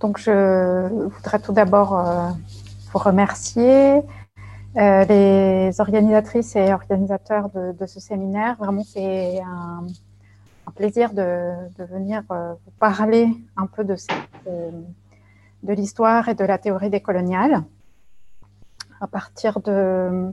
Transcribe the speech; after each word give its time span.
Donc, 0.00 0.18
je 0.18 0.88
voudrais 1.08 1.38
tout 1.38 1.52
d'abord 1.52 1.98
euh, 1.98 2.28
vous 2.92 2.98
remercier, 2.98 4.02
euh, 4.76 5.04
les 5.04 5.80
organisatrices 5.80 6.54
et 6.54 6.72
organisateurs 6.72 7.48
de, 7.50 7.86
ce 7.86 7.98
séminaire. 7.98 8.56
Vraiment, 8.58 8.84
c'est 8.84 9.40
un, 9.40 9.86
plaisir 10.74 11.14
de, 11.14 11.54
venir 11.78 12.22
euh, 12.30 12.52
vous 12.52 12.72
parler 12.78 13.28
un 13.56 13.66
peu 13.66 13.84
de, 13.84 13.96
de 15.62 15.72
l'histoire 15.72 16.28
et 16.28 16.34
de 16.34 16.44
la 16.44 16.58
théorie 16.58 16.90
décoloniale 16.90 17.62
à 19.00 19.06
partir 19.06 19.60
de, 19.60 20.30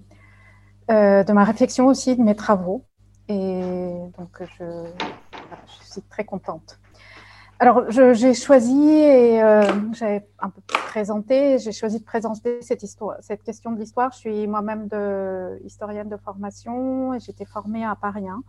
ma 0.89 1.43
réflexion 1.45 1.87
aussi, 1.87 2.17
de 2.17 2.21
mes 2.21 2.35
travaux. 2.35 2.83
Et 3.29 3.61
donc, 4.17 4.41
je 4.41 4.65
suis 5.89 6.01
très 6.01 6.25
contente. 6.25 6.79
Alors, 7.63 7.89
j'ai 7.89 8.33
choisi, 8.33 8.89
et 8.89 9.41
euh, 9.41 9.63
un 10.39 10.49
peu 10.49 10.61
présenté, 10.67 11.59
j'ai 11.59 11.71
choisi 11.71 11.99
de 11.99 12.03
présenter 12.03 12.61
cette, 12.61 12.81
question 13.41 13.71
de 13.71 13.79
l'histoire. 13.79 14.11
Je 14.11 14.17
suis 14.17 14.47
moi-même 14.47 14.89
de, 14.89 15.61
historienne 15.63 16.09
de 16.09 16.17
formation 16.17 17.13
et 17.13 17.21
j'étais 17.21 17.45
formée 17.45 17.85
à 17.85 17.95
Paris 17.95 18.27
1. 18.27 18.43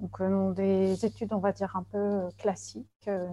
Donc, 0.00 0.22
euh, 0.22 0.52
des 0.54 1.04
études, 1.04 1.34
on 1.34 1.38
va 1.38 1.52
dire, 1.52 1.76
un 1.76 1.82
peu 1.82 2.30
classiques, 2.38 2.86
euh, 3.08 3.28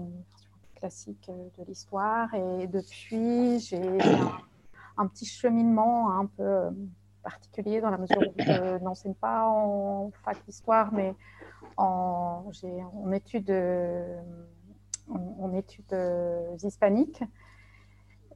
classique 0.75 1.31
de 1.57 1.63
l'histoire. 1.63 2.33
Et 2.33 2.67
depuis, 2.67 3.61
j'ai 3.61 3.81
un, 4.97 5.07
petit 5.07 5.25
cheminement 5.25 6.19
un 6.19 6.25
peu 6.25 6.63
particulier 7.23 7.79
dans 7.79 7.91
la 7.91 7.97
mesure 7.97 8.17
où 8.19 8.33
je 8.39 8.83
n'enseigne 8.83 9.13
pas 9.13 9.45
en 9.45 10.11
fac 10.25 10.35
d'histoire, 10.45 10.91
mais 10.91 11.15
en, 11.77 12.43
en 13.05 13.11
études 13.13 13.49
en, 15.09 15.53
études 15.53 15.93
euh, 15.93 16.55
hispaniques 16.63 17.23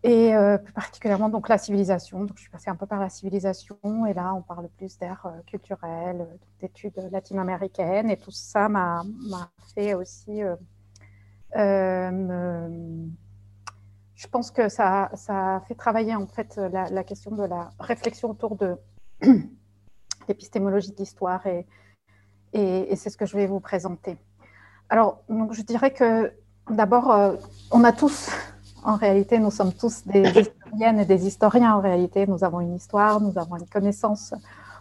et 0.04 0.36
euh, 0.36 0.58
plus 0.58 0.74
particulièrement 0.74 1.30
donc 1.30 1.48
la 1.50 1.58
civilisation. 1.58 2.24
Donc 2.24 2.38
je 2.38 2.42
suis 2.42 2.50
passée 2.50 2.70
un 2.70 2.76
peu 2.76 2.86
par 2.86 3.00
la 3.00 3.10
civilisation 3.10 3.78
et 4.08 4.14
là 4.14 4.34
on 4.34 4.42
parle 4.42 4.68
plus 4.78 4.98
d'ère 4.98 5.26
euh, 5.26 5.42
culturelle, 5.46 6.28
d'études 6.60 7.10
latino-américaines 7.12 8.10
et 8.10 8.18
tout 8.18 8.32
ça 8.32 8.68
m'a 8.70 9.04
fait 9.76 9.94
aussi. 9.94 10.42
je 11.54 12.18
pense 14.32 14.52
que 14.52 14.70
ça, 14.70 15.12
ça 15.14 15.58
a 15.58 15.62
fait 15.62 15.76
travailler 15.76 16.16
en 16.16 16.28
fait 16.28 16.58
la, 16.58 17.04
question 17.04 17.32
de 17.32 17.44
la 17.44 17.70
réflexion 17.80 18.30
autour 18.32 18.56
de 18.56 18.78
l'épistémologie 20.28 20.92
de 20.92 20.98
l'histoire 20.98 21.46
et, 21.46 21.68
et, 22.54 22.92
et 22.92 22.96
c'est 22.96 23.10
ce 23.10 23.18
que 23.18 23.26
je 23.26 23.36
vais 23.36 23.48
vous 23.48 23.60
présenter. 23.60 24.18
Alors, 24.92 25.24
donc, 25.30 25.54
je 25.54 25.62
dirais 25.62 25.94
que 25.94 26.34
D'abord, 26.72 27.12
euh, 27.12 27.34
on 27.70 27.84
a 27.84 27.92
tous, 27.92 28.30
en 28.84 28.96
réalité, 28.96 29.40
nous 29.40 29.52
sommes 29.52 29.74
tous 29.74 30.06
des 30.06 30.22
historiennes 30.40 31.00
et 31.00 31.06
des 31.06 31.28
historiens. 31.28 31.76
En 31.76 31.82
réalité, 31.82 32.26
nous 32.26 32.44
avons 32.44 32.62
une 32.62 32.76
histoire, 32.76 33.20
nous 33.20 33.38
avons 33.38 33.58
une 33.58 33.68
connaissance 33.68 34.34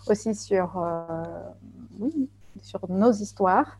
aussi 0.08 0.34
sur, 0.34 0.78
euh, 0.78 1.24
oui, 1.98 2.28
sur 2.62 2.80
nos 2.88 3.12
histoires. 3.12 3.78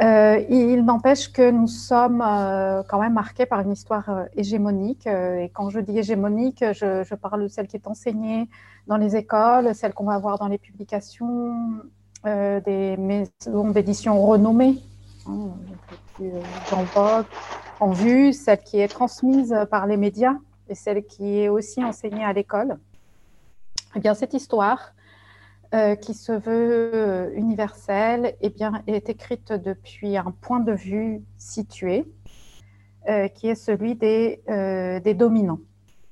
Euh, 0.00 0.42
il 0.48 0.84
n'empêche 0.84 1.32
que 1.32 1.50
nous 1.50 1.68
sommes 1.68 2.24
quand 2.88 2.98
même 2.98 3.12
marqués 3.12 3.46
par 3.46 3.60
une 3.60 3.72
histoire 3.72 4.24
hégémonique. 4.34 5.06
et 5.06 5.50
quand 5.54 5.68
je 5.68 5.80
dis 5.80 5.98
hégémonique, 5.98 6.64
je, 6.72 7.14
parle 7.14 7.42
de 7.42 7.48
celle 7.48 7.66
qui 7.66 7.76
est 7.76 7.86
enseignée 7.86 8.48
dans 8.86 8.96
les 8.96 9.16
écoles, 9.16 9.74
celle 9.74 9.92
qu'on 9.92 10.06
va 10.06 10.18
voir 10.18 10.38
dans 10.38 10.48
les 10.48 10.58
publications 10.58 11.82
des 12.24 12.96
maisons 12.96 13.70
d'édition 13.70 14.24
renommées. 14.24 14.82
Hein, 15.28 15.50
en 16.72 17.24
en 17.80 17.90
vue, 17.90 18.32
celle 18.32 18.58
qui 18.58 18.78
est 18.80 18.88
transmise 18.88 19.54
par 19.70 19.86
les 19.86 19.96
médias 19.96 20.36
et 20.68 20.74
celle 20.74 21.04
qui 21.04 21.40
est 21.40 21.48
aussi 21.48 21.82
enseignée 21.84 22.24
à 22.24 22.32
l'école. 22.32 22.78
Eh 23.96 24.00
bien, 24.00 24.14
cette 24.14 24.34
histoire, 24.34 24.94
euh, 25.74 25.96
qui 25.96 26.12
se 26.12 26.32
veut 26.32 26.90
euh, 26.94 27.30
universelle, 27.34 28.36
eh 28.40 28.50
bien, 28.50 28.82
est 28.86 29.08
écrite 29.08 29.52
depuis 29.52 30.18
un 30.18 30.30
point 30.40 30.60
de 30.60 30.72
vue 30.72 31.22
situé, 31.38 32.04
euh, 33.08 33.28
qui 33.28 33.48
est 33.48 33.54
celui 33.54 33.94
des, 33.94 34.42
des 35.02 35.14
dominants. 35.14 35.60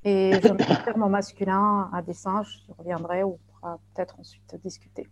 Et 0.03 0.33
je 0.43 0.51
me 0.51 0.83
terme 0.83 1.07
masculin 1.09 1.91
à 1.93 2.01
dessin, 2.01 2.41
je 2.41 2.73
reviendrai 2.77 3.23
ou 3.23 3.37
on 3.37 3.53
pourra 3.53 3.79
peut-être 3.93 4.19
ensuite 4.19 4.55
discuter. 4.63 5.07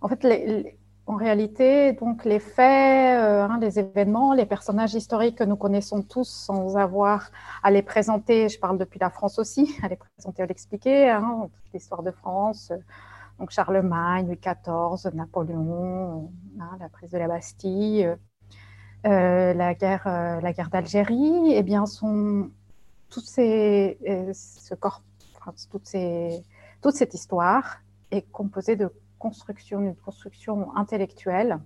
En 0.00 0.08
fait, 0.08 0.24
les, 0.24 0.78
en 1.06 1.16
réalité, 1.16 1.92
donc 1.92 2.24
les 2.24 2.38
faits, 2.38 3.20
euh, 3.20 3.42
hein, 3.42 3.58
les 3.60 3.78
événements, 3.78 4.34
les 4.34 4.46
personnages 4.46 4.94
historiques 4.94 5.38
que 5.38 5.44
nous 5.44 5.56
connaissons 5.56 6.02
tous 6.02 6.28
sans 6.28 6.76
avoir 6.76 7.30
à 7.62 7.70
les 7.70 7.82
présenter, 7.82 8.48
je 8.48 8.58
parle 8.58 8.78
depuis 8.78 9.00
la 9.00 9.10
France 9.10 9.38
aussi, 9.38 9.76
à 9.82 9.88
les 9.88 9.96
présenter, 9.96 10.42
à 10.42 10.46
l'expliquer, 10.46 11.10
hein, 11.10 11.48
l'histoire 11.74 12.02
de 12.02 12.12
France, 12.12 12.70
euh, 12.70 12.76
donc 13.40 13.50
Charlemagne, 13.50 14.26
Louis 14.26 14.38
XIV, 14.38 15.14
Napoléon, 15.14 16.30
hein, 16.60 16.76
la 16.78 16.88
prise 16.88 17.10
de 17.10 17.18
la 17.18 17.26
Bastille, 17.26 18.08
euh, 19.04 19.54
la 19.54 19.74
guerre, 19.74 20.04
la 20.06 20.52
guerre 20.52 20.70
d'Algérie, 20.70 21.52
eh 21.52 21.62
bien, 21.64 21.86
sont 21.86 22.50
toutes 23.10 23.26
ces, 23.26 23.98
ce 24.32 24.74
corps, 24.76 25.02
toutes 25.72 25.86
ces, 25.86 26.44
toute 26.80 26.94
cette 26.94 27.14
histoire 27.14 27.78
est 28.12 28.30
composée 28.30 28.76
de 28.76 28.92
construction, 29.22 29.80
une 29.80 29.94
construction 29.94 30.74
intellectuelle, 30.76 31.60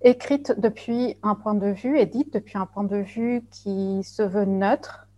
écrite 0.00 0.54
depuis 0.58 1.16
un 1.22 1.34
point 1.34 1.54
de 1.54 1.68
vue, 1.68 1.98
et 1.98 2.06
depuis 2.06 2.56
un 2.56 2.64
point 2.66 2.84
de 2.84 2.96
vue 2.96 3.42
qui 3.50 4.02
se 4.02 4.22
veut 4.22 4.46
neutre, 4.46 5.08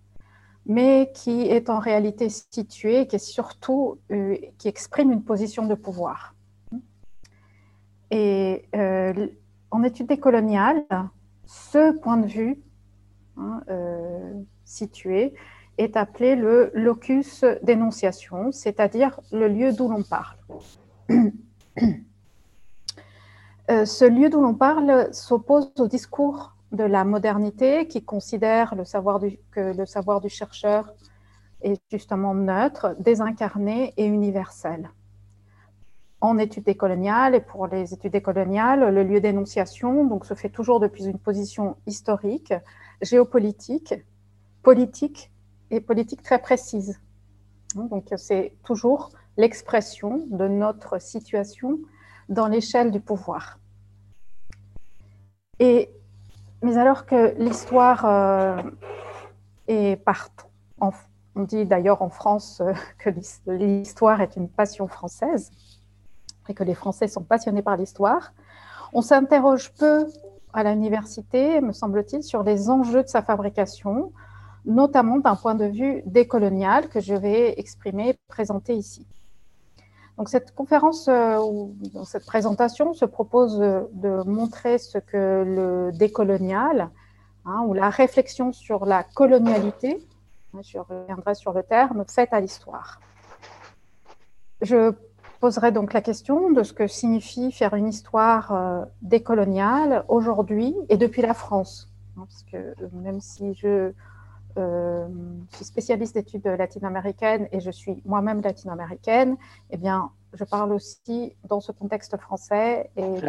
mais 0.67 1.13
qui 1.15 1.43
est 1.43 1.71
en 1.71 1.79
réalité 1.79 2.29
situé, 2.29 3.07
qui 3.07 3.17
est 3.17 3.27
surtout, 3.39 3.99
euh, 4.11 4.37
qui 4.59 4.67
exprime 4.67 5.13
une 5.13 5.23
position 5.23 5.67
de 5.67 5.75
pouvoir. 5.75 6.35
Et 8.11 8.69
euh, 8.75 9.29
en 9.71 9.85
études 9.85 10.09
décoloniales, 10.09 10.85
ce 11.47 11.97
point 11.99 12.17
de 12.17 12.27
vue 12.27 12.61
hein, 13.37 13.63
euh, 13.69 14.35
situé 14.65 15.35
est 15.81 15.97
appelé 15.97 16.37
le 16.37 16.71
locus 16.75 17.45
d'énonciation, 17.63 18.53
c'est-à-dire 18.53 19.21
le 19.33 19.49
lieu 19.49 19.73
d'où 19.73 19.89
l'on 19.89 20.03
parle. 20.03 20.37
Euh, 23.71 23.85
ce 23.85 24.05
lieu 24.05 24.29
d'où 24.29 24.41
l'on 24.41 24.55
parle 24.55 25.15
s'oppose 25.15 25.71
au 25.79 25.87
discours 25.87 26.57
de 26.73 26.83
la 26.83 27.05
modernité 27.05 27.87
qui 27.87 28.03
considère 28.05 28.75
le 28.75 28.85
savoir 28.85 29.21
du, 29.21 29.39
que 29.53 29.77
le 29.77 29.87
savoir 29.87 30.21
du 30.21 30.29
chercheur 30.29 30.93
est 31.63 31.81
justement 31.89 32.35
neutre, 32.35 32.97
désincarné 32.99 33.95
et 33.97 34.07
universel. 34.07 34.91
En 36.21 36.37
études 36.37 36.65
décoloniales 36.65 37.37
et 37.37 37.41
pour 37.41 37.69
les 37.69 37.95
études 37.95 38.11
décoloniales, 38.11 38.93
le 38.93 39.05
lieu 39.05 39.21
d'énonciation 39.21 40.05
donc, 40.05 40.27
se 40.27 40.35
fait 40.35 40.49
toujours 40.49 40.81
depuis 40.81 41.05
une 41.05 41.21
position 41.21 41.77
historique, 41.87 42.53
géopolitique, 43.03 43.95
politique 44.65 45.31
et 45.71 45.81
politique 45.81 46.23
très 46.23 46.41
précise. 46.41 47.01
Donc 47.75 48.13
c'est 48.17 48.53
toujours 48.65 49.11
l'expression 49.37 50.27
de 50.31 50.49
notre 50.49 51.01
situation 51.01 51.79
dans 52.29 52.49
l'échelle 52.49 52.91
du 52.91 53.01
pouvoir. 53.01 53.59
Et, 55.59 55.91
mais 56.63 56.77
alors 56.77 57.07
que 57.07 57.35
l'histoire 57.39 58.05
euh, 58.05 58.63
est 59.69 59.97
partout, 59.97 60.47
on 60.81 60.93
dit 61.43 61.65
d'ailleurs 61.67 62.03
en 62.03 62.11
France 62.11 62.61
euh, 62.61 62.73
que 62.99 63.11
l'histoire 63.47 64.21
est 64.21 64.37
une 64.37 64.49
passion 64.49 64.89
française 64.89 65.51
et 66.49 66.55
que 66.55 66.65
les 66.65 66.75
Français 66.75 67.07
sont 67.07 67.23
passionnés 67.23 67.63
par 67.63 67.77
l'histoire, 67.77 68.33
on 68.93 69.03
s'interroge 69.03 69.73
peu 69.75 70.07
à 70.53 70.65
l'université, 70.65 71.61
me 71.61 71.73
semble-t-il, 71.73 72.25
sur 72.25 72.43
les 72.43 72.71
enjeux 72.71 73.05
de 73.05 73.09
sa 73.09 73.23
fabrication, 73.23 74.13
notamment 74.65 75.19
d'un 75.19 75.37
point 75.37 75.55
de 75.55 75.67
vue 75.67 76.03
décolonial 76.07 76.89
que 76.89 77.01
je 77.01 77.15
vais 77.15 77.55
exprimer, 77.59 78.19
présenter 78.29 78.75
ici. 78.75 79.07
Donc 80.21 80.29
cette 80.29 80.55
conférence 80.55 81.09
euh, 81.09 81.39
ou 81.39 81.75
cette 82.05 82.27
présentation 82.27 82.93
se 82.93 83.07
propose 83.07 83.59
de, 83.59 84.23
montrer 84.25 84.77
ce 84.77 84.99
que 84.99 85.45
le 85.47 85.93
décolonial 85.97 86.91
hein, 87.47 87.63
ou 87.67 87.73
la 87.73 87.89
réflexion 87.89 88.53
sur 88.53 88.85
la 88.85 89.03
colonialité, 89.03 90.07
hein, 90.53 90.61
je 90.63 90.79
reviendrai 90.79 91.35
sur 91.35 91.53
le 91.55 91.63
terme, 91.63 92.05
fait 92.07 92.29
à 92.33 92.41
l'histoire. 92.41 93.01
Je 94.61 94.93
poserai 95.41 95.73
donc 95.73 95.95
la 95.95 96.03
question 96.03 96.51
de 96.51 96.63
ce 96.65 96.75
que 96.75 96.87
signifie 96.87 97.51
faire 97.51 97.73
une 97.73 97.89
histoire 97.89 98.53
euh, 98.53 98.85
décoloniale 99.01 100.05
aujourd'hui 100.09 100.77
et 100.91 100.99
depuis 100.99 101.23
la 101.23 101.33
France. 101.33 101.89
Hein, 102.19 102.27
parce 102.29 102.43
que 102.43 102.75
même 102.93 103.23
si 103.23 103.55
je 103.55 103.93
euh, 104.59 105.07
je 105.51 105.57
suis 105.57 105.65
spécialiste 105.65 106.15
d'études 106.15 106.47
latino-américaines 106.47 107.49
et 107.53 107.61
je 107.61 107.71
suis 107.71 108.03
moi-même 108.05 108.41
latino-américaine, 108.41 109.37
eh 109.71 109.77
bien, 109.77 110.11
je 110.35 110.45
parle 110.45 110.73
aussi 110.73 111.37
dans 111.49 111.61
ce 111.61 111.73
contexte 111.73 112.17
français. 112.17 112.91
Et 112.97 113.21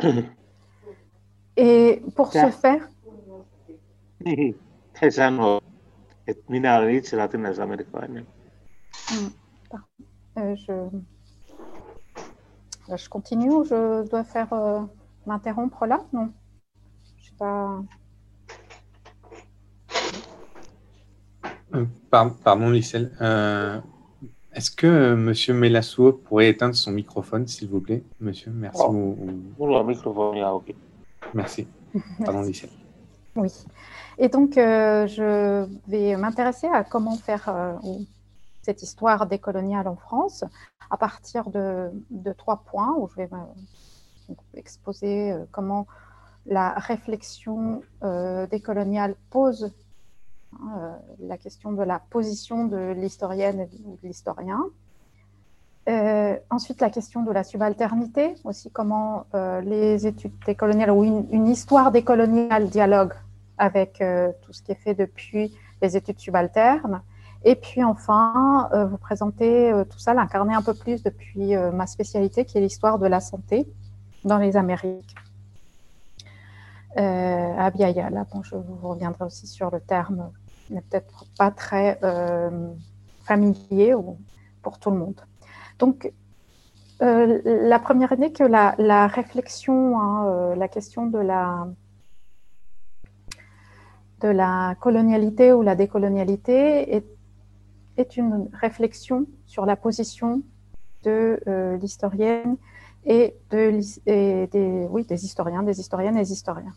Et 1.56 2.02
pour 2.16 2.32
ce 2.32 2.50
faire... 2.50 2.88
latinalaisamerikkalainen. 7.16 8.24
Euh, 10.38 10.54
je... 10.56 10.88
je 12.96 13.08
continue 13.08 13.50
ou 13.50 13.64
je 13.64 14.08
dois 14.08 14.24
faire 14.24 14.52
euh, 14.52 14.82
m'interrompre 15.26 15.86
là? 15.86 16.00
Non. 16.12 16.32
Je 17.18 17.26
sais 17.26 17.36
pas. 17.38 17.82
Euh, 21.74 21.86
pardon, 22.10 22.70
Lissel. 22.70 23.12
Euh, 23.20 23.80
est-ce 24.52 24.70
que 24.70 24.86
euh, 24.86 25.16
Monsieur 25.16 25.54
Melassou 25.54 26.12
pourrait 26.12 26.48
éteindre 26.48 26.74
son 26.74 26.92
microphone, 26.92 27.46
s'il 27.46 27.68
vous 27.68 27.80
plaît? 27.80 28.02
Monsieur, 28.20 28.50
merci. 28.50 28.82
Oh, 28.84 29.16
ou... 29.58 29.84
microphone, 29.84 30.36
yeah, 30.36 30.54
ok. 30.54 30.74
Merci. 31.34 31.66
Pardon, 32.24 32.42
Lissel. 32.42 32.70
Oui. 33.36 33.50
Et 34.18 34.28
donc, 34.28 34.52
je 34.56 35.66
vais 35.88 36.16
m'intéresser 36.16 36.66
à 36.66 36.84
comment 36.84 37.16
faire 37.16 37.78
cette 38.60 38.82
histoire 38.82 39.26
décoloniale 39.26 39.88
en 39.88 39.96
France 39.96 40.44
à 40.90 40.98
partir 40.98 41.48
de, 41.48 41.90
de 42.10 42.32
trois 42.32 42.58
points 42.58 42.94
où 42.98 43.08
je 43.08 43.16
vais 43.16 43.30
exposer 44.54 45.34
comment 45.50 45.86
la 46.46 46.70
réflexion 46.70 47.82
décoloniale 48.50 49.14
pose 49.30 49.72
Hein, 50.60 50.78
euh, 50.78 50.92
la 51.20 51.38
question 51.38 51.72
de 51.72 51.82
la 51.82 51.98
position 51.98 52.66
de 52.66 52.92
l'historienne 52.92 53.68
ou 53.84 53.96
de 54.02 54.08
l'historien. 54.08 54.60
Euh, 55.88 56.36
ensuite, 56.50 56.80
la 56.80 56.90
question 56.90 57.22
de 57.22 57.32
la 57.32 57.42
subalternité, 57.42 58.34
aussi 58.44 58.70
comment 58.70 59.26
euh, 59.34 59.60
les 59.62 60.06
études 60.06 60.32
décoloniales 60.46 60.90
ou 60.90 61.04
une, 61.04 61.48
histoire 61.48 61.90
décoloniale 61.90 62.68
dialogue 62.68 63.14
avec 63.58 64.02
tout 64.42 64.52
ce 64.52 64.62
qui 64.62 64.72
est 64.72 64.76
fait 64.76 64.94
depuis 64.94 65.56
les 65.82 65.96
études 65.96 66.18
subalternes. 66.18 67.02
Et 67.44 67.54
puis 67.54 67.84
enfin, 67.84 68.68
vous 68.90 68.98
présenter 68.98 69.72
tout 69.88 69.98
ça, 69.98 70.14
l'incarner 70.14 70.54
un 70.54 70.62
peu 70.62 70.74
plus 70.74 71.02
depuis 71.04 71.54
ma 71.72 71.86
spécialité 71.86 72.44
qui 72.44 72.58
est 72.58 72.60
l'histoire 72.60 72.98
de 72.98 73.06
la 73.06 73.20
santé 73.20 73.68
dans 74.24 74.38
les 74.38 74.56
Amériques. 74.56 75.14
Euh, 76.98 77.54
là, 77.56 78.26
bon, 78.32 78.42
je 78.42 78.56
vous 78.56 78.88
reviendrai 78.88 79.24
aussi 79.24 79.46
sur 79.46 79.70
le 79.70 79.80
terme 79.80 80.30
n'est 80.72 80.82
peut-être 80.82 81.26
pas 81.38 81.50
très 81.50 81.98
euh, 82.02 82.70
familier 83.24 83.94
pour 84.62 84.78
tout 84.78 84.90
le 84.90 84.98
monde. 84.98 85.20
Donc, 85.78 86.12
euh, 87.02 87.40
la 87.44 87.78
première 87.78 88.12
idée 88.12 88.32
que 88.32 88.44
la, 88.44 89.06
réflexion, 89.06 90.00
hein, 90.00 90.26
euh, 90.26 90.54
la 90.54 90.68
question 90.68 91.06
de 91.06 91.18
la, 91.18 91.66
de 94.20 94.28
la 94.28 94.76
colonialité 94.80 95.52
ou 95.52 95.62
la 95.62 95.74
décolonialité 95.74 96.94
est, 96.94 97.06
est 97.96 98.16
une 98.16 98.48
réflexion 98.52 99.26
sur 99.46 99.66
la 99.66 99.76
position 99.76 100.42
de 101.02 101.40
l'historienne 101.80 102.56
et, 103.04 103.36
de, 103.50 103.80
et 104.06 104.46
des, 104.46 105.24
historiens, 105.24 105.62
des 105.62 105.80
historiennes 105.80 106.16
et 106.16 106.22
des 106.22 106.32
historiens. 106.32 106.72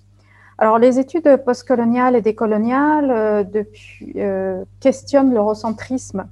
Alors, 0.57 0.79
les 0.79 0.99
études 0.99 1.43
postcoloniales 1.43 2.15
et 2.15 2.21
décoloniales 2.21 3.11
euh, 3.11 3.43
depuis, 3.43 4.13
euh, 4.15 4.63
questionnent 4.79 5.33
l'eurocentrisme 5.33 6.27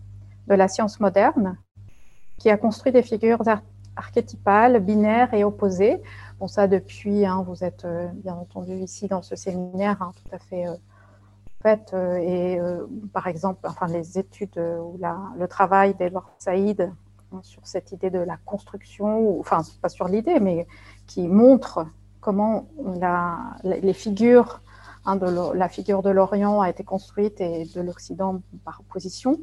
de 0.47 0.55
la 0.55 0.67
science 0.67 0.99
moderne, 0.99 1.57
qui 2.37 2.49
a 2.49 2.57
construit 2.57 2.91
des 2.91 3.03
figures 3.03 3.43
archétypales, 3.95 4.79
binaires 4.79 5.33
et 5.33 5.43
opposées. 5.43 6.01
Bon, 6.39 6.47
ça 6.47 6.67
depuis, 6.67 7.25
hein, 7.25 7.43
vous 7.45 7.63
êtes 7.63 7.85
euh, 7.85 8.07
bien 8.13 8.35
entendu 8.35 8.73
ici 8.75 9.07
dans 9.07 9.21
ce 9.21 9.35
séminaire, 9.35 10.01
hein, 10.01 10.11
tout 10.15 10.35
à 10.35 10.39
fait 10.39 10.65
fait. 11.61 11.93
et 12.21 12.59
par 13.13 13.27
exemple, 13.27 13.65
enfin, 13.65 13.87
les 13.87 14.19
études 14.19 14.57
ou 14.57 14.99
le 15.37 15.47
travail 15.47 15.95
d'Edouard 15.95 16.29
Saïd 16.37 16.91
sur 17.41 17.65
cette 17.65 17.91
idée 17.91 18.09
de 18.09 18.19
la 18.19 18.37
construction, 18.45 19.39
enfin, 19.39 19.61
pas 19.81 19.89
sur 19.89 20.07
l'idée, 20.07 20.39
mais 20.39 20.67
qui 21.07 21.27
montre 21.27 21.85
comment 22.21 22.67
les 23.63 23.93
figures, 23.93 24.61
hein, 25.05 25.15
de 25.15 25.53
la 25.53 25.67
figure 25.67 26.01
de 26.01 26.09
l'Orient 26.09 26.61
a 26.61 26.69
été 26.69 26.83
construite 26.83 27.41
et 27.41 27.65
de 27.75 27.81
l'Occident 27.81 28.41
par 28.63 28.79
opposition, 28.79 29.39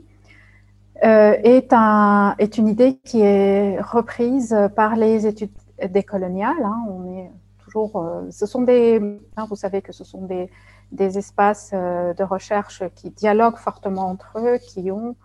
euh, 1.04 1.34
est, 1.42 1.72
un, 1.72 2.34
est, 2.38 2.58
une 2.58 2.68
idée 2.68 2.98
qui 2.98 3.20
est 3.22 3.80
reprise 3.80 4.56
par 4.76 4.96
les 4.96 5.26
études 5.26 5.52
décoloniales. 5.88 6.62
Hein. 6.62 6.84
on 6.88 7.16
est 7.16 7.30
toujours, 7.58 7.96
euh, 7.96 8.30
ce 8.30 8.46
sont 8.46 8.62
des, 8.62 9.00
hein, 9.36 9.46
vous 9.48 9.56
savez 9.56 9.80
que 9.80 9.92
ce 9.92 10.04
sont 10.04 10.26
des, 10.26 10.50
des 10.92 11.18
espaces 11.18 11.70
euh, 11.72 12.12
de 12.14 12.24
recherche 12.24 12.82
qui 12.96 13.10
dialoguent 13.10 13.56
fortement 13.56 14.08
entre 14.08 14.38
eux, 14.38 14.58
qui 14.58 14.90
ont 14.90 15.16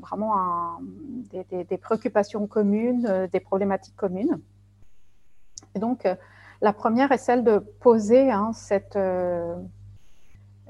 vraiment 0.00 0.78
des, 1.32 1.78
préoccupations 1.78 2.46
communes, 2.46 3.28
des 3.32 3.40
problématiques 3.40 3.96
communes. 3.96 4.40
Donc, 5.78 6.06
euh, 6.06 6.14
la 6.60 6.72
première 6.72 7.12
est 7.12 7.18
celle 7.18 7.44
de 7.44 7.58
poser 7.58 8.30
hein, 8.30 8.52
cette, 8.54 8.96
euh, 8.96 9.54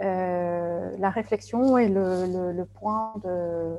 euh, 0.00 0.96
la 0.98 1.10
réflexion 1.10 1.78
et 1.78 1.88
le, 1.88 2.64
point 2.74 3.14
de 3.24 3.76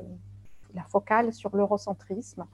la 0.74 0.82
focale 0.84 1.32
sur 1.32 1.54
l'eurocentrisme 1.54 2.46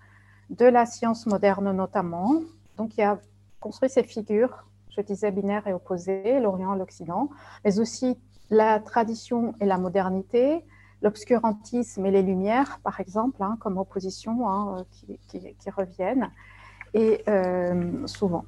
de 0.50 0.66
la 0.66 0.86
science 0.86 1.26
moderne 1.26 1.72
notamment. 1.72 2.42
Donc, 2.76 2.96
il 2.96 3.02
a 3.02 3.18
construit 3.60 3.88
ces 3.88 4.02
figures, 4.02 4.66
je 4.90 5.00
disais 5.00 5.30
binaires 5.30 5.66
et 5.66 5.72
opposées, 5.72 6.40
l'Orient 6.40 6.74
et 6.74 6.78
l'Occident, 6.78 7.30
mais 7.64 7.78
aussi 7.78 8.18
la 8.50 8.78
tradition 8.78 9.54
et 9.60 9.64
la 9.64 9.78
modernité, 9.78 10.62
l'obscurantisme 11.04 12.04
et 12.06 12.10
les 12.10 12.22
Lumières, 12.22 12.80
par 12.82 12.98
exemple, 12.98 13.40
hein, 13.42 13.56
comme 13.60 13.78
opposition 13.78 14.48
hein, 14.48 14.84
qui, 15.28 15.70
reviennent, 15.70 16.30
et 16.94 17.22
souvent 18.06 18.44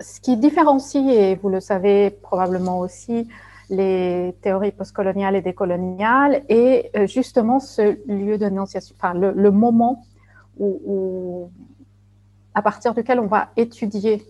ce 0.00 0.20
qui 0.20 0.36
différencie, 0.36 1.06
et 1.06 1.36
vous 1.36 1.48
le 1.48 1.60
savez 1.60 2.10
probablement 2.10 2.78
aussi, 2.78 3.28
les 3.68 4.34
théories 4.40 4.72
postcoloniales 4.72 5.36
et 5.36 5.42
décoloniales, 5.42 6.42
est 6.48 6.90
euh, 6.96 7.06
justement 7.06 7.60
ce 7.60 7.98
lieu 8.10 8.38
enfin 8.96 9.14
le, 9.14 9.50
moment 9.50 10.04
où, 10.58 11.50
à 12.54 12.62
partir 12.62 12.94
duquel 12.94 13.20
on 13.20 13.26
va 13.26 13.50
étudier 13.56 14.24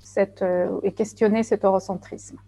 cette, 0.00 0.42
euh, 0.42 0.80
et 0.82 0.92
questionner 0.92 1.42
cet 1.42 1.64
eurocentrisme. 1.64 2.38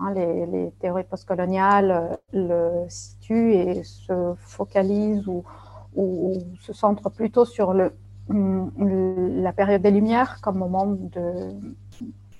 Hein, 0.00 0.12
les, 0.14 0.72
théories 0.80 1.04
postcoloniales 1.04 1.90
euh, 1.90 2.16
le 2.32 2.88
situent 2.88 3.54
et 3.54 3.82
se 3.82 4.34
focalisent 4.36 5.26
ou, 5.26 5.44
se 6.60 6.72
centrent 6.72 7.10
plutôt 7.10 7.44
sur 7.44 7.72
le, 7.72 7.92
la 8.28 9.52
période 9.52 9.82
des 9.82 9.90
Lumières 9.90 10.40
comme 10.40 10.58
moment 10.58 10.86
de, 10.86 11.50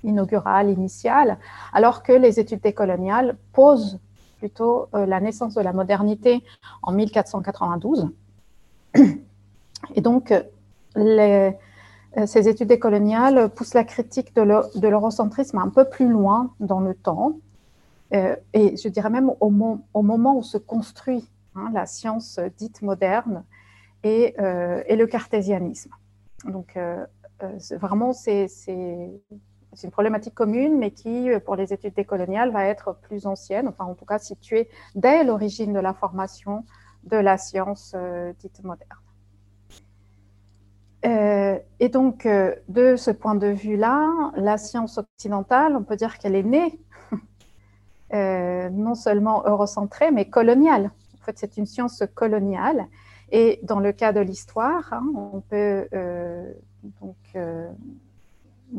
inaugurale, 0.04 0.70
initiale, 0.70 1.38
alors 1.72 2.04
que 2.04 2.12
les 2.12 2.38
études 2.38 2.60
décoloniales 2.60 3.36
posent 3.52 3.98
plutôt 4.38 4.86
euh, 4.94 5.06
la 5.06 5.18
naissance 5.18 5.54
de 5.54 5.60
la 5.60 5.72
modernité 5.72 6.44
en 6.82 6.92
1492. 6.92 8.10
Et 9.94 10.00
donc, 10.00 10.32
euh, 10.96 11.50
ces 12.26 12.48
études 12.48 12.68
décoloniales 12.68 13.48
poussent 13.48 13.74
la 13.74 13.84
critique 13.84 14.36
de 14.36 14.88
l'eurocentrisme 14.88 15.58
un 15.58 15.68
peu 15.68 15.84
plus 15.84 16.08
loin 16.08 16.50
dans 16.60 16.80
le 16.80 16.94
temps, 16.94 17.38
euh, 18.14 18.36
et 18.52 18.76
je 18.76 18.88
dirais 18.88 19.10
même 19.10 19.30
au, 19.40 19.50
moment 19.50 20.36
où 20.36 20.42
se 20.42 20.58
construit 20.58 21.28
hein, 21.54 21.70
la 21.72 21.86
science 21.86 22.40
dite 22.56 22.82
moderne 22.82 23.44
et, 24.04 24.36
et 24.86 24.96
le 24.96 25.06
cartésianisme. 25.06 25.90
Donc, 26.44 26.78
vraiment, 27.80 28.12
c'est 28.12 28.46
une 29.84 29.90
problématique 29.90 30.34
commune, 30.34 30.78
mais 30.78 30.90
qui, 30.90 31.30
euh, 31.30 31.40
pour 31.40 31.56
les 31.56 31.72
études 31.72 31.94
décoloniales, 31.94 32.50
va 32.50 32.64
être 32.64 32.96
plus 33.02 33.26
ancienne, 33.26 33.68
enfin 33.68 33.84
en 33.84 33.94
tout 33.94 34.04
cas 34.04 34.18
située 34.18 34.68
dès 34.94 35.24
l'origine 35.24 35.72
de 35.72 35.80
la 35.80 35.94
formation 35.94 36.64
de 37.04 37.16
la 37.16 37.38
science 37.38 37.92
euh, 37.96 38.32
dite 38.40 38.62
moderne. 38.64 38.98
Euh, 41.06 41.58
et 41.78 41.88
donc, 41.88 42.26
de 42.26 42.96
ce 42.96 43.12
point 43.12 43.36
de 43.36 43.46
vue-là, 43.46 44.32
la 44.34 44.58
science 44.58 44.98
occidentale, 44.98 45.76
on 45.76 45.84
peut 45.84 45.94
dire 45.94 46.18
qu'elle 46.18 46.34
est 46.34 46.42
née 46.42 46.80
non 48.12 48.94
seulement 48.94 49.42
eurocentrée, 49.46 50.10
mais 50.10 50.28
coloniale. 50.28 50.90
En 51.20 51.24
fait, 51.24 51.38
c'est 51.38 51.56
une 51.56 51.66
science 51.66 52.02
coloniale. 52.14 52.86
Et 53.30 53.60
dans 53.62 53.80
le 53.80 53.92
cas 53.92 54.12
de 54.12 54.20
l'histoire, 54.20 54.92
hein, 54.92 55.04
on 55.14 55.40
peut 55.40 55.86
donc 57.00 57.16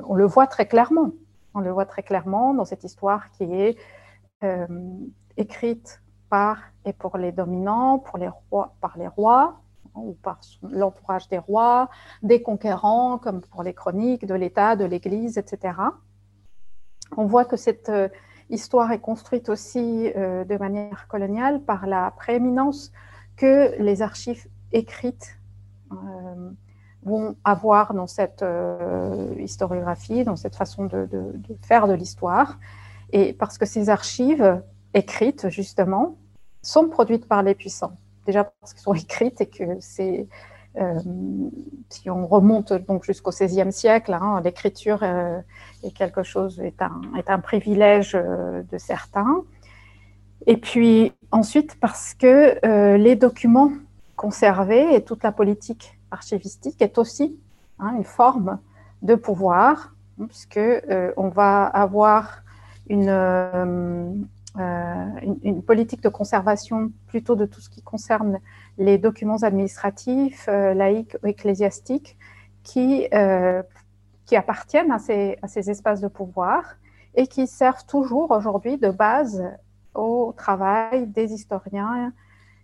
on 0.06 0.16
le 0.16 0.26
voit 0.26 0.48
très 0.48 0.68
clairement. 0.68 1.12
On 1.54 1.60
le 1.60 1.72
voit 1.72 1.86
très 1.86 2.04
clairement 2.04 2.54
dans 2.54 2.66
cette 2.66 2.84
histoire 2.84 3.32
qui 3.32 3.44
est 3.44 3.78
euh, 4.44 4.68
écrite 5.38 6.02
par 6.30 6.58
et 6.86 6.94
pour 6.94 7.18
les 7.18 7.32
dominants, 7.32 8.00
pour 8.00 8.18
les 8.18 8.30
rois, 8.30 8.76
par 8.82 8.98
les 8.98 9.08
rois, 9.08 9.60
ou 9.96 10.14
par 10.22 10.40
l'entourage 10.62 11.28
des 11.28 11.40
rois, 11.40 11.90
des 12.22 12.42
conquérants, 12.42 13.18
comme 13.18 13.42
pour 13.42 13.64
les 13.64 13.74
chroniques, 13.74 14.26
de 14.26 14.36
l'État, 14.36 14.76
de 14.76 14.86
l'Église, 14.86 15.38
etc. 15.38 15.74
On 17.18 17.26
voit 17.26 17.46
que 17.46 17.58
cette 17.58 17.90
euh, 17.90 18.10
histoire 18.50 18.92
est 18.92 19.00
construite 19.00 19.50
aussi 19.50 20.12
euh, 20.16 20.44
de 20.44 20.58
manière 20.58 21.08
coloniale 21.08 21.62
par 21.62 21.88
la 21.88 22.12
prééminence 22.12 22.92
que 23.36 23.80
les 23.82 24.02
archives 24.02 24.48
écrites 24.72 25.40
euh, 25.92 25.96
vont 27.04 27.36
avoir 27.44 27.94
dans 27.94 28.08
cette 28.08 28.44
historiographie, 29.38 30.26
dans 30.26 30.36
cette 30.36 30.56
façon 30.56 30.86
de 30.86 31.08
faire 31.62 31.88
de 31.88 31.94
l'histoire. 31.94 32.60
Et 33.14 33.32
parce 33.32 33.58
que 33.58 33.66
ces 33.66 33.90
archives 33.90 34.62
écrites, 34.94 35.48
justement, 35.48 36.18
sont 36.62 36.90
produites 36.90 37.26
par 37.26 37.42
les 37.42 37.56
puissants 37.56 37.94
déjà 38.30 38.44
parce 38.44 38.74
qu'elles 38.74 38.84
sont 38.84 38.94
écrites 39.08 39.42
et 39.42 39.48
que 39.48 39.80
c'est, 39.80 40.28
euh, 40.78 41.00
si 41.90 42.10
on 42.10 42.28
remonte 42.28 42.74
donc 42.74 43.04
jusqu'au 43.04 43.32
XVIe 43.32 43.72
siècle, 43.72 44.14
hein, 44.14 44.40
l'écriture 44.44 45.00
euh, 45.02 45.40
est 45.84 45.92
quelque 45.92 46.22
chose, 46.24 46.60
est 46.60 46.82
un, 46.82 47.40
privilège 47.40 48.16
euh, 48.16 48.62
de 48.72 48.78
certains. 48.78 49.44
Et 50.46 50.58
puis 50.58 51.12
ensuite 51.32 51.78
parce 51.80 52.14
que 52.14 52.96
les 52.96 53.16
documents 53.16 53.72
conservés 54.16 54.96
et 54.96 55.04
toute 55.04 55.24
la 55.24 55.32
politique 55.32 55.98
archivistique 56.12 56.82
est 56.82 56.98
aussi 56.98 57.38
hein, 57.80 57.94
une 57.98 58.06
forme 58.06 58.60
de 59.02 59.16
pouvoir, 59.16 59.94
hein, 60.20 60.28
puisque 60.28 60.60
on 61.18 61.28
va 61.28 61.66
avoir 61.66 62.44
une, 62.88 64.28
politique 65.68 66.02
de 66.02 66.10
conservation 66.10 66.92
plutôt 67.08 67.36
de 67.36 67.46
tout 67.46 67.60
ce 67.60 67.70
qui 67.70 67.82
concerne 67.82 68.40
les 68.80 68.98
documents 68.98 69.44
administratifs, 69.44 70.48
euh, 70.48 70.74
laïques 70.74 71.16
ou 71.22 71.28
ecclésiastiques, 71.28 72.18
qui, 72.64 73.08
euh, 73.14 73.62
qui 74.26 74.36
appartiennent 74.36 74.92
à 74.92 75.00
ces, 75.00 75.38
à 75.42 75.48
ces, 75.48 75.70
espaces 75.70 76.02
de 76.02 76.08
pouvoir 76.08 76.78
et 77.14 77.28
qui 77.28 77.46
servent 77.46 77.86
toujours 77.86 78.32
aujourd'hui 78.32 78.78
de 78.78 78.90
base 78.90 79.44
au 79.94 80.34
travail 80.36 81.08
des 81.08 81.34
historiens 81.34 82.14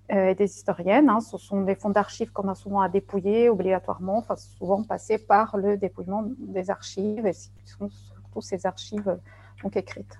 et 0.10 0.36
des 0.36 0.46
historiennes. 0.46 1.10
Hein. 1.10 1.20
Ce 1.20 1.38
sont 1.38 1.62
des 1.62 1.74
fonds 1.74 1.90
d'archives 1.90 2.32
qu'on 2.32 2.48
a 2.48 2.56
souvent 2.56 2.82
à 2.82 2.90
dépouiller 2.90 3.50
obligatoirement, 3.50 4.20
enfin 4.20 4.36
souvent 4.36 4.84
passer 4.84 5.18
par 5.18 5.58
le 5.58 5.78
dépouillement 5.78 6.24
des 6.38 6.70
archives, 6.70 7.26
et 7.26 7.34
ce 7.34 7.50
sont 7.66 7.90
surtout 7.90 8.42
ces 8.42 8.68
archives 8.68 9.18
donc 9.64 9.76
écrites. 9.76 10.20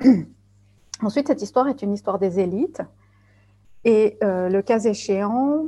Ensuite, 1.02 1.28
cette 1.28 1.42
histoire 1.42 1.68
est 1.68 1.82
une 1.82 1.92
histoire 1.92 2.18
des 2.18 2.38
élites 2.38 2.82
et 3.84 4.18
euh, 4.22 4.48
le 4.48 4.62
cas 4.62 4.80
échéant, 4.80 5.66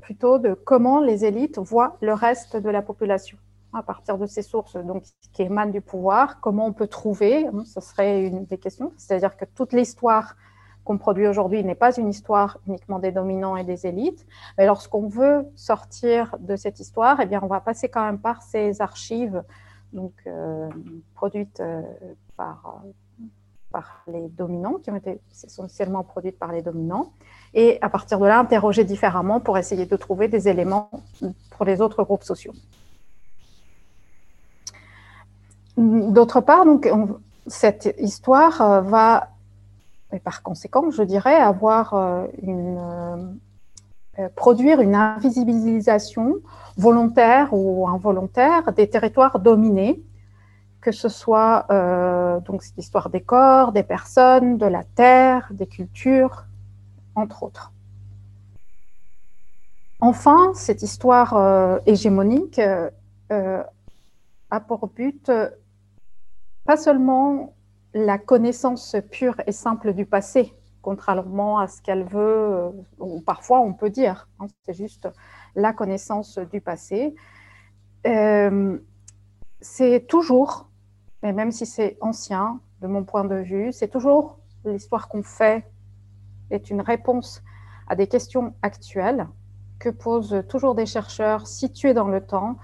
plutôt 0.00 0.38
de 0.38 0.54
comment 0.54 1.00
les 1.00 1.24
élites 1.24 1.58
voient 1.58 1.96
le 2.02 2.12
reste 2.12 2.56
de 2.56 2.68
la 2.68 2.82
population 2.82 3.38
à 3.72 3.82
partir 3.82 4.18
de 4.18 4.26
ces 4.26 4.42
sources 4.42 4.76
donc, 4.76 5.04
qui 5.32 5.42
émanent 5.42 5.72
du 5.72 5.80
pouvoir, 5.80 6.40
comment 6.40 6.66
on 6.66 6.72
peut 6.72 6.86
trouver, 6.86 7.46
hein, 7.46 7.64
ce 7.64 7.80
serait 7.80 8.24
une 8.24 8.44
des 8.44 8.58
questions, 8.58 8.92
c'est-à-dire 8.96 9.36
que 9.36 9.44
toute 9.44 9.72
l'histoire 9.72 10.36
qu'on 10.84 10.98
produit 10.98 11.26
aujourd'hui 11.26 11.64
n'est 11.64 11.74
pas 11.74 11.96
une 11.96 12.08
histoire 12.08 12.58
uniquement 12.68 12.98
des 12.98 13.10
dominants 13.10 13.56
et 13.56 13.64
des 13.64 13.86
élites, 13.86 14.26
mais 14.58 14.66
lorsqu'on 14.66 15.08
veut 15.08 15.46
sortir 15.56 16.36
de 16.38 16.56
cette 16.56 16.78
histoire, 16.78 17.20
eh 17.20 17.26
bien, 17.26 17.40
on 17.42 17.46
va 17.46 17.60
passer 17.60 17.88
quand 17.88 18.04
même 18.04 18.18
par 18.18 18.42
ces 18.42 18.80
archives 18.80 19.42
donc, 19.92 20.12
euh, 20.26 20.68
produites 21.14 21.60
euh, 21.60 21.82
par, 22.36 22.82
par 23.74 24.04
les 24.06 24.28
dominants, 24.28 24.76
qui 24.80 24.88
ont 24.92 24.96
été 25.02 25.18
essentiellement 25.32 26.04
produites 26.04 26.38
par 26.38 26.52
les 26.52 26.62
dominants, 26.62 27.06
et 27.54 27.78
à 27.82 27.88
partir 27.88 28.20
de 28.20 28.26
là, 28.26 28.38
interroger 28.38 28.84
différemment 28.84 29.40
pour 29.40 29.58
essayer 29.58 29.84
de 29.84 29.96
trouver 29.96 30.28
des 30.28 30.46
éléments 30.52 30.90
pour 31.50 31.64
les 31.66 31.80
autres 31.80 32.04
groupes 32.04 32.22
sociaux. 32.22 32.54
D'autre 35.76 36.40
part, 36.40 36.64
donc, 36.64 36.88
cette 37.48 37.92
histoire 37.98 38.60
euh, 38.62 38.80
va, 38.80 39.30
et 40.12 40.20
par 40.20 40.44
conséquent, 40.44 40.88
je 40.92 41.02
dirais, 41.02 41.34
avoir 41.34 41.94
euh, 41.94 42.26
une, 42.42 42.78
euh, 44.20 44.28
produire 44.36 44.80
une 44.80 44.94
invisibilisation 44.94 46.36
volontaire 46.76 47.48
ou 47.52 47.88
involontaire 47.88 48.72
des 48.72 48.88
territoires 48.88 49.40
dominés 49.40 50.00
que 50.84 50.92
ce 50.92 51.08
soit 51.08 51.64
euh, 51.70 52.40
donc 52.40 52.62
cette 52.62 52.76
histoire 52.76 53.08
des 53.08 53.22
corps, 53.22 53.72
des 53.72 53.82
personnes, 53.82 54.58
de 54.58 54.66
la 54.66 54.84
terre, 54.84 55.48
des 55.50 55.66
cultures, 55.66 56.44
entre 57.14 57.42
autres. 57.42 57.72
Enfin, 60.00 60.52
cette 60.52 60.82
histoire 60.82 61.34
euh, 61.38 61.78
hégémonique 61.86 62.60
euh, 63.32 63.62
a 64.50 64.60
pour 64.60 64.88
but 64.88 65.32
pas 66.66 66.76
seulement 66.76 67.54
la 67.94 68.18
connaissance 68.18 68.94
pure 69.10 69.36
et 69.46 69.52
simple 69.52 69.94
du 69.94 70.04
passé, 70.04 70.52
contrairement 70.82 71.60
à 71.60 71.66
ce 71.66 71.80
qu'elle 71.80 72.04
veut, 72.04 72.68
ou 72.98 73.22
parfois 73.22 73.60
on 73.60 73.72
peut 73.72 73.88
dire, 73.88 74.28
hein, 74.38 74.48
c'est 74.66 74.74
juste 74.74 75.08
la 75.54 75.72
connaissance 75.72 76.38
du 76.38 76.60
passé. 76.60 77.14
c'est 79.62 80.06
toujours 80.06 80.68
mais 81.24 81.32
même 81.32 81.50
si 81.50 81.64
c'est 81.64 81.96
ancien, 82.02 82.60
de 82.82 82.86
mon 82.86 83.02
point 83.02 83.24
de 83.24 83.36
vue, 83.36 83.72
c'est 83.72 83.88
toujours 83.88 84.38
l'histoire 84.66 85.08
qu'on 85.08 85.22
fait 85.22 85.64
est 86.50 86.68
une 86.68 86.82
réponse 86.82 87.42
à 87.88 87.96
des 87.96 88.06
questions 88.06 88.54
actuelles 88.60 89.26
que 89.78 89.88
posent 89.88 90.44
toujours 90.50 90.74
des 90.74 90.84
chercheurs 90.84 91.46
situés 91.46 91.94
dans 91.94 92.08
le 92.08 92.20
temps 92.20 92.56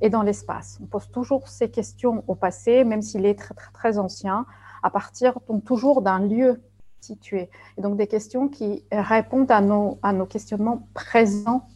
et 0.00 0.08
dans 0.08 0.22
l'espace. 0.22 0.78
On 0.82 0.86
pose 0.86 1.10
toujours 1.10 1.48
ces 1.48 1.70
questions 1.70 2.24
au 2.26 2.34
passé, 2.34 2.84
même 2.84 3.02
s'il 3.02 3.26
est 3.26 3.38
très, 3.74 3.98
ancien, 3.98 4.46
à 4.82 4.88
partir 4.88 5.38
donc 5.46 5.64
toujours 5.64 6.00
d'un 6.00 6.20
lieu 6.20 6.62
situé. 7.02 7.50
Et 7.76 7.82
donc 7.82 7.98
des 7.98 8.06
questions 8.06 8.48
qui 8.48 8.86
répondent 8.90 9.50
à 9.50 9.60
nos 9.60 10.26
questionnements 10.26 10.88
présents 10.94 11.68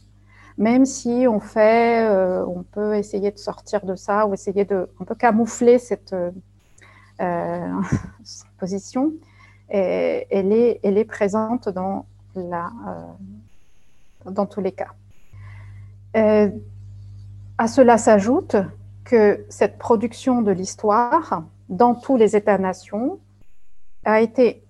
même 0.61 0.85
si 0.85 1.25
on 1.27 1.39
fait, 1.39 2.07
euh, 2.07 2.45
on 2.45 2.61
peut 2.61 2.95
essayer 2.95 3.31
de 3.31 3.39
sortir 3.39 3.83
de 3.83 3.95
ça 3.95 4.27
ou 4.27 4.35
essayer 4.35 4.63
de 4.63 4.87
camoufler 5.17 5.79
cette 5.79 6.13
euh, 6.13 6.29
euh, 7.19 7.81
position, 8.59 9.11
et, 9.71 10.27
elle, 10.29 10.53
est, 10.53 10.79
elle 10.83 10.99
est 10.99 11.05
présente 11.05 11.67
dans, 11.67 12.05
la, 12.35 12.69
dans 14.25 14.45
tous 14.45 14.61
les 14.61 14.71
cas. 14.71 14.91
à 16.13 17.67
cela 17.67 17.97
s'ajoute 17.97 18.55
que 19.03 19.43
cette 19.49 19.79
production 19.79 20.43
de 20.43 20.51
l'histoire 20.51 21.43
dans 21.69 21.95
tous 21.95 22.17
les 22.17 22.35
États-nations 22.35 23.17
a 24.05 24.21
été 24.21 24.63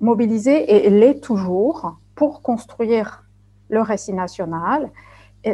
mobilisée 0.00 0.86
et 0.86 0.88
l'est 0.88 1.20
toujours 1.20 1.98
pour 2.14 2.40
construire 2.40 3.24
le 3.68 3.82
récit 3.82 4.14
national 4.14 4.90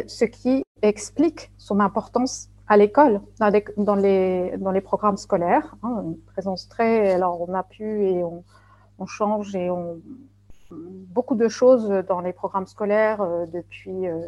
ce 0.06 0.24
qui 0.24 0.64
explique 0.82 1.50
son 1.58 1.80
importance 1.80 2.48
à 2.70 2.76
l'école, 2.76 3.20
dans 3.40 3.96
les, 3.96 4.80
programmes 4.80 5.16
scolaires. 5.16 5.74
Hein, 5.82 6.02
une 6.04 6.18
présence 6.18 6.68
très. 6.68 7.12
Alors, 7.12 7.40
on 7.48 7.52
a 7.52 7.64
pu 7.64 8.04
et 8.06 8.22
on, 8.22 8.44
on 8.98 9.06
change 9.06 9.54
et 9.56 9.70
on. 9.70 10.00
Beaucoup 10.70 11.34
de 11.34 11.48
choses 11.48 11.88
dans 12.06 12.20
les 12.20 12.32
programmes 12.32 12.68
scolaires 12.68 13.20
euh, 13.22 13.44
depuis 13.46 14.06
euh, 14.06 14.20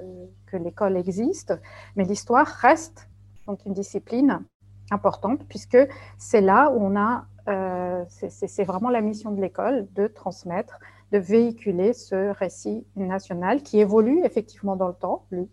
que 0.46 0.56
l'école 0.56 0.96
existe, 0.96 1.54
mais 1.94 2.02
l'histoire 2.02 2.48
reste 2.48 3.08
donc 3.46 3.64
une 3.64 3.74
discipline 3.74 4.42
importante 4.90 5.46
puisque 5.48 5.78
c'est 6.18 6.40
là 6.40 6.68
où 6.70 6.84
on 6.84 6.96
a. 6.96 7.26
Euh, 7.46 8.04
c'est 8.08 8.64
vraiment 8.64 8.90
la 8.90 9.02
mission 9.02 9.30
de 9.30 9.40
l'école 9.40 9.86
de 9.94 10.08
transmettre 10.08 10.80
de 11.12 11.18
véhiculer 11.18 11.92
ce 11.92 12.32
récit 12.32 12.84
national 12.96 13.62
qui 13.62 13.78
évolue 13.78 14.24
effectivement 14.24 14.76
dans 14.76 14.88
le 14.88 14.94
temps, 14.94 15.26
lui, 15.30 15.48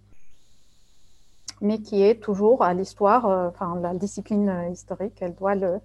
mais 1.62 1.80
qui 1.80 2.02
est 2.02 2.24
toujours 2.24 2.64
à 2.64 2.74
l'histoire, 2.74 3.26
euh, 3.26 3.50
enfin 3.50 3.78
la 3.82 3.94
discipline 3.94 4.70
historique, 4.72 5.18
elle 5.22 5.36
doit 5.36 5.56
le, 5.56 5.80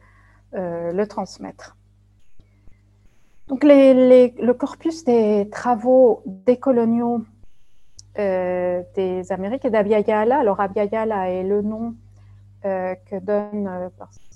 euh, 0.54 1.07
transmettre. 1.07 1.76
Donc 3.49 3.64
le 3.64 4.52
corpus 4.52 5.04
des 5.04 5.49
travaux 5.50 6.23
décoloniaux 6.25 7.23
euh, 8.19 8.83
des 8.95 9.33
Amériques 9.33 9.64
et 9.64 10.12
alors 10.12 10.61
Abiyala 10.61 11.31
est 11.31 11.43
le 11.43 11.62
nom 11.62 11.95
que 12.62 13.19
donne 13.19 13.90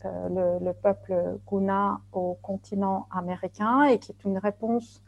le, 0.05 0.59
le, 0.63 0.73
peuple 0.75 1.39
Guna 1.51 1.99
au 2.13 2.35
continent 2.43 3.07
américain 3.11 3.85
et 3.85 3.99
qui 3.99 4.13
est 4.13 4.25
une 4.25 4.37
réponse 4.37 5.03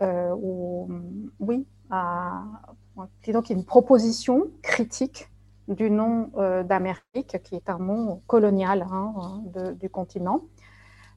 euh, 0.00 0.34
oui, 1.38 1.66
à, 1.90 2.44
donc 3.28 3.50
une 3.50 3.64
proposition 3.64 4.50
critique 4.62 5.28
du 5.68 5.90
nom 5.90 6.30
euh, 6.36 6.62
d'Amérique, 6.64 7.40
qui 7.44 7.54
est 7.54 7.70
un 7.70 7.78
nom 7.78 8.22
colonial 8.26 8.86
hein, 8.90 9.42
du 9.80 9.90
continent. 9.90 10.42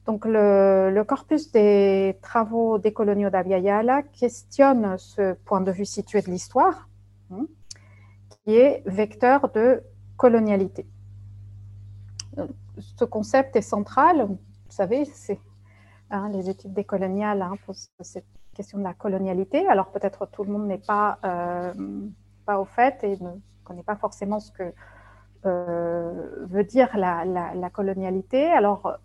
Donc, 0.06 0.24
le, 0.24 1.02
corpus 1.02 1.50
des 1.50 2.16
travaux 2.22 2.78
des 2.78 2.92
coloniaux 2.92 3.28
d'Abiyala 3.28 4.02
questionne 4.02 4.96
ce 4.98 5.32
point 5.32 5.60
de 5.60 5.72
vue 5.72 5.84
situé 5.84 6.22
de 6.22 6.30
l'histoire 6.30 6.88
hein, 7.32 7.46
est 8.46 8.82
vecteur 8.86 9.50
de 9.52 9.82
colonialité. 10.16 10.86
Ce 12.78 13.04
concept 13.04 13.56
est 13.56 13.62
central, 13.62 14.26
vous 14.26 14.38
savez, 14.68 15.06
c'est 15.06 15.40
hein, 16.10 16.28
les 16.30 16.48
études 16.50 16.72
décoloniales 16.72 17.42
hein, 17.42 17.54
posent 17.66 17.88
cette 18.00 18.26
question 18.54 18.78
de 18.78 18.82
la 18.82 18.94
colonialité. 18.94 19.66
Alors 19.68 19.90
peut-être 19.90 20.26
tout 20.26 20.42
le 20.44 20.52
monde 20.52 20.66
n'est 20.66 20.78
pas, 20.78 21.18
euh, 21.24 21.72
pas 22.46 22.58
au 22.58 22.64
fait 22.64 23.04
et 23.04 23.16
ne 23.20 23.30
connaît 23.64 23.82
pas 23.82 23.96
forcément 23.96 24.40
ce 24.40 24.50
que 24.50 24.72
euh, 25.44 26.46
veut 26.46 26.64
dire 26.64 26.96
la, 26.96 27.70
colonialité. 27.70 28.46
Alors 28.46 28.98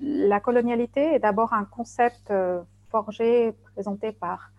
la 0.00 0.40
colonialité 0.40 1.14
est 1.14 1.20
d'abord 1.20 1.52
un 1.52 1.64
concept 1.64 2.30
euh, 2.30 2.60
forgé, 2.90 3.52
présenté 3.72 4.12
par 4.12 4.50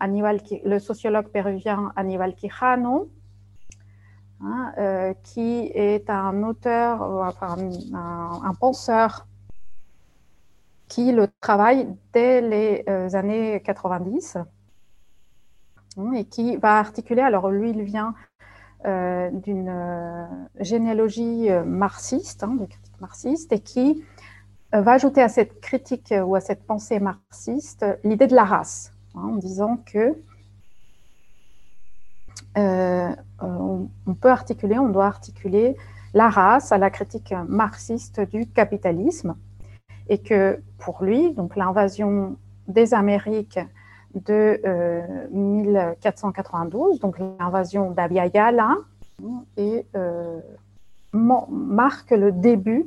le 0.00 0.78
sociologue 0.78 1.28
péruvien 1.28 1.92
Aníbal 1.94 2.34
Quijano, 2.34 3.08
hein, 4.42 5.14
qui 5.22 5.70
est 5.72 6.10
un 6.10 6.42
auteur, 6.42 7.00
enfin, 7.00 7.56
un, 7.94 8.54
penseur 8.54 9.26
qui 10.88 11.12
le 11.12 11.28
travaille 11.40 11.88
dès 12.12 12.40
les 12.40 12.84
euh, 12.88 13.08
années 13.14 13.62
90 13.64 14.38
hein, 15.96 16.12
et 16.12 16.24
qui 16.24 16.56
va 16.56 16.78
articuler, 16.78 17.22
alors 17.22 17.50
lui 17.50 17.70
il 17.70 17.82
vient 17.82 18.14
euh, 18.86 19.30
d'une 19.30 20.28
généalogie 20.60 21.48
marxiste, 21.64 22.44
hein, 22.44 22.54
de 22.54 22.66
critique 22.66 23.00
marxiste, 23.00 23.52
et 23.52 23.60
qui 23.60 24.04
va 24.72 24.92
ajouter 24.92 25.22
à 25.22 25.28
cette 25.28 25.60
critique 25.60 26.12
ou 26.24 26.34
à 26.34 26.40
cette 26.40 26.66
pensée 26.66 26.98
marxiste 26.98 27.86
l'idée 28.02 28.26
de 28.26 28.34
la 28.34 28.44
race. 28.44 28.94
Hein, 29.14 29.28
en 29.32 29.36
disant 29.36 29.78
que 29.86 30.16
euh, 32.56 33.10
on, 33.40 34.14
peut 34.20 34.30
articuler, 34.30 34.78
on 34.78 34.88
doit 34.88 35.06
articuler 35.06 35.76
la 36.14 36.28
race 36.28 36.72
à 36.72 36.78
la 36.78 36.90
critique 36.90 37.34
marxiste 37.48 38.20
du 38.20 38.46
capitalisme 38.46 39.36
et 40.08 40.18
que 40.18 40.60
pour 40.78 41.02
lui, 41.02 41.32
donc 41.32 41.56
l'invasion 41.56 42.36
des 42.68 42.94
Amériques 42.94 43.60
de 44.14 44.60
1492, 45.32 46.96
euh, 46.96 46.98
donc 47.00 47.18
l'invasion 47.18 47.90
d'Abiyala, 47.90 48.76
et 49.56 49.86
euh, 49.96 50.40
marque 51.12 52.10
le 52.10 52.32
début 52.32 52.86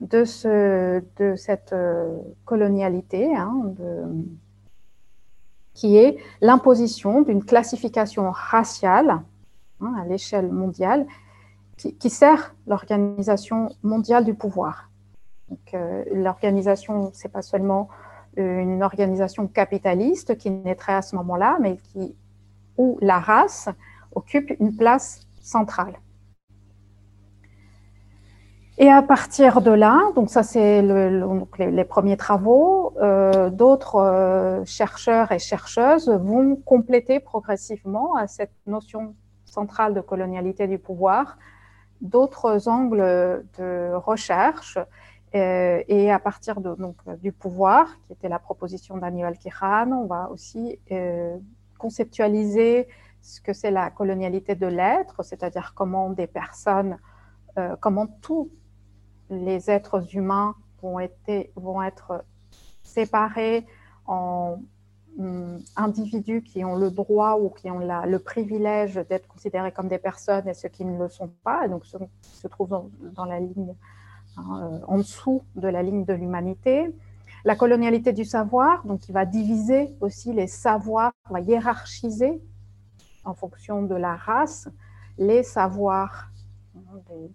de, 0.00 0.24
ce, 0.24 1.02
de 1.18 1.34
cette 1.36 1.74
colonialité, 2.44 3.34
hein, 3.34 3.72
qui 5.74 5.96
est 5.96 6.18
l'imposition 6.40 7.22
d'une 7.22 7.44
classification 7.44 8.30
raciale 8.32 9.20
hein, 9.80 9.94
à 10.00 10.04
l'échelle 10.04 10.50
mondiale 10.50 11.06
qui, 11.76 12.10
sert 12.10 12.54
l'organisation 12.66 13.70
mondiale 13.84 14.24
du 14.24 14.34
pouvoir. 14.34 14.87
Euh, 15.74 16.04
l'organisation, 16.12 17.10
ce 17.12 17.26
n'est 17.26 17.32
pas 17.32 17.42
seulement 17.42 17.88
une 18.36 18.84
organisation 18.84 19.48
capitaliste 19.48 20.38
qui 20.38 20.50
naîtrait 20.50 20.94
à 20.94 21.02
ce 21.02 21.16
moment-là, 21.16 21.58
mais 21.60 21.76
qui, 21.78 22.14
où 22.76 22.96
la 23.00 23.18
race 23.18 23.68
occupe 24.14 24.54
une 24.60 24.76
place 24.76 25.26
centrale. 25.40 25.94
Et 28.80 28.88
à 28.92 29.02
partir 29.02 29.60
de 29.60 29.72
là, 29.72 30.00
donc 30.14 30.30
ça 30.30 30.44
c'est 30.44 30.82
les, 30.82 31.84
premiers 31.84 32.16
travaux, 32.16 32.94
euh, 33.02 33.50
d'autres 33.50 33.96
euh, 33.96 34.64
chercheurs 34.64 35.32
et 35.32 35.40
chercheuses 35.40 36.08
vont 36.08 36.54
compléter 36.54 37.18
progressivement 37.18 38.14
à 38.14 38.28
cette 38.28 38.52
notion 38.68 39.16
centrale 39.46 39.94
de 39.94 40.00
colonialité 40.00 40.68
du 40.68 40.78
pouvoir 40.78 41.38
d'autres 42.00 42.68
angles 42.68 43.44
de 43.58 43.92
recherche. 43.94 44.78
Euh, 45.34 45.82
et 45.88 46.10
à 46.10 46.18
partir 46.18 46.60
donc, 46.60 46.96
du 47.20 47.32
pouvoir, 47.32 47.88
qui 48.06 48.12
était 48.12 48.28
la 48.28 48.38
proposition 48.38 48.96
d'Aníbal 48.96 49.38
Quijano, 49.38 49.96
on 49.96 50.06
va 50.06 50.30
aussi 50.30 50.78
conceptualiser 51.78 52.88
ce 53.20 53.40
que 53.40 53.52
c'est 53.52 53.70
la 53.70 53.90
colonialité 53.90 54.54
de 54.54 54.66
l'être, 54.66 55.22
c'est-à-dire 55.22 55.72
comment 55.74 56.10
des 56.10 56.26
personnes, 56.26 56.98
comment 57.80 58.06
tout 58.06 58.50
les 59.30 59.70
êtres 59.70 60.16
humains 60.16 60.54
vont, 60.82 61.00
être 61.00 62.24
séparés 62.82 63.66
en 64.06 64.58
hum, 65.18 65.58
individus 65.76 66.42
qui 66.42 66.64
ont 66.64 66.76
le 66.76 66.90
droit 66.90 67.38
ou 67.40 67.50
qui 67.50 67.70
ont 67.70 67.80
le 67.80 68.18
privilège 68.18 68.94
d'être 69.08 69.26
considérés 69.28 69.72
comme 69.72 69.88
des 69.88 69.98
personnes 69.98 70.48
et 70.48 70.54
ceux 70.54 70.68
qui 70.68 70.84
ne 70.84 70.98
le 70.98 71.08
sont 71.08 71.30
pas, 71.42 71.66
et 71.66 71.68
donc 71.68 71.84
se, 71.84 71.96
se 72.22 72.48
trouvent 72.48 72.90
dans, 73.00 73.24
la 73.24 73.40
ligne, 73.40 73.74
hein, 74.38 74.70
euh, 74.72 74.86
en 74.86 74.98
dessous 74.98 75.42
de 75.56 75.68
la 75.68 75.82
ligne 75.82 76.04
de 76.04 76.14
l'humanité. 76.14 76.94
La 77.44 77.56
colonialité 77.56 78.12
du 78.12 78.24
savoir, 78.24 78.84
donc 78.86 79.00
qui 79.00 79.12
va 79.12 79.24
diviser 79.24 79.94
aussi 80.00 80.32
les 80.32 80.46
savoirs, 80.46 81.12
va 81.30 81.40
hiérarchiser 81.40 82.40
en 83.24 83.34
fonction 83.34 83.82
de 83.82 83.94
la 83.94 84.16
race 84.16 84.68
les 85.18 85.42
savoirs 85.42 86.30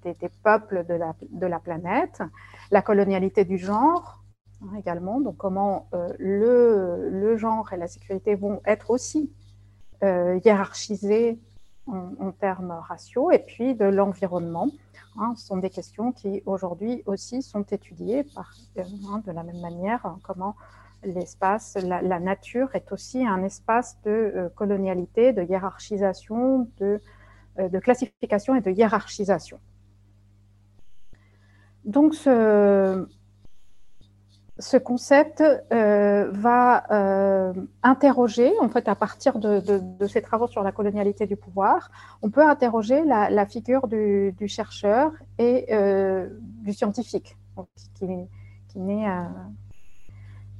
des, 0.03 0.15
peuples 0.43 0.85
de 0.85 1.45
la, 1.47 1.59
planète, 1.59 2.21
la 2.71 2.81
colonialité 2.81 3.45
du 3.45 3.57
genre 3.57 4.23
hein, 4.61 4.75
également, 4.77 5.19
donc 5.19 5.37
comment 5.37 5.87
euh, 5.93 6.13
le, 6.17 7.37
genre 7.37 7.71
et 7.73 7.77
la 7.77 7.87
sécurité 7.87 8.35
vont 8.35 8.61
être 8.65 8.89
aussi 8.89 9.31
euh, 10.03 10.39
hiérarchisés 10.43 11.39
en, 11.85 12.31
termes 12.31 12.71
raciaux, 12.71 13.29
et 13.31 13.39
puis 13.39 13.75
de 13.75 13.85
l'environnement. 13.85 14.69
Hein, 15.17 15.33
ce 15.37 15.45
sont 15.45 15.57
des 15.57 15.69
questions 15.69 16.11
qui 16.11 16.41
aujourd'hui 16.45 17.03
aussi 17.05 17.41
sont 17.41 17.63
étudiées 17.63 18.23
par, 18.35 18.53
euh, 18.77 18.83
hein, 19.09 19.21
de 19.25 19.31
la 19.31 19.43
même 19.43 19.61
manière, 19.61 20.17
comment 20.23 20.55
l'espace, 21.03 21.77
la, 21.83 22.19
nature 22.19 22.69
est 22.75 22.91
aussi 22.91 23.25
un 23.25 23.43
espace 23.43 23.97
de 24.05 24.49
colonialité, 24.55 25.33
de 25.33 25.43
hiérarchisation, 25.43 26.69
de 26.79 27.01
euh, 27.59 27.69
de 27.69 27.77
classification 27.77 28.55
et 28.55 28.61
de 28.61 28.71
hiérarchisation. 28.71 29.59
Donc, 31.85 32.15
ce, 32.15 33.07
ce 34.63 34.77
concept 34.77 35.41
euh, 35.41 36.31
va 36.31 36.85
euh, 36.91 37.53
interroger, 37.83 38.51
en 38.61 38.69
fait, 38.69 38.87
à 38.87 38.95
partir 38.95 39.37
de, 39.37 39.61
ces 40.07 40.21
travaux 40.21 40.47
sur 40.47 40.63
la 40.63 40.71
colonialité 40.71 41.27
du 41.27 41.35
pouvoir, 41.35 41.91
on 42.21 42.29
peut 42.29 42.47
interroger 42.47 43.03
la, 43.03 43.45
figure 43.45 43.87
du, 43.87 44.47
chercheur 44.47 45.11
et 45.37 45.67
du 46.63 46.71
scientifique, 46.71 47.35
qui, 47.95 48.07
qui 48.73 48.79
naît 48.79 49.07
euh, 49.07 49.11
euh, 49.11 49.62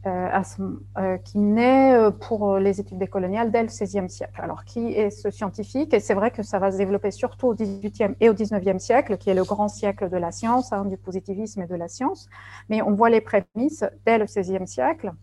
qui 0.04 1.38
naît 1.38 1.94
euh, 1.94 2.12
pour 2.12 2.58
les 2.58 2.82
études 2.82 2.98
décoloniales 2.98 3.52
dès 3.52 3.62
le 3.62 3.68
XVIe 3.68 4.10
siècle. 4.10 4.42
Alors, 4.42 4.66
qui 4.66 4.94
est 4.94 5.10
ce 5.10 5.30
scientifique? 5.30 5.94
Et 5.94 6.02
c'est 6.02 6.14
vrai 6.14 6.32
que 6.32 6.44
ça 6.44 6.60
va 6.60 6.72
se 6.72 6.78
développer 6.78 7.12
surtout 7.12 7.48
au 7.48 7.54
XVIIIe 7.54 8.16
et 8.20 8.30
au 8.30 8.34
XIXe 8.34 8.84
siècle, 8.84 9.18
qui 9.18 9.30
est 9.30 9.34
le 9.34 9.44
grand 9.44 9.70
siècle 9.70 10.10
de 10.10 10.18
la 10.18 10.32
science, 10.32 10.74
hein, 10.74 10.86
du 10.86 10.98
positivisme 10.98 11.62
et 11.62 11.68
de 11.68 11.76
la 11.76 11.88
science. 11.88 12.28
Mais 12.70 12.82
on 12.82 12.92
voit 12.92 13.10
les 13.10 13.22
prémices 13.22 13.86
dès 14.06 14.18
le 14.18 14.26
XVIe 14.26 14.68
siècle. 14.68 15.14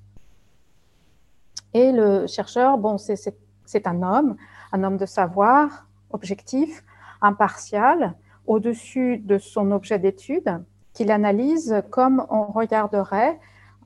Et 1.75 1.93
le 1.93 2.27
chercheur, 2.27 2.79
bon, 2.79 2.97
c'est 2.99 3.87
un 3.87 4.03
homme, 4.03 4.37
un 4.73 4.83
homme 4.83 4.97
de 4.97 5.07
savoir, 5.07 5.87
objectif, 6.11 6.83
impartial, 7.21 8.15
au-dessus 8.47 9.19
de 9.19 9.39
son 9.39 9.71
objet 9.71 9.99
d'étude, 9.99 10.63
qu'il 10.93 11.11
analyse 11.11 11.83
comme 11.91 12.27
on 12.31 12.47
regarderait 12.47 13.39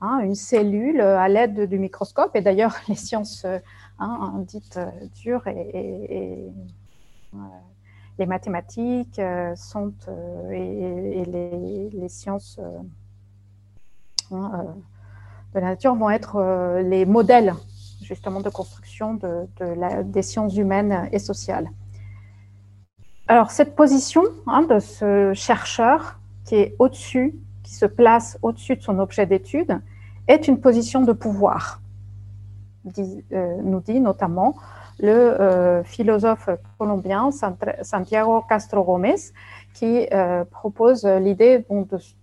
Hein, 0.05 0.19
une 0.19 0.35
cellule 0.35 1.01
euh, 1.01 1.17
à 1.17 1.27
l'aide 1.27 1.67
du 1.67 1.79
microscope. 1.79 2.35
Et 2.35 2.41
d'ailleurs, 2.41 2.75
les 2.87 2.95
sciences 2.95 3.43
euh, 3.45 3.57
hein, 3.97 4.33
dites 4.45 4.77
euh, 4.77 4.91
dures 5.15 5.47
et, 5.47 6.45
les 8.17 8.25
mathématiques 8.25 9.19
sont, 9.55 9.93
et, 10.49 11.25
les, 11.25 12.07
sciences 12.07 12.61
hein, 14.31 14.65
de 15.53 15.59
la 15.59 15.65
nature 15.65 15.95
vont 15.95 16.09
être 16.09 16.79
les 16.81 17.05
modèles 17.05 17.53
justement 18.01 18.39
de 18.39 18.49
construction 18.49 19.15
de, 19.15 19.49
des 20.03 20.21
sciences 20.21 20.55
humaines 20.55 21.09
et 21.11 21.19
sociales. 21.19 21.69
Alors 23.27 23.51
cette 23.51 23.75
position 23.75 24.23
de 24.23 24.79
ce 24.79 25.33
chercheur 25.33 26.17
qui 26.45 26.55
est 26.55 26.75
au-dessus, 26.79 27.35
qui 27.63 27.73
se 27.73 27.85
place 27.85 28.39
au-dessus 28.41 28.77
de 28.77 28.81
son 28.81 28.99
objet 28.99 29.25
d'étude, 29.25 29.81
est 30.27 30.47
une 30.47 30.59
position 30.59 31.01
de 31.01 31.13
pouvoir, 31.13 31.81
euh, 32.97 33.57
nous 33.63 33.79
dit 33.79 33.99
notamment 33.99 34.55
le 34.99 35.09
euh, 35.09 35.83
philosophe 35.83 36.49
colombien 36.77 37.29
Santiago 37.81 38.43
Castro 38.47 38.83
Gómez, 38.83 39.15
qui 39.73 40.07
euh, 40.13 40.45
propose 40.45 41.05
l'idée 41.05 41.65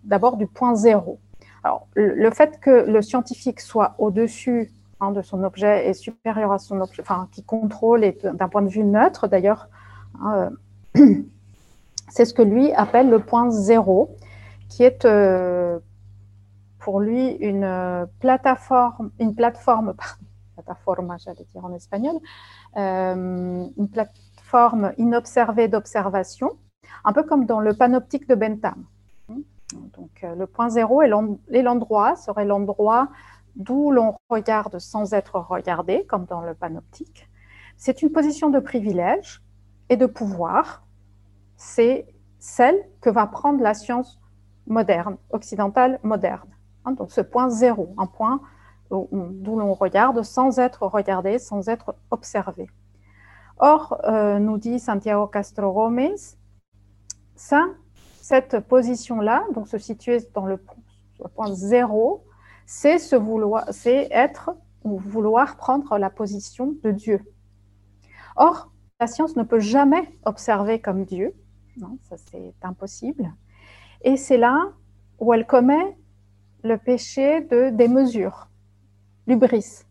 d'abord 0.04 0.36
du 0.36 0.46
point 0.46 0.74
zéro. 0.74 1.18
Alors, 1.64 1.86
le, 1.94 2.30
fait 2.30 2.58
que 2.60 2.90
le 2.90 3.02
scientifique 3.02 3.60
soit 3.60 3.94
au-dessus 3.98 4.72
hein, 5.00 5.12
de 5.12 5.22
son 5.22 5.44
objet 5.44 5.88
et 5.88 5.94
supérieur 5.94 6.50
à 6.50 6.58
son 6.58 6.80
objet, 6.80 7.02
enfin, 7.02 7.28
qui 7.30 7.44
contrôle 7.44 8.00
d'un 8.22 8.48
point 8.48 8.62
de 8.62 8.68
vue 8.68 8.84
neutre 8.84 9.28
d'ailleurs, 9.28 9.68
hein, 10.20 10.50
c'est 12.08 12.24
ce 12.24 12.34
que 12.34 12.42
lui 12.42 12.72
appelle 12.72 13.10
le 13.10 13.20
point 13.20 13.50
zéro, 13.50 14.16
qui 14.68 14.82
est 14.82 15.04
pour 16.82 17.00
lui 17.00 17.30
une 17.30 18.06
plateforme, 18.20 19.10
une 19.18 19.34
plateforme, 19.34 19.94
plateforme, 20.62 21.16
j'allais 21.24 21.46
dire 21.52 21.64
en 21.64 21.72
espagnol, 21.72 22.16
euh, 22.76 23.66
une 23.76 23.88
plateforme 23.88 24.92
inobservée 24.98 25.68
d'observation, 25.68 26.50
un 27.04 27.12
peu 27.12 27.22
comme 27.22 27.46
dans 27.46 27.60
le 27.60 27.72
panoptique 27.74 28.28
de 28.28 28.34
Bentham. 28.34 28.84
Donc, 29.96 30.22
euh, 30.22 30.34
le 30.34 30.46
point 30.46 30.68
zéro 30.68 31.00
est 31.02 31.08
l'endroit, 31.62 32.16
serait 32.16 32.44
l'endroit 32.44 33.08
d'où 33.56 33.90
l'on 33.90 34.14
regarde 34.28 34.78
sans 34.78 35.14
être 35.14 35.38
regardé, 35.38 36.04
comme 36.06 36.24
dans 36.26 36.40
le 36.42 36.54
panoptique. 36.54 37.28
C'est 37.76 38.02
une 38.02 38.10
position 38.10 38.50
de 38.50 38.58
privilège 38.58 39.42
et 39.88 39.96
de 39.96 40.06
pouvoir. 40.06 40.84
C'est 41.56 42.06
celle 42.38 42.76
que 43.00 43.08
va 43.08 43.26
prendre 43.26 43.62
la 43.62 43.74
science 43.74 44.20
moderne, 44.66 45.16
occidentale 45.30 45.98
moderne. 46.02 46.51
Hein, 46.84 46.92
donc 46.92 47.10
ce 47.12 47.20
point 47.20 47.48
zéro, 47.50 47.94
un 47.98 48.06
point 48.06 48.40
d'où 48.90 49.58
l'on 49.58 49.72
regarde 49.72 50.22
sans 50.22 50.58
être 50.58 50.82
regardé, 50.82 51.38
sans 51.38 51.68
être 51.68 51.94
observé. 52.10 52.68
Or, 53.58 53.98
euh, 54.04 54.38
nous 54.38 54.58
dit 54.58 54.78
Santiago 54.78 55.26
Castro 55.26 55.72
Gomez, 55.72 56.14
ça, 57.36 57.64
cette 58.20 58.60
position-là, 58.60 59.44
donc 59.54 59.68
se 59.68 59.78
situer 59.78 60.18
dans 60.34 60.46
le, 60.46 60.60
point 61.34 61.52
zéro, 61.54 62.24
c'est 62.66 62.98
se 62.98 63.16
vouloir, 63.16 63.64
c'est 63.70 64.08
être 64.10 64.50
ou 64.84 64.98
vouloir 64.98 65.56
prendre 65.56 65.96
la 65.96 66.10
position 66.10 66.74
de 66.82 66.90
Dieu. 66.90 67.20
Or, 68.36 68.70
la 69.00 69.06
science 69.06 69.36
ne 69.36 69.42
peut 69.42 69.60
jamais 69.60 70.08
observer 70.24 70.80
comme 70.80 71.04
Dieu, 71.04 71.34
ça 72.02 72.16
c'est 72.16 72.54
impossible. 72.62 73.32
Et 74.02 74.16
c'est 74.16 74.36
là 74.36 74.72
où 75.18 75.32
elle 75.32 75.46
commet 75.46 75.96
le 76.62 76.76
péché 76.76 77.42
de 77.42 77.70
des 77.70 77.88
mesures, 77.88 78.48
l'ubris. 79.26 79.84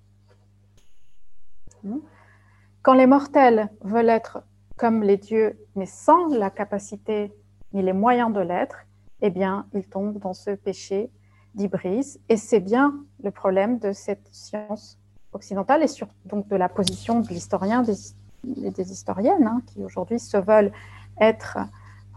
Quand 2.81 2.93
les 2.93 3.07
mortels 3.07 3.69
veulent 3.81 4.09
être 4.09 4.43
comme 4.77 5.03
les 5.03 5.17
dieux, 5.17 5.59
mais 5.75 5.85
sans 5.85 6.27
la 6.27 6.49
capacité 6.49 7.31
ni 7.73 7.81
les 7.83 7.93
moyens 7.93 8.33
de 8.33 8.39
l'être, 8.39 8.85
eh 9.21 9.29
bien, 9.29 9.67
ils 9.73 9.87
tombent 9.87 10.17
dans 10.19 10.33
ce 10.33 10.51
péché 10.51 11.11
d'Ibris. 11.53 12.17
Et 12.29 12.37
c'est 12.37 12.59
bien 12.59 12.95
le 13.23 13.31
problème 13.31 13.77
de 13.77 13.91
cette 13.91 14.27
science 14.31 14.97
occidentale 15.33 15.83
et 15.83 15.87
surtout 15.87 16.15
donc 16.25 16.47
de 16.47 16.55
la 16.55 16.69
position 16.69 17.19
de 17.19 17.27
l'historien 17.27 17.83
et 17.83 18.71
des, 18.71 18.91
historiennes 18.91 19.47
hein, 19.47 19.61
qui 19.67 19.83
aujourd'hui 19.83 20.19
se 20.19 20.37
veulent 20.37 20.71
être 21.19 21.59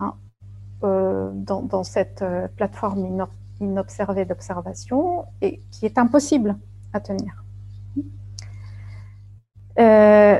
hein, 0.00 0.14
euh, 0.82 1.30
dans, 1.34 1.84
cette 1.84 2.22
euh, 2.22 2.48
plateforme 2.48 3.26
inobservée 3.64 4.24
d'observation 4.24 5.26
et 5.40 5.60
qui 5.70 5.86
est 5.86 5.98
impossible 5.98 6.56
à 6.92 7.00
tenir. 7.00 7.44
Euh, 9.78 10.38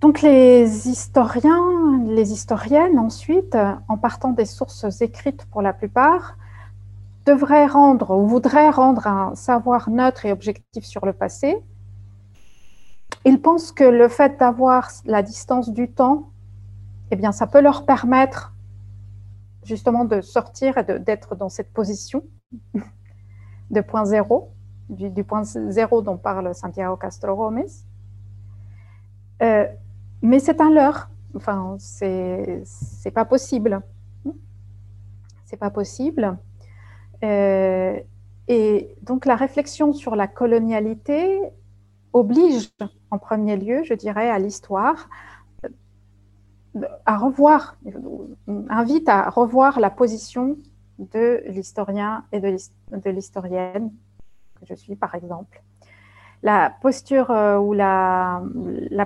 donc 0.00 0.20
les 0.20 0.88
historiens, 0.88 2.02
les 2.06 2.32
historiennes 2.32 2.98
ensuite, 2.98 3.56
en 3.88 3.96
partant 3.96 4.32
des 4.32 4.44
sources 4.44 5.00
écrites 5.00 5.46
pour 5.46 5.62
la 5.62 5.72
plupart, 5.72 6.36
devraient 7.24 7.66
rendre 7.66 8.10
ou 8.10 8.26
voudraient 8.26 8.70
rendre 8.70 9.06
un 9.06 9.34
savoir 9.34 9.88
neutre 9.88 10.26
et 10.26 10.32
objectif 10.32 10.84
sur 10.84 11.06
le 11.06 11.12
passé. 11.12 11.56
Ils 13.24 13.40
pensent 13.40 13.72
que 13.72 13.84
le 13.84 14.08
fait 14.08 14.38
d'avoir 14.38 14.90
la 15.06 15.22
distance 15.22 15.70
du 15.70 15.90
temps, 15.90 16.30
eh 17.10 17.16
bien, 17.16 17.32
ça 17.32 17.46
peut 17.46 17.60
leur 17.60 17.86
permettre 17.86 18.53
justement 19.64 20.04
de 20.04 20.20
sortir 20.20 20.78
et 20.78 20.84
d'être 21.00 21.34
dans 21.34 21.48
cette 21.48 21.72
position 21.72 22.24
de 23.70 23.80
point 23.80 24.04
zéro, 24.04 24.52
du, 24.88 25.24
point 25.24 25.44
zéro 25.44 26.02
dont 26.02 26.16
parle 26.16 26.54
Santiago 26.54 26.96
Castro 26.96 27.34
Gomez. 27.34 27.66
Euh, 29.42 29.66
mais 30.22 30.38
c'est 30.38 30.60
un 30.60 30.70
leurre. 30.70 31.10
Enfin, 31.34 31.76
c'est 31.78 32.62
pas 33.12 33.24
possible. 33.24 33.80
C'est 35.44 35.56
pas 35.56 35.70
possible. 35.70 36.38
Euh, 37.22 37.98
et 38.48 38.94
donc 39.02 39.24
la 39.26 39.36
réflexion 39.36 39.92
sur 39.92 40.16
la 40.16 40.26
colonialité 40.26 41.40
oblige 42.12 42.70
en 43.10 43.18
premier 43.18 43.56
lieu, 43.56 43.82
je 43.84 43.94
dirais, 43.94 44.30
à 44.30 44.38
l'histoire 44.38 45.08
à 47.06 47.16
revoir, 47.16 47.76
invite 48.68 49.08
à 49.08 49.30
revoir 49.30 49.80
la 49.80 49.90
position 49.90 50.56
de 50.98 51.42
l'historien 51.48 52.24
et 52.32 52.40
de 52.40 53.10
l'historienne 53.10 53.92
que 54.60 54.66
je 54.66 54.74
suis, 54.74 54.96
par 54.96 55.14
exemple 55.14 55.62
la 56.44 56.70
posture 56.82 57.30
euh, 57.30 57.58
ou 57.58 57.72
la, 57.72 58.42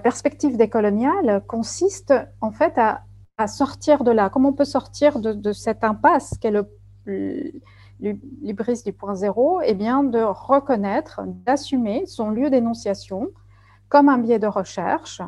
perspective 0.02 0.56
décoloniale 0.56 1.42
consiste 1.46 2.12
en 2.40 2.50
fait 2.50 2.74
à, 2.76 3.04
sortir 3.46 4.02
de 4.02 4.10
là. 4.10 4.28
Comment 4.28 4.48
on 4.48 4.52
peut 4.52 4.64
sortir 4.64 5.20
de, 5.20 5.52
cette 5.52 5.84
impasse 5.84 6.36
qu'est 6.40 6.50
le, 6.50 6.68
l'ibris 8.00 8.82
du 8.84 8.92
point 8.92 9.14
zéro 9.14 9.60
Eh 9.64 9.74
bien, 9.74 10.02
de 10.02 10.18
reconnaître, 10.20 11.20
d'assumer 11.24 12.04
son 12.06 12.30
lieu 12.30 12.50
d'énonciation 12.50 13.28
comme 13.88 14.08
un 14.08 14.18
biais 14.18 14.40
de 14.40 14.48
recherche, 14.48 15.22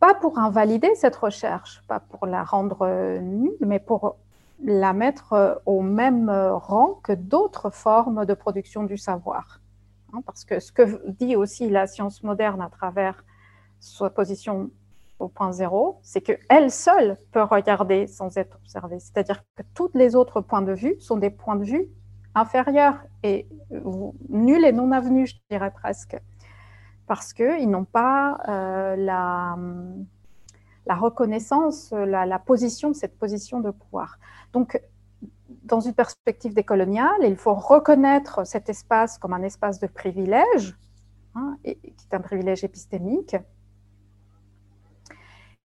pas 0.00 0.14
pour 0.14 0.38
invalider 0.38 0.94
cette 0.94 1.16
recherche, 1.16 1.82
pas 1.86 2.00
pour 2.00 2.26
la 2.26 2.42
rendre 2.42 3.18
nulle, 3.20 3.56
mais 3.60 3.78
pour 3.78 4.16
la 4.64 4.92
mettre 4.92 5.62
au 5.66 5.82
même 5.82 6.30
rang 6.30 6.98
que 7.02 7.12
d'autres 7.12 7.70
formes 7.70 8.24
de 8.24 8.34
production 8.34 8.84
du 8.84 8.96
savoir. 8.96 9.60
Hein, 10.12 10.22
parce 10.26 10.44
que 10.44 10.58
ce 10.58 10.72
que 10.72 11.08
dit 11.12 11.36
aussi 11.36 11.68
la 11.68 11.86
science 11.86 12.22
moderne 12.22 12.60
à 12.60 12.68
travers 12.68 13.24
sa 13.78 14.10
position 14.10 14.70
au 15.18 15.28
point 15.28 15.52
zéro, 15.52 15.98
c'est 16.02 16.22
qu'elle 16.22 16.70
seule 16.70 17.18
peut 17.30 17.42
regarder 17.42 18.06
sans 18.06 18.36
être 18.38 18.56
observée. 18.56 18.98
C'est-à-dire 19.00 19.42
que 19.56 19.62
tous 19.74 19.90
les 19.94 20.16
autres 20.16 20.40
points 20.40 20.62
de 20.62 20.72
vue 20.72 20.96
sont 20.98 21.16
des 21.16 21.30
points 21.30 21.56
de 21.56 21.64
vue 21.64 21.88
inférieurs 22.34 22.98
et 23.22 23.46
nuls 24.28 24.64
et 24.64 24.72
non 24.72 24.92
avenus, 24.92 25.30
je 25.30 25.36
dirais 25.50 25.72
presque, 25.72 26.16
parce 27.10 27.32
qu'ils 27.32 27.68
n'ont 27.68 27.86
pas 27.86 28.38
euh, 28.48 28.94
la, 28.94 29.56
reconnaissance, 30.94 31.90
la, 31.90 32.24
la, 32.24 32.38
position, 32.38 32.94
cette 32.94 33.18
position 33.18 33.58
de 33.58 33.72
pouvoir. 33.72 34.20
Donc, 34.52 34.80
dans 35.64 35.80
une 35.80 35.92
perspective 35.92 36.54
décoloniale, 36.54 37.22
il 37.22 37.34
faut 37.34 37.54
reconnaître 37.54 38.46
cet 38.46 38.68
espace 38.68 39.18
comme 39.18 39.32
un 39.32 39.42
espace 39.42 39.80
de 39.80 39.88
privilège, 39.88 40.76
hein, 41.34 41.56
qui 41.64 41.70
est 41.72 42.14
un 42.14 42.20
privilège 42.20 42.62
épistémique, 42.62 43.34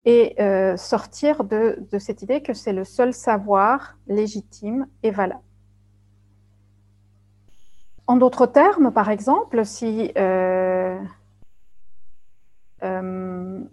et 0.04 0.34
euh, 0.42 0.76
sortir 0.76 1.44
de, 1.44 1.78
cette 2.00 2.22
idée 2.22 2.42
que 2.42 2.54
c'est 2.54 2.72
le 2.72 2.82
seul 2.82 3.14
savoir 3.14 3.96
légitime 4.08 4.88
et 5.04 5.12
valable. 5.12 5.44
En 8.08 8.16
d'autres 8.16 8.46
termes, 8.46 8.90
par 8.90 9.10
exemple, 9.10 9.64
si 9.64 10.10
euh, 10.18 10.98
euh, 12.82 13.64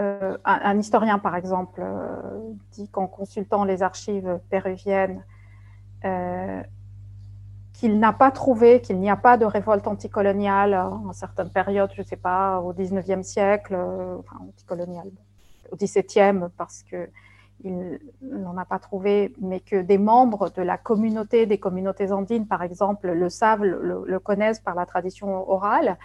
Euh, 0.00 0.38
un, 0.44 0.78
historien, 0.78 1.18
par 1.18 1.36
exemple, 1.36 1.80
euh, 1.82 2.16
dit 2.72 2.88
qu'en 2.88 3.06
consultant 3.06 3.64
les 3.64 3.82
archives 3.82 4.40
péruviennes, 4.48 5.22
qu'il 7.74 7.98
n'a 7.98 8.12
pas 8.12 8.30
trouvé, 8.30 8.80
qu'il 8.80 8.98
n'y 8.98 9.10
a 9.10 9.16
pas 9.16 9.36
de 9.36 9.44
révolte 9.44 9.86
anticoloniale 9.86 10.74
en 10.74 11.12
certaines 11.12 11.50
périodes, 11.50 11.90
je 11.94 12.02
ne 12.02 12.06
sais 12.06 12.16
pas, 12.16 12.60
au 12.60 12.72
19e 12.72 13.22
siècle, 13.22 13.76
enfin 14.18 14.36
anticoloniale, 14.48 15.10
au 15.70 15.76
17e, 15.76 16.48
parce 16.56 16.82
qu'il 17.62 18.00
n'en 18.20 18.56
a 18.56 18.64
pas 18.64 18.78
trouvé, 18.78 19.32
mais 19.40 19.60
que 19.60 19.80
des 19.80 19.98
membres 19.98 20.50
de 20.50 20.62
la 20.62 20.76
communauté, 20.76 21.46
des 21.46 21.58
communautés 21.58 22.12
andines, 22.12 22.46
par 22.46 22.62
exemple, 22.62 23.10
le 23.10 23.28
savent, 23.28 23.64
le 23.64 24.18
connaissent 24.18 24.60
par 24.60 24.74
la 24.74 24.84
tradition 24.84 25.48
orale. 25.48 25.96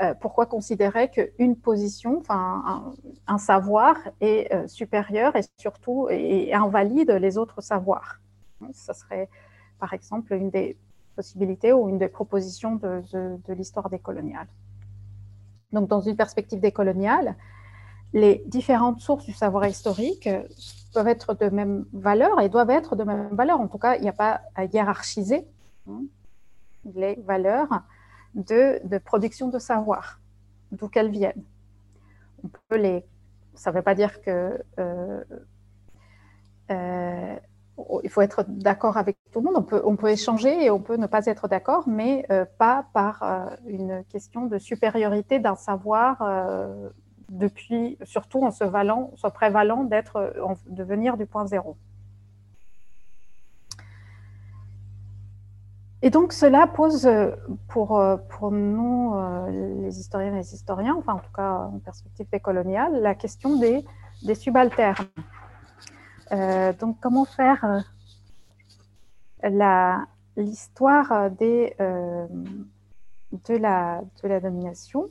Euh, 0.00 0.12
pourquoi 0.12 0.46
considérer 0.46 1.08
qu'une 1.08 1.54
position, 1.54 2.20
un, 2.28 3.38
savoir 3.38 3.96
est 4.20 4.52
euh, 4.52 4.66
supérieur 4.66 5.36
et 5.36 5.42
surtout 5.56 6.08
invalide 6.52 7.12
les 7.12 7.38
autres 7.38 7.60
savoirs? 7.60 8.20
Ça 8.72 8.92
serait 8.92 9.28
par 9.78 9.92
exemple 9.92 10.34
une 10.34 10.50
des 10.50 10.76
possibilités 11.14 11.72
ou 11.72 11.88
une 11.88 11.98
des 11.98 12.08
propositions 12.08 12.74
de, 12.74 13.02
de 13.12 13.52
l'histoire 13.52 13.88
décoloniale. 13.88 14.48
Donc 15.72 15.88
dans 15.88 16.00
une 16.00 16.16
perspective 16.16 16.58
décoloniale, 16.58 17.36
les 18.12 18.42
différentes 18.46 19.00
sources 19.00 19.24
du 19.24 19.32
savoir 19.32 19.66
historique 19.66 20.28
peuvent 20.94 21.08
être 21.08 21.34
de 21.34 21.50
même 21.50 21.84
valeur 21.92 22.40
et 22.40 22.48
doivent 22.48 22.70
être 22.70 22.96
de 22.96 23.04
même 23.04 23.28
valeur. 23.32 23.60
En 23.60 23.68
tout 23.68 23.78
cas, 23.78 23.96
il 23.96 24.02
n'y 24.02 24.08
a 24.08 24.12
pas 24.12 24.40
à 24.54 24.64
hiérarchiser 24.64 25.46
hein, 25.88 26.02
les 26.94 27.16
valeurs 27.26 27.82
de, 28.34 28.98
production 28.98 29.48
de 29.48 29.58
savoir, 29.58 30.20
d'où 30.72 30.88
qu'elles 30.88 31.10
viennent. 31.10 31.44
Ça 33.54 33.70
ne 33.70 33.76
veut 33.76 33.82
pas 33.82 33.94
dire 33.94 34.22
que 34.22 34.62
il 38.02 38.10
faut 38.10 38.20
être 38.20 38.44
d'accord 38.48 38.96
avec 38.96 39.16
tout 39.32 39.40
le 39.40 39.46
monde. 39.46 39.56
On 39.56 39.62
peut, 39.62 39.82
on 39.84 39.96
peut 39.96 40.10
échanger 40.10 40.64
et 40.64 40.70
on 40.70 40.80
peut 40.80 40.96
ne 40.96 41.06
pas 41.06 41.26
être 41.26 41.48
d'accord, 41.48 41.88
mais 41.88 42.26
pas 42.58 42.86
par 42.92 43.56
une 43.66 44.04
question 44.04 44.46
de 44.46 44.58
supériorité 44.58 45.40
d'un 45.40 45.56
savoir 45.56 46.22
depuis, 47.38 47.96
surtout 48.02 48.44
en 48.44 48.50
se 48.50 48.64
valant, 48.64 49.12
se 49.16 49.28
prévalant 49.28 49.84
d'être, 49.84 50.34
de 50.68 50.82
venir 50.82 51.16
du 51.16 51.26
point 51.26 51.46
zéro. 51.46 51.76
Et 56.02 56.10
donc 56.10 56.32
cela 56.32 56.66
pose 56.66 57.08
pour, 57.68 58.02
pour 58.28 58.50
nous, 58.50 59.14
les 59.82 59.98
historiennes 59.98 60.34
et 60.34 60.38
les 60.38 60.54
historiens, 60.54 60.96
enfin 60.98 61.14
en 61.14 61.18
tout 61.18 61.32
cas 61.34 61.70
en 61.72 61.78
perspective 61.78 62.26
décoloniale, 62.30 63.00
la 63.00 63.14
question 63.14 63.58
des, 63.58 63.84
des 64.22 64.34
subalternes. 64.34 65.06
Euh, 66.32 66.72
donc 66.72 66.96
comment 67.00 67.24
faire 67.24 67.84
euh, 69.44 69.94
l'histoire 70.36 71.12
euh, 71.12 71.28
de, 71.30 71.70
la, 73.56 74.02
de 74.22 74.28
la 74.28 74.40
domination 74.40 75.08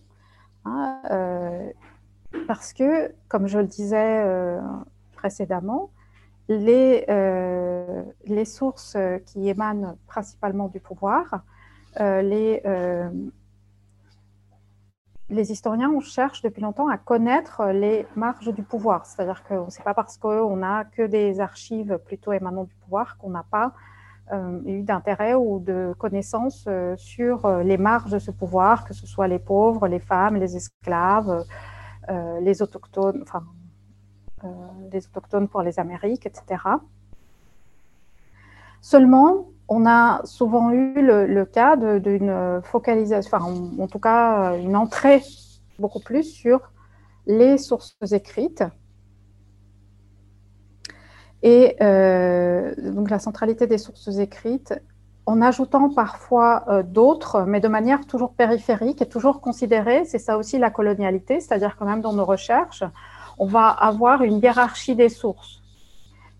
hein, 0.65 0.99
parce 2.47 2.73
que, 2.73 3.13
comme 3.27 3.47
je 3.47 3.59
le 3.59 3.67
disais 3.67 4.23
précédemment, 5.15 5.89
les, 6.49 7.05
euh, 7.09 8.03
les 8.25 8.45
sources 8.45 8.97
qui 9.25 9.47
émanent 9.49 9.97
principalement 10.07 10.67
du 10.67 10.79
pouvoir, 10.79 11.43
euh, 11.99 12.21
les, 12.21 12.61
euh, 12.65 13.09
les 15.29 15.51
historiens, 15.51 15.89
on 15.89 16.01
cherche 16.01 16.41
depuis 16.41 16.61
longtemps 16.61 16.89
à 16.89 16.97
connaître 16.97 17.65
les 17.67 18.05
marges 18.15 18.53
du 18.53 18.63
pouvoir. 18.63 19.05
C'est-à-dire 19.05 19.43
que 19.43 19.55
ce 19.69 19.77
n'est 19.77 19.83
pas 19.83 19.93
parce 19.93 20.17
qu'on 20.17 20.57
n'a 20.57 20.85
que 20.85 21.03
des 21.03 21.39
archives 21.39 21.97
plutôt 22.05 22.33
émanant 22.33 22.65
du 22.65 22.75
pouvoir 22.75 23.17
qu'on 23.17 23.29
n'a 23.29 23.45
pas 23.49 23.73
eu 24.65 24.81
d'intérêt 24.83 25.35
ou 25.35 25.59
de 25.59 25.93
connaissances 25.99 26.67
sur 26.95 27.47
les 27.59 27.77
marges 27.77 28.11
de 28.11 28.19
ce 28.19 28.31
pouvoir, 28.31 28.85
que 28.85 28.93
ce 28.93 29.05
soit 29.05 29.27
les 29.27 29.37
pauvres, 29.37 29.87
les 29.87 29.99
femmes, 29.99 30.37
les 30.37 30.55
esclaves, 30.55 31.45
les 32.41 32.61
autochtones, 32.61 33.21
enfin 33.23 33.43
les 34.91 35.05
autochtones 35.07 35.47
pour 35.47 35.61
les 35.61 35.79
Amériques, 35.79 36.25
etc. 36.25 36.61
Seulement, 38.81 39.47
on 39.69 39.85
a 39.85 40.21
souvent 40.25 40.71
eu 40.71 41.01
le, 41.01 41.45
cas 41.45 41.77
d'une 41.77 42.61
focalisation, 42.63 43.29
enfin, 43.33 43.45
en, 43.79 43.87
tout 43.87 43.99
cas, 43.99 44.57
une 44.57 44.75
entrée 44.75 45.21
beaucoup 45.79 46.01
plus 46.01 46.23
sur 46.23 46.73
les 47.25 47.57
sources 47.57 47.95
écrites. 48.11 48.63
Et 51.41 51.75
euh, 51.81 52.73
donc 52.93 53.09
la 53.09 53.19
centralité 53.19 53.67
des 53.67 53.77
sources 53.77 54.17
écrites, 54.17 54.73
en 55.25 55.41
ajoutant 55.41 55.89
parfois 55.89 56.65
euh, 56.67 56.83
d'autres, 56.83 57.43
mais 57.47 57.59
de 57.59 57.67
manière 57.67 58.05
toujours 58.05 58.33
périphérique 58.33 59.01
et 59.01 59.07
toujours 59.07 59.41
considérée, 59.41 60.03
c'est 60.05 60.19
ça 60.19 60.37
aussi 60.37 60.57
la 60.57 60.69
colonialité, 60.69 61.39
c'est-à-dire 61.39 61.75
quand 61.77 61.85
même 61.85 62.01
dans 62.01 62.13
nos 62.13 62.25
recherches, 62.25 62.83
on 63.37 63.45
va 63.45 63.69
avoir 63.69 64.21
une 64.23 64.39
hiérarchie 64.39 64.95
des 64.95 65.09
sources. 65.09 65.61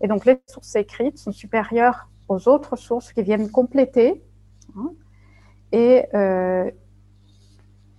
Et 0.00 0.08
donc, 0.08 0.26
les 0.26 0.40
sources 0.46 0.76
écrites 0.76 1.18
sont 1.18 1.32
supérieures 1.32 2.08
aux 2.28 2.48
autres 2.48 2.76
sources 2.76 3.12
qui 3.12 3.22
viennent 3.22 3.50
compléter. 3.50 4.22
Hein. 4.76 4.90
et 5.72 6.06
euh, 6.14 6.70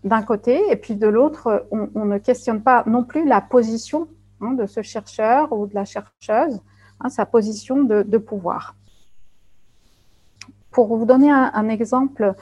d'un 0.06 0.22
côté, 0.22 0.62
et 0.70 0.76
puis 0.76 0.96
de 0.96 1.08
l'autre, 1.08 1.68
on, 1.72 2.06
ne 2.06 2.18
questionne 2.20 2.62
pas 2.62 2.84
non 2.86 3.04
plus 3.04 3.26
la 3.28 3.42
position 3.42 4.08
hein, 4.40 4.54
de 4.54 4.68
ce 4.68 4.84
chercheur 4.84 5.52
ou 5.52 5.66
de 5.66 5.74
la 5.74 5.84
chercheuse, 5.84 6.62
hein, 7.00 7.10
sa 7.10 7.26
position 7.26 7.84
de, 7.84 8.18
pouvoir. 8.18 8.76
Pour 10.76 10.88
vous 10.98 11.06
donner 11.06 11.32
un, 11.32 11.70
exemple 11.70 12.36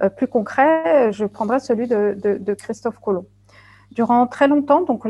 euh, 0.00 0.08
plus 0.08 0.28
concret, 0.28 1.12
je 1.12 1.24
prendrai 1.24 1.58
celui 1.58 1.88
de 1.88 2.54
Christophe 2.54 3.00
Colomb. 3.00 3.26
Durant 3.90 4.28
très 4.28 4.46
longtemps, 4.46 4.82
donc 4.82 5.02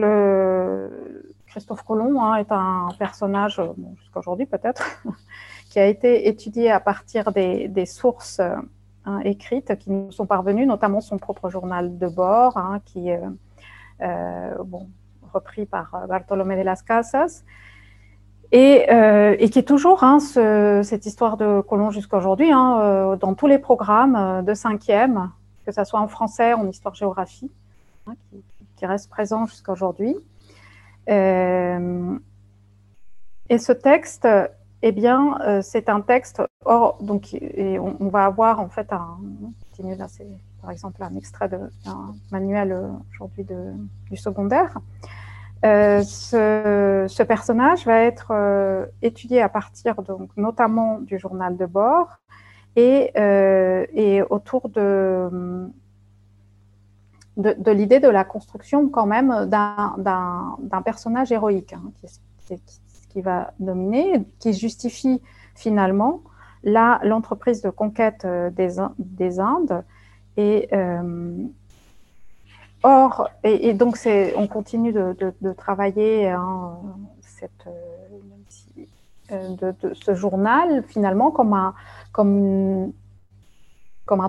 Christophe 1.49 1.83
Colomb 1.83 2.19
hein, 2.23 2.37
est 2.37 2.51
un 2.51 2.89
personnage, 2.99 3.61
bon, 3.77 3.95
jusqu'à 3.99 4.21
aujourd'hui 4.21 4.47
peut-être, 4.47 5.03
qui 5.71 5.81
a 5.81 5.87
été 5.87 6.29
étudié 6.29 6.71
à 6.71 6.81
partir 6.81 7.31
des, 7.31 7.85
sources 7.85 8.41
hein, 8.41 9.21
écrites 9.23 9.77
qui 9.77 9.91
nous 9.91 10.11
sont 10.11 10.25
parvenues, 10.25 10.65
notamment 10.65 11.03
son 11.03 11.19
propre 11.19 11.51
journal 11.51 11.99
de 11.99 12.09
bord, 12.09 12.57
hein, 12.57 12.81
qui 12.87 13.11
est 13.11 13.21
euh, 14.01 14.55
bon, 14.65 14.89
repris 15.31 15.67
par 15.67 16.07
Bartolomé 16.09 16.57
de 16.57 16.63
las 16.63 16.83
Casas. 16.83 17.45
Et, 18.55 18.93
euh, 18.93 19.35
et, 19.38 19.49
qui 19.49 19.59
est 19.59 19.67
toujours 19.67 20.05
cette 20.23 21.07
histoire 21.07 21.38
de 21.38 21.62
Colomb 21.62 21.91
jusqu'à 21.91 22.19
aujourd'hui, 22.19 22.53
euh, 22.53 23.17
dans 23.17 23.35
tous 23.35 23.47
les 23.47 23.59
programmes 23.59 24.45
de 24.45 24.53
cinquième, 24.53 25.31
que 25.65 25.73
ce 25.73 25.85
soit 25.85 26.01
en 26.01 26.09
français, 26.09 26.53
en 26.53 26.69
histoire-géographie, 26.69 27.51
qui, 28.77 28.87
reste 28.87 29.09
présent 29.09 29.47
jusqu'à 29.47 29.73
aujourd'hui. 29.73 30.17
Euh, 31.09 32.19
et 33.49 33.59
ce 33.59 33.73
texte, 33.73 34.27
eh 34.83 34.93
bien, 34.93 35.38
euh, 35.41 35.61
c'est 35.62 35.88
un 35.88 36.01
texte. 36.01 36.43
Or, 36.65 36.99
donc, 37.01 37.37
on, 37.59 38.09
va 38.09 38.25
avoir 38.25 38.61
en 38.61 38.69
fait 38.69 38.93
un. 38.93 39.19
C'est 40.09 40.27
par 40.61 40.71
exemple 40.71 41.03
un 41.03 41.17
extrait 41.17 41.49
d'un 41.49 41.71
manuel 42.31 42.73
euh, 42.73 42.88
aujourd'hui 43.12 43.47
du 44.11 44.17
secondaire. 44.17 44.79
Ce, 45.62 47.22
personnage 47.22 47.87
va 47.87 48.01
être 48.01 48.88
étudié 49.03 49.40
à 49.40 49.48
partir 49.48 50.03
donc 50.03 50.31
notamment 50.37 50.98
du 50.98 51.18
journal 51.18 51.57
de 51.57 51.66
bord 51.66 52.18
et, 52.77 53.12
et 53.14 54.22
autour 54.22 54.68
de 54.68 55.70
l'idée 57.37 58.01
de 58.01 58.09
la 58.09 58.25
construction 58.25 58.88
quand 58.88 59.07
même 59.07 59.46
d'un 59.46 60.83
personnage 60.85 61.33
héroïque 61.33 61.72
hein, 61.72 61.92
qui, 63.09 63.20
va 63.20 63.53
dominer, 63.61 64.25
qui 64.38 64.53
justifie 64.53 65.20
finalement 65.55 66.22
l'entreprise 66.64 67.62
de 67.62 67.70
conquête 67.70 68.25
euh, 68.25 68.51
des, 68.51 68.77
des 68.98 69.40
Indes. 69.40 69.85
Et, 70.37 70.68
euh, 70.72 71.44
or, 72.83 73.29
et, 73.45 73.75
donc 73.75 73.97
on 74.37 74.47
continue 74.47 74.92
de, 74.92 75.53
travailler 75.57 76.29
hein, 76.29 76.79
euh, 79.31 79.73
de, 79.83 79.95
ce 79.95 80.14
journal 80.14 80.83
finalement 80.88 81.31
comme, 81.31 81.55
un, 81.55 81.75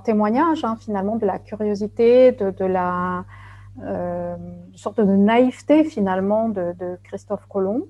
témoignage 0.01 0.63
hein, 0.63 0.77
finalement 0.79 1.15
de 1.17 1.25
la 1.25 1.39
curiosité, 1.39 2.31
de, 2.31 2.65
la 2.65 3.25
euh, 3.81 4.35
sorte 4.75 4.99
de 4.99 5.15
naïveté 5.15 5.83
finalement 5.83 6.49
de, 6.49 6.97
Christophe 7.03 7.45
Colomb 7.47 7.87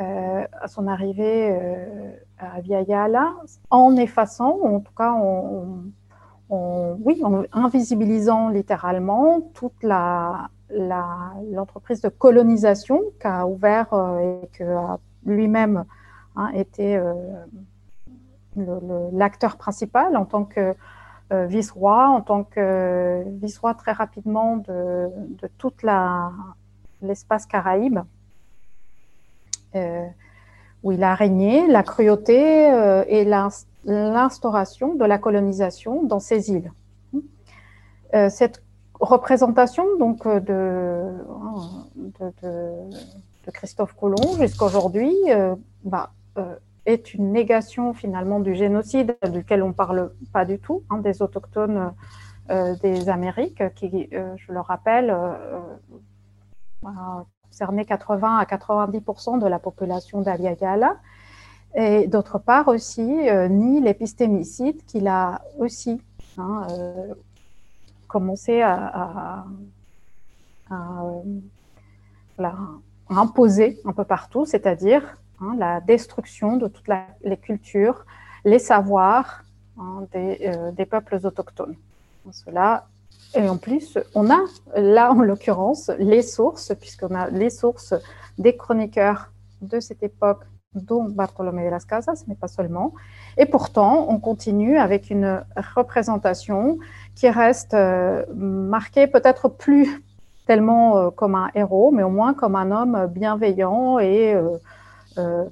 euh, 0.00 0.46
à 0.60 0.68
son 0.68 0.86
arrivée 0.88 1.50
euh, 1.50 2.12
à 2.38 2.60
Viayala, 2.60 3.34
en 3.70 3.96
effaçant, 3.96 4.58
en 4.62 4.80
tout 4.80 4.92
cas 4.96 5.12
en, 5.12 5.84
oui, 6.48 7.22
en 7.24 7.44
invisibilisant 7.52 8.48
littéralement 8.48 9.40
toute 9.54 9.82
la, 9.82 10.48
l'entreprise 10.70 12.00
de 12.00 12.08
colonisation 12.08 13.00
qu'a 13.18 13.46
ouvert 13.46 13.88
et 14.20 14.48
que 14.52 14.64
lui-même 15.24 15.84
hein, 16.36 16.50
était 16.54 17.00
l'acteur 18.56 19.56
principal 19.56 20.16
en 20.16 20.24
tant 20.24 20.44
que 20.44 20.74
euh, 21.32 21.46
vice-roi, 21.46 22.06
en 22.08 22.20
tant 22.20 22.44
que 22.44 23.24
vice-roi 23.40 23.74
très 23.74 23.90
rapidement 23.90 24.58
de, 24.58 25.08
de 25.42 25.48
toute 25.58 25.84
l'espace 27.02 27.46
caraïbe, 27.46 27.98
euh, 29.74 30.06
où 30.84 30.92
il 30.92 31.02
a 31.02 31.16
régné 31.16 31.66
la 31.66 31.82
cruauté 31.82 32.72
euh, 32.72 33.04
et 33.08 33.24
l'instauration 33.86 34.94
de 34.94 35.04
la 35.04 35.18
colonisation 35.18 36.02
dans 36.02 36.20
ces 36.20 36.50
îles. 36.50 36.72
cette 38.30 38.62
représentation 38.98 39.84
donc 39.98 40.26
de, 40.26 41.12
de, 42.20 42.32
de 42.42 43.50
Christophe 43.52 43.94
Colomb 43.94 44.36
jusqu'à 44.38 44.64
aujourd'hui 44.66 45.14
bah, 45.84 46.10
est 46.86 47.14
une 47.14 47.32
négation 47.32 47.92
finalement 47.92 48.40
du 48.40 48.54
génocide 48.54 49.16
duquel 49.32 49.62
on 49.62 49.68
ne 49.68 49.72
parle 49.72 50.12
pas 50.32 50.44
du 50.44 50.58
tout, 50.58 50.82
hein, 50.90 50.98
des 50.98 51.20
autochtones 51.20 51.92
euh, 52.50 52.76
des 52.76 53.08
Amériques, 53.08 53.62
qui, 53.74 54.08
euh, 54.12 54.34
je 54.36 54.52
le 54.52 54.60
rappelle, 54.60 55.10
euh, 55.10 55.58
concernaient 57.50 57.84
80 57.84 58.36
à 58.36 58.44
90% 58.44 59.40
de 59.40 59.46
la 59.48 59.58
population 59.58 60.22
d'Aliagala. 60.22 60.96
Et 61.76 62.06
d'autre 62.06 62.38
part 62.38 62.68
aussi, 62.68 63.02
ni 63.02 63.82
l'épistémicide 63.82 64.82
qu'il 64.86 65.06
a 65.08 65.42
aussi 65.58 66.00
hein, 66.38 66.66
commencé 68.08 68.62
à, 68.62 69.44
l'a 72.38 72.54
imposé 73.10 73.78
un 73.84 73.92
peu 73.92 74.04
partout, 74.04 74.46
c'est-à-dire 74.46 75.18
hein, 75.40 75.54
la 75.58 75.82
destruction 75.82 76.56
de 76.56 76.66
toutes 76.66 76.88
les 77.22 77.36
cultures, 77.36 78.06
les 78.46 78.58
savoirs 78.58 79.44
hein, 79.78 80.06
des, 80.12 80.50
des, 80.72 80.86
peuples 80.86 81.18
autochtones. 81.24 81.76
Cela, 82.32 82.86
et 83.34 83.48
en 83.50 83.58
plus, 83.58 83.98
on 84.14 84.30
a 84.30 84.40
là, 84.76 85.12
en 85.12 85.20
l'occurrence, 85.20 85.90
les 85.98 86.22
sources, 86.22 86.72
puisqu'on 86.80 87.14
a 87.14 87.28
les 87.28 87.50
sources 87.50 87.94
des 88.38 88.56
chroniqueurs 88.56 89.30
de 89.60 89.78
cette 89.78 90.02
époque 90.02 90.44
dont 90.76 91.04
Bartolomé 91.04 91.64
de 91.64 91.70
las 91.70 91.84
Casas, 91.84 92.24
mais 92.28 92.34
pas 92.34 92.48
seulement. 92.48 92.92
Et 93.36 93.46
pourtant, 93.46 94.06
on 94.08 94.18
continue 94.18 94.78
avec 94.78 95.10
une 95.10 95.42
représentation 95.74 96.78
qui 97.14 97.28
reste 97.28 97.74
euh, 97.74 98.24
marquée 98.34 99.06
peut-être 99.06 99.48
plus 99.48 100.02
tellement 100.46 100.98
euh, 100.98 101.10
comme 101.10 101.34
un 101.34 101.50
héros, 101.54 101.90
mais 101.90 102.02
au 102.02 102.10
moins 102.10 102.34
comme 102.34 102.54
un 102.54 102.70
homme 102.70 103.06
bienveillant 103.08 103.98
et 103.98 104.38
euh, 105.18 105.44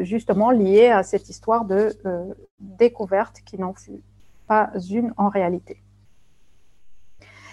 justement 0.00 0.50
lié 0.50 0.88
à 0.88 1.02
cette 1.02 1.28
histoire 1.28 1.64
de 1.64 1.90
découverte 2.58 3.40
qui 3.44 3.58
n'en 3.58 3.72
fut 3.72 4.02
pas 4.46 4.70
une 4.90 5.14
en 5.16 5.28
réalité. 5.28 5.80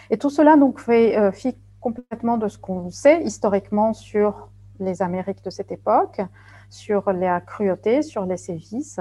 Et 0.09 0.17
tout 0.17 0.29
cela 0.29 0.57
donc 0.57 0.79
fait 0.79 1.31
fi 1.31 1.55
complètement 1.79 2.37
de 2.37 2.47
ce 2.47 2.57
qu'on 2.57 2.89
sait 2.89 3.21
historiquement 3.23 3.93
sur 3.93 4.49
les 4.79 5.01
Amériques 5.01 5.43
de 5.43 5.49
cette 5.49 5.71
époque, 5.71 6.21
sur 6.69 7.11
la 7.11 7.41
cruauté, 7.41 8.01
sur 8.01 8.25
les 8.25 8.37
sévices. 8.37 8.99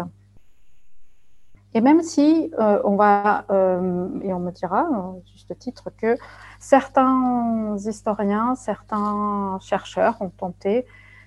Et 1.76 1.82
même 1.82 2.00
si 2.00 2.50
euh, 2.58 2.80
on 2.84 2.96
va, 2.96 3.44
euh, 3.50 4.08
et 4.22 4.32
on 4.32 4.40
me 4.40 4.50
dira, 4.50 4.88
juste 5.30 5.58
titre, 5.58 5.90
que 5.90 6.16
certains 6.58 7.76
historiens, 7.76 8.54
certains 8.54 9.58
chercheurs 9.60 10.16
ont 10.22 10.30
tenté 10.30 10.86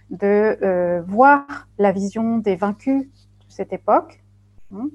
de 0.10 0.58
euh, 0.64 1.04
voir 1.06 1.46
la 1.78 1.92
vision 1.92 2.40
des 2.40 2.56
vaincus 2.56 3.04
de 3.04 3.46
cette 3.48 3.74
époque, 3.74 4.24
hein, 4.74 4.90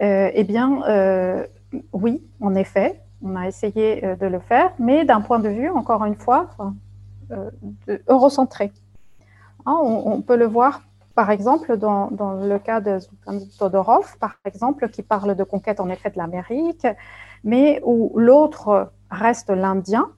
eh 0.00 0.44
bien, 0.44 1.46
oui, 1.92 2.26
en 2.40 2.56
effet, 2.56 3.00
on 3.22 3.36
a 3.36 3.46
essayé 3.46 4.00
de 4.16 4.26
le 4.26 4.40
faire, 4.40 4.72
mais 4.80 5.04
d'un 5.04 5.20
point 5.20 5.38
de 5.38 5.48
vue, 5.48 5.68
encore 5.68 6.04
une 6.04 6.16
fois, 6.16 6.50
euh, 7.30 7.98
eurocentré. 8.08 8.72
Hein, 9.66 9.76
on, 9.82 10.22
peut 10.22 10.36
le 10.36 10.46
voir, 10.46 10.82
par 11.14 11.30
exemple, 11.30 11.76
dans, 11.76 12.08
le 12.10 12.58
cas 12.58 12.80
de 12.80 12.98
Todorov, 13.58 14.16
par 14.18 14.36
exemple, 14.44 14.88
qui 14.88 15.02
parle 15.02 15.34
de 15.34 15.44
conquête 15.44 15.80
en 15.80 15.90
effet 15.90 16.10
de 16.10 16.16
l'Amérique, 16.16 16.86
mais 17.44 17.80
où 17.84 18.18
l'autre 18.18 18.92
reste 19.10 19.50
l'Indien, 19.50 20.10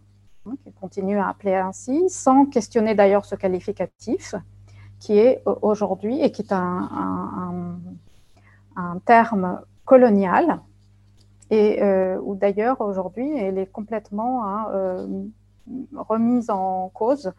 hein, 0.47 0.53
qui 0.63 0.73
continue 0.73 1.19
à 1.19 1.29
appeler 1.29 1.55
ainsi, 1.55 2.09
sans 2.09 2.47
questionner 2.47 2.95
d'ailleurs 2.95 3.25
ce 3.25 3.35
qualificatif, 3.35 4.35
qui 5.01 5.19
est 5.19 5.43
aujourd'hui, 5.63 6.23
et 6.23 6.31
qui 6.31 6.43
est 6.43 6.53
un, 6.53 7.79
terme 9.05 9.61
colonial, 9.85 10.61
et 11.51 11.83
euh, 11.83 12.19
où 12.23 12.35
d'ailleurs 12.37 12.81
aujourd'hui, 12.81 13.37
elle 13.37 13.59
est 13.59 13.67
complètement 13.67 14.47
hein, 14.47 14.69
euh, 14.73 15.25
remise 15.95 16.51
en 16.51 16.89
cause. 16.91 17.33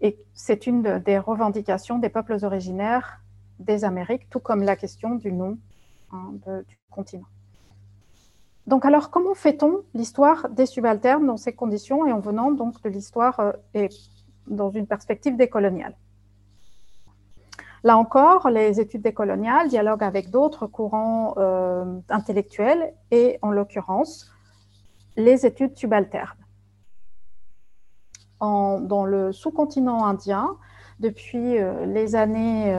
Et 0.00 0.18
c'est 0.32 0.66
une 0.66 0.98
des 1.00 1.18
revendications 1.18 1.98
des 1.98 2.08
peuples 2.08 2.36
originaires 2.42 3.20
des 3.58 3.84
Amériques, 3.84 4.28
tout 4.30 4.40
comme 4.40 4.62
la 4.62 4.76
question 4.76 5.16
du 5.16 5.32
nom 5.32 5.58
hein, 6.12 6.32
du 6.46 6.78
continent. 6.90 7.26
Donc 8.68 8.84
alors, 8.84 9.10
comment 9.10 9.34
fait-on 9.34 9.82
l'histoire 9.94 10.48
des 10.50 10.66
subalternes 10.66 11.26
dans 11.26 11.38
ces 11.38 11.54
conditions 11.54 12.06
et 12.06 12.12
en 12.12 12.20
venant 12.20 12.52
donc 12.52 12.80
de 12.82 12.90
l'histoire 12.90 13.40
euh, 13.40 13.52
et 13.74 13.88
dans 14.46 14.70
une 14.70 14.86
perspective 14.86 15.36
décoloniale 15.36 15.96
Là 17.82 17.96
encore, 17.96 18.50
les 18.50 18.80
études 18.80 19.02
décoloniales 19.02 19.68
dialoguent 19.68 20.04
avec 20.04 20.30
d'autres 20.30 20.66
courants 20.66 21.34
euh, 21.38 21.98
intellectuels 22.10 22.92
et 23.10 23.38
en 23.40 23.50
l'occurrence 23.50 24.30
les 25.16 25.46
études 25.46 25.76
subalternes 25.76 26.36
dans 28.40 29.04
le 29.04 29.32
sous-continent 29.32 30.04
indien 30.04 30.56
depuis 31.00 31.58
euh, 31.58 31.86
les 31.86 32.14
années 32.14 32.74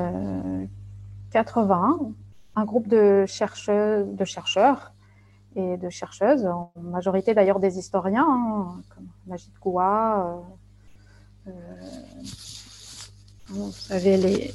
80, 1.31 1.99
euh, 2.01 2.05
un 2.55 2.65
groupe 2.65 2.87
de 2.87 3.25
chercheurs, 3.27 4.05
de 4.05 4.25
chercheurs 4.25 4.93
et 5.55 5.77
de 5.77 5.89
chercheuses, 5.89 6.45
en 6.45 6.71
majorité 6.75 7.33
d'ailleurs 7.33 7.59
des 7.59 7.77
historiens, 7.77 8.27
hein, 8.27 8.81
comme 8.93 9.07
Majid 9.27 9.53
Goua, 9.61 10.43
euh, 11.47 11.51
vous 13.47 13.71
savez, 13.71 14.17
les 14.17 14.53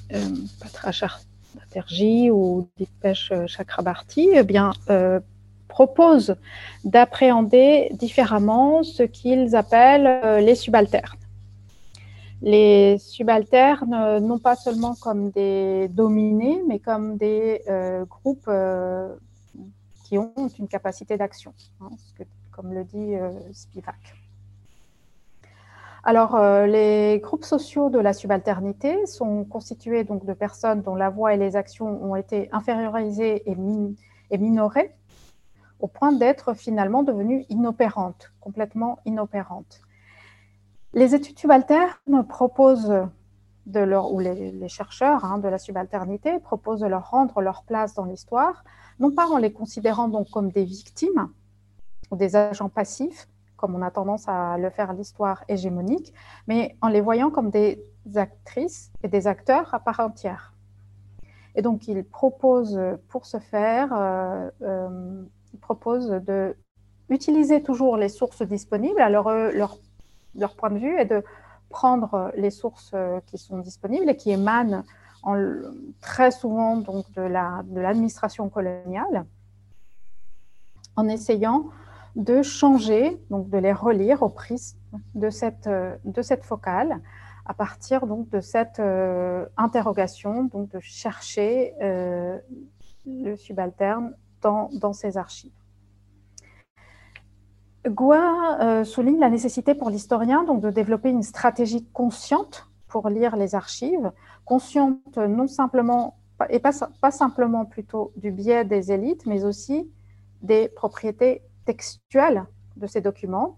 Patra 0.60 0.92
Chatterjee 0.92 2.30
ou 2.30 2.68
Dipesh 2.76 3.32
Chakrabarti, 3.46 4.30
eh 4.32 4.44
bien, 4.44 4.72
propose 5.74 6.36
d'appréhender 6.84 7.88
différemment 7.94 8.84
ce 8.84 9.02
qu'ils 9.02 9.56
appellent 9.56 10.06
euh, 10.06 10.38
les 10.38 10.54
subalternes. 10.54 11.18
Les 12.42 12.96
subalternes, 12.98 13.92
euh, 13.92 14.20
non 14.20 14.38
pas 14.38 14.54
seulement 14.54 14.94
comme 14.94 15.30
des 15.30 15.88
dominés, 15.88 16.62
mais 16.68 16.78
comme 16.78 17.16
des 17.16 17.62
euh, 17.68 18.04
groupes 18.04 18.50
qui 20.04 20.16
ont 20.16 20.48
une 20.60 20.68
capacité 20.68 21.16
d'action, 21.16 21.52
hein, 21.80 21.90
comme 22.52 22.72
le 22.72 22.84
dit 22.84 23.14
Spivak. 23.52 24.04
Alors, 26.04 26.38
les 26.66 27.18
groupes 27.20 27.44
sociaux 27.44 27.88
de 27.88 27.98
la 27.98 28.12
subalternité 28.12 29.06
sont 29.06 29.44
constitués 29.44 30.04
donc 30.04 30.24
de 30.24 30.34
personnes 30.34 30.82
dont 30.82 30.94
la 30.94 31.08
voix 31.08 31.34
et 31.34 31.38
les 31.38 31.56
actions 31.56 31.90
ont 32.04 32.14
été 32.14 32.48
infériorisées 32.52 33.42
et, 33.50 33.56
et 34.30 34.38
minorées 34.38 34.94
au 35.84 35.86
point 35.86 36.12
d'être 36.12 36.54
finalement 36.54 37.02
devenue 37.02 37.44
inopérante, 37.50 38.32
complètement 38.40 39.00
inopérante. 39.04 39.82
Les 40.94 41.14
études 41.14 41.38
subalternes 41.38 42.26
proposent 42.26 43.02
de 43.66 43.80
leur, 43.80 44.10
ou 44.10 44.18
les, 44.18 44.66
chercheurs 44.68 45.26
hein, 45.26 45.36
de 45.36 45.48
la 45.48 45.58
subalternité 45.58 46.38
proposent 46.38 46.80
de 46.80 46.86
leur 46.86 47.10
rendre 47.10 47.42
leur 47.42 47.64
place 47.64 47.92
dans 47.92 48.06
l'histoire, 48.06 48.64
non 48.98 49.10
pas 49.10 49.26
en 49.26 49.36
les 49.36 49.52
considérant 49.52 50.08
donc 50.08 50.30
comme 50.30 50.50
des 50.50 50.64
victimes 50.64 51.28
ou 52.10 52.16
des 52.16 52.34
agents 52.34 52.70
passifs, 52.70 53.28
comme 53.58 53.74
on 53.74 53.82
a 53.82 53.90
tendance 53.90 54.26
à 54.26 54.56
le 54.56 54.70
faire 54.70 54.94
l'histoire 54.94 55.44
hégémonique, 55.48 56.14
mais 56.46 56.78
en 56.80 56.88
les 56.88 57.02
voyant 57.02 57.30
comme 57.30 57.50
des 57.50 57.84
actrices 58.14 58.90
et 59.02 59.08
des 59.08 59.26
acteurs 59.26 59.74
à 59.74 59.80
part 59.80 60.00
entière. 60.00 60.54
Et 61.56 61.60
donc, 61.60 61.88
ils 61.88 62.04
proposent 62.04 62.80
pour 63.08 63.26
ce 63.26 63.38
faire 63.38 63.92
euh, 63.92 64.50
euh, 64.62 65.24
propose 65.68 66.08
de 66.10 66.56
utiliser 67.08 67.62
toujours 67.62 67.96
les 67.96 68.08
sources 68.08 68.42
disponibles. 68.42 69.00
Alors, 69.00 69.30
leur, 69.30 69.78
leur 70.34 70.54
point 70.56 70.70
de 70.70 70.78
vue 70.78 70.96
est 70.98 71.10
de 71.16 71.22
prendre 71.70 72.30
les 72.36 72.50
sources 72.50 72.92
euh, 72.94 73.20
qui 73.26 73.38
sont 73.38 73.58
disponibles 73.58 74.08
et 74.08 74.16
qui 74.16 74.30
émanent 74.30 74.84
en, 75.22 75.34
très 76.00 76.30
souvent 76.30 76.76
donc, 76.76 77.10
de 77.12 77.22
l'administration 77.86 78.48
coloniale, 78.48 79.24
en 80.96 81.08
essayant 81.08 81.70
de 82.14 82.42
changer, 82.42 83.20
donc 83.30 83.48
de 83.48 83.58
les 83.58 83.72
relire 83.72 84.22
au 84.22 84.28
prisme 84.28 84.78
de 85.14 85.30
cette, 85.30 85.68
de 85.68 86.22
cette 86.22 86.44
focale, 86.44 87.00
à 87.46 87.54
partir 87.54 88.06
donc 88.06 88.28
de 88.30 88.40
cette 88.40 88.80
euh, 88.80 89.46
interrogation, 89.56 90.44
donc 90.44 90.70
de 90.70 90.80
chercher 90.80 91.74
euh, 91.82 92.38
le 93.06 93.36
subalterne 93.36 94.14
dans, 94.44 94.92
ses 94.92 95.16
archives. 95.16 95.52
Goua 97.86 98.60
euh, 98.60 98.84
souligne 98.84 99.20
la 99.20 99.28
nécessité 99.28 99.74
pour 99.74 99.90
l'historien 99.90 100.44
donc 100.44 100.60
de 100.60 100.70
développer 100.70 101.10
une 101.10 101.22
stratégie 101.22 101.84
consciente 101.92 102.68
pour 102.88 103.08
lire 103.08 103.36
les 103.36 103.54
archives, 103.54 104.12
consciente 104.44 105.18
non 105.18 105.46
simplement 105.46 106.16
et 106.50 106.58
pas 106.58 107.10
simplement 107.10 107.64
plutôt 107.64 108.12
du 108.16 108.30
biais 108.30 108.64
des 108.64 108.92
élites, 108.92 109.24
mais 109.26 109.44
aussi 109.44 109.90
des 110.42 110.68
propriétés 110.68 111.42
textuelles 111.64 112.44
de 112.76 112.86
ces 112.86 113.00
documents, 113.00 113.56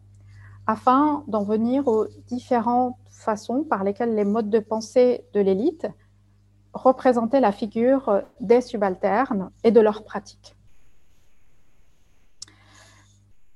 afin 0.66 1.24
d'en 1.26 1.42
venir 1.42 1.86
aux 1.88 2.06
différentes 2.26 2.96
façons 3.10 3.64
par 3.64 3.84
lesquelles 3.84 4.14
les 4.14 4.24
modes 4.24 4.50
de 4.50 4.58
pensée 4.58 5.24
de 5.32 5.40
l'élite 5.40 5.86
représentaient 6.72 7.40
la 7.40 7.52
figure 7.52 8.22
des 8.40 8.60
subalternes 8.60 9.50
et 9.64 9.70
de 9.70 9.80
leurs 9.80 10.04
pratiques. 10.04 10.55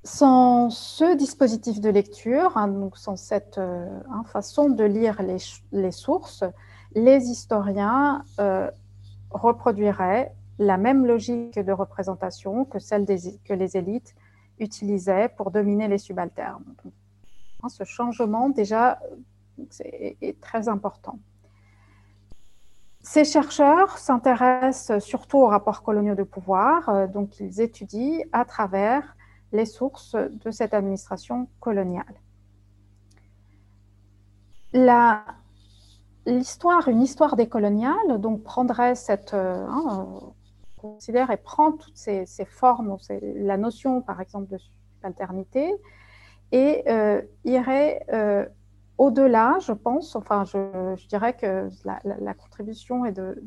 Sans 0.03 0.71
ce 0.71 1.15
dispositif 1.15 1.79
de 1.79 1.89
lecture, 1.89 2.57
hein, 2.57 2.67
donc 2.67 2.97
sans 2.97 3.15
cette 3.15 3.59
euh, 3.59 3.87
hein, 4.09 4.23
façon 4.25 4.69
de 4.69 4.83
lire 4.83 5.21
les, 5.71 5.91
sources, 5.91 6.43
les 6.95 7.25
historiens 7.25 8.23
euh, 8.39 8.71
reproduiraient 9.29 10.33
la 10.57 10.77
même 10.77 11.05
logique 11.05 11.59
de 11.59 11.71
représentation 11.71 12.65
que 12.65 12.79
celle 12.79 13.05
que 13.05 13.53
les 13.53 13.77
élites 13.77 14.15
utilisaient 14.59 15.29
pour 15.29 15.51
dominer 15.51 15.87
les 15.87 15.99
subalternes. 15.99 16.63
Hein, 17.61 17.69
ce 17.69 17.83
changement, 17.83 18.49
déjà, 18.49 18.99
est, 19.79 20.39
très 20.41 20.67
important. 20.67 21.19
Ces 23.03 23.23
chercheurs 23.23 23.99
s'intéressent 23.99 25.03
surtout 25.03 25.37
aux 25.37 25.47
rapports 25.47 25.83
coloniaux 25.83 26.15
de 26.15 26.23
pouvoir, 26.23 26.89
euh, 26.89 27.07
donc 27.07 27.39
ils 27.39 27.61
étudient 27.61 28.19
à 28.31 28.45
travers 28.45 29.15
les 29.51 29.65
sources 29.65 30.15
de 30.15 30.51
cette 30.51 30.73
administration 30.73 31.47
coloniale. 31.59 32.15
L'histoire, 36.25 36.87
une 36.87 37.01
histoire 37.01 37.35
décoloniale, 37.35 38.19
donc 38.19 38.43
prendrait 38.43 38.95
cette, 38.95 39.33
euh, 39.33 39.65
hein, 39.67 40.07
considère 40.77 41.31
et 41.31 41.37
prend 41.37 41.71
toutes 41.71 41.97
ces, 41.97 42.25
formes, 42.45 42.95
la 43.21 43.57
notion 43.57 44.01
par 44.01 44.21
exemple 44.21 44.47
de 44.51 44.57
subalternité, 44.57 45.73
et 46.51 46.83
euh, 46.87 47.21
irait 47.43 48.05
euh, 48.13 48.45
au-delà, 48.97 49.57
je 49.61 49.71
pense, 49.71 50.15
enfin 50.15 50.43
je, 50.45 51.07
dirais 51.07 51.35
que 51.35 51.69
la, 51.83 52.33
contribution 52.33 53.05
est 53.05 53.13
de, 53.13 53.43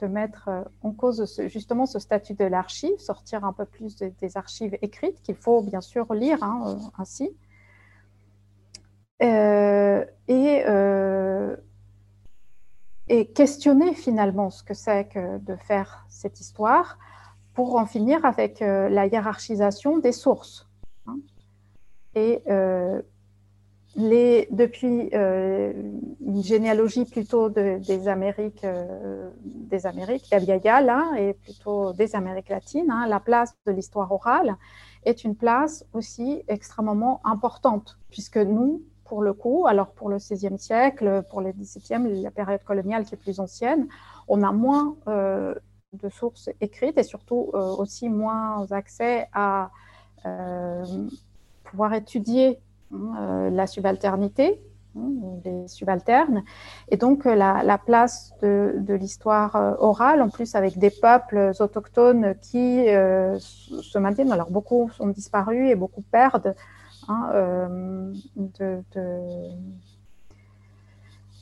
de, 0.00 0.06
mettre 0.06 0.50
en 0.82 0.92
cause 0.92 1.40
justement 1.48 1.86
ce 1.86 1.98
statut 1.98 2.34
de 2.34 2.44
l'archive, 2.44 2.98
sortir 2.98 3.44
un 3.44 3.52
peu 3.52 3.64
plus 3.64 3.96
des 3.96 4.36
archives 4.36 4.76
écrites, 4.82 5.20
qu'il 5.22 5.36
faut 5.36 5.62
bien 5.62 5.80
sûr 5.80 6.12
lire 6.14 6.42
hein, 6.42 6.78
ainsi. 6.98 7.30
Euh, 9.22 10.04
et 13.08 13.26
questionner 13.32 13.94
finalement 13.94 14.50
ce 14.50 14.62
que 14.62 14.74
c'est 14.74 15.06
que 15.06 15.38
de 15.38 15.56
faire 15.56 16.04
cette 16.08 16.40
histoire 16.40 16.98
pour 17.54 17.76
en 17.76 17.86
finir 17.86 18.24
avec 18.24 18.60
euh, 18.60 18.88
la 18.88 19.06
hiérarchisation 19.06 19.98
des 19.98 20.12
sources. 20.12 20.68
Hein. 21.06 21.18
Et 22.14 22.42
euh, 22.48 23.00
depuis 23.96 25.10
euh, 25.14 25.72
une 26.20 26.42
généalogie 26.42 27.04
plutôt 27.04 27.48
des 27.48 28.08
Amériques, 28.08 28.66
des 29.44 29.86
Amériques, 29.86 30.28
la 30.30 30.38
Vieille 30.38 30.60
là, 30.64 31.12
et 31.18 31.32
plutôt 31.34 31.92
des 31.92 32.14
Amériques 32.14 32.50
latines, 32.50 32.90
hein, 32.90 33.06
la 33.08 33.20
place 33.20 33.56
de 33.66 33.72
l'histoire 33.72 34.12
orale 34.12 34.56
est 35.04 35.24
une 35.24 35.36
place 35.36 35.84
aussi 35.92 36.42
extrêmement 36.48 37.20
importante, 37.24 37.98
puisque 38.10 38.38
nous, 38.38 38.82
pour 39.06 39.22
le 39.22 39.32
coup. 39.32 39.66
Alors 39.66 39.92
pour 39.92 40.08
le 40.08 40.16
XVIe 40.16 40.58
siècle, 40.58 41.24
pour 41.30 41.40
le 41.40 41.52
XVIIe, 41.52 42.22
la 42.22 42.30
période 42.30 42.62
coloniale 42.64 43.04
qui 43.04 43.14
est 43.14 43.18
plus 43.18 43.40
ancienne, 43.40 43.88
on 44.28 44.42
a 44.42 44.52
moins 44.52 44.96
euh, 45.08 45.54
de 45.92 46.08
sources 46.08 46.50
écrites 46.60 46.98
et 46.98 47.02
surtout 47.02 47.50
euh, 47.54 47.74
aussi 47.76 48.08
moins 48.08 48.66
accès 48.70 49.28
à 49.32 49.70
euh, 50.26 50.84
pouvoir 51.64 51.94
étudier 51.94 52.58
hein, 52.58 52.65
la 52.90 53.66
subalternité, 53.66 54.60
hein, 54.96 55.10
les 55.44 55.68
subalternes. 55.68 56.42
Et 56.88 56.96
donc 56.96 57.24
la, 57.24 57.78
place 57.84 58.32
de, 58.42 58.94
l'histoire 58.94 59.76
orale, 59.78 60.22
en 60.22 60.28
plus 60.28 60.54
avec 60.54 60.78
des 60.78 60.90
peuples 60.90 61.52
autochtones 61.60 62.34
qui 62.40 62.86
se 62.86 63.98
maintiennent, 63.98 64.32
alors 64.32 64.50
beaucoup 64.50 64.90
sont 64.90 65.08
disparus 65.08 65.70
et 65.70 65.74
beaucoup 65.74 66.02
perdent 66.02 66.54
Hein, 67.08 67.30
euh, 67.34 68.12
de, 68.34 68.82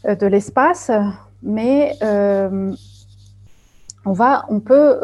euh, 0.05 0.15
de, 0.15 0.27
l'espace, 0.27 0.91
mais 1.43 1.97
euh, 2.03 2.75
on, 4.05 4.13
va, 4.13 4.45
on 4.51 4.61
peut 4.61 5.01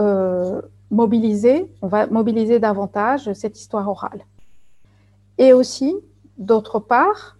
mobiliser, 0.91 1.73
on 1.81 1.87
va 1.89 2.07
mobiliser 2.09 2.59
davantage 2.59 3.33
cette 3.33 3.59
histoire 3.59 3.89
orale. 3.89 4.21
Et 5.39 5.55
aussi, 5.55 5.97
d'autre 6.41 6.81
part, 6.81 7.37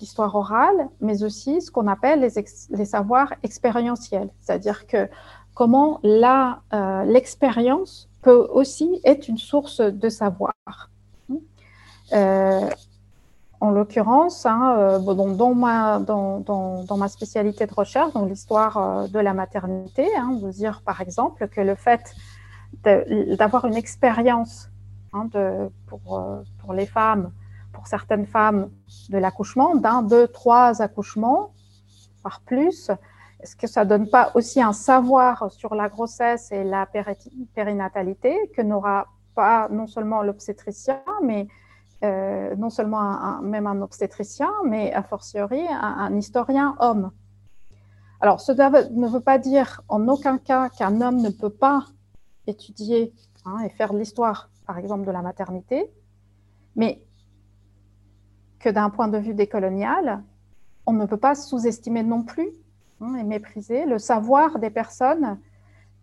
l'histoire 0.00 0.36
orale, 0.36 0.88
mais 1.00 1.24
aussi 1.24 1.60
ce 1.60 1.72
qu'on 1.72 1.88
appelle 1.88 2.30
les, 2.70 2.84
savoirs 2.84 3.34
expérientiels, 3.42 4.30
c'est-à-dire 4.40 4.86
que 4.86 5.08
comment 5.54 6.00
l'expérience 6.02 8.08
peut 8.22 8.48
aussi 8.52 9.00
être 9.04 9.28
une 9.28 9.38
source 9.38 9.80
de 9.80 10.08
savoir. 10.08 10.52
Euh, 12.12 12.68
en 13.60 13.70
l'occurrence, 13.70 14.44
hein, 14.44 14.74
euh, 14.76 14.98
dans, 14.98 16.96
ma, 16.96 17.08
spécialité 17.08 17.66
de 17.66 17.72
recherche, 17.72 18.12
dans 18.12 18.24
l'histoire 18.24 18.76
euh, 18.76 19.06
de 19.06 19.20
la 19.20 19.34
maternité, 19.34 20.06
hein, 20.16 20.36
de 20.42 20.50
dire 20.50 20.82
par 20.84 21.00
exemple 21.00 21.46
que 21.48 21.60
le 21.60 21.74
fait 21.74 22.14
d'avoir 22.82 23.66
une 23.66 23.76
expérience 23.76 24.70
hein, 25.12 25.28
pour, 25.86 26.74
les 26.74 26.86
femmes, 26.86 27.30
pour 27.82 27.88
certaines 27.88 28.26
femmes, 28.26 28.70
de 29.08 29.18
l'accouchement, 29.18 29.74
d'un, 29.74 30.02
deux, 30.02 30.28
trois 30.28 30.80
accouchements, 30.82 31.52
par 32.22 32.40
plus, 32.42 32.92
est-ce 33.40 33.56
que 33.56 33.66
ça 33.66 33.82
ne 33.82 33.88
donne 33.88 34.08
pas 34.08 34.30
aussi 34.36 34.62
un 34.62 34.72
savoir 34.72 35.50
sur 35.50 35.74
la 35.74 35.88
grossesse 35.88 36.52
et 36.52 36.62
la 36.62 36.86
périnatalité 37.56 38.52
que 38.56 38.62
n'aura 38.62 39.08
pas 39.34 39.68
non 39.68 39.88
seulement 39.88 40.22
l'obstétricien, 40.22 41.02
mais 41.24 41.48
euh, 42.04 42.54
non 42.54 42.70
seulement 42.70 43.40
même 43.42 43.66
un 43.66 43.82
obstétricien, 43.82 44.52
mais 44.64 44.92
a 44.92 45.02
fortiori 45.02 45.66
un, 45.68 46.16
historien 46.16 46.76
homme? 46.78 47.10
Alors, 48.20 48.40
cela 48.40 48.70
ne 48.92 49.08
veut 49.08 49.18
pas 49.18 49.38
dire 49.38 49.82
en 49.88 50.06
aucun 50.06 50.38
cas 50.38 50.68
qu'un 50.68 51.00
homme 51.00 51.20
ne 51.20 51.30
peut 51.30 51.50
pas 51.50 51.86
étudier 52.46 53.12
hein, 53.44 53.58
et 53.64 53.70
faire 53.70 53.92
de 53.92 53.98
l'histoire, 53.98 54.50
par 54.68 54.78
exemple, 54.78 55.04
de 55.04 55.10
la 55.10 55.22
maternité, 55.22 55.90
mais 56.76 57.02
que 58.62 58.68
d'un 58.68 58.88
point 58.88 59.08
de 59.08 59.18
vue 59.18 59.34
décolonial, 59.34 60.22
on 60.86 60.92
ne 60.92 61.04
peut 61.04 61.16
pas 61.18 61.34
sous-estimer 61.34 62.02
non 62.02 62.22
plus 62.22 62.48
hein, 63.00 63.16
et 63.16 63.24
mépriser 63.24 63.84
le 63.84 63.98
savoir 63.98 64.58
des 64.58 64.70
personnes 64.70 65.38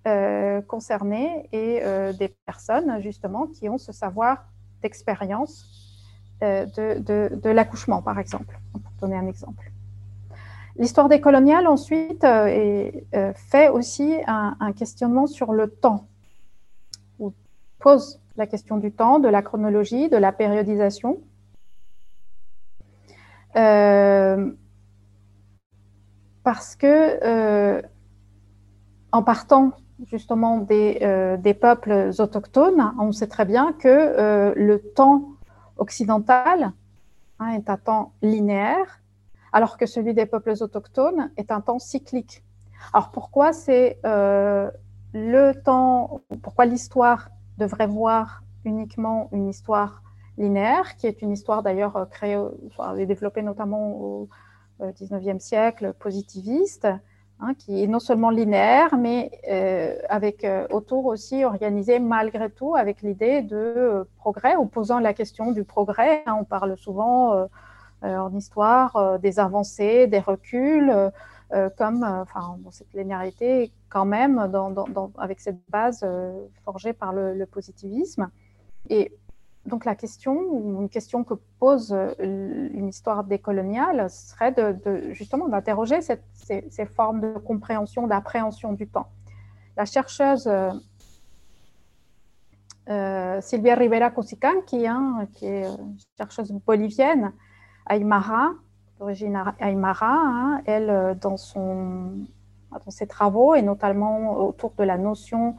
euh, 0.07 0.61
concernées 0.61 1.49
et 1.51 1.81
euh, 1.83 2.13
des 2.13 2.29
personnes 2.45 3.01
justement 3.01 3.47
qui 3.47 3.67
ont 3.69 3.77
ce 3.77 3.91
savoir 3.91 4.45
d'expérience 4.81 5.65
euh, 6.43 6.65
de, 6.65 7.49
l'accouchement, 7.49 8.01
par 8.01 8.19
exemple, 8.19 8.57
pour 8.71 8.91
donner 9.01 9.17
un 9.17 9.27
exemple. 9.27 9.71
L'histoire 10.77 11.09
des 11.09 11.19
coloniales, 11.19 11.67
ensuite, 11.67 12.25
fait 13.35 13.67
aussi 13.67 14.15
un, 14.25 14.71
questionnement 14.71 15.27
sur 15.27 15.51
le 15.51 15.69
temps, 15.69 16.07
ou 17.19 17.33
pose 17.79 18.21
la 18.37 18.47
question 18.47 18.77
du 18.77 18.93
temps, 18.93 19.19
de 19.19 19.27
la 19.27 19.41
chronologie, 19.41 20.07
de 20.07 20.15
la 20.15 20.31
périodisation. 20.31 21.19
Parce 26.43 26.75
que, 26.75 27.81
en 29.11 29.23
partant 29.23 29.71
justement 30.05 30.59
des, 30.59 31.37
des, 31.39 31.53
peuples 31.53 32.11
autochtones, 32.19 32.93
on 32.99 33.11
sait 33.11 33.27
très 33.27 33.45
bien 33.45 33.73
que 33.73 34.53
le 34.55 34.79
temps 34.93 35.25
occidental 35.77 36.71
hein, 37.39 37.49
est 37.53 37.69
un 37.69 37.77
temps 37.77 38.13
linéaire, 38.21 39.01
alors 39.51 39.77
que 39.77 39.85
celui 39.85 40.13
des 40.13 40.25
peuples 40.25 40.53
autochtones 40.61 41.31
est 41.37 41.51
un 41.51 41.61
temps 41.61 41.79
cyclique. 41.79 42.43
Alors 42.93 43.11
pourquoi 43.11 43.53
c'est 43.53 43.99
euh, 44.05 44.69
le 45.13 45.53
temps, 45.53 46.21
pourquoi 46.41 46.65
l'histoire 46.65 47.29
devrait 47.57 47.87
voir 47.87 48.43
uniquement 48.63 49.29
une 49.31 49.47
histoire 49.47 50.03
linéaire, 50.39 50.95
qui 50.95 51.05
est 51.05 51.21
une 51.21 51.31
histoire 51.31 51.61
d'ailleurs 51.61 52.07
créée 52.09 52.37
et 52.97 53.05
développée 53.05 53.43
notamment 53.43 53.91
au 53.91 54.29
XIXe 54.81 55.35
euh, 55.35 55.39
siècle, 55.39 55.93
positiviste, 55.99 56.87
Hein, 57.41 57.53
qui 57.57 57.81
est 57.81 57.87
non 57.87 57.99
seulement 57.99 58.31
linéaire, 58.31 58.97
mais 58.97 59.31
euh, 59.49 59.95
avec 60.09 60.43
euh, 60.43 60.67
autour 60.71 61.05
aussi 61.05 61.45
organisé 61.45 61.97
malgré 61.99 62.49
tout 62.49 62.75
avec 62.75 63.01
l'idée 63.01 63.41
de 63.41 63.55
euh, 63.55 64.03
progrès, 64.17 64.57
opposant 64.57 64.99
la 64.99 65.13
question 65.13 65.53
du 65.53 65.63
progrès. 65.63 66.21
Hein. 66.25 66.35
on 66.37 66.43
parle 66.43 66.75
souvent 66.77 67.47
en 68.01 68.33
histoire 68.33 69.19
des 69.19 69.39
avancées, 69.39 70.07
des 70.07 70.19
reculs, 70.19 70.93
comme 71.77 72.03
enfin, 72.03 72.57
cette 72.71 72.93
linéarité 72.93 73.71
quand 73.89 74.05
même, 74.05 74.39
avec 75.17 75.39
cette 75.39 75.59
base 75.69 76.05
forgée 76.63 76.93
par 76.93 77.13
le, 77.13 77.33
le 77.35 77.45
positivisme. 77.45 78.29
Et 78.89 79.13
donc 79.65 79.85
la 79.85 79.95
question, 79.95 80.79
une 80.79 80.89
question 80.89 81.23
que 81.23 81.33
pose 81.59 81.93
euh, 81.93 82.13
une 82.73 82.87
histoire 82.87 83.23
décoloniale 83.23 84.09
serait 84.09 84.55
justement 85.11 85.47
d'interroger 85.47 85.99
ces, 86.01 86.85
formes 86.85 87.21
de 87.21 87.39
compréhension, 87.39 88.07
d'appréhension 88.07 88.73
du 88.73 88.87
temps. 88.87 89.07
La 89.75 89.85
chercheuse 89.85 90.47
euh, 90.47 90.71
euh, 92.89 93.41
Silvia 93.41 93.75
Rivera 93.75 94.09
Cosican, 94.09 94.61
qui, 94.65 94.85
est 94.85 95.67
chercheuse 96.17 96.51
bolivienne, 96.65 97.33
Aymara, 97.89 98.51
d'origine 98.97 99.43
Aymara, 99.59 100.07
hein, 100.09 100.61
elle, 100.65 101.17
dans, 101.21 101.37
son, 101.37 102.25
dans 102.71 102.91
ses 102.91 103.07
travaux, 103.07 103.55
et 103.55 103.61
notamment 103.61 104.37
autour 104.37 104.73
de 104.77 104.83
la 104.83 104.97
notion 104.97 105.55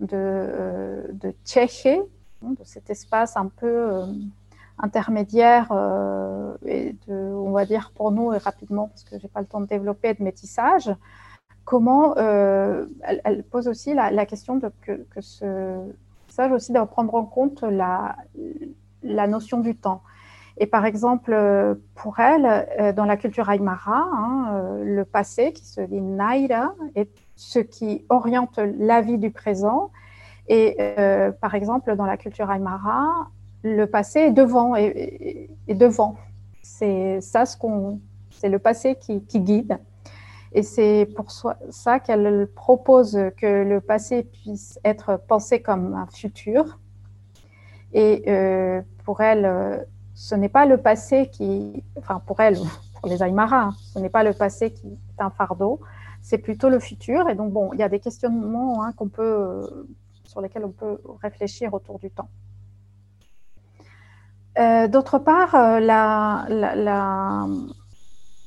de, 0.00 1.06
de 1.12 1.34
de 2.50 2.64
cet 2.64 2.90
espace 2.90 3.36
un 3.36 3.46
peu, 3.46 3.66
euh, 3.66 4.06
intermédiaire 4.78 5.68
euh, 5.70 6.54
et 6.66 6.96
on 7.08 7.52
va 7.52 7.64
dire 7.66 7.92
pour 7.94 8.10
nous 8.10 8.32
et 8.32 8.38
rapidement 8.38 8.88
parce 8.88 9.04
que 9.04 9.18
j'ai 9.18 9.28
pas 9.28 9.40
le 9.40 9.46
temps 9.46 9.60
de 9.60 9.66
développer 9.66 10.14
de 10.14 10.22
métissage. 10.22 10.90
Comment 11.64 12.16
euh, 12.16 12.86
elle, 13.24 13.44
pose 13.44 13.68
aussi 13.68 13.94
la, 13.94 14.26
question 14.26 14.56
de 14.56 14.70
que, 14.80 15.04
ce 15.20 15.86
métissage 16.22 16.52
aussi 16.52 16.72
doit 16.72 16.86
prendre 16.86 17.14
en 17.14 17.24
compte 17.24 17.62
la, 17.62 18.16
la 19.02 19.26
notion 19.28 19.60
du 19.60 19.76
temps. 19.76 20.02
Et 20.58 20.66
par 20.66 20.84
exemple, 20.84 21.34
pour 21.94 22.18
elle, 22.18 22.94
dans 22.94 23.04
la 23.04 23.16
culture 23.16 23.48
Aymara, 23.48 24.08
hein, 24.12 24.80
le 24.82 25.04
passé, 25.04 25.52
qui 25.52 25.64
se 25.64 25.80
dit 25.80 26.00
Naira, 26.00 26.74
est 26.94 27.10
ce 27.36 27.58
qui 27.58 28.04
oriente 28.08 28.58
la 28.58 29.00
vie 29.00 29.18
du 29.18 29.30
présent. 29.30 29.90
Et 30.48 30.76
par 31.40 31.54
exemple, 31.54 31.94
dans 31.96 32.06
la 32.06 32.16
culture 32.16 32.50
Aymara, 32.50 33.28
le 33.62 33.86
passé 33.86 34.20
est 34.20 34.32
devant. 34.32 34.74
C'est 36.62 37.20
ça 37.20 37.46
ce 37.46 37.56
qu'on, 37.56 38.00
c'est 38.30 38.48
le 38.48 38.58
passé 38.58 38.96
qui, 38.96 39.20
guide. 39.20 39.78
Et 40.52 40.62
c'est 40.62 41.08
pour 41.16 41.30
ça 41.30 42.00
qu'elle 42.00 42.48
propose 42.54 43.18
que 43.38 43.62
le 43.62 43.80
passé 43.80 44.24
puisse 44.24 44.78
être 44.84 45.18
pensé 45.28 45.62
comme 45.62 45.94
un 45.94 46.06
futur. 46.06 46.78
Et 47.94 48.24
euh, 48.28 48.82
pour 49.04 49.20
elle, 49.20 49.86
ce 50.14 50.34
n'est 50.34 50.48
pas 50.48 50.66
le 50.66 50.76
passé 50.78 51.28
qui, 51.30 51.82
enfin 51.96 52.20
pour 52.26 52.40
elle, 52.40 52.58
pour 53.00 53.08
les 53.08 53.22
Aymara, 53.22 53.62
hein, 53.62 53.74
ce 53.78 53.98
n'est 53.98 54.10
pas 54.10 54.24
le 54.24 54.32
passé 54.32 54.72
qui 54.72 54.88
est 54.88 55.22
un 55.22 55.30
fardeau, 55.30 55.80
c'est 56.20 56.38
plutôt 56.38 56.68
le 56.68 56.80
futur. 56.80 57.28
Et 57.28 57.34
donc 57.34 57.52
bon, 57.52 57.70
il 57.72 57.80
y 57.80 57.82
a 57.82 57.88
des 57.88 58.00
questionnements 58.00 58.82
hein, 58.82 58.92
qu'on 58.92 59.08
peut, 59.08 59.86
sur 60.32 60.40
lesquels 60.40 60.64
on 60.64 60.72
peut 60.72 60.98
réfléchir 61.22 61.74
autour 61.74 61.98
du 61.98 62.10
temps. 62.10 62.30
Euh, 64.58 64.88
d'autre 64.88 65.18
part, 65.18 65.54
euh, 65.54 65.80
la, 65.80 67.46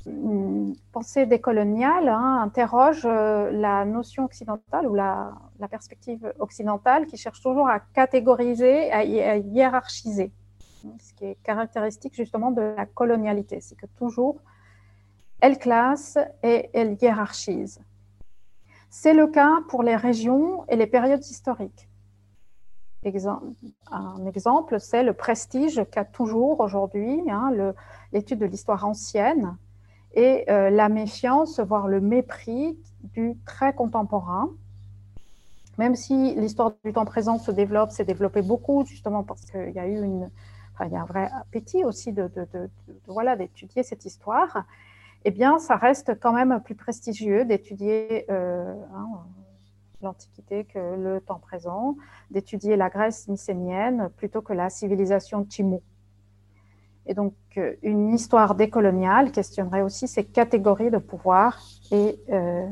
hum, 0.05 0.75
pensée 0.91 1.25
décoloniale 1.25 2.09
hein, 2.09 2.41
interroge 2.43 3.05
euh, 3.05 3.51
la 3.51 3.85
notion 3.85 4.25
occidentale 4.25 4.87
ou 4.87 4.95
la, 4.95 5.33
perspective 5.69 6.33
occidentale 6.39 7.07
qui 7.07 7.17
cherche 7.17 7.41
toujours 7.41 7.67
à 7.67 7.79
catégoriser, 7.79 8.91
à, 8.91 9.03
hiérarchiser, 9.03 10.31
ce 10.99 11.13
qui 11.13 11.25
est 11.25 11.37
caractéristique 11.43 12.15
justement 12.15 12.51
de 12.51 12.61
la 12.61 12.85
colonialité, 12.85 13.61
c'est 13.61 13.75
que 13.75 13.87
toujours 13.97 14.37
elle 15.41 15.57
classe 15.57 16.17
et 16.43 16.69
elle 16.73 16.97
hiérarchise. 17.01 17.79
C'est 18.97 19.13
le 19.13 19.27
cas 19.27 19.59
pour 19.67 19.83
les 19.83 19.97
régions 19.97 20.63
et 20.69 20.77
les 20.77 20.87
périodes 20.87 21.23
historiques 21.25 21.89
un 23.91 24.25
exemple, 24.25 24.79
c'est 24.79 25.03
le 25.03 25.13
prestige 25.13 25.83
qu'a 25.91 26.05
toujours 26.05 26.59
aujourd'hui 26.61 27.21
hein, 27.29 27.51
l'étude 28.13 28.39
de 28.39 28.45
l'histoire 28.45 28.83
ancienne 28.83 29.57
et 30.15 30.49
euh, 30.49 30.69
la 30.69 30.89
méfiance, 30.89 31.59
voire 31.59 31.87
le 31.87 31.99
mépris 32.01 32.79
du 33.03 33.37
très 33.45 33.73
contemporain. 33.73 34.49
Même 35.77 35.95
si 35.95 36.33
l'histoire 36.33 36.71
du 36.83 36.93
temps 36.93 37.05
présent 37.05 37.37
se 37.37 37.51
développe, 37.51 37.91
s'est 37.91 38.05
développée 38.05 38.41
beaucoup, 38.41 38.85
justement 38.85 39.23
parce 39.23 39.41
qu'il 39.41 39.71
y 39.71 39.79
a 39.79 39.87
eu 39.87 39.99
un 40.79 41.05
vrai 41.05 41.29
appétit 41.41 41.83
aussi 41.83 42.11
de, 42.11 42.31
d'étudier 43.37 43.83
cette 43.83 44.05
histoire. 44.05 44.65
Eh 45.27 45.31
bien, 45.31 45.57
ça 45.57 45.75
reste 45.75 46.19
quand 46.19 46.33
même 46.33 46.61
plus 46.63 46.75
prestigieux 46.75 47.45
d'étudier 47.45 48.25
euh, 48.29 48.75
hein, 48.93 49.07
l'Antiquité 50.03 50.65
que 50.65 50.77
le 50.77 51.19
temps 51.19 51.39
présent, 51.39 51.95
d'étudier 52.29 52.75
la 52.75 52.91
Grèce 52.91 53.27
mycénienne 53.27 54.11
plutôt 54.17 54.43
que 54.43 54.53
la 54.53 54.69
civilisation 54.69 55.43
Timou. 55.43 55.81
Et 57.07 57.15
donc, 57.15 57.33
euh, 57.57 57.73
une 57.81 58.13
histoire 58.13 58.53
décoloniale 58.53 59.31
questionnerait 59.31 59.81
aussi 59.81 60.07
ces 60.07 60.23
catégories 60.23 60.91
de 60.91 60.99
pouvoir 60.99 61.59
et 61.91 62.19
euh, 62.29 62.67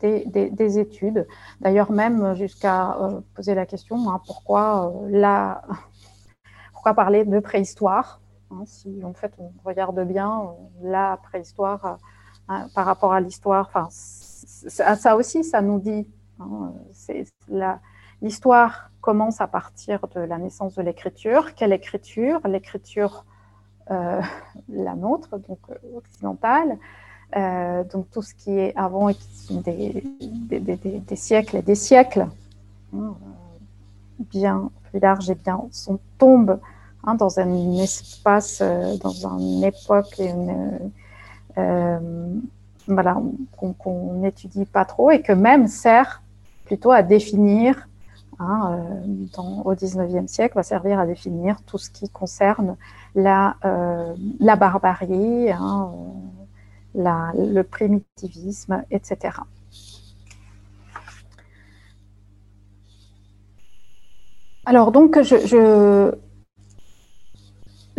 des, 0.00 0.78
études. 0.78 1.26
D'ailleurs, 1.60 1.92
même 1.92 2.34
jusqu'à 2.34 2.96
poser 3.34 3.54
la 3.54 3.66
question 3.66 4.08
hein, 4.08 4.22
pourquoi 4.26 4.90
parler 6.96 7.26
de 7.26 7.40
préhistoire? 7.40 8.19
Hein, 8.50 8.62
Si 8.66 9.00
on 9.04 9.12
regarde 9.64 10.00
bien 10.06 10.54
la 10.82 11.18
préhistoire 11.22 11.98
hein, 12.48 12.68
par 12.74 12.86
rapport 12.86 13.12
à 13.12 13.20
l'histoire, 13.20 13.66
enfin, 13.68 13.88
ça 13.90 15.16
aussi, 15.16 15.44
ça 15.44 15.62
nous 15.62 15.78
dit 15.78 16.06
Hein, 16.40 16.72
l'histoire 18.22 18.90
commence 19.00 19.40
à 19.40 19.46
partir 19.46 20.00
de 20.14 20.20
la 20.20 20.38
naissance 20.38 20.74
de 20.74 20.82
l'écriture. 20.82 21.54
Quelle 21.54 21.72
écriture? 21.72 22.40
L'écriture, 22.46 23.24
euh, 23.90 24.20
la 24.68 24.94
nôtre, 24.94 25.38
donc 25.38 25.58
euh, 25.70 25.96
occidentale. 25.96 26.78
Euh, 27.36 27.84
donc 27.84 28.10
tout 28.10 28.22
ce 28.22 28.34
qui 28.34 28.58
est 28.58 28.74
avant 28.74 29.08
et 29.08 29.14
qui 29.14 29.36
sont 29.36 29.60
des, 29.60 30.02
siècles 31.14 31.58
et 31.58 31.62
des 31.62 31.76
siècles, 31.76 32.26
hein, 32.92 33.14
bien 34.18 34.70
plus 34.90 34.98
large 34.98 35.30
et 35.30 35.36
bien, 35.36 35.62
son 35.70 36.00
tombe 36.18 36.58
hein, 37.04 37.14
dans 37.14 37.40
un 37.40 37.72
espace, 37.78 38.62
dans 39.02 39.38
une 39.38 39.64
époque 39.64 40.18
une, 40.18 40.80
voilà, 42.86 43.20
qu'on 43.56 44.14
n'étudie 44.14 44.64
pas 44.64 44.84
trop 44.84 45.10
et 45.10 45.22
que 45.22 45.32
même 45.32 45.66
sert 45.66 46.22
plutôt 46.64 46.92
à 46.92 47.02
définir, 47.02 47.88
hein, 48.38 48.78
euh, 48.78 49.62
au 49.64 49.74
19e 49.74 50.26
siècle, 50.26 50.54
va 50.54 50.62
servir 50.62 50.98
à 50.98 51.06
définir 51.06 51.62
tout 51.62 51.78
ce 51.78 51.90
qui 51.90 52.08
concerne 52.08 52.76
la, 53.14 53.56
euh, 53.64 54.14
barbarie, 54.40 55.50
hein, 55.50 55.92
euh, 56.96 57.32
le 57.34 57.62
primitivisme, 57.62 58.84
etc. 58.90 59.38
Alors 64.64 64.92
donc, 64.92 65.20
je, 65.22 66.14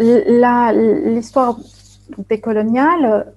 l'histoire 0.02 1.58
décoloniale, 2.30 3.34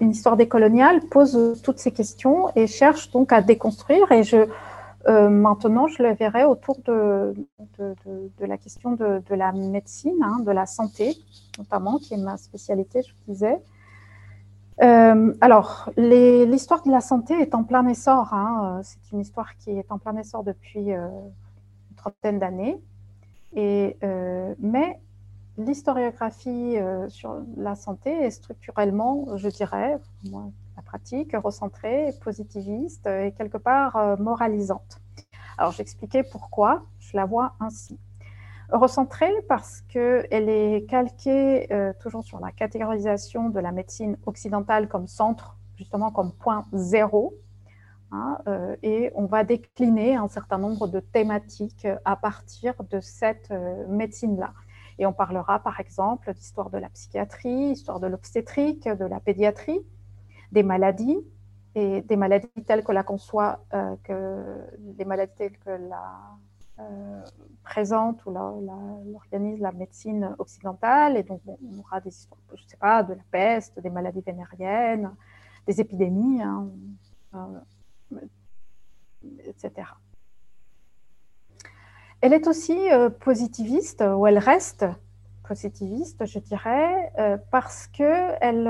une 0.00 0.10
histoire 0.10 0.36
décoloniale 0.36 1.00
pose 1.10 1.60
toutes 1.62 1.78
ces 1.78 1.92
questions 1.92 2.50
et 2.56 2.66
cherche 2.66 3.10
donc 3.10 3.32
à 3.32 3.40
déconstruire. 3.40 4.10
Et 4.12 4.22
je, 4.22 4.46
euh, 5.08 5.28
maintenant, 5.28 5.88
je 5.88 6.02
le 6.02 6.14
verrai 6.14 6.44
autour 6.44 6.78
de, 6.84 7.34
la 8.40 8.58
question 8.58 8.92
de, 8.92 9.22
la 9.30 9.52
médecine, 9.52 10.22
hein, 10.22 10.40
de 10.44 10.50
la 10.50 10.66
santé, 10.66 11.16
notamment, 11.58 11.98
qui 11.98 12.14
est 12.14 12.18
ma 12.18 12.36
spécialité, 12.36 13.02
je 13.02 13.12
vous 13.12 13.32
disais. 13.32 13.60
Euh, 14.82 15.34
alors, 15.40 15.90
l'histoire 15.96 16.82
de 16.82 16.90
la 16.90 17.00
santé 17.00 17.34
est 17.34 17.54
en 17.54 17.64
plein 17.64 17.86
essor. 17.86 18.32
Hein, 18.32 18.80
C'est 18.82 19.12
une 19.12 19.20
histoire 19.20 19.56
qui 19.56 19.70
est 19.70 19.90
en 19.90 19.98
plein 19.98 20.16
essor 20.16 20.44
depuis 20.44 20.92
euh, 20.92 21.08
une 21.90 21.96
trentaine 21.96 22.38
d'années. 22.38 22.80
Mais 23.54 25.00
l'historiographie 25.58 26.76
sur 27.08 27.42
la 27.56 27.74
santé 27.74 28.10
est 28.10 28.30
structurellement, 28.30 29.36
je 29.36 29.48
dirais, 29.48 29.98
moi, 30.24 30.50
la 30.76 30.82
pratique 30.82 31.34
recentrée, 31.36 32.14
positiviste 32.20 33.06
et 33.06 33.32
quelque 33.36 33.58
part 33.58 33.96
euh, 33.96 34.16
moralisante. 34.16 35.00
Alors 35.58 35.72
j'expliquais 35.72 36.22
pourquoi 36.22 36.84
je 36.98 37.16
la 37.16 37.26
vois 37.26 37.54
ainsi. 37.60 37.98
Recentrée 38.70 39.34
parce 39.48 39.82
qu'elle 39.82 40.48
est 40.48 40.88
calquée 40.88 41.70
euh, 41.72 41.92
toujours 42.00 42.24
sur 42.24 42.40
la 42.40 42.52
catégorisation 42.52 43.50
de 43.50 43.60
la 43.60 43.70
médecine 43.70 44.16
occidentale 44.24 44.88
comme 44.88 45.06
centre, 45.06 45.58
justement 45.76 46.10
comme 46.10 46.32
point 46.32 46.64
zéro, 46.72 47.34
hein, 48.12 48.38
euh, 48.46 48.74
et 48.82 49.12
on 49.14 49.26
va 49.26 49.44
décliner 49.44 50.16
un 50.16 50.28
certain 50.28 50.56
nombre 50.56 50.88
de 50.88 51.00
thématiques 51.00 51.86
à 52.06 52.16
partir 52.16 52.74
de 52.90 53.00
cette 53.00 53.52
médecine-là. 53.88 54.54
Et 54.98 55.06
on 55.06 55.12
parlera 55.12 55.58
par 55.60 55.80
exemple 55.80 56.32
d'histoire 56.34 56.70
de 56.70 56.78
la 56.78 56.88
psychiatrie, 56.90 57.72
histoire 57.72 58.00
de 58.00 58.06
l'obstétrique, 58.06 58.88
de 58.88 59.04
la 59.04 59.20
pédiatrie, 59.20 59.80
des 60.52 60.62
maladies 60.62 61.18
et 61.74 62.02
des 62.02 62.16
maladies 62.16 62.48
telles 62.66 62.84
que 62.84 62.92
la 62.92 63.02
conçoit, 63.02 63.64
euh, 63.72 63.96
que 64.04 64.66
des 64.78 65.04
maladies 65.04 65.32
telles 65.36 65.58
que 65.58 65.70
la 65.70 66.36
euh, 66.78 67.20
présente 67.64 68.24
ou 68.26 68.30
l'organise 68.30 69.60
la, 69.60 69.72
médecine 69.72 70.34
occidentale. 70.38 71.16
Et 71.16 71.22
donc, 71.22 71.40
on 71.46 71.78
aura 71.78 72.00
des 72.00 72.10
histoires, 72.10 72.40
je 72.54 72.62
ne 72.62 72.68
sais 72.68 72.76
pas, 72.76 73.02
de 73.02 73.14
la 73.14 73.22
peste, 73.30 73.78
des 73.80 73.90
maladies 73.90 74.22
vénériennes, 74.26 75.14
des 75.66 75.80
épidémies, 75.80 76.42
hein, 76.42 76.68
euh, 77.34 78.20
etc. 79.44 79.88
Elle 82.22 82.32
est 82.32 82.46
aussi 82.46 82.78
positiviste, 83.20 84.02
ou 84.02 84.26
elle 84.26 84.38
reste 84.38 84.86
positiviste, 85.46 86.24
je 86.24 86.38
dirais, 86.38 87.12
parce 87.50 87.88
qu'elle 87.88 88.68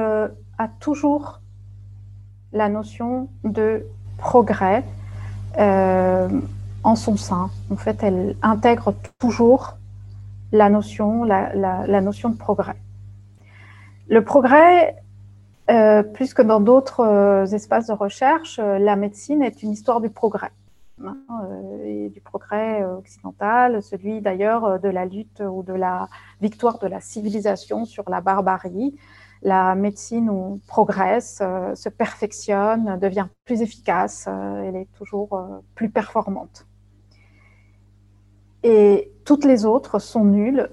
a 0.59 0.69
toujours 0.81 1.41
la 2.53 2.69
notion 2.69 3.29
de 3.45 3.87
progrès 4.19 4.85
euh, 5.59 6.29
en 6.85 6.97
son 6.97 7.17
sein. 7.17 7.51
En 7.71 7.77
fait, 7.77 8.03
elle 8.03 8.37
intègre 8.43 8.95
toujours 9.19 9.77
la 10.53 10.69
notion, 10.69 11.25
de 11.25 12.37
progrès. 12.37 12.77
Le 14.09 14.23
progrès, 14.23 14.97
euh, 15.71 16.03
plus 16.03 16.35
que 16.35 16.43
dans 16.43 16.61
d'autres 16.61 17.01
euh, 17.01 17.47
espaces 17.47 17.87
de 17.87 17.93
recherche, 17.93 18.59
euh, 18.59 18.79
la 18.79 18.97
médecine 18.97 19.43
est 19.43 19.63
une 19.63 19.71
histoire 19.71 20.01
du 20.01 20.11
progrès. 20.11 20.51
Hein, 21.05 21.49
et 21.85 22.09
du 22.09 22.21
progrès 22.21 22.85
occidental, 22.85 23.83
celui 23.83 24.21
d'ailleurs 24.21 24.81
de 24.81 24.89
la 24.89 25.05
lutte 25.05 25.43
ou 25.47 25.63
de 25.63 25.73
la 25.73 26.09
victoire 26.41 26.79
de 26.79 26.87
la 26.87 27.01
civilisation 27.01 27.85
sur 27.85 28.09
la 28.09 28.21
barbarie. 28.21 28.95
La 29.43 29.75
médecine 29.75 30.61
progresse, 30.69 31.39
se 31.75 31.89
perfectionne, 31.89 32.99
devient 33.01 33.27
plus 33.45 33.61
efficace, 33.61 34.29
elle 34.29 34.77
est 34.77 34.89
toujours 34.97 35.41
plus 35.75 35.91
performante. 35.91 36.67
Et 38.63 39.13
toutes 39.25 39.45
les 39.45 39.65
autres 39.65 39.99
sont 39.99 40.25
nulles 40.25 40.71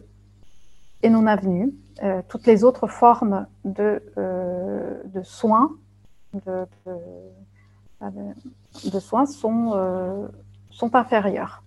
et 1.01 1.09
non 1.09 1.25
avenues. 1.25 1.73
Euh, 2.03 2.21
toutes 2.27 2.47
les 2.47 2.63
autres 2.63 2.87
formes 2.87 3.47
de, 3.65 4.01
euh, 4.17 5.01
soins, 5.23 5.75
de, 6.33 6.65
soins 8.99 9.25
sont, 9.25 9.71
euh, 9.75 10.27
sont 10.71 10.95
inférieures. 10.95 11.63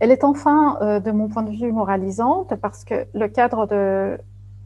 Elle 0.00 0.10
est 0.10 0.24
enfin, 0.24 1.00
de 1.00 1.10
mon 1.12 1.28
point 1.28 1.44
de 1.44 1.50
vue, 1.50 1.72
moralisante 1.72 2.54
parce 2.56 2.84
que 2.84 3.06
le 3.14 3.28
cadre 3.28 3.66
de 3.66 4.18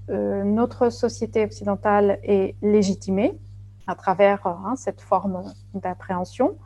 notre 0.08 0.88
société 0.88 1.44
occidentale 1.44 2.18
est 2.22 2.56
légitimé 2.62 3.38
à 3.86 3.94
travers 3.94 4.46
hein, 4.46 4.74
cette 4.76 5.02
forme 5.02 5.44
d'appréhension 5.74 6.56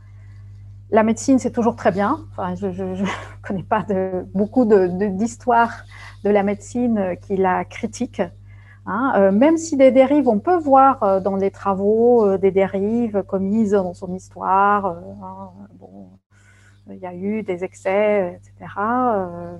la 0.92 1.02
médecine, 1.02 1.38
c'est 1.38 1.50
toujours 1.50 1.74
très 1.74 1.90
bien. 1.90 2.20
Je 2.54 2.66
ne 2.66 3.04
connais 3.42 3.62
pas 3.62 3.82
de, 3.82 4.26
beaucoup 4.34 4.66
d'histoires 4.66 5.84
de, 6.22 6.30
la 6.30 6.42
médecine 6.42 7.16
qui 7.22 7.36
la 7.36 7.64
critiquent. 7.64 8.22
Hein. 8.86 9.12
Euh, 9.16 9.32
même 9.32 9.56
si 9.58 9.76
des 9.76 9.92
dérives, 9.92 10.28
on 10.28 10.40
peut 10.40 10.56
voir 10.56 11.02
euh, 11.02 11.20
dans 11.20 11.36
les 11.36 11.50
travaux 11.50 12.26
euh, 12.26 12.38
des 12.38 12.50
dérives 12.50 13.22
commises 13.22 13.72
dans 13.72 13.94
son 13.94 14.12
histoire. 14.14 14.86
Hein. 14.86 15.50
bon, 15.74 16.08
il 16.90 16.98
y 16.98 17.06
a 17.06 17.14
eu 17.14 17.42
des 17.44 17.62
excès, 17.62 18.40
etc. 18.40 18.72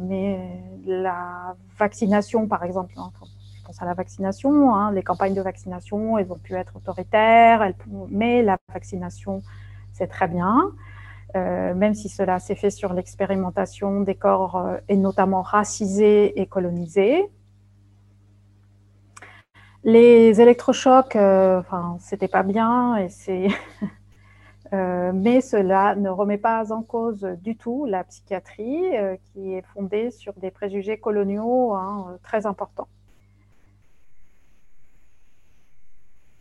mais 0.01 0.61
la 0.85 1.55
vaccination, 1.79 2.49
par 2.49 2.65
exemple, 2.65 2.95
hein, 2.97 3.13
je 3.57 3.65
pense 3.65 3.81
à 3.81 3.85
la 3.85 3.95
vaccination, 3.95 4.91
les 4.91 5.05
campagnes 5.05 5.35
de 5.35 5.41
vaccination, 5.41 6.19
elles 6.19 6.33
ont 6.33 6.39
pu 6.39 6.55
être 6.55 6.77
autoritaires, 6.77 7.73
mais 8.09 8.43
la 8.43 8.59
vaccination, 8.73 9.43
c'est 9.93 10.09
très 10.09 10.27
bien. 10.27 10.73
Même 11.35 11.95
si 11.95 12.09
cela 12.09 12.41
s'est 12.41 12.57
fait 12.57 12.71
sur 12.71 12.93
l'expérimentation 12.93 14.01
des 14.01 14.17
corps 14.17 14.67
et 14.89 14.97
notamment 14.97 15.43
racisés 15.43 16.41
et 16.41 16.47
colonisés. 16.47 17.31
Les 19.85 20.41
électrochocs, 20.41 21.17
euh, 21.17 21.59
enfin, 21.59 21.97
c'était 22.01 22.29
pas 22.29 22.43
bien, 22.43 23.07
c'est 23.09 23.49
mais 24.73 25.41
cela 25.43 25.95
ne 25.97 26.09
remet 26.09 26.39
pas 26.39 26.73
en 26.73 26.83
cause 26.83 27.23
du 27.43 27.57
tout 27.57 27.85
la 27.85 28.05
psychiatrie 28.05 28.83
qui 29.25 29.53
est 29.53 29.65
fondée 29.75 30.11
sur 30.11 30.33
des 30.35 30.51
préjugés 30.51 30.99
coloniaux 30.99 31.75
hein, 31.75 32.17
très 32.23 32.47
importants. 32.47 32.89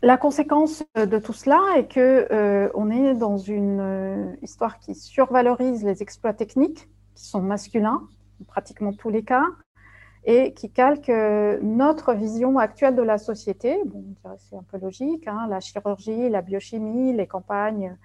La 0.04 0.18
conséquence 0.18 0.84
de 0.96 1.20
tout 1.20 1.34
cela 1.34 1.62
est 1.78 1.86
que 1.86 2.28
euh, 2.32 2.70
on 2.74 2.90
est 2.90 3.14
dans 3.14 3.38
une 3.38 3.80
euh, 3.80 4.36
histoire 4.42 4.80
qui 4.80 4.96
survalorise 4.96 5.84
les 5.84 6.02
exploits 6.02 6.34
techniques, 6.34 6.90
qui 7.14 7.26
sont 7.26 7.40
masculins, 7.40 8.02
pratiquement 8.48 8.94
tous 8.94 9.12
les 9.12 9.24
cas, 9.24 9.46
et 10.24 10.54
qui 10.54 10.70
calque 10.70 11.10
euh, 11.10 11.60
notre 11.62 12.14
vision 12.14 12.58
actuelle 12.60 12.96
de 12.96 13.02
la 13.02 13.18
société. 13.18 13.82
Bon, 13.86 14.04
c'est 14.38 14.56
un 14.56 14.64
peu 14.64 14.78
logique, 14.78 15.28
hein, 15.28 15.48
la 15.50 15.60
chirurgie, 15.60 16.30
la 16.30 16.42
biochimie, 16.42 17.14
les 17.14 17.28
campagnes. 17.28 17.96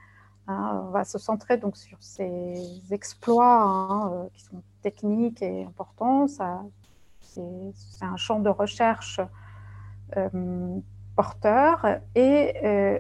Hein, 0.49 0.85
on 0.87 0.91
va 0.91 1.05
se 1.05 1.19
centrer 1.19 1.57
donc 1.57 1.77
sur 1.77 1.99
ces 2.01 2.83
exploits 2.91 3.63
hein, 3.63 4.29
qui 4.33 4.43
sont 4.43 4.63
techniques 4.83 5.43
et 5.43 5.65
importants. 5.65 6.27
c'est 6.29 8.05
un 8.05 8.17
champ 8.17 8.41
de 8.41 8.49
recherche 8.49 9.21
porteur 11.17 11.85
et 12.15 12.55
euh, 12.63 12.99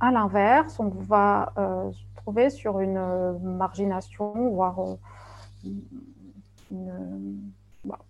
à 0.00 0.10
l'inverse, 0.10 0.80
on 0.80 0.88
va 0.88 1.52
euh, 1.58 1.92
se 1.92 2.04
trouver 2.16 2.50
sur 2.50 2.80
une 2.80 2.96
euh, 2.96 3.38
margination, 3.38 4.50
voire 4.50 4.78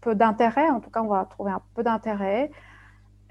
peu 0.00 0.14
d'intérêt, 0.14 0.68
en 0.70 0.80
tout 0.80 0.90
cas 0.90 1.02
on 1.02 1.08
va 1.08 1.24
trouver 1.24 1.52
un 1.52 1.62
peu 1.74 1.82
d'intérêt, 1.82 2.50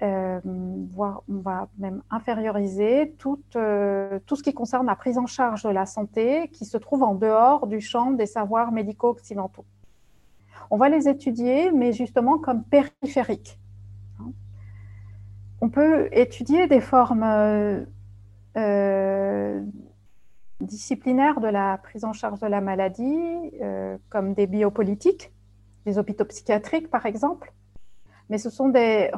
voire 0.00 1.22
on 1.28 1.40
va 1.40 1.68
même 1.78 2.02
inférioriser 2.10 3.14
tout, 3.18 3.42
tout 3.50 4.36
ce 4.36 4.42
qui 4.42 4.54
concerne 4.54 4.86
la 4.86 4.94
prise 4.94 5.18
en 5.18 5.26
charge 5.26 5.64
de 5.64 5.70
la 5.70 5.86
santé 5.86 6.48
qui 6.52 6.64
se 6.64 6.76
trouve 6.78 7.02
en 7.02 7.14
dehors 7.14 7.66
du 7.66 7.80
champ 7.80 8.12
des 8.12 8.26
savoirs 8.26 8.70
médicaux 8.70 9.08
occidentaux. 9.08 9.64
On 10.70 10.76
va 10.76 10.88
les 10.88 11.08
étudier, 11.08 11.72
mais 11.72 11.92
justement 11.92 12.38
comme 12.38 12.62
périphériques. 12.62 13.58
On 15.60 15.70
peut 15.70 16.08
étudier 16.12 16.68
des 16.68 16.80
formes 16.80 17.24
euh, 17.24 17.84
euh, 18.56 19.60
disciplinaires 20.60 21.40
de 21.40 21.48
la 21.48 21.78
prise 21.78 22.04
en 22.04 22.12
charge 22.12 22.38
de 22.40 22.46
la 22.46 22.60
maladie, 22.60 23.50
euh, 23.60 23.96
comme 24.08 24.34
des 24.34 24.46
biopolitiques, 24.46 25.32
des 25.86 25.98
hôpitaux 25.98 26.24
psychiatriques 26.24 26.90
par 26.90 27.06
exemple, 27.06 27.52
mais 28.30 28.38
ce 28.38 28.50
sont 28.50 28.68
des, 28.68 29.10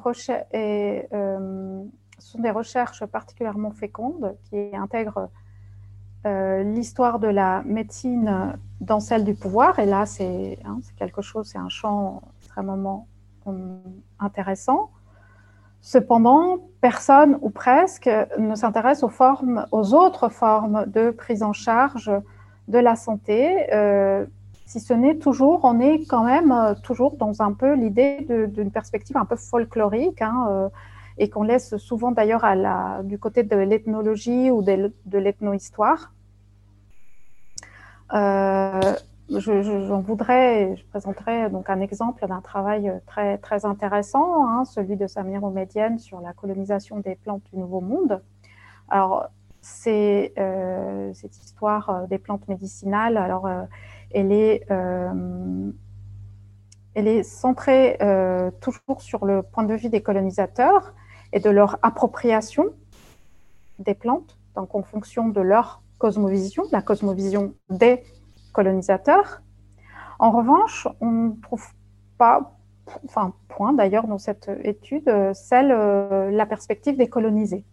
recherches 2.50 3.04
particulièrement 3.06 3.70
fécondes 3.72 4.36
qui 4.44 4.70
intègrent 4.74 5.30
l'histoire 6.24 7.18
de 7.18 7.28
la 7.28 7.62
médecine 7.64 8.58
dans 8.80 9.00
celle 9.00 9.24
du 9.24 9.34
pouvoir, 9.34 9.78
et 9.78 9.86
là 9.86 10.04
c'est 10.04 10.58
hein, 10.64 10.78
quelque 10.96 11.22
chose, 11.22 11.48
c'est 11.48 11.58
un 11.58 11.70
champ 11.70 12.22
extrêmement 12.38 13.06
intéressant. 14.18 14.90
Cependant, 15.82 16.58
personne 16.80 17.38
ou 17.40 17.48
presque 17.50 18.10
ne 18.38 18.54
s'intéresse 18.54 19.02
aux 19.02 19.94
autres 19.94 20.28
formes 20.28 20.84
de 20.86 21.10
prise 21.10 21.42
en 21.42 21.54
charge 21.54 22.12
de 22.68 22.78
la 22.78 22.96
santé. 22.96 23.72
Euh, 23.72 24.26
si 24.70 24.78
ce 24.78 24.94
n'est 24.94 25.16
toujours, 25.16 25.64
on 25.64 25.80
est 25.80 26.06
quand 26.06 26.22
même 26.22 26.52
euh, 26.52 26.74
toujours 26.80 27.16
dans 27.16 27.42
un 27.42 27.52
peu 27.52 27.74
l'idée 27.74 28.24
d'une 28.54 28.70
perspective 28.70 29.16
un 29.16 29.24
peu 29.24 29.34
folklorique, 29.34 30.22
hein, 30.22 30.46
euh, 30.48 30.68
et 31.18 31.28
qu'on 31.28 31.42
laisse 31.42 31.76
souvent 31.76 32.12
d'ailleurs 32.12 32.44
du 33.02 33.18
côté 33.18 33.42
de 33.42 33.56
l'ethnologie 33.56 34.48
ou 34.52 34.62
de, 34.62 35.18
l'ethnohistoire 35.18 36.12
j'en 39.38 40.00
voudrais, 40.00 40.76
je 40.76 40.84
présenterai 40.86 41.50
donc 41.50 41.68
un 41.68 41.80
exemple 41.80 42.26
d'un 42.26 42.40
travail 42.40 42.92
très, 43.06 43.38
très 43.38 43.64
intéressant, 43.64 44.46
hein, 44.46 44.64
celui 44.64 44.96
de 44.96 45.08
Samir 45.08 45.42
Omedienne 45.42 45.98
sur 45.98 46.20
la 46.20 46.32
colonisation 46.32 47.00
des 47.00 47.16
plantes 47.16 47.42
du 47.52 47.58
Nouveau 47.58 47.80
Monde. 47.80 48.22
Alors, 48.88 49.28
c'est 49.60 50.32
euh, 50.38 51.12
cette 51.14 51.36
histoire 51.36 51.90
euh, 51.90 52.06
des 52.06 52.18
plantes 52.18 52.46
médicinales. 52.48 53.16
Alors, 53.16 53.46
euh, 53.46 53.62
elle 54.12 54.32
est, 54.32 54.66
elle 56.94 57.08
est 57.08 57.22
centrée 57.22 57.98
toujours 58.60 59.00
sur 59.00 59.24
le 59.24 59.42
point 59.42 59.64
de 59.64 59.74
vue 59.74 59.88
des 59.88 60.02
colonisateurs 60.02 60.94
et 61.32 61.40
de 61.40 61.50
leur 61.50 61.78
appropriation 61.82 62.66
des 63.78 63.94
plantes, 63.94 64.38
donc 64.56 64.74
en 64.74 64.82
fonction 64.82 65.28
de 65.28 65.40
leur 65.40 65.82
cosmovision, 65.98 66.64
la 66.72 66.82
cosmovision 66.82 67.54
des 67.68 68.02
colonisateurs. 68.52 69.42
En 70.18 70.30
revanche, 70.30 70.88
on 71.00 71.10
ne 71.10 71.32
trouve 71.40 71.66
pas, 72.18 72.58
enfin, 73.04 73.32
point 73.48 73.72
d'ailleurs 73.72 74.06
dans 74.06 74.18
cette 74.18 74.50
étude, 74.64 75.10
celle, 75.32 75.72
euh, 75.72 76.30
la 76.30 76.46
perspective 76.46 76.96
des 76.96 77.08
colonisés. 77.08 77.64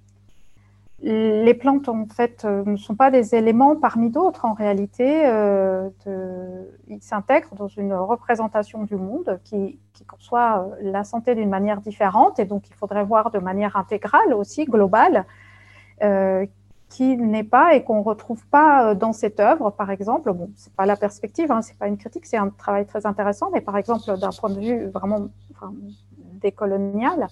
Les 1.00 1.54
plantes, 1.54 1.90
en 1.90 2.08
fait, 2.08 2.44
euh, 2.44 2.64
ne 2.66 2.76
sont 2.76 2.96
pas 2.96 3.12
des 3.12 3.36
éléments 3.36 3.76
parmi 3.76 4.10
d'autres. 4.10 4.46
En 4.46 4.54
réalité, 4.54 5.28
euh, 5.28 5.90
ils 6.88 7.02
s'intègrent 7.02 7.54
dans 7.56 7.68
une 7.68 7.94
représentation 7.94 8.84
du 8.84 8.96
monde 8.96 9.40
qui, 9.44 9.80
conçoit 10.08 10.70
la 10.82 11.04
santé 11.04 11.34
d'une 11.36 11.50
manière 11.50 11.82
différente. 11.82 12.40
Et 12.40 12.46
donc, 12.46 12.70
il 12.70 12.76
faudrait 12.76 13.04
voir 13.04 13.32
de 13.32 13.40
manière 13.40 13.76
intégrale 13.76 14.34
aussi, 14.34 14.66
globale, 14.66 15.26
qui 16.90 17.18
n'est 17.18 17.44
pas 17.44 17.76
et 17.76 17.84
qu'on 17.84 18.00
ne 18.00 18.04
retrouve 18.04 18.46
pas 18.48 18.92
euh, 18.92 18.96
dans 18.96 19.14
cette 19.14 19.40
œuvre, 19.40 19.72
par 19.72 19.92
exemple. 19.92 20.32
Bon, 20.34 20.50
ce 20.56 20.68
n'est 20.68 20.76
pas 20.76 20.86
la 20.86 20.96
perspective, 20.96 21.52
hein, 21.52 21.62
ce 21.62 21.72
n'est 21.72 21.78
pas 21.78 21.88
une 21.88 21.98
critique, 21.98 22.26
c'est 22.26 22.38
un 22.38 22.50
travail 22.50 22.86
très 22.86 23.06
intéressant, 23.06 23.50
mais 23.54 23.62
par 23.62 23.78
exemple, 23.78 24.18
d'un 24.18 24.30
point 24.30 24.50
de 24.50 24.60
vue 24.60 24.86
vraiment 24.88 25.28
décolonial, 26.42 27.28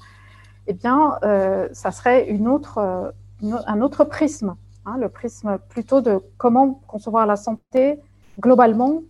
eh 0.67 0.73
bien, 0.73 1.17
euh, 1.23 1.69
ça 1.73 1.91
serait 1.91 2.27
une 2.27 2.47
autre, 2.47 2.79
euh, 2.79 3.11
un 3.53 3.81
autre 3.81 4.03
prisme, 4.03 4.55
hein, 4.85 4.97
le 4.97 5.09
prisme 5.09 5.57
plutôt 5.69 6.01
de 6.01 6.21
comment 6.37 6.81
concevoir 6.87 7.25
la 7.25 7.35
santé 7.35 7.99
globalement 8.39 9.01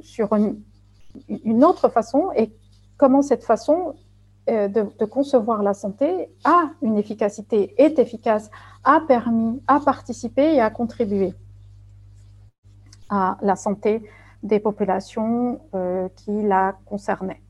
sur, 0.00 0.28
une, 0.34 1.64
autre 1.64 1.88
façon 1.88 2.30
et 2.36 2.52
comment 2.96 3.22
cette 3.22 3.44
façon 3.44 3.94
euh, 4.50 4.68
de, 4.68 5.04
concevoir 5.04 5.62
la 5.62 5.74
santé 5.74 6.28
a 6.44 6.70
une 6.82 6.98
efficacité, 6.98 7.74
est 7.78 7.98
efficace, 7.98 8.50
a 8.84 9.00
permis, 9.06 9.62
a 9.66 9.80
participé 9.80 10.54
et 10.54 10.60
a 10.60 10.70
contribué 10.70 11.34
à 13.08 13.36
la 13.42 13.56
santé 13.56 14.02
des 14.42 14.58
populations 14.58 15.60
euh, 15.74 16.08
qui 16.16 16.42
la 16.42 16.76
concernaient. 16.86 17.40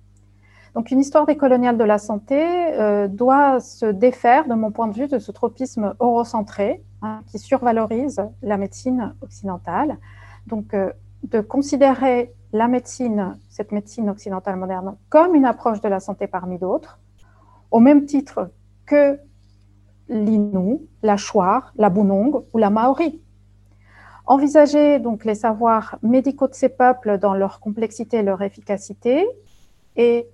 Donc 0.74 0.90
une 0.90 1.00
histoire 1.00 1.26
décoloniale 1.26 1.76
de 1.76 1.84
la 1.84 1.98
santé 1.98 2.40
euh, 2.40 3.08
doit 3.08 3.60
se 3.60 3.86
défaire, 3.86 4.48
de 4.48 4.54
mon 4.54 4.70
point 4.70 4.88
de 4.88 4.94
vue, 4.94 5.08
de 5.08 5.18
ce 5.18 5.30
tropisme 5.30 5.94
eurocentré 6.00 6.82
hein, 7.02 7.20
qui 7.26 7.38
survalorise 7.38 8.22
la 8.42 8.56
médecine 8.56 9.14
occidentale. 9.20 9.98
Donc 10.46 10.74
de 11.24 11.40
considérer 11.40 12.32
la 12.52 12.68
médecine, 12.68 13.38
cette 13.48 13.72
médecine 13.72 14.10
occidentale 14.10 14.56
moderne, 14.56 14.96
comme 15.08 15.34
une 15.34 15.44
approche 15.44 15.80
de 15.80 15.88
la 15.88 16.00
santé 16.00 16.26
parmi 16.26 16.58
d'autres, 16.58 16.98
au 17.70 17.80
même 17.80 18.04
titre 18.04 18.50
que 18.86 19.18
l'Innu, 20.08 20.80
la 21.02 21.16
Chouar, 21.16 21.72
la 21.76 21.88
Bunong 21.88 22.44
ou 22.52 22.58
la 22.58 22.70
Maori. 22.70 23.22
Envisager 24.26 24.98
donc 24.98 25.24
les 25.24 25.34
savoirs 25.34 25.98
médicaux 26.02 26.48
de 26.48 26.54
ces 26.54 26.68
peuples 26.68 27.18
dans 27.18 27.34
leur 27.34 27.60
complexité 27.60 28.18
et 28.18 28.22
leur 28.22 28.42
efficacité 28.42 29.26
et 29.96 30.28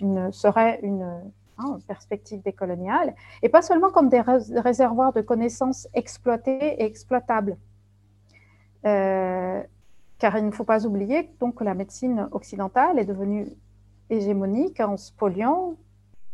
une, 0.00 0.32
serait 0.32 0.80
une, 0.82 1.20
hein, 1.58 1.78
perspective 1.86 2.42
décoloniale, 2.42 3.14
et 3.42 3.48
pas 3.48 3.62
seulement 3.62 3.90
comme 3.90 4.08
des 4.08 4.20
réservoirs 4.20 5.12
de 5.12 5.20
connaissances 5.20 5.88
exploitées 5.94 6.80
et 6.80 6.84
exploitables. 6.84 7.56
Euh, 8.84 9.62
car 10.18 10.36
il 10.38 10.46
ne 10.46 10.50
faut 10.50 10.64
pas 10.64 10.86
oublier 10.86 11.30
donc, 11.40 11.56
que 11.56 11.64
la 11.64 11.74
médecine 11.74 12.28
occidentale 12.32 12.98
est 12.98 13.04
devenue 13.04 13.48
hégémonique 14.10 14.80
en 14.80 14.96
spoliant 14.96 15.76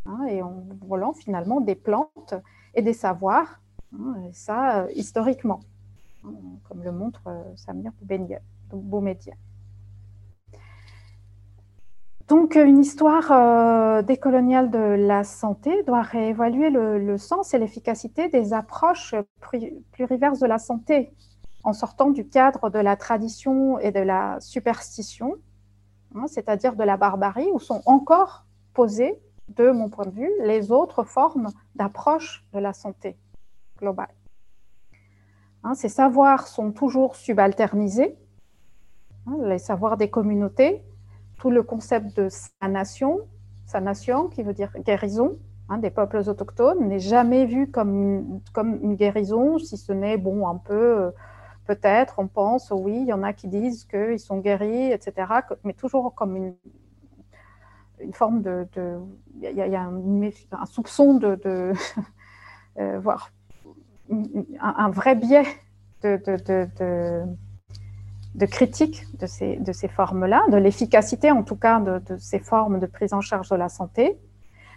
hein, 0.06 0.26
et 0.28 0.42
en 0.42 0.64
volant 0.86 1.12
finalement 1.12 1.60
des 1.60 1.74
plantes 1.74 2.34
et 2.74 2.82
des 2.82 2.92
savoirs, 2.92 3.60
hein, 3.94 4.14
et 4.28 4.32
ça 4.32 4.80
euh, 4.80 4.88
historiquement, 4.94 5.60
hein, 6.24 6.32
comme 6.68 6.82
le 6.82 6.92
montre 6.92 7.22
euh, 7.26 7.42
Samir 7.56 7.92
Boumediene. 8.72 9.36
Donc, 12.28 12.56
une 12.56 12.78
histoire 12.80 13.32
euh, 13.32 14.02
décoloniale 14.02 14.70
de 14.70 14.78
la 14.78 15.24
santé 15.24 15.82
doit 15.84 16.02
réévaluer 16.02 16.68
le, 16.68 16.98
le 16.98 17.16
sens 17.16 17.54
et 17.54 17.58
l'efficacité 17.58 18.28
des 18.28 18.52
approches 18.52 19.14
pluriverses 19.92 20.38
de 20.38 20.46
la 20.46 20.58
santé 20.58 21.10
en 21.64 21.72
sortant 21.72 22.10
du 22.10 22.28
cadre 22.28 22.68
de 22.68 22.78
la 22.78 22.96
tradition 22.96 23.78
et 23.78 23.92
de 23.92 24.00
la 24.00 24.38
superstition, 24.40 25.36
hein, 26.14 26.26
c'est-à-dire 26.26 26.76
de 26.76 26.84
la 26.84 26.98
barbarie, 26.98 27.48
où 27.52 27.58
sont 27.58 27.82
encore 27.86 28.44
posées, 28.74 29.18
de 29.56 29.70
mon 29.70 29.88
point 29.88 30.04
de 30.04 30.10
vue, 30.10 30.30
les 30.42 30.70
autres 30.70 31.04
formes 31.04 31.48
d'approche 31.74 32.44
de 32.52 32.58
la 32.58 32.74
santé 32.74 33.16
globale. 33.78 34.14
Hein, 35.64 35.74
ces 35.74 35.88
savoirs 35.88 36.46
sont 36.46 36.70
toujours 36.72 37.16
subalternisés, 37.16 38.16
hein, 39.26 39.36
les 39.44 39.58
savoirs 39.58 39.96
des 39.96 40.10
communautés, 40.10 40.82
tout 41.38 41.50
le 41.50 41.62
concept 41.62 42.16
de 42.16 42.28
sa 42.28 42.68
nation, 42.68 43.20
sa 43.66 43.80
nation 43.80 44.28
qui 44.28 44.42
veut 44.42 44.54
dire 44.54 44.72
guérison, 44.78 45.38
des 45.76 45.90
peuples 45.90 46.22
autochtones 46.26 46.88
n'est 46.88 46.98
jamais 46.98 47.44
vu 47.44 47.70
comme 47.70 47.94
une, 47.94 48.40
comme 48.54 48.78
une 48.82 48.94
guérison, 48.94 49.58
si 49.58 49.76
ce 49.76 49.92
n'est 49.92 50.16
bon 50.16 50.48
un 50.48 50.56
peu 50.56 50.74
euh, 50.74 51.10
peut-être, 51.66 52.14
on 52.18 52.26
pense, 52.26 52.72
oui, 52.74 53.00
il 53.02 53.06
y 53.06 53.12
en 53.12 53.22
a 53.22 53.34
qui 53.34 53.48
disent 53.48 53.84
qu'ils 53.84 54.18
sont 54.18 54.38
guéris, 54.38 54.90
etc., 54.90 55.30
mais 55.64 55.74
toujours 55.74 56.14
comme 56.14 56.36
une, 56.36 56.54
une 58.00 58.14
forme 58.14 58.40
de... 58.40 58.66
Il 59.42 59.50
y, 59.50 59.76
a, 59.76 59.82
un, 59.82 60.66
soupçon 60.66 61.14
de... 61.14 61.34
de 61.36 61.72
euh, 62.78 62.98
voir 63.00 63.30
un, 64.10 64.88
vrai 64.88 65.14
biais 65.14 65.44
de, 66.02 66.16
de, 66.16 66.36
de, 66.78 67.24
critique 68.46 69.04
de 69.18 69.26
ces, 69.26 69.56
de 69.56 69.72
ces 69.72 69.88
formes-là, 69.88 70.44
de 70.50 70.56
l'efficacité 70.56 71.30
en 71.30 71.42
tout 71.42 71.56
cas 71.56 71.80
de, 71.80 72.16
ces 72.18 72.38
formes 72.38 72.78
de 72.78 72.86
prise 72.86 73.12
en 73.12 73.20
charge 73.20 73.48
de 73.48 73.56
la 73.56 73.68
santé, 73.68 74.18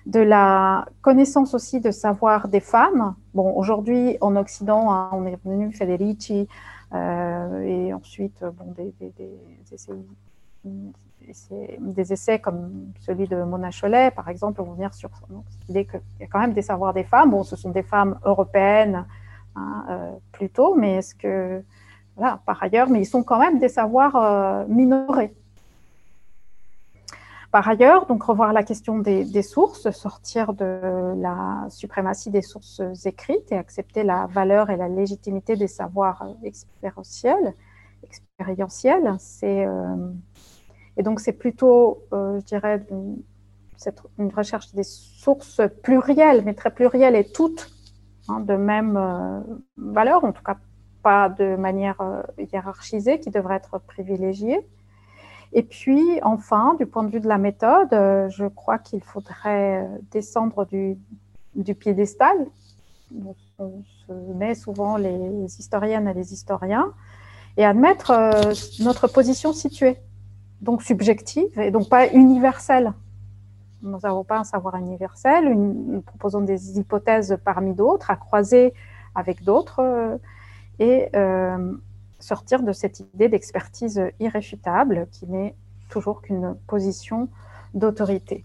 de 0.05 0.19
la 0.19 0.85
connaissance 1.01 1.53
aussi 1.53 1.79
de 1.79 1.91
savoir 1.91 2.47
des 2.47 2.59
femmes. 2.59 3.15
Bon, 3.33 3.53
aujourd'hui 3.55 4.17
en 4.21 4.35
Occident, 4.35 4.91
hein, 4.91 5.09
on 5.13 5.25
est 5.25 5.37
venu 5.45 5.71
Federici, 5.71 6.47
euh, 6.93 7.61
et 7.61 7.93
ensuite, 7.93 8.43
bon, 8.43 8.73
des, 8.75 8.93
des, 8.99 9.13
des, 9.15 9.39
essais, 12.13 12.39
comme 12.39 12.91
celui 12.99 13.27
de 13.27 13.43
Mona 13.43 13.69
Cholet, 13.69 14.11
par 14.11 14.27
exemple, 14.27 14.61
vont 14.61 14.73
venir 14.73 14.93
sur 14.93 15.09
l'idée 15.67 15.85
qu'il 15.85 16.01
y 16.19 16.23
a 16.23 16.27
quand 16.27 16.39
même 16.39 16.53
des 16.53 16.61
savoirs 16.61 16.93
des 16.93 17.03
femmes. 17.03 17.31
Bon, 17.31 17.43
ce 17.43 17.55
sont 17.55 17.69
des 17.69 17.83
femmes 17.83 18.19
européennes 18.25 19.05
hein, 19.55 19.85
euh, 19.89 20.11
plutôt, 20.31 20.75
mais 20.75 20.95
est-ce 20.95 21.15
que, 21.15 21.63
par 22.45 22.61
ailleurs, 22.61 22.89
mais 22.89 23.01
ils 23.01 23.05
sont 23.05 23.23
quand 23.23 23.39
même 23.39 23.59
des 23.59 23.69
savoirs 23.69 24.15
euh, 24.15 24.65
minorés. 24.67 25.33
Par 27.51 27.67
ailleurs, 27.67 28.05
donc 28.05 28.23
revoir 28.23 28.53
la 28.53 28.63
question 28.63 28.99
des, 28.99 29.41
sources, 29.41 29.91
sortir 29.91 30.53
de 30.53 31.13
la 31.17 31.65
suprématie 31.69 32.29
des 32.29 32.41
sources 32.41 32.81
écrites 33.03 33.51
et 33.51 33.57
accepter 33.57 34.03
la 34.03 34.25
valeur 34.27 34.69
et 34.69 34.77
la 34.77 34.87
légitimité 34.87 35.57
des 35.57 35.67
savoirs 35.67 36.25
expérientiels. 36.43 37.53
c'est, 39.19 39.65
euh, 39.65 40.11
et 40.95 41.03
donc 41.03 41.19
c'est 41.19 41.33
plutôt, 41.33 42.03
euh, 42.13 42.39
je 42.39 42.45
dirais, 42.45 42.85
une, 42.89 44.31
recherche 44.33 44.73
des 44.73 44.83
sources 44.83 45.59
plurielles, 45.83 46.43
mais 46.45 46.53
très 46.53 46.71
plurielles 46.71 47.17
et 47.17 47.29
toutes 47.29 47.69
hein, 48.29 48.39
de 48.39 48.53
même 48.53 48.93
valeur, 49.75 50.23
en 50.23 50.31
tout 50.31 50.43
cas 50.43 50.55
pas 51.03 51.29
de 51.29 51.55
manière 51.55 52.01
hiérarchisée, 52.37 53.19
qui 53.19 53.29
devrait 53.29 53.55
être 53.55 53.79
privilégiée. 53.79 54.65
Et 55.53 55.63
puis, 55.63 56.19
enfin, 56.23 56.75
du 56.75 56.85
point 56.85 57.03
de 57.03 57.09
vue 57.09 57.19
de 57.19 57.27
la 57.27 57.37
méthode, 57.37 57.91
euh, 57.91 58.29
je 58.29 58.45
crois 58.45 58.77
qu'il 58.77 59.01
faudrait 59.01 59.83
euh, 59.83 59.97
descendre 60.11 60.65
du, 60.65 60.97
piédestal. 61.75 62.37
On 63.59 63.83
se 64.07 64.13
met 64.33 64.55
souvent 64.55 64.95
les 64.95 65.59
historiennes 65.59 66.07
et 66.07 66.13
les 66.13 66.33
historiens 66.33 66.93
et 67.57 67.65
admettre 67.65 68.11
euh, 68.11 68.53
notre 68.79 69.07
position 69.07 69.51
située, 69.51 69.97
donc 70.61 70.81
subjective 70.81 71.59
et 71.59 71.69
donc 71.69 71.89
pas 71.89 72.07
universelle. 72.07 72.93
Nous 73.81 73.99
n'avons 73.99 74.23
pas 74.23 74.37
un 74.37 74.43
savoir 74.45 74.77
universel, 74.77 75.53
nous 75.53 76.01
proposons 76.01 76.41
des 76.41 76.79
hypothèses 76.79 77.37
parmi 77.43 77.73
d'autres, 77.73 78.09
à 78.09 78.15
croiser 78.15 78.73
avec 79.15 79.43
d'autres. 79.43 80.19
Et 80.79 81.09
sortir 82.19 82.63
de 82.63 82.71
cette 82.71 82.99
idée 82.99 83.29
d'expertise 83.29 84.01
irréfutable 84.19 85.07
qui 85.11 85.27
n'est 85.27 85.55
toujours 85.89 86.21
qu'une 86.21 86.55
position 86.67 87.29
d'autorité. 87.73 88.43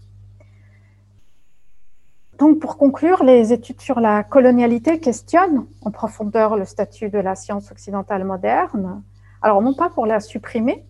Donc, 2.37 2.59
pour 2.59 2.77
conclure, 2.77 3.23
les 3.23 3.51
études 3.51 3.81
sur 3.81 3.99
la 3.99 4.23
colonialité 4.23 4.99
questionnent 4.99 5.65
en 5.81 5.89
profondeur 5.89 6.55
le 6.55 6.65
statut 6.65 7.09
de 7.09 7.17
la 7.17 7.35
science 7.35 7.71
occidentale 7.71 8.23
moderne. 8.25 9.01
Alors, 9.41 9.61
non 9.61 9.73
pas 9.73 9.89
pour 9.89 10.05
la 10.05 10.19
supprimer, 10.19 10.85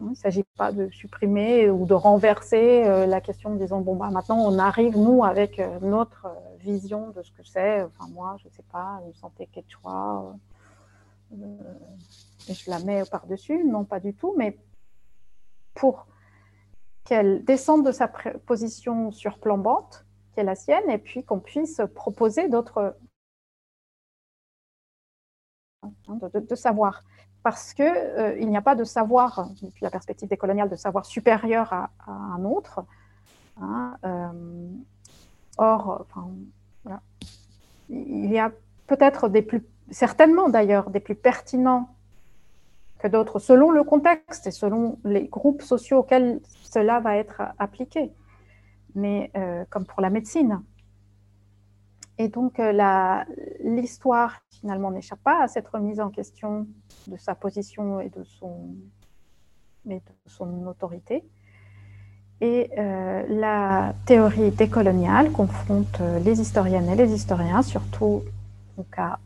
il 0.00 0.10
ne 0.10 0.14
s'agit 0.14 0.44
pas 0.58 0.72
de 0.72 0.90
supprimer 0.90 1.70
ou 1.70 1.86
de 1.86 1.94
renverser 1.94 2.84
euh, 2.84 3.06
la 3.06 3.20
question 3.20 3.50
en 3.50 3.54
disant, 3.54 3.80
bon, 3.80 3.96
bah, 3.96 4.10
maintenant, 4.10 4.38
on 4.38 4.58
arrive, 4.58 4.98
nous, 4.98 5.24
avec 5.24 5.60
euh, 5.60 5.78
notre 5.80 6.26
vision 6.60 7.10
de 7.10 7.22
ce 7.22 7.30
que 7.30 7.42
c'est, 7.44 7.82
enfin, 7.82 8.10
moi, 8.12 8.36
je 8.42 8.48
ne 8.48 8.52
sais 8.52 8.64
pas, 8.70 9.00
une 9.06 9.14
santé 9.14 9.48
quechua, 9.52 10.24
euh, 10.26 10.36
je 12.48 12.70
la 12.70 12.78
mets 12.80 13.02
par-dessus, 13.10 13.64
non 13.64 13.84
pas 13.84 14.00
du 14.00 14.14
tout, 14.14 14.34
mais 14.36 14.58
pour 15.74 16.06
qu'elle 17.04 17.44
descende 17.44 17.86
de 17.86 17.92
sa 17.92 18.08
position 18.08 19.10
surplombante, 19.10 20.06
qui 20.32 20.40
est 20.40 20.44
la 20.44 20.54
sienne, 20.54 20.88
et 20.88 20.98
puis 20.98 21.24
qu'on 21.24 21.40
puisse 21.40 21.80
proposer 21.94 22.48
d'autres 22.48 22.96
hein, 25.82 26.18
de, 26.34 26.54
savoir. 26.54 27.02
Parce 27.42 27.74
qu'il 27.74 27.84
euh, 27.84 28.44
n'y 28.44 28.56
a 28.56 28.62
pas 28.62 28.76
de 28.76 28.84
savoir, 28.84 29.50
depuis 29.62 29.82
la 29.82 29.90
perspective 29.90 30.28
décoloniale, 30.28 30.68
de 30.68 30.76
savoir 30.76 31.06
supérieur 31.06 31.72
à, 31.72 31.90
un 32.06 32.44
autre. 32.44 32.84
Hein, 33.60 33.96
euh, 34.04 34.70
or, 35.58 36.06
il 37.88 38.32
y 38.32 38.38
a 38.38 38.52
peut-être 38.86 39.28
des 39.28 39.42
plus, 39.42 39.66
certainement 39.92 40.48
d'ailleurs, 40.48 40.90
des 40.90 41.00
plus 41.00 41.14
pertinents 41.14 41.88
que 42.98 43.08
d'autres, 43.08 43.38
selon 43.38 43.70
le 43.70 43.84
contexte 43.84 44.46
et 44.46 44.50
selon 44.50 44.98
les 45.04 45.26
groupes 45.26 45.62
sociaux 45.62 45.98
auxquels 45.98 46.40
cela 46.62 47.00
va 47.00 47.16
être 47.16 47.42
appliqué, 47.58 48.12
mais 48.94 49.30
euh, 49.36 49.64
comme 49.70 49.84
pour 49.84 50.00
la 50.00 50.10
médecine. 50.10 50.62
Et 52.18 52.28
donc, 52.28 52.60
euh, 52.60 53.24
l'histoire, 53.64 54.40
finalement, 54.50 54.90
n'échappe 54.90 55.22
pas 55.24 55.42
à 55.42 55.48
cette 55.48 55.66
remise 55.68 55.98
en 55.98 56.10
question 56.10 56.66
de 57.08 57.16
sa 57.16 57.34
position 57.34 58.00
et 58.00 58.10
de 58.10 58.22
son, 58.22 58.68
autorité. 60.66 61.24
et 62.40 62.70
euh, 62.78 63.24
la 63.28 63.94
théorie 64.06 64.52
décoloniale 64.52 65.32
confronte 65.32 66.00
les 66.24 66.40
historiennes 66.40 66.88
et 66.88 66.96
les 66.96 67.12
historiens, 67.12 67.62
surtout 67.62 68.22
à 68.96 69.18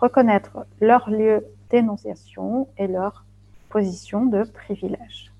reconnaître 0.00 0.66
leur 0.80 1.10
lieu 1.10 1.44
d'énonciation 1.70 2.68
et 2.78 2.86
leur 2.86 3.24
position 3.68 4.26
de 4.26 4.44
privilège. 4.44 5.32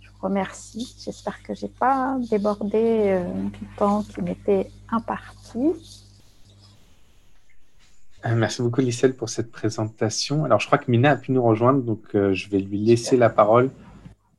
Je 0.00 0.08
vous 0.10 0.18
remercie. 0.22 0.96
J'espère 1.04 1.42
que 1.42 1.54
je 1.54 1.66
n'ai 1.66 1.72
pas 1.72 2.16
débordé 2.30 2.80
euh, 2.82 3.24
du 3.48 3.66
temps 3.76 4.02
qui 4.02 4.22
m'était 4.22 4.70
imparti. 4.90 5.72
Merci 8.26 8.62
beaucoup, 8.62 8.80
Lisselle, 8.80 9.14
pour 9.14 9.28
cette 9.28 9.52
présentation. 9.52 10.46
Alors, 10.46 10.58
je 10.58 10.66
crois 10.66 10.78
que 10.78 10.90
Mina 10.90 11.10
a 11.10 11.16
pu 11.16 11.32
nous 11.32 11.42
rejoindre, 11.42 11.82
donc 11.82 12.00
je 12.14 12.48
vais 12.48 12.58
lui 12.58 12.78
laisser 12.78 13.18
la 13.18 13.28
parole 13.28 13.70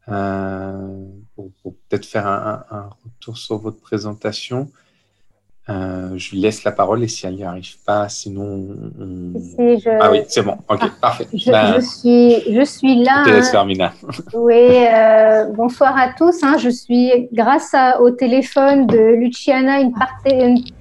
euh, 0.08 1.08
pour, 1.36 1.74
peut-être 1.90 2.06
faire 2.06 2.28
un, 2.28 2.90
retour 3.04 3.38
sur 3.38 3.58
votre 3.58 3.80
présentation. 3.80 4.72
Euh, 5.68 6.10
je 6.16 6.32
lui 6.32 6.42
laisse 6.42 6.64
la 6.64 6.72
parole 6.72 7.04
et 7.04 7.08
si 7.08 7.26
elle 7.26 7.36
n'y 7.36 7.44
arrive 7.44 7.78
pas, 7.86 8.08
sinon. 8.08 8.68
Ah 10.00 10.12
oui, 10.12 10.22
c'est 10.28 10.44
bon. 10.44 10.58
Ok, 10.70 10.82
ah, 10.82 10.90
parfait. 11.02 11.28
Ben, 11.48 11.76
je, 11.76 11.82
suis, 11.82 12.54
je 12.54 12.64
suis 12.64 13.04
là. 13.04 13.24
Hein. 13.26 13.92
Oui, 14.36 14.54
euh, 14.54 15.46
bonsoir 15.56 15.98
à 15.98 16.10
tous. 16.14 16.44
Hein. 16.44 16.58
Je 16.60 16.70
suis, 16.70 17.30
grâce 17.34 17.76
au 18.00 18.12
téléphone 18.12 18.86
de 18.86 19.16
Luciana, 19.16 19.80
une, 19.80 19.92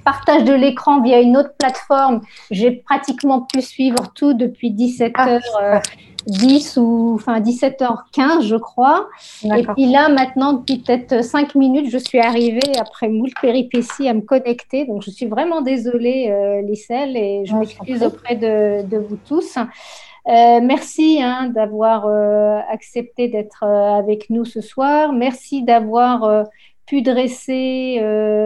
partage 0.05 0.45
de 0.45 0.53
l'écran 0.53 1.01
via 1.01 1.19
une 1.21 1.39
autre 1.39 1.55
plateforme. 1.59 2.21
J'ai 2.51 2.71
pratiquement 2.71 3.41
pu 3.41 3.63
suivre 3.63 4.13
tout 4.15 4.35
depuis 4.35 4.71
17 4.71 5.13
ah, 5.17 5.29
heures 5.29 5.83
10 6.27 6.79
ou 6.79 7.13
enfin 7.15 7.41
17h15, 7.41 8.43
je 8.43 8.57
crois. 8.57 9.09
Et 9.45 9.67
puis 9.75 9.87
là, 9.87 10.09
maintenant, 10.09 10.55
depuis 10.55 10.79
peut-être 10.79 11.23
5 11.23 11.55
minutes, 11.55 11.91
je 11.91 11.99
suis 11.99 12.19
arrivée 12.19 12.79
après 12.79 13.09
moult 13.09 13.33
péripéties 13.41 14.09
à 14.09 14.15
me 14.15 14.23
connecter. 14.23 14.87
Donc, 14.87 15.03
je 15.03 15.11
suis 15.11 15.27
vraiment 15.27 15.61
désolée, 15.61 16.29
euh, 16.31 16.63
Lisselle, 16.63 17.17
et 17.17 17.45
je 17.45 17.55
m'excuse 17.55 18.03
auprès 18.03 18.37
de, 18.37 18.87
de, 18.87 18.99
vous 18.99 19.19
tous. 19.29 19.57
Euh, 19.57 20.61
merci 20.63 21.21
hein, 21.23 21.51
d'avoir 21.51 22.07
euh, 22.07 22.59
accepté 22.71 23.29
d'être 23.29 23.63
euh, 23.63 23.99
avec 23.99 24.31
nous 24.31 24.47
ce 24.47 24.63
soir. 24.63 25.13
Merci 25.13 25.63
d'avoir 25.63 26.47
pu 26.87 27.03
dresser 27.03 27.99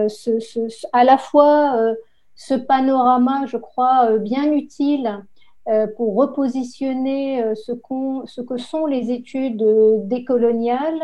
ce, 0.09 0.39
ce, 0.41 0.61
à 0.93 1.05
la 1.05 1.19
fois 1.19 1.77
ce 2.35 2.55
panorama, 2.55 3.47
je 3.47 3.57
crois, 3.57 4.17
bien 4.19 4.53
utile 4.53 5.25
pour 5.97 6.17
repositionner 6.17 7.43
euh, 7.43 7.55
ce, 7.55 7.73
ce, 8.25 8.41
que 8.41 8.57
sont 8.57 8.87
les 8.87 9.11
études 9.11 9.65
décoloniales. 10.09 11.01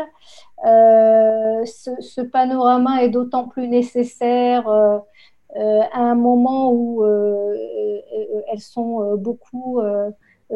Euh, 0.65 1.63
ce, 1.65 2.21
panorama 2.21 3.03
est 3.03 3.09
d'autant 3.09 3.47
plus 3.47 3.67
nécessaire 3.67 4.67
à 4.67 5.99
un 5.99 6.15
moment 6.15 6.71
où 6.71 7.05
elles 7.05 8.59
sont 8.59 9.15
beaucoup 9.17 9.79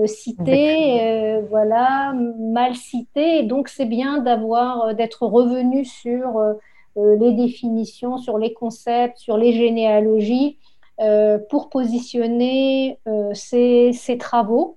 citées, 0.05 1.41
voilà, 1.49 2.14
mal 2.14 2.76
citées. 2.76 3.39
Et 3.39 3.43
donc, 3.43 3.70
c'est 3.70 3.86
bien 3.86 4.20
d'avoir, 4.20 4.95
d'être 4.95 5.26
revenu 5.26 5.86
sur 5.86 6.41
les 6.95 7.34
définitions, 7.34 8.18
sur 8.18 8.38
les 8.38 8.53
concepts, 8.53 9.18
sur 9.18 9.38
les 9.38 9.53
généalogies 9.53 10.57
euh, 10.57 10.69
pour 11.50 11.70
positionner 11.70 13.00
euh, 13.08 13.32
ces, 13.34 14.18
travaux. 14.20 14.76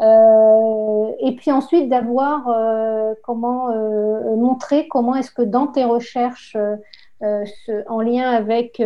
Euh, 0.00 1.12
et 1.20 1.34
puis 1.34 1.50
ensuite 1.50 1.88
d'avoir 1.88 2.46
comment 3.24 3.68
montrer 4.36 4.86
comment 4.86 5.16
est-ce 5.16 5.32
que 5.32 5.42
dans 5.42 5.66
tes 5.66 5.84
recherches 5.84 6.56
en 7.20 8.00
lien 8.00 8.30
avec 8.30 8.80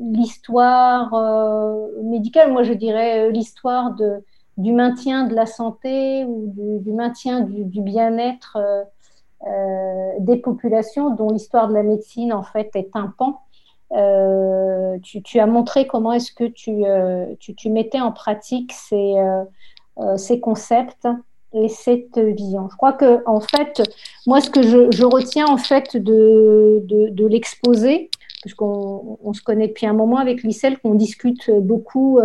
l'histoire 0.00 1.14
médicale, 2.02 2.52
moi 2.52 2.64
je 2.64 2.72
dirais 2.72 3.30
l'histoire 3.30 3.94
du 4.56 4.72
maintien 4.72 5.24
de 5.24 5.34
la 5.34 5.46
santé 5.46 6.24
ou 6.24 6.52
du, 6.80 6.92
maintien 6.92 7.42
du, 7.42 7.80
bien-être 7.80 8.58
des 10.18 10.38
populations 10.38 11.10
dont 11.10 11.30
l'histoire 11.30 11.68
de 11.68 11.74
la 11.74 11.84
médecine 11.84 12.32
en 12.32 12.42
fait 12.42 12.74
est 12.74 12.90
un 12.94 13.14
pan. 13.16 13.38
Euh, 13.92 14.98
tu, 15.02 15.38
as 15.38 15.46
montré 15.46 15.86
comment 15.86 16.12
est-ce 16.12 16.32
que 16.32 16.44
tu, 16.44 16.84
euh, 16.84 17.26
tu, 17.38 17.70
mettais 17.70 18.00
en 18.00 18.10
pratique 18.10 18.72
ces, 18.72 19.14
euh, 19.16 20.16
ces, 20.16 20.40
concepts 20.40 21.06
et 21.52 21.68
cette 21.68 22.18
vision. 22.18 22.68
Je 22.70 22.76
crois 22.76 22.92
que 22.92 23.22
en 23.26 23.40
fait, 23.40 23.82
moi, 24.26 24.40
ce 24.40 24.50
que 24.50 24.62
je, 24.62 25.04
retiens 25.04 25.46
en 25.46 25.56
fait 25.56 25.96
de, 25.96 26.82
de, 26.84 27.26
l'exposé, 27.26 28.10
puisqu'on 28.42 29.18
on 29.22 29.32
se 29.32 29.40
connaît 29.40 29.68
depuis 29.68 29.86
un 29.86 29.92
moment 29.92 30.18
avec 30.18 30.42
Lissel, 30.42 30.78
qu'on 30.78 30.94
discute 30.94 31.50
beaucoup 31.50 32.18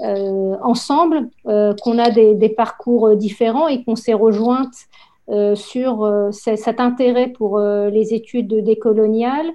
ensemble, 0.00 1.28
qu'on 1.44 1.98
a 1.98 2.10
des, 2.10 2.34
des, 2.34 2.48
parcours 2.48 3.14
différents 3.16 3.68
et 3.68 3.84
qu'on 3.84 3.96
s'est 3.96 4.12
rejointes 4.14 4.88
sur 5.54 6.28
cet 6.32 6.80
intérêt 6.80 7.28
pour 7.28 7.60
les 7.60 8.12
études 8.12 8.64
décoloniales 8.64 9.52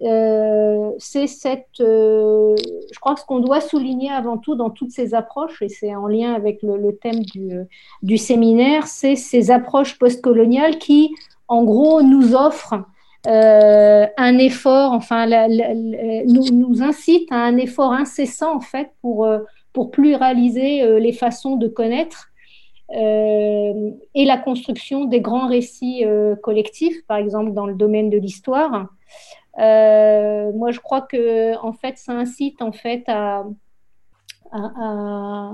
euh, 0.00 0.90
c'est 0.98 1.26
cette, 1.26 1.80
euh, 1.80 2.56
je 2.92 2.98
crois 2.98 3.14
que 3.14 3.20
ce 3.20 3.26
qu'on 3.26 3.40
doit 3.40 3.60
souligner 3.60 4.10
avant 4.10 4.38
tout 4.38 4.54
dans 4.54 4.70
toutes 4.70 4.90
ces 4.90 5.14
approches, 5.14 5.60
et 5.60 5.68
c'est 5.68 5.94
en 5.94 6.06
lien 6.06 6.32
avec 6.32 6.62
le, 6.62 6.96
thème 6.96 7.20
du, 7.20 7.52
du 8.02 8.16
séminaire, 8.16 8.86
c'est 8.86 9.16
ces 9.16 9.50
approches 9.50 9.98
postcoloniales 9.98 10.78
qui, 10.78 11.14
en 11.46 11.62
gros, 11.64 12.02
nous 12.02 12.34
offrent 12.34 12.82
euh, 13.26 14.06
un 14.16 14.38
effort, 14.38 14.92
enfin, 14.92 15.26
nous, 15.26 16.44
nous 16.52 16.82
incitent 16.82 17.30
à 17.30 17.36
un 17.36 17.58
effort 17.58 17.92
incessant, 17.92 18.56
en 18.56 18.60
fait, 18.60 18.90
pour, 19.02 19.28
pluraliser 19.92 21.00
les 21.00 21.12
façons 21.12 21.56
de 21.56 21.68
connaître. 21.68 22.30
et 22.90 24.24
la 24.26 24.38
construction 24.38 25.04
des 25.04 25.20
grands 25.20 25.48
récits 25.48 26.04
collectifs, 26.42 27.06
par 27.06 27.18
exemple 27.18 27.52
dans 27.52 27.66
le 27.66 27.74
domaine 27.74 28.10
de 28.10 28.18
l'histoire, 28.18 28.74
euh, 28.74 28.86
moi, 29.56 30.70
je 30.70 30.80
crois 30.80 31.02
que 31.02 31.56
en 31.58 31.72
fait, 31.72 31.98
ça 31.98 32.12
incite 32.12 32.62
en 32.62 32.72
fait 32.72 33.04
à, 33.06 33.44
à, 34.52 35.52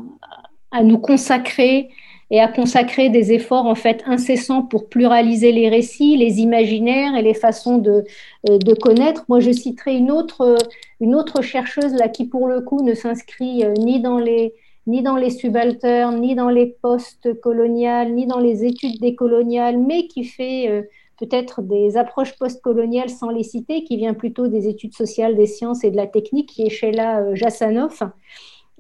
à, 0.70 0.82
nous 0.82 0.98
consacrer 0.98 1.90
et 2.30 2.40
à 2.40 2.48
consacrer 2.48 3.08
des 3.08 3.32
efforts 3.32 3.66
en 3.66 3.74
fait 3.74 4.02
incessants 4.06 4.62
pour 4.62 4.88
pluraliser 4.88 5.50
les 5.52 5.68
récits, 5.68 6.16
les 6.16 6.40
imaginaires 6.40 7.16
et 7.16 7.22
les 7.22 7.34
façons 7.34 7.78
de, 7.78 8.04
euh, 8.48 8.58
de 8.58 8.74
connaître. 8.74 9.24
Moi, 9.28 9.40
je 9.40 9.50
citerai 9.50 9.96
une 9.96 10.10
autre, 10.10 10.56
une 11.00 11.14
autre 11.14 11.40
chercheuse 11.42 11.94
là 11.94 12.08
qui, 12.08 12.26
pour 12.26 12.48
le 12.48 12.60
coup, 12.60 12.82
ne 12.82 12.94
s'inscrit 12.94 13.64
euh, 13.64 13.72
ni 13.74 14.00
dans 14.00 14.18
les 14.18 14.54
ni 14.86 15.02
dans 15.02 15.16
les 15.16 15.28
subalternes, 15.28 16.18
ni 16.18 16.34
dans 16.34 16.48
les 16.48 16.64
postes 16.64 17.38
coloniales, 17.40 18.14
ni 18.14 18.26
dans 18.26 18.38
les 18.38 18.64
études 18.64 18.98
décoloniales, 19.02 19.76
mais 19.76 20.06
qui 20.06 20.24
fait 20.24 20.88
peut-être 21.18 21.62
des 21.62 21.96
approches 21.96 22.36
postcoloniales 22.38 23.10
sans 23.10 23.30
les 23.30 23.42
citer, 23.42 23.84
qui 23.84 23.96
vient 23.96 24.14
plutôt 24.14 24.46
des 24.46 24.68
études 24.68 24.94
sociales, 24.94 25.36
des 25.36 25.46
sciences 25.46 25.84
et 25.84 25.90
de 25.90 25.96
la 25.96 26.06
technique, 26.06 26.50
qui 26.50 26.62
est 26.62 26.70
Sheila 26.70 27.20
euh, 27.20 27.34
Jassanov, 27.34 28.02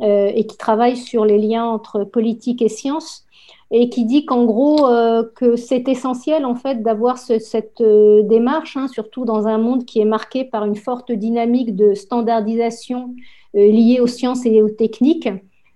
euh, 0.00 0.30
et 0.34 0.46
qui 0.46 0.56
travaille 0.56 0.96
sur 0.96 1.24
les 1.24 1.38
liens 1.38 1.64
entre 1.64 2.04
politique 2.04 2.62
et 2.62 2.68
science, 2.68 3.26
et 3.70 3.88
qui 3.90 4.04
dit 4.04 4.24
qu'en 4.24 4.44
gros, 4.44 4.86
euh, 4.86 5.24
que 5.34 5.56
c'est 5.56 5.88
essentiel 5.88 6.44
en 6.44 6.54
fait 6.54 6.82
d'avoir 6.82 7.18
cette 7.18 7.82
démarche, 7.82 8.76
hein, 8.76 8.88
surtout 8.88 9.24
dans 9.24 9.46
un 9.46 9.58
monde 9.58 9.84
qui 9.84 10.00
est 10.00 10.06
marqué 10.06 10.44
par 10.44 10.64
une 10.64 10.76
forte 10.76 11.12
dynamique 11.12 11.74
de 11.74 11.94
standardisation 11.94 13.14
liée 13.54 13.98
aux 14.00 14.06
sciences 14.06 14.46
et 14.46 14.62
aux 14.62 14.68
techniques, 14.68 15.28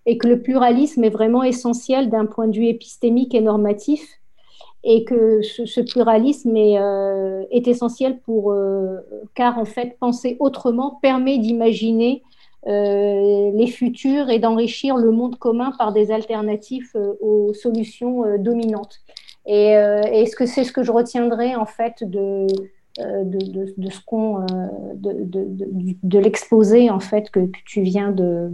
et 0.06 0.18
que 0.18 0.28
le 0.28 0.40
pluralisme 0.40 1.04
est 1.04 1.10
vraiment 1.10 1.42
essentiel 1.42 2.08
d'un 2.08 2.26
point 2.26 2.46
de 2.46 2.56
vue 2.56 2.66
épistémique 2.66 3.34
et 3.34 3.40
normatif 3.40 4.21
et 4.84 5.04
que 5.04 5.42
ce, 5.42 5.80
pluralisme 5.80 6.56
est, 6.56 6.78
euh, 6.78 7.44
est, 7.50 7.68
essentiel 7.68 8.18
pour, 8.18 8.52
euh, 8.52 8.98
car 9.34 9.58
en 9.58 9.64
fait, 9.64 9.96
penser 9.98 10.36
autrement 10.40 10.98
permet 11.00 11.38
d'imaginer 11.38 12.22
euh, 12.66 13.50
les 13.54 13.66
futurs 13.68 14.28
et 14.30 14.38
d'enrichir 14.38 14.96
le 14.96 15.10
monde 15.10 15.38
commun 15.38 15.72
par 15.78 15.92
des 15.92 16.10
alternatives 16.10 16.90
aux 17.20 17.52
solutions 17.54 18.38
dominantes. 18.38 19.00
Et, 19.46 19.72
et 19.72 20.26
ce 20.26 20.36
que 20.36 20.46
c'est 20.46 20.62
ce 20.62 20.72
que 20.72 20.84
je 20.84 20.92
retiendrai 20.92 21.56
en 21.56 21.66
fait 21.66 22.04
de, 22.04 22.46
euh, 22.98 23.24
de, 23.24 23.72
de, 23.78 23.90
ce 23.90 24.00
qu'on 24.04 24.42
euh, 24.42 24.44
de, 24.96 25.24
de 26.02 26.18
l'exposé 26.18 26.90
en 26.90 27.00
fait 27.00 27.30
que, 27.30 27.40
tu 27.64 27.80
viens 27.80 28.10
de, 28.10 28.52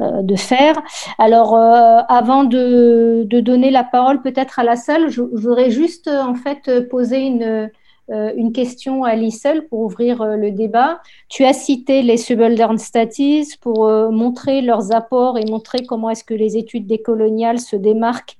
euh, 0.00 0.22
de, 0.22 0.36
faire. 0.36 0.80
Alors 1.18 1.56
avant 1.56 2.44
de, 2.44 3.26
donner 3.40 3.72
la 3.72 3.82
parole 3.82 4.22
peut-être 4.22 4.60
à 4.60 4.62
la 4.62 4.76
salle, 4.76 5.08
je, 5.08 5.22
voudrais 5.22 5.72
juste 5.72 6.06
en 6.06 6.36
fait 6.36 6.88
poser 6.88 7.26
une, 7.26 7.68
une 8.10 8.52
question 8.52 9.02
à 9.02 9.16
Lissel 9.16 9.66
pour 9.66 9.80
ouvrir 9.80 10.24
le 10.24 10.52
débat. 10.52 11.00
Tu 11.28 11.44
as 11.44 11.54
cité 11.54 12.02
les 12.02 12.16
subaltern 12.16 12.78
studies 12.78 13.56
pour 13.60 13.90
montrer 14.12 14.62
leurs 14.62 14.94
apports 14.94 15.36
et 15.36 15.44
montrer 15.50 15.84
comment 15.84 16.10
est-ce 16.10 16.22
que 16.22 16.34
les 16.34 16.56
études 16.56 16.86
décoloniales 16.86 17.58
se 17.58 17.74
démarquent 17.74 18.36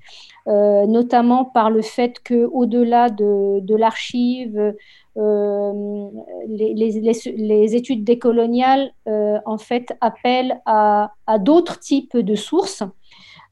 notamment 0.48 1.44
par 1.44 1.70
le 1.70 1.82
fait 1.82 2.20
que 2.22 2.46
au-delà 2.46 3.10
de, 3.10 3.76
l'archive, 3.76 4.74
les, 5.16 6.74
les, 6.74 7.76
études 7.76 8.02
décoloniales 8.04 8.92
en 9.06 9.58
fait 9.58 9.92
appellent 10.00 10.60
à, 10.64 11.10
d'autres 11.38 11.78
types 11.78 12.16
de 12.16 12.34
sources. 12.34 12.82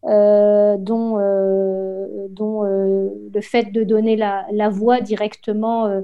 Euh, 0.08 0.76
dont, 0.78 1.18
euh, 1.18 2.28
euh, 2.40 3.10
le 3.34 3.40
fait 3.40 3.72
de 3.72 3.82
donner 3.82 4.14
la 4.16 4.68
voix 4.68 5.00
directement 5.00 6.02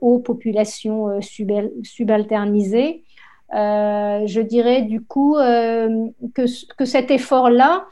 aux 0.00 0.18
populations 0.20 1.20
subalternisées. 1.20 3.02
Je 3.54 4.40
dirais 4.40 4.82
du 4.82 5.00
coup 5.00 5.34
que, 5.34 6.74
que, 6.76 6.84
cet 6.84 7.10
effort-là, 7.10 7.86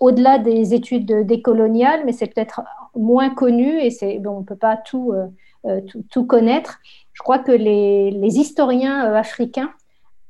au-delà 0.00 0.38
des 0.38 0.74
études 0.74 1.26
décoloniales, 1.26 2.02
mais 2.04 2.12
c'est 2.12 2.32
peut-être 2.32 2.62
moins 2.94 3.30
connu 3.30 3.80
et 3.80 4.18
bon, 4.18 4.30
on 4.30 4.40
ne 4.40 4.44
peut 4.44 4.56
pas 4.56 4.76
tout, 4.76 5.12
tout, 5.88 6.04
tout, 6.10 6.24
connaître, 6.24 6.80
je 7.12 7.22
crois 7.22 7.38
que 7.38 7.52
les, 7.52 8.38
historiens 8.38 9.12
africains 9.12 9.70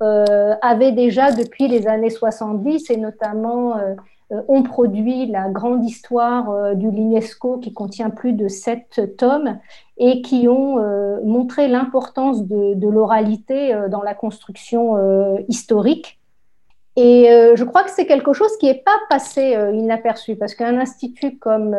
euh, 0.02 0.56
avait 0.60 0.92
déjà 0.92 1.30
depuis 1.30 1.68
les 1.68 1.86
années 1.86 2.10
70 2.10 2.90
et 2.90 2.96
notamment 2.96 3.76
euh, 4.30 4.36
euh, 4.36 4.42
ont 4.48 4.62
produit 4.62 5.26
la 5.26 5.48
grande 5.48 5.84
histoire 5.84 6.74
du 6.74 6.90
l'UNESCO 6.90 7.58
qui 7.58 7.72
contient 7.72 8.10
plus 8.10 8.32
de 8.32 8.48
sept 8.48 9.16
tomes 9.16 9.58
et 9.98 10.22
qui 10.22 10.48
ont 10.48 10.76
montré 11.24 11.68
l'importance 11.68 12.46
de, 12.46 12.74
de 12.74 12.88
l'oralité 12.88 13.76
dans 13.90 14.02
la 14.02 14.14
construction 14.14 14.96
historique. 15.48 16.18
Et 16.96 17.26
je 17.54 17.64
crois 17.64 17.84
que 17.84 17.90
c'est 17.90 18.06
quelque 18.06 18.32
chose 18.32 18.56
qui 18.58 18.66
n'est 18.66 18.82
pas 18.82 18.96
passé 19.08 19.56
inaperçu, 19.74 20.36
parce 20.36 20.54
qu'un 20.54 20.78
institut 20.78 21.38
comme 21.38 21.76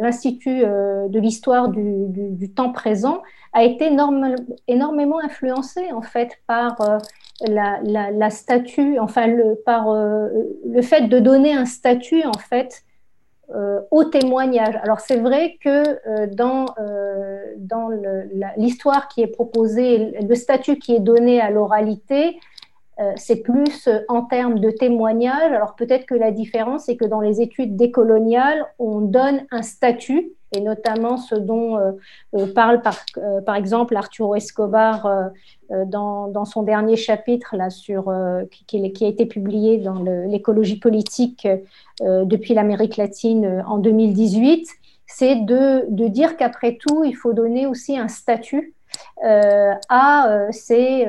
l'Institut 0.00 0.60
de 0.60 1.18
l'histoire 1.18 1.68
du, 1.68 2.06
du, 2.08 2.30
du, 2.30 2.50
temps 2.50 2.72
présent 2.72 3.22
a 3.52 3.64
été 3.64 3.90
énormément 4.68 5.18
influencé 5.20 5.92
en 5.92 6.02
fait 6.02 6.38
par 6.46 6.76
euh, 7.48 7.78
la, 7.82 8.10
la, 8.10 8.30
statue, 8.30 8.98
enfin 8.98 9.26
le, 9.26 9.54
par 9.64 9.90
euh, 9.90 10.28
le 10.66 10.82
fait 10.82 11.08
de 11.08 11.18
donner 11.18 11.54
un 11.54 11.64
statut 11.64 12.24
en 12.24 12.38
fait 12.38 12.82
euh, 13.54 13.80
au 13.90 14.04
témoignage. 14.04 14.78
Alors 14.82 15.00
c'est 15.00 15.18
vrai 15.18 15.56
que 15.62 16.34
dans, 16.34 16.66
dans 17.58 17.88
l'histoire 18.56 19.08
qui 19.08 19.22
est 19.22 19.28
proposée, 19.28 20.12
le 20.20 20.34
statut 20.34 20.78
qui 20.78 20.94
est 20.94 21.00
donné 21.00 21.40
à 21.40 21.50
l'oralité, 21.50 22.38
c'est 23.16 23.42
plus 23.42 23.88
en 24.08 24.22
termes 24.22 24.60
de 24.60 24.70
témoignage. 24.70 25.52
Alors 25.52 25.74
peut-être 25.74 26.04
que 26.04 26.14
la 26.14 26.30
différence, 26.32 26.84
c'est 26.84 26.96
que 26.96 27.06
dans 27.06 27.20
les 27.20 27.40
études 27.40 27.74
décoloniales, 27.74 28.66
on 28.78 29.00
donne 29.00 29.46
un 29.50 29.62
statut 29.62 30.32
et 30.52 30.60
notamment 30.60 31.16
ce 31.16 31.34
dont 31.34 31.76
euh, 31.76 31.92
euh, 32.34 32.52
parle 32.52 32.82
par, 32.82 32.96
euh, 33.18 33.40
par, 33.40 33.56
exemple 33.56 33.96
Arturo 33.96 34.34
Escobar 34.34 35.30
dans, 35.86 36.44
son 36.44 36.62
dernier 36.62 36.96
chapitre 36.96 37.56
là, 37.56 37.70
sur, 37.70 38.12
qui, 38.66 38.92
qui, 38.92 39.04
a 39.04 39.08
été 39.08 39.24
publié 39.26 39.78
dans 39.78 40.02
l'écologie 40.02 40.78
politique 40.78 41.46
depuis 42.00 42.54
l'Amérique 42.54 42.96
latine 42.96 43.62
en 43.66 43.78
2018, 43.78 44.68
c'est 45.06 45.36
de, 45.36 45.84
de, 45.88 46.08
dire 46.08 46.36
qu'après 46.36 46.76
tout, 46.76 47.04
il 47.04 47.14
faut 47.14 47.32
donner 47.32 47.66
aussi 47.66 47.96
un 47.96 48.08
statut 48.08 48.74
à 49.22 50.48
ces 50.50 51.06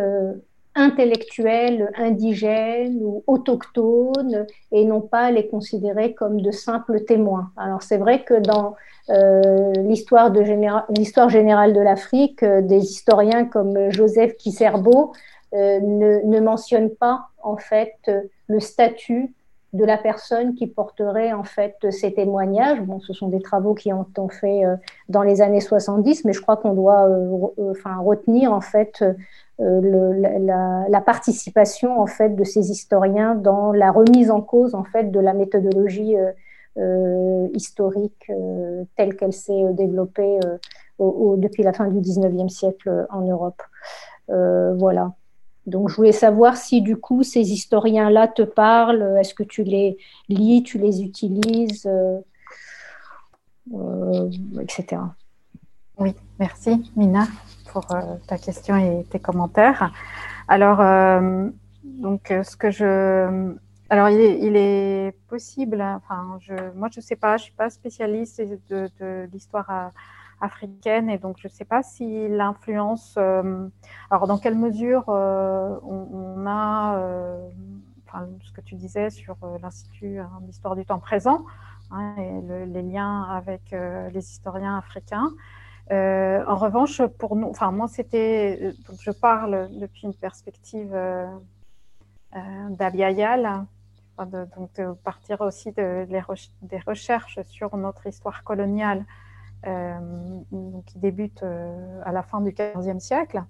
intellectuels 0.76 1.92
indigènes 1.96 3.00
ou 3.02 3.24
autochtones 3.28 4.46
et 4.72 4.86
non 4.86 5.02
pas 5.02 5.32
les 5.32 5.48
considérer 5.48 6.14
comme 6.14 6.42
de 6.42 6.52
simples 6.52 7.04
témoins. 7.04 7.52
Alors 7.58 7.84
c'est 7.84 7.98
vrai 7.98 8.24
que 8.24 8.40
dans 8.40 8.76
euh, 9.10 9.74
l'histoire, 9.84 10.32
générale 11.30 11.74
de 11.74 11.82
l'Afrique, 11.82 12.44
euh, 12.44 12.62
des 12.62 12.78
historiens 12.78 13.46
comme 13.46 13.90
Joseph 13.92 14.38
Kisserbo 14.38 15.14
euh, 15.54 15.80
ne, 15.82 16.22
ne, 16.24 16.40
mentionnent 16.40 16.96
pas 16.96 17.28
en 17.44 17.58
fait 17.58 17.96
le 18.48 18.60
statut 18.60 19.34
de 19.74 19.86
la 19.86 19.98
personne 19.98 20.54
qui 20.54 20.68
porterait 20.68 21.34
en 21.34 21.44
fait 21.44 21.76
ces 21.92 22.14
témoignages. 22.14 22.82
Bon, 22.82 23.00
ce 23.00 23.14
sont 23.14 23.30
des 23.30 23.42
travaux 23.42 23.74
qui 23.74 23.94
ont 23.94 24.04
été 24.04 24.22
faits 24.30 24.64
dans 25.08 25.24
les 25.24 25.42
années 25.42 25.62
70, 25.62 26.26
mais 26.26 26.34
je 26.34 26.42
crois 26.42 26.58
qu'on 26.58 26.74
doit 26.74 27.08
enfin, 27.58 27.98
retenir 28.00 28.52
en 28.52 28.62
fait 28.62 29.04
la, 29.60 31.02
participation 31.06 32.02
en 32.02 32.08
fait 32.08 32.36
de 32.36 32.44
ces 32.44 32.70
historiens 32.72 33.36
dans 33.36 33.72
la 33.72 33.92
remise 33.92 34.30
en 34.30 34.42
cause 34.42 34.76
en 34.76 34.84
fait 34.84 35.10
de 35.10 35.20
la 35.20 35.34
méthodologie 35.34 36.18
euh, 36.78 37.50
historique 37.54 38.30
euh, 38.30 38.86
telle 38.96 39.18
qu'elle 39.18 39.34
s'est 39.34 39.52
euh, 39.52 39.74
développée 39.74 40.40
depuis 41.00 41.64
la 41.64 41.74
fin 41.74 41.88
du 41.88 42.00
19e 42.00 42.48
siècle 42.48 43.08
en 43.10 43.22
Europe. 43.22 43.62
voilà. 44.28 45.14
Donc, 45.66 45.90
je 45.90 45.96
voulais 45.96 46.12
savoir 46.12 46.58
si 46.58 46.82
du 46.82 46.98
coup 46.98 47.24
ces 47.24 47.52
historiens-là 47.52 48.28
te 48.28 48.42
parlent. 48.42 49.18
Est-ce 49.20 49.34
que 49.34 49.44
tu 49.44 49.64
les 49.64 49.98
lis, 50.30 50.64
tu 50.64 50.78
les 50.78 51.04
utilises, 51.04 51.90
etc. 54.60 55.02
Oui, 56.00 56.16
merci 56.40 56.92
Mina 56.96 57.28
pour 57.72 57.86
ta 58.28 58.38
question 58.38 58.76
et 58.76 59.06
tes 59.10 59.20
commentaires. 59.20 59.92
Alors, 60.48 60.80
donc, 61.84 62.34
ce 62.44 62.56
que 62.58 62.72
je 62.72 63.56
alors, 63.92 64.08
il 64.08 64.56
est, 64.56 65.14
possible, 65.28 65.82
hein, 65.82 66.02
enfin, 66.02 66.38
je, 66.40 66.54
moi 66.76 66.88
je 66.90 67.02
ne 67.02 67.04
sais 67.04 67.18
pas, 67.18 67.36
je 67.36 67.42
ne 67.42 67.46
suis 67.48 67.54
pas 67.54 67.70
spécialiste 67.70 68.42
de, 68.70 69.28
l'histoire 69.34 69.70
euh, 69.70 69.90
africaine 70.42 71.10
et 71.10 71.18
donc 71.18 71.38
je 71.40 71.48
ne 71.48 71.52
sais 71.52 71.66
pas 71.66 71.84
si 71.84 72.28
l'influence, 72.28 73.16
euh, 73.18 73.68
alors 74.10 74.28
dans 74.28 74.38
quelle 74.38 74.58
mesure 74.58 75.06
euh, 75.10 75.78
on, 75.84 76.46
a, 76.48 76.98
enfin, 78.08 78.28
ce 78.44 78.52
que 78.52 78.62
tu 78.62 78.76
disais 78.76 79.10
sur 79.10 79.38
l'Institut 79.62 80.20
hein, 80.20 80.32
d'histoire 80.42 80.76
du 80.76 80.86
temps 80.86 81.00
présent 81.00 81.46
hein, 81.92 82.16
et 82.18 82.66
les 82.66 82.82
liens 82.82 83.24
avec 83.24 83.72
les 83.72 84.20
historiens 84.20 84.78
africains. 84.78 85.32
en 85.90 86.56
revanche, 86.56 87.02
pour 87.20 87.36
nous, 87.36 87.48
enfin 87.48 87.72
moi 87.72 87.88
c'était, 87.88 88.74
je 89.00 89.12
parle 89.12 89.70
depuis 89.80 90.04
une 90.04 90.16
perspective 90.16 90.96
d'Abiayal, 92.70 93.66
de, 94.26 94.48
donc 94.56 94.74
de 94.76 94.94
partir 95.04 95.42
aussi 95.42 95.72
de, 95.72 96.08
des 96.62 96.80
recherches 96.86 97.42
sur 97.44 97.76
notre 97.78 98.08
histoire 98.08 98.44
coloniale 98.44 99.06
euh, 99.68 100.00
qui 100.86 101.00
débute 101.00 101.44
euh, 101.44 102.02
à 102.04 102.12
la 102.12 102.24
fin 102.24 102.42
du 102.42 102.52
XVe 102.52 103.00
siècle. 103.00 103.44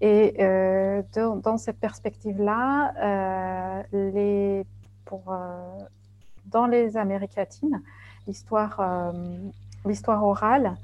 Et 0.00 0.36
euh, 0.40 1.02
dans 1.14 1.58
cette 1.58 1.78
perspective-là, 1.78 3.84
dans 6.46 6.66
les 6.66 6.96
Amériques 6.96 7.34
latines, 7.34 7.82
l'histoire, 8.26 9.12
l'histoire 9.84 10.24
orale 10.24 10.76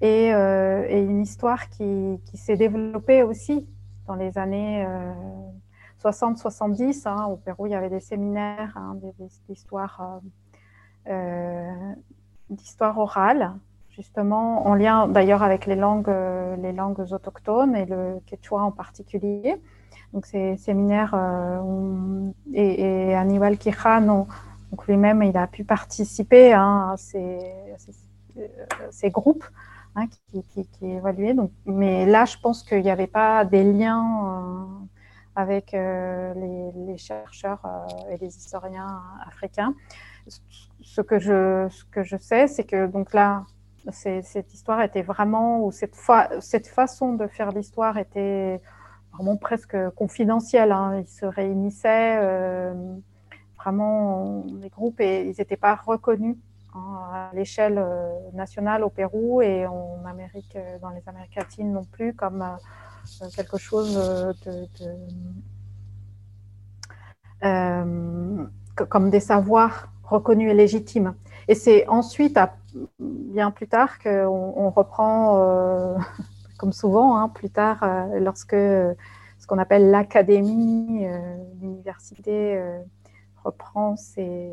est, 0.00 0.30
une 0.30 1.20
histoire 1.20 1.68
qui, 1.68 2.20
s'est 2.34 2.56
développée 2.56 3.24
aussi 3.24 3.66
dans 4.06 4.14
les 4.14 4.38
années 4.38 4.86
60-70. 6.04 7.08
Hein, 7.08 7.26
au 7.26 7.36
Pérou, 7.36 7.66
il 7.66 7.70
y 7.70 7.74
avait 7.74 7.90
des 7.90 8.00
séminaires 8.00 8.76
hein, 8.76 8.96
d'histoire 9.48 10.20
euh, 11.08 11.10
euh, 11.10 11.94
d'histoire 12.50 12.98
orale, 12.98 13.54
justement 13.96 14.66
en 14.66 14.74
lien 14.74 15.08
d'ailleurs 15.08 15.42
avec 15.42 15.66
les 15.66 15.76
langues, 15.76 16.08
euh, 16.08 16.56
les 16.56 16.72
langues 16.72 17.00
autochtones 17.12 17.76
et 17.76 17.86
le 17.86 18.20
quechua 18.26 18.62
en 18.62 18.70
particulier. 18.70 19.56
Donc 20.12 20.26
ces 20.26 20.56
séminaires 20.56 21.16
et, 22.52 23.08
et, 23.08 23.14
Aníbal 23.16 23.58
Quijano, 23.58 24.28
donc 24.70 24.86
lui-même, 24.86 25.22
il 25.22 25.36
a 25.36 25.46
pu 25.48 25.64
participer 25.64 26.52
hein, 26.52 26.90
à 26.92 26.96
ces, 26.96 27.38
ces, 28.90 29.10
groupes 29.10 29.44
qui, 30.30 30.42
qui, 30.44 30.66
qui, 30.68 30.86
évaluaient. 30.86 31.34
Donc, 31.34 31.50
mais 31.66 32.06
là, 32.06 32.24
je 32.24 32.36
pense 32.38 32.62
qu'il 32.62 32.82
n'y 32.82 32.90
avait 32.90 33.08
pas 33.08 33.44
des 33.44 33.64
liens 33.64 34.68
avec 35.36 35.74
euh, 35.74 36.34
les, 36.86 36.96
chercheurs 36.96 37.60
euh, 37.64 38.12
et 38.12 38.16
les 38.18 38.36
historiens 38.36 39.00
africains. 39.26 39.74
Ce 40.82 41.00
que 41.00 41.18
je, 41.18 41.68
ce 41.70 41.84
que 41.84 42.02
je 42.02 42.16
sais, 42.16 42.46
c'est 42.46 42.64
que 42.64 42.86
donc 42.86 43.12
là, 43.14 43.44
cette 43.90 44.54
histoire 44.54 44.82
était 44.82 45.02
vraiment, 45.02 45.64
ou 45.64 45.72
cette, 45.72 45.96
façon 46.66 47.14
de 47.14 47.26
faire 47.26 47.50
l'histoire 47.50 47.98
était 47.98 48.60
vraiment 49.12 49.36
presque 49.36 49.76
confidentielle. 49.90 50.72
Hein. 50.72 51.00
Ils 51.00 51.08
se 51.08 51.26
réunissaient 51.26 52.18
euh, 52.20 52.74
vraiment 53.56 54.44
les 54.60 54.68
groupes 54.68 55.00
et 55.00 55.24
ils 55.28 55.34
n'étaient 55.38 55.56
pas 55.56 55.74
reconnus 55.74 56.36
hein, 56.74 57.00
à 57.12 57.30
l'échelle 57.34 57.84
nationale 58.32 58.84
au 58.84 58.90
Pérou 58.90 59.42
et 59.42 59.66
en 59.66 60.04
Amérique, 60.06 60.56
dans 60.80 60.90
les 60.90 61.02
Amériques 61.06 61.34
latines 61.36 61.72
non 61.72 61.84
plus, 61.84 62.14
comme 62.14 62.42
euh, 63.22 63.26
quelque 63.36 63.58
chose 63.58 63.94
de, 64.44 64.68
euh, 67.44 68.46
comme 68.88 69.10
des 69.10 69.20
savoirs 69.20 69.88
reconnus 70.02 70.50
et 70.50 70.54
légitimes. 70.54 71.14
Et 71.48 71.54
c'est 71.54 71.86
ensuite, 71.88 72.38
bien 72.98 73.50
plus 73.50 73.68
tard, 73.68 73.98
qu'on 73.98 74.54
on 74.56 74.70
reprend, 74.70 75.96
comme 76.58 76.72
souvent, 76.72 77.16
hein, 77.16 77.28
plus 77.28 77.50
tard, 77.50 77.84
lorsque 78.14 78.56
ce 78.56 79.46
qu'on 79.46 79.58
appelle 79.58 79.90
l'académie, 79.90 81.06
l'université 81.60 82.60
reprend 83.44 83.96
ces, 83.96 84.50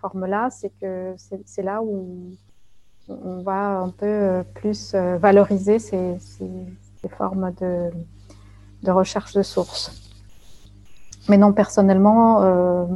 formes-là, 0.00 0.50
c'est 0.50 0.72
que 0.80 1.14
c'est 1.44 1.62
là 1.62 1.82
où 1.82 2.30
on 3.08 3.42
va 3.42 3.78
un 3.78 3.90
peu 3.90 4.42
plus 4.54 4.94
valoriser 4.94 5.78
ces, 5.78 6.18
formes 7.16 7.52
de, 7.60 8.90
recherche 8.90 9.34
de 9.34 9.42
sources. 9.42 10.08
Mais 11.28 11.36
non, 11.36 11.52
personnellement, 11.52 12.42
euh, 12.42 12.86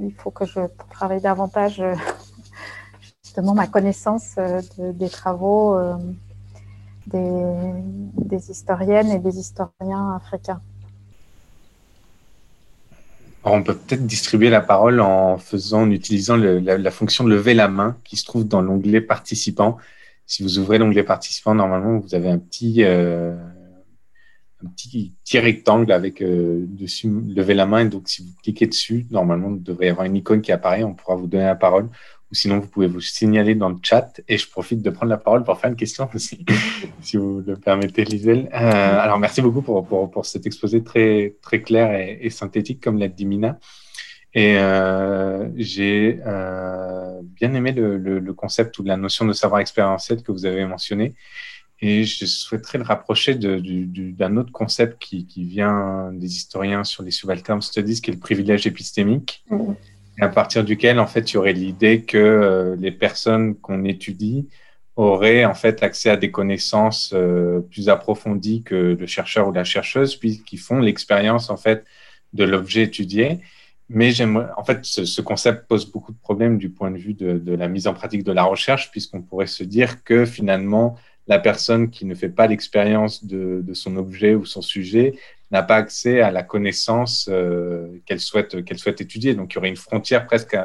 il 0.00 0.12
faut 0.14 0.30
que 0.30 0.44
je 0.44 0.60
travaille 0.90 1.20
davantage 1.20 1.80
euh, 1.80 1.94
ma 3.38 3.66
connaissance 3.66 4.34
euh, 4.38 4.60
des 4.78 5.08
travaux 5.08 5.78
des, 7.06 8.50
historiennes 8.50 9.10
et 9.10 9.18
des 9.18 9.38
historiens 9.38 10.16
africains. 10.16 10.60
on 13.42 13.62
peut 13.62 13.74
peut-être 13.74 14.06
distribuer 14.06 14.50
la 14.50 14.60
parole 14.60 15.00
en 15.00 15.38
faisant, 15.38 15.82
en 15.82 15.90
utilisant 15.90 16.36
la, 16.36 16.90
fonction 16.90 17.24
lever 17.24 17.54
la 17.54 17.68
main 17.68 17.96
qui 18.04 18.16
se 18.16 18.24
trouve 18.24 18.46
dans 18.46 18.60
l'onglet 18.60 19.00
participants. 19.00 19.78
Si 20.26 20.42
vous 20.42 20.58
ouvrez 20.58 20.78
l'onglet 20.78 21.02
participants, 21.02 21.54
normalement, 21.54 21.98
vous 21.98 22.14
avez 22.14 22.30
un 22.30 22.38
petit, 22.38 22.84
un 24.64 24.68
petit, 24.68 25.38
rectangle 25.38 25.92
avec 25.92 26.22
euh, 26.22 26.66
dessus 26.68 27.08
lever 27.08 27.54
la 27.54 27.66
main. 27.66 27.80
Et 27.80 27.88
donc, 27.88 28.08
si 28.08 28.22
vous 28.22 28.32
cliquez 28.42 28.66
dessus, 28.66 29.06
normalement, 29.10 29.50
vous 29.50 29.58
devrait 29.58 29.86
y 29.86 29.90
avoir 29.90 30.06
une 30.06 30.16
icône 30.16 30.42
qui 30.42 30.52
apparaît. 30.52 30.84
On 30.84 30.94
pourra 30.94 31.16
vous 31.16 31.26
donner 31.26 31.44
la 31.44 31.54
parole. 31.54 31.88
Ou 32.30 32.34
sinon, 32.34 32.60
vous 32.60 32.68
pouvez 32.68 32.86
vous 32.86 33.00
signaler 33.00 33.54
dans 33.56 33.68
le 33.68 33.78
chat. 33.82 34.20
Et 34.28 34.38
je 34.38 34.48
profite 34.48 34.82
de 34.82 34.90
prendre 34.90 35.10
la 35.10 35.16
parole 35.16 35.42
pour 35.42 35.58
faire 35.58 35.70
une 35.70 35.76
question 35.76 36.08
aussi, 36.14 36.44
si 37.00 37.16
vous 37.16 37.42
le 37.44 37.56
permettez, 37.56 38.04
Liselle. 38.04 38.48
Euh, 38.54 38.98
alors, 39.00 39.18
merci 39.18 39.42
beaucoup 39.42 39.62
pour, 39.62 39.84
pour, 39.86 40.10
pour, 40.10 40.26
cet 40.26 40.46
exposé 40.46 40.84
très, 40.84 41.34
très 41.42 41.60
clair 41.60 41.92
et, 42.20 42.30
synthétique, 42.30 42.82
comme 42.82 42.98
l'a 42.98 43.08
dit 43.08 43.26
Mina. 43.26 43.58
Et 44.32 44.58
euh, 44.58 45.48
j'ai 45.56 46.20
euh, 46.24 47.20
bien 47.22 47.52
aimé 47.54 47.72
le, 47.72 47.98
le, 47.98 48.32
concept 48.32 48.78
ou 48.78 48.84
la 48.84 48.96
notion 48.96 49.24
de 49.24 49.32
savoir 49.32 49.60
expérientiel 49.60 50.22
que 50.22 50.30
vous 50.30 50.46
avez 50.46 50.64
mentionné. 50.66 51.14
Et 51.82 52.04
je 52.04 52.26
souhaiterais 52.26 52.78
le 52.78 52.84
rapprocher 52.84 53.34
d'un 53.34 54.36
autre 54.36 54.52
concept 54.52 55.02
qui, 55.02 55.26
qui, 55.26 55.44
vient 55.44 56.12
des 56.12 56.26
historiens 56.26 56.84
sur 56.84 57.02
les 57.02 57.10
subaltern 57.10 57.60
studies, 57.62 58.00
qui 58.00 58.10
est 58.10 58.14
le 58.14 58.20
privilège 58.20 58.66
épistémique, 58.66 59.42
mm. 59.48 59.72
À 60.18 60.28
partir 60.28 60.64
duquel, 60.64 60.98
en 60.98 61.06
fait, 61.06 61.30
il 61.30 61.34
y 61.34 61.36
aurait 61.36 61.52
l'idée 61.52 62.02
que 62.02 62.18
euh, 62.18 62.76
les 62.78 62.90
personnes 62.90 63.54
qu'on 63.56 63.84
étudie 63.84 64.48
auraient, 64.96 65.44
en 65.44 65.54
fait, 65.54 65.82
accès 65.82 66.10
à 66.10 66.16
des 66.16 66.30
connaissances 66.30 67.12
euh, 67.14 67.60
plus 67.60 67.88
approfondies 67.88 68.62
que 68.62 68.96
le 68.98 69.06
chercheur 69.06 69.48
ou 69.48 69.52
la 69.52 69.64
chercheuse, 69.64 70.16
puisqu'ils 70.16 70.58
font 70.58 70.78
l'expérience, 70.78 71.50
en 71.50 71.56
fait, 71.56 71.84
de 72.32 72.44
l'objet 72.44 72.82
étudié. 72.82 73.40
Mais 73.88 74.10
j'aimerais, 74.12 74.48
en 74.56 74.64
fait, 74.64 74.84
ce, 74.84 75.04
ce, 75.04 75.20
concept 75.20 75.66
pose 75.66 75.90
beaucoup 75.90 76.12
de 76.12 76.18
problèmes 76.18 76.58
du 76.58 76.70
point 76.70 76.90
de 76.90 76.98
vue 76.98 77.14
de 77.14 77.54
la 77.54 77.68
mise 77.68 77.86
en 77.86 77.94
pratique 77.94 78.22
de 78.24 78.32
la 78.32 78.44
recherche, 78.44 78.90
puisqu'on 78.90 79.22
pourrait 79.22 79.46
se 79.46 79.64
dire 79.64 80.04
que 80.04 80.24
finalement, 80.24 80.96
la 81.30 81.38
personne 81.38 81.90
qui 81.90 82.06
ne 82.06 82.14
fait 82.16 82.28
pas 82.28 82.48
l'expérience 82.48 83.24
de, 83.24 83.64
son 83.72 83.96
objet 83.96 84.34
ou 84.34 84.44
son 84.44 84.62
sujet 84.62 85.14
n'a 85.50 85.62
pas 85.62 85.76
accès 85.76 86.20
à 86.20 86.30
la 86.30 86.42
connaissance 86.42 87.28
euh, 87.30 88.00
qu'elle 88.06 88.20
souhaite, 88.20 88.56
souhaite 88.76 89.00
étudier. 89.00 89.34
Donc, 89.34 89.52
il 89.52 89.56
y 89.56 89.58
aurait 89.58 89.68
une 89.68 89.76
frontière 89.76 90.26
presque 90.26 90.56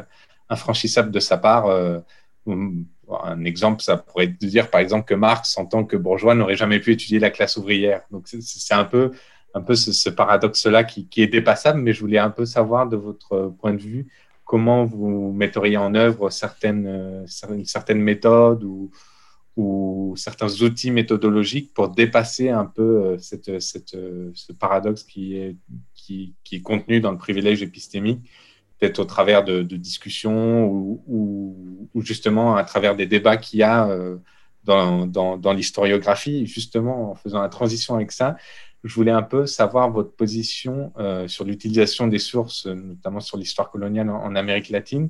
infranchissable 0.49 1.11
de 1.11 1.19
sa 1.19 1.37
part. 1.37 1.67
Euh, 1.67 1.99
un 2.47 3.43
exemple, 3.43 3.81
ça 3.81 3.97
pourrait 3.97 4.27
dire, 4.27 4.69
par 4.69 4.81
exemple, 4.81 5.05
que 5.05 5.15
Marx, 5.15 5.57
en 5.57 5.65
tant 5.65 5.83
que 5.83 5.97
bourgeois, 5.97 6.35
n'aurait 6.35 6.55
jamais 6.55 6.79
pu 6.79 6.91
étudier 6.91 7.19
la 7.19 7.31
classe 7.31 7.57
ouvrière. 7.57 8.01
Donc, 8.11 8.27
c'est 8.27 8.73
un 8.73 8.85
peu, 8.85 9.11
un 9.53 9.61
peu 9.61 9.75
ce, 9.75 10.09
paradoxe-là 10.09 10.83
qui, 10.83 11.09
est 11.17 11.27
dépassable, 11.27 11.79
mais 11.79 11.93
je 11.93 11.99
voulais 11.99 12.19
un 12.19 12.29
peu 12.29 12.45
savoir 12.45 12.87
de 12.87 12.97
votre 12.97 13.53
point 13.59 13.73
de 13.73 13.81
vue 13.81 14.07
comment 14.43 14.85
vous 14.85 15.31
metteriez 15.31 15.77
en 15.77 15.95
œuvre 15.95 16.29
certaines, 16.29 17.25
certaines 17.65 18.01
méthodes 18.01 18.63
ou, 18.63 18.91
ou 19.55 20.13
certains 20.17 20.61
outils 20.61 20.91
méthodologiques 20.91 21.73
pour 21.73 21.89
dépasser 21.89 22.49
un 22.49 22.65
peu 22.65 22.81
euh, 22.81 23.17
cette, 23.17 23.61
cette, 23.61 23.95
euh, 23.95 24.31
ce 24.33 24.51
paradoxe 24.51 25.03
qui 25.03 25.37
est, 25.37 25.55
qui, 25.93 26.33
qui, 26.43 26.57
est 26.57 26.61
contenu 26.61 26.99
dans 26.99 27.11
le 27.11 27.17
privilège 27.17 27.61
épistémique, 27.61 28.29
peut-être 28.79 28.99
au 28.99 29.05
travers 29.05 29.43
de, 29.43 29.63
de 29.63 29.77
discussions 29.77 30.65
ou, 30.65 31.03
ou, 31.07 31.89
ou, 31.93 32.01
justement 32.01 32.57
à 32.57 32.63
travers 32.65 32.95
des 32.95 33.05
débats 33.05 33.37
qu'il 33.37 33.59
y 33.59 33.63
a 33.63 33.87
euh, 33.87 34.17
dans, 34.65 35.07
dans, 35.07 35.37
dans 35.37 35.53
l'historiographie. 35.53 36.45
Justement, 36.47 37.11
en 37.11 37.15
faisant 37.15 37.41
la 37.41 37.49
transition 37.49 37.95
avec 37.95 38.11
ça, 38.11 38.35
je 38.83 38.93
voulais 38.93 39.11
un 39.11 39.23
peu 39.23 39.45
savoir 39.45 39.89
votre 39.89 40.11
position 40.11 40.91
euh, 40.97 41.29
sur 41.29 41.45
l'utilisation 41.45 42.07
des 42.07 42.19
sources, 42.19 42.65
notamment 42.65 43.21
sur 43.21 43.37
l'histoire 43.37 43.71
coloniale 43.71 44.09
en, 44.09 44.21
en 44.21 44.35
Amérique 44.35 44.69
latine, 44.69 45.09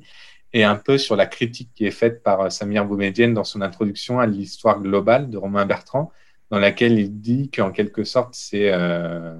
et 0.52 0.64
un 0.64 0.76
peu 0.76 0.98
sur 0.98 1.16
la 1.16 1.26
critique 1.26 1.70
qui 1.74 1.86
est 1.86 1.90
faite 1.90 2.22
par 2.22 2.40
euh, 2.40 2.50
Samir 2.50 2.84
Boumedienne 2.84 3.34
dans 3.34 3.44
son 3.44 3.62
introduction 3.62 4.20
à 4.20 4.26
l'histoire 4.26 4.80
globale 4.80 5.30
de 5.30 5.36
Romain 5.36 5.66
Bertrand, 5.66 6.12
dans 6.50 6.58
laquelle 6.58 6.98
il 6.98 7.20
dit 7.20 7.50
qu'en 7.50 7.72
quelque 7.72 8.04
sorte, 8.04 8.34
c'est 8.34 8.70
euh, 8.72 9.34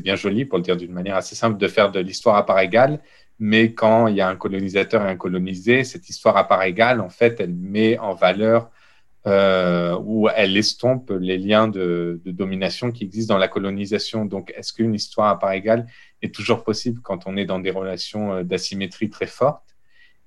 bien 0.00 0.16
joli, 0.16 0.44
pour 0.44 0.58
le 0.58 0.64
dire 0.64 0.76
d'une 0.76 0.92
manière 0.92 1.16
assez 1.16 1.34
simple, 1.34 1.58
de 1.58 1.68
faire 1.68 1.92
de 1.92 2.00
l'histoire 2.00 2.36
à 2.36 2.46
part 2.46 2.58
égale, 2.60 3.00
mais 3.38 3.74
quand 3.74 4.06
il 4.06 4.16
y 4.16 4.20
a 4.20 4.28
un 4.28 4.36
colonisateur 4.36 5.04
et 5.04 5.10
un 5.10 5.16
colonisé, 5.16 5.84
cette 5.84 6.08
histoire 6.08 6.36
à 6.36 6.48
part 6.48 6.62
égale, 6.62 7.00
en 7.00 7.10
fait, 7.10 7.40
elle 7.40 7.54
met 7.54 7.98
en 7.98 8.14
valeur 8.14 8.70
euh, 9.26 9.96
ou 10.02 10.28
elle 10.34 10.56
estompe 10.56 11.10
les 11.10 11.38
liens 11.38 11.68
de, 11.68 12.20
de, 12.24 12.30
domination 12.32 12.90
qui 12.90 13.04
existent 13.04 13.34
dans 13.34 13.38
la 13.38 13.48
colonisation. 13.48 14.24
Donc, 14.24 14.52
est-ce 14.56 14.72
qu'une 14.72 14.94
histoire 14.94 15.28
à 15.28 15.38
part 15.38 15.52
égale 15.52 15.86
est 16.22 16.34
toujours 16.34 16.64
possible 16.64 17.00
quand 17.02 17.26
on 17.26 17.36
est 17.36 17.44
dans 17.44 17.60
des 17.60 17.70
relations 17.70 18.32
euh, 18.32 18.42
d'asymétrie 18.42 19.10
très 19.10 19.26
fortes? 19.26 19.71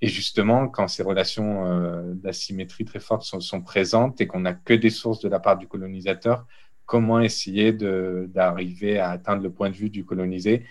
Et 0.01 0.07
justement, 0.07 0.67
quand 0.67 0.87
ces 0.87 1.03
relations 1.03 1.65
euh, 1.65 2.13
d'asymétrie 2.13 2.85
très 2.85 2.99
fortes 2.99 3.23
sont, 3.23 3.39
sont, 3.39 3.61
présentes 3.61 4.19
et 4.21 4.27
qu'on 4.27 4.41
n'a 4.41 4.53
que 4.53 4.73
des 4.73 4.89
sources 4.89 5.21
de 5.21 5.29
la 5.29 5.39
part 5.39 5.57
du 5.57 5.67
colonisateur, 5.67 6.45
comment 6.85 7.19
essayer 7.19 7.73
d'arriver 7.73 8.99
à 8.99 9.09
atteindre 9.09 9.41
le 9.41 9.51
point 9.51 9.69
de 9.69 9.75
vue 9.75 9.89
du 9.89 10.05
colonisé 10.05 10.65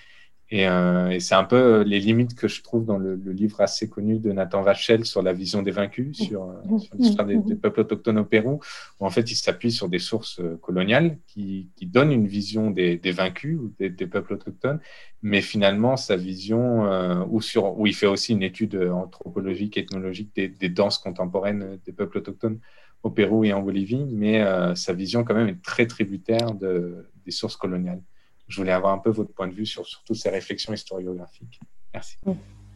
et, 0.51 0.68
euh, 0.68 1.11
et 1.11 1.20
c'est 1.20 1.34
un 1.34 1.45
peu 1.45 1.57
euh, 1.57 1.84
les 1.84 2.01
limites 2.01 2.35
que 2.35 2.48
je 2.48 2.62
trouve 2.62 2.85
dans 2.85 2.98
le, 2.98 3.16
le, 3.16 3.32
livre 3.32 3.60
assez 3.62 3.89
connu 3.89 4.18
de 4.18 4.31
Nathan 4.31 4.62
Vachel 4.62 5.06
sur 5.06 5.23
la 5.23 5.32
vision 5.32 5.62
des 5.62 5.70
vaincus, 5.70 6.16
sur, 6.16 6.44
euh, 6.44 6.78
sur 6.78 6.94
l'histoire 6.97 7.27
des, 7.27 7.39
des, 7.39 7.56
peuples 7.56 7.81
autochtones 7.81 8.18
au 8.18 8.24
Pérou, 8.24 8.60
où 9.01 9.06
en 9.06 9.10
fait 9.10 9.31
il 9.31 9.36
s'appuie 9.36 9.73
sur 9.73 9.89
des 9.89 9.98
sources 9.98 10.40
euh, 10.40 10.59
coloniales 10.59 11.18
qui, 11.27 11.70
qui 11.77 11.86
donnent 11.86 12.12
une 12.12 12.27
vision 12.27 12.70
des, 12.70 12.98
des 12.98 13.10
vaincus 13.10 13.59
ou 13.59 13.73
des, 13.78 13.89
des, 13.89 14.06
peuples 14.06 14.35
autochtones, 14.35 14.81
mais 15.23 15.40
finalement 15.40 15.97
sa 15.97 16.16
vision, 16.16 16.85
euh, 16.85 17.24
où, 17.31 17.40
sur, 17.40 17.78
où 17.78 17.86
il 17.86 17.94
fait 17.94 18.06
aussi 18.06 18.32
une 18.32 18.43
étude 18.43 18.77
anthropologique, 18.77 19.78
ethnologique 19.78 20.31
des, 20.36 20.48
des 20.48 20.68
danses 20.68 20.98
contemporaines 20.98 21.78
des 21.86 21.93
peuples 21.93 22.18
autochtones 22.18 22.60
au 23.02 23.10
Pérou 23.10 23.44
et 23.44 23.52
en 23.52 23.62
Bolivie, 23.62 24.05
mais 24.10 24.43
euh, 24.43 24.74
sa 24.74 24.93
vision 24.93 25.24
quand 25.24 25.35
même 25.35 25.48
est 25.48 25.62
très 25.62 25.86
tributaire 25.86 26.52
de, 26.55 27.06
des 27.24 27.31
sources 27.31 27.56
coloniales 27.56 28.02
je 28.48 28.60
voulais 28.60 28.72
avoir 28.72 28.92
un 28.92 28.98
peu 28.98 29.10
votre 29.10 29.32
point 29.32 29.48
de 29.48 29.54
vue 29.54 29.66
sur, 29.66 29.84
toutes 30.04 30.16
ces 30.16 30.30
réflexions 30.30 30.72
historiographiques. 30.72 31.60
Merci. 31.92 32.16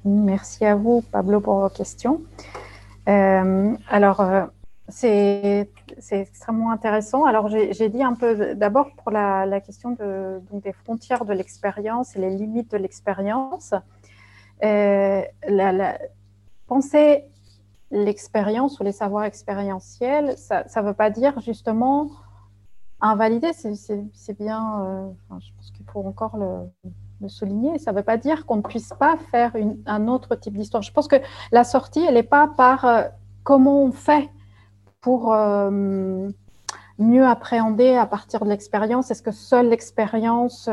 Merci 0.04 0.64
à 0.64 0.74
vous, 0.74 1.02
Pablo, 1.02 1.40
pour 1.40 1.60
vos 1.60 1.68
questions. 1.68 2.22
Euh, 3.08 3.74
alors, 3.88 4.20
euh, 4.20 4.44
c'est 4.88 5.68
extrêmement 6.10 6.70
intéressant. 6.70 7.24
Alors, 7.24 7.48
j'ai 7.48 7.88
dit 7.88 8.02
un 8.02 8.14
peu 8.14 8.54
d'abord 8.54 8.90
pour 8.96 9.10
la, 9.10 9.44
la, 9.44 9.60
question 9.60 9.96
des 10.52 10.72
frontières 10.72 11.24
de 11.24 11.32
l'expérience 11.32 12.16
et 12.16 12.20
les 12.20 12.30
limites 12.30 12.70
de 12.70 12.78
l'expérience. 12.78 13.74
Euh, 14.64 15.22
penser 16.66 17.24
l'expérience 17.90 18.80
ou 18.80 18.84
les 18.84 18.92
savoirs 18.92 19.24
expérientiels, 19.24 20.36
ça 20.36 20.64
ne 20.76 20.82
veut 20.82 20.94
pas 20.94 21.10
dire 21.10 21.40
justement 21.40 22.10
invalider, 23.00 23.52
c'est 23.52 24.38
bien, 24.38 24.82
euh, 24.82 25.08
je 25.38 25.50
pense 25.56 25.70
qu'il 25.72 25.86
faut 25.86 26.00
encore 26.04 26.36
le, 26.36 27.28
souligner. 27.28 27.78
Ça 27.78 27.90
ne 27.90 27.96
veut 27.96 28.04
pas 28.04 28.16
dire 28.16 28.46
qu'on 28.46 28.56
ne 28.56 28.62
puisse 28.62 28.90
pas 28.90 29.16
faire 29.32 29.52
un 29.86 30.06
autre 30.06 30.36
type 30.36 30.56
d'histoire. 30.56 30.82
Je 30.82 30.92
pense 30.92 31.08
que 31.08 31.16
la 31.50 31.64
sortie, 31.64 32.04
elle 32.06 32.14
n'est 32.14 32.22
pas 32.22 32.46
par 32.46 32.84
euh, 32.84 33.02
comment 33.42 33.82
on 33.82 33.90
fait 33.90 34.28
pour 35.00 35.32
euh, 35.32 36.30
mieux 36.98 37.26
appréhender 37.26 37.96
à 37.96 38.06
partir 38.06 38.44
de 38.44 38.48
l'expérience. 38.48 39.10
Est-ce 39.10 39.22
que 39.22 39.32
seule 39.32 39.68
l'expérience 39.68 40.68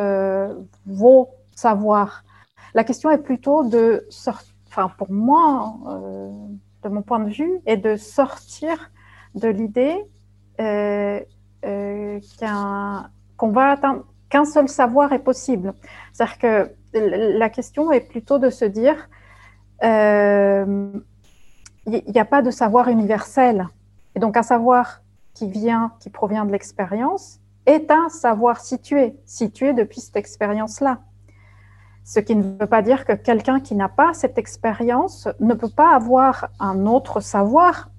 vaut 0.85 1.29
savoir? 1.55 2.23
La 2.75 2.83
question 2.83 3.09
est 3.09 3.17
plutôt 3.17 3.63
de 3.63 4.05
sortir, 4.09 4.53
enfin 4.67 4.91
pour 4.97 5.11
moi, 5.11 5.77
de 6.83 6.89
mon 6.89 7.01
point 7.01 7.19
de 7.19 7.29
vue, 7.29 7.59
est 7.65 7.77
de 7.77 7.95
sortir 7.95 8.91
de 9.33 9.47
l'idée 9.47 10.03
euh, 11.65 12.19
qu'on 13.37 13.49
va 13.49 13.75
qu'un 14.29 14.45
seul 14.45 14.67
savoir 14.69 15.13
est 15.13 15.19
possible. 15.19 15.73
C'est-à-dire 16.13 16.37
que 16.39 16.71
la 16.93 17.49
question 17.49 17.91
est 17.91 18.01
plutôt 18.01 18.39
de 18.39 18.49
se 18.49 18.65
dire, 18.65 19.09
euh, 19.83 20.91
il 21.85 22.03
n'y 22.07 22.19
a 22.19 22.25
pas 22.25 22.41
de 22.41 22.51
savoir 22.51 22.87
universel. 22.87 23.67
Et 24.15 24.19
donc 24.19 24.37
un 24.37 24.43
savoir 24.43 25.01
qui 25.33 25.49
vient, 25.49 25.91
qui 25.99 26.09
provient 26.09 26.45
de 26.45 26.51
l'expérience, 26.51 27.39
est 27.65 27.91
un 27.91 28.09
savoir 28.09 28.59
situé, 28.59 29.15
situé 29.25 29.73
depuis 29.73 30.01
cette 30.01 30.15
expérience-là. 30.15 30.99
Ce 32.03 32.19
qui 32.19 32.35
ne 32.35 32.43
veut 32.43 32.67
pas 32.67 32.81
dire 32.81 33.05
que 33.05 33.13
quelqu'un 33.13 33.59
qui 33.59 33.75
n'a 33.75 33.89
pas 33.89 34.13
cette 34.13 34.37
expérience 34.37 35.27
ne 35.39 35.53
peut 35.55 35.69
pas 35.69 35.95
avoir 35.95 36.49
un 36.59 36.85
autre 36.85 37.19
savoir 37.19 37.89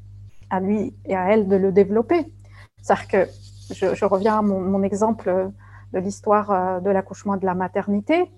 à 0.48 0.60
lui 0.60 0.94
et 1.04 1.16
à 1.16 1.32
elle 1.32 1.48
de 1.48 1.56
le 1.56 1.72
développer. 1.72 2.32
C'est-à-dire 2.80 3.08
que 3.08 3.28
je, 3.70 4.04
reviens 4.04 4.38
à 4.38 4.42
mon, 4.42 4.82
exemple 4.82 5.50
de 5.92 5.98
l'histoire 5.98 6.50
euh, 6.50 6.80
de 6.80 6.90
l'accouchement 6.90 7.36
de 7.36 7.46
la 7.46 7.54
maternité. 7.54 8.30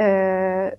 Euh, 0.00 0.70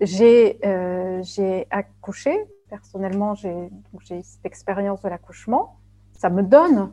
euh, 0.00 1.22
j'ai 1.22 1.66
accouché, 1.70 2.38
personnellement, 2.68 3.34
j'ai 3.34 3.70
cette 4.22 4.44
expérience 4.44 5.02
de 5.02 5.08
l'accouchement. 5.08 5.76
Ça 6.12 6.30
me 6.30 6.42
donne 6.42 6.92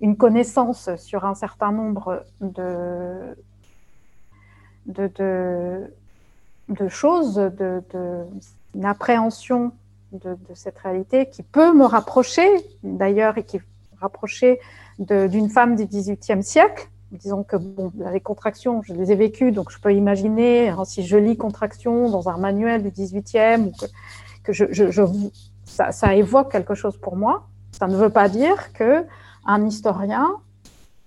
une 0.00 0.16
connaissance 0.16 0.94
sur 0.96 1.24
un 1.24 1.34
certain 1.34 1.72
nombre 1.72 2.24
de, 2.40 3.34
choses, 6.88 7.34
de, 7.34 7.82
une 8.74 8.84
appréhension 8.84 9.72
de, 10.12 10.36
cette 10.54 10.78
réalité 10.78 11.28
qui 11.28 11.42
peut 11.42 11.74
me 11.74 11.84
rapprocher, 11.84 12.48
d'ailleurs, 12.84 13.36
et 13.36 13.42
qui 13.42 13.60
rapprocher 14.00 14.60
d'une 14.98 15.48
femme 15.48 15.76
du 15.76 15.86
XVIIIe 15.86 16.42
siècle. 16.42 16.90
Disons 17.10 17.42
que 17.42 17.56
bon, 17.56 17.90
les 18.12 18.20
contractions, 18.20 18.82
je 18.82 18.92
les 18.92 19.12
ai 19.12 19.14
vécues, 19.14 19.50
donc 19.50 19.70
je 19.70 19.80
peux 19.80 19.94
imaginer, 19.94 20.68
hein, 20.68 20.84
si 20.84 21.06
je 21.06 21.16
lis 21.16 21.38
contractions 21.38 22.10
dans 22.10 22.28
un 22.28 22.36
manuel 22.36 22.82
du 22.82 22.90
XVIIIe, 22.90 23.72
que, 23.72 23.86
que 24.44 24.52
je, 24.52 25.02
ça, 25.64 26.14
évoque 26.14 26.52
quelque 26.52 26.74
chose 26.74 26.98
pour 26.98 27.16
moi. 27.16 27.46
Ça 27.72 27.86
ne 27.86 27.96
veut 27.96 28.10
pas 28.10 28.28
dire 28.28 28.72
que 28.72 29.06
un 29.46 29.64
historien 29.66 30.28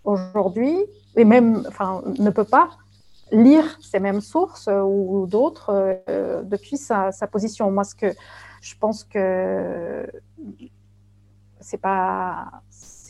aujourd'hui, 0.03 0.75
et 1.15 1.25
même, 1.25 1.63
enfin, 1.67 2.01
ne 2.17 2.29
peut 2.31 2.45
pas 2.45 2.69
lire 3.31 3.77
ces 3.81 3.99
mêmes 3.99 4.21
sources 4.21 4.67
ou, 4.67 5.27
d'autres 5.27 5.99
euh, 6.09 6.41
depuis 6.41 6.77
sa, 6.77 7.11
sa, 7.11 7.27
position. 7.27 7.69
Moi, 7.69 7.83
ce 7.83 7.93
que 7.93 8.11
je 8.61 8.75
pense 8.79 9.03
que 9.03 10.07
c'est 11.59 11.77
pas 11.77 12.61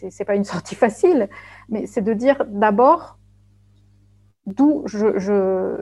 c'est 0.10 0.26
pas 0.26 0.36
une 0.36 0.44
sortie 0.44 0.76
facile, 0.76 1.30
mais 1.70 1.86
c'est 1.86 2.02
de 2.02 2.14
dire 2.14 2.46
d'abord 2.48 3.18
d'où 4.46 4.84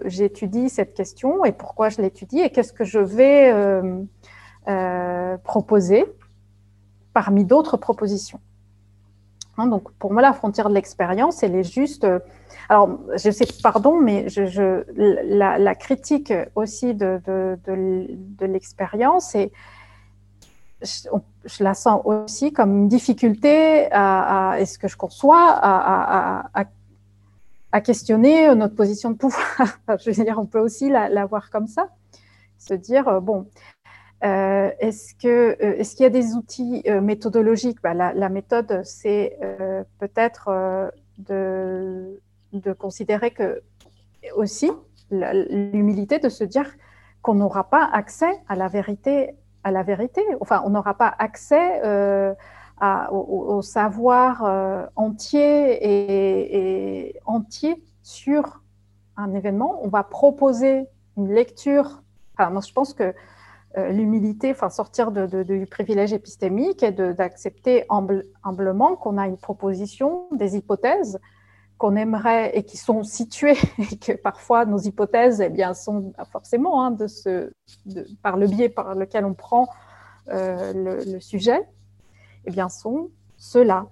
j'étudie 0.05 0.69
cette 0.69 0.93
question 0.93 1.45
et 1.45 1.51
pourquoi 1.51 1.89
je 1.89 2.01
l'étudie 2.01 2.39
et 2.39 2.49
qu'est-ce 2.49 2.73
que 2.73 2.83
je 2.83 2.99
vais 2.99 3.51
euh, 3.51 4.03
euh, 4.67 5.37
proposer 5.37 6.05
parmi 7.13 7.45
d'autres 7.45 7.77
propositions. 7.77 8.39
Hein, 9.57 9.67
donc 9.67 9.91
pour 9.93 10.13
moi, 10.13 10.21
la 10.21 10.33
frontière 10.33 10.69
de 10.69 10.73
l'expérience, 10.73 11.43
elle 11.43 11.55
est 11.55 11.69
juste. 11.69 12.03
Euh, 12.03 12.19
alors, 12.69 12.99
je 13.15 13.31
sais, 13.31 13.45
pardon, 13.63 13.99
mais 13.99 14.27
la, 14.95 15.75
critique 15.75 16.31
aussi 16.55 16.93
de, 16.93 17.19
l'expérience 18.41 19.35
et 19.35 19.51
je, 20.81 21.63
la 21.63 21.73
sens 21.73 22.01
aussi 22.05 22.53
comme 22.53 22.75
une 22.75 22.87
difficulté 22.87 23.87
à, 23.91 24.55
est-ce 24.59 24.79
que 24.79 24.87
je 24.87 24.97
conçois, 24.97 25.57
à, 25.61 26.65
à, 27.71 27.81
questionner 27.81 28.53
notre 28.55 28.75
position 28.75 29.11
de 29.11 29.17
pouvoir. 29.17 29.79
je 29.99 30.11
veux 30.11 30.23
dire, 30.23 30.39
on 30.39 30.45
peut 30.45 30.59
aussi 30.59 30.89
la, 30.89 31.25
voir 31.25 31.49
comme 31.49 31.67
ça, 31.67 31.89
se 32.57 32.73
dire, 32.73 33.07
euh, 33.07 33.19
bon, 33.19 33.47
euh, 34.23 34.27
euh, 34.27 34.71
est-ce 34.79 35.15
qu'il 35.95 36.03
y 36.03 36.05
a 36.05 36.09
des 36.09 36.33
outils 36.33 36.83
méthodologiques? 37.01 37.81
Bah, 37.81 37.93
la, 37.93 38.29
méthode, 38.29 38.81
c'est 38.83 39.37
peut-être 39.99 40.91
de, 41.17 42.19
de 42.53 42.73
considérer 42.73 43.31
que 43.31 43.61
aussi 44.35 44.71
l'humilité 45.11 46.19
de 46.19 46.29
se 46.29 46.43
dire 46.43 46.69
qu'on 47.21 47.35
n'aura 47.35 47.69
pas 47.69 47.89
accès 47.91 48.31
à 48.47 48.55
la 48.55 48.67
vérité 48.67 49.35
à 49.63 49.71
la 49.71 49.83
vérité. 49.83 50.21
Enfin, 50.41 50.61
on 50.65 50.69
n'aura 50.69 50.93
pas 50.93 51.13
accès 51.17 51.81
euh, 51.83 52.33
au, 53.11 53.61
savoir 53.61 54.43
euh, 54.45 54.85
entier 54.95 55.79
et, 55.81 57.19
entier 57.25 57.83
sur 58.03 58.61
un 59.17 59.33
événement. 59.33 59.79
On 59.83 59.89
va 59.89 60.03
proposer 60.03 60.87
une 61.17 61.33
lecture. 61.33 62.01
Enfin, 62.33 62.49
moi, 62.49 62.61
je 62.65 62.71
pense 62.71 62.93
que 62.93 63.13
euh, 63.77 63.89
l'humilité, 63.89 64.51
enfin, 64.51 64.69
sortir 64.69 65.11
du 65.11 65.67
privilège 65.67 66.13
épistémique 66.13 66.81
et 66.81 66.91
d'accepter 66.91 67.85
humblement 68.43 68.95
qu'on 68.95 69.17
a 69.17 69.27
une 69.27 69.37
proposition, 69.37 70.27
des 70.31 70.55
hypothèses 70.55 71.19
qu'on 71.79 71.95
aimerait 71.95 72.55
et 72.55 72.63
qui 72.63 72.77
sont 72.77 73.03
situées 73.03 73.57
et 73.91 73.97
que 73.97 74.11
parfois 74.11 74.65
nos 74.65 74.77
hypothèses 74.77 75.41
eh 75.41 75.49
bien, 75.49 75.73
sont 75.73 76.13
forcément 76.31 76.83
hein, 76.83 76.91
de 76.91 77.07
ce, 77.07 77.51
par 78.21 78.37
le 78.37 78.45
biais 78.45 78.69
par 78.69 78.93
lequel 78.93 79.25
on 79.25 79.33
prend 79.33 79.67
euh, 80.27 81.01
le, 81.05 81.19
sujet, 81.19 81.67
eh 82.45 82.51
bien, 82.51 82.69
sont 82.69 83.09
ceux-là. 83.37 83.87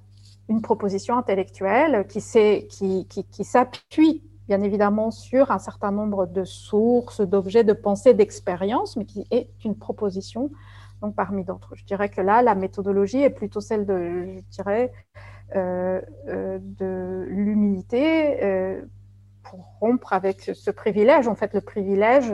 Une 0.50 0.62
proposition 0.62 1.18
intellectuelle 1.18 2.06
qui, 2.08 2.22
qui, 2.70 3.08
qui, 3.08 3.44
s'appuie 3.44 4.22
bien 4.48 4.62
évidemment 4.62 5.10
sur 5.12 5.52
un 5.52 5.60
certain 5.60 5.92
nombre 5.92 6.26
de 6.26 6.44
sources, 6.44 7.22
d'objets, 7.22 7.64
de 7.64 7.74
pensées, 7.74 8.14
d'expériences, 8.14 8.96
mais 8.96 9.06
qui 9.06 9.26
est 9.32 9.50
une 9.66 9.78
proposition 9.78 10.52
donc 11.02 11.16
parmi 11.16 11.44
d'autres. 11.44 11.76
Je 11.76 11.86
dirais 11.86 12.10
que 12.10 12.22
là, 12.22 12.42
la 12.42 12.56
méthodologie 12.56 13.22
est 13.22 13.30
plutôt 13.30 13.62
celle 13.62 13.86
de, 13.86 14.38
je 14.38 14.42
dirais, 14.52 14.92
de 15.56 17.26
l'humilité 17.28 18.44
euh, 18.44 18.82
pour 19.44 19.78
rompre 19.80 20.14
avec 20.14 20.42
ce 20.54 20.72
privilège. 20.72 21.28
En 21.28 21.36
fait, 21.36 21.54
le 21.54 21.62
privilège 21.62 22.34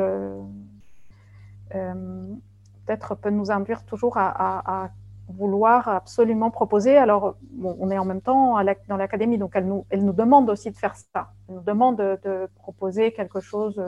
peut-être 1.69 3.15
peut 3.15 3.29
nous 3.29 3.51
induire 3.51 3.85
toujours 3.85 4.17
à, 4.17 4.89
vouloir 5.29 5.87
absolument 5.87 6.51
proposer. 6.51 6.97
Alors, 6.97 7.37
on 7.63 7.89
est 7.89 7.97
en 7.97 8.05
même 8.05 8.21
temps 8.21 8.57
dans 8.89 8.97
l'académie, 8.97 9.37
donc 9.37 9.51
elle 9.55 9.65
nous, 9.65 9.85
elle 9.89 10.03
nous 10.03 10.13
demande 10.13 10.49
aussi 10.49 10.69
de 10.69 10.75
faire 10.75 10.95
ça. 10.95 11.31
Elle 11.47 11.55
nous 11.55 11.61
demande 11.61 11.97
de, 11.97 12.49
proposer 12.55 13.13
quelque 13.13 13.39
chose 13.39 13.81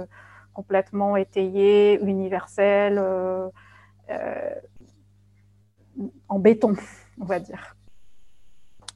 complètement 0.53 1.17
étayé, 1.17 1.99
universel, 2.01 3.03
en 6.29 6.39
béton, 6.39 6.75
on 7.19 7.25
va 7.25 7.39
dire. 7.39 7.75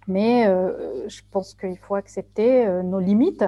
Mais 0.10 0.48
euh, 0.48 1.08
je 1.08 1.22
pense 1.30 1.54
qu'il 1.54 1.78
faut 1.78 1.94
accepter 1.94 2.66
euh, 2.66 2.82
nos 2.82 3.00
limites. 3.00 3.46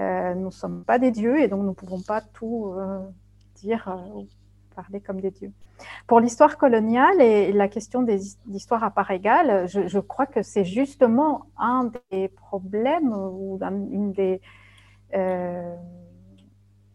Euh, 0.00 0.34
nous 0.34 0.46
ne 0.46 0.50
sommes 0.50 0.84
pas 0.84 0.98
des 0.98 1.12
dieux 1.12 1.40
et 1.40 1.46
donc 1.46 1.60
nous 1.60 1.68
ne 1.68 1.74
pouvons 1.74 2.02
pas 2.02 2.20
tout 2.20 2.74
dire 3.54 3.96
ou 4.12 4.26
parler 4.74 5.00
comme 5.00 5.20
des 5.20 5.30
dieux. 5.30 5.52
Pour 6.08 6.18
l'histoire 6.18 6.58
coloniale 6.58 7.20
et 7.22 7.52
la 7.52 7.68
question 7.68 8.02
des 8.02 8.36
histoires 8.52 8.82
à 8.82 8.90
part 8.90 9.12
égale, 9.12 9.68
je, 9.68 9.98
crois 10.00 10.26
que 10.26 10.42
c'est 10.42 10.64
justement 10.64 11.46
un 11.56 11.92
des 12.10 12.26
problèmes 12.28 13.12
ou 13.12 13.60
une 13.62 14.12
des, 14.12 14.40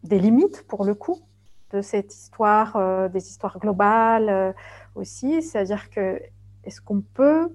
des 0.04 0.18
limites, 0.18 0.66
pour 0.68 0.84
le 0.84 0.94
coup, 0.94 1.18
de 1.72 1.80
cette 1.80 2.14
histoire, 2.14 3.08
des 3.08 3.28
histoires 3.28 3.58
globales 3.58 4.54
aussi. 4.94 5.40
C'est-à-dire 5.40 5.88
que 5.88 6.20
est-ce 6.64 6.82
qu'on 6.82 7.00
peut 7.00 7.50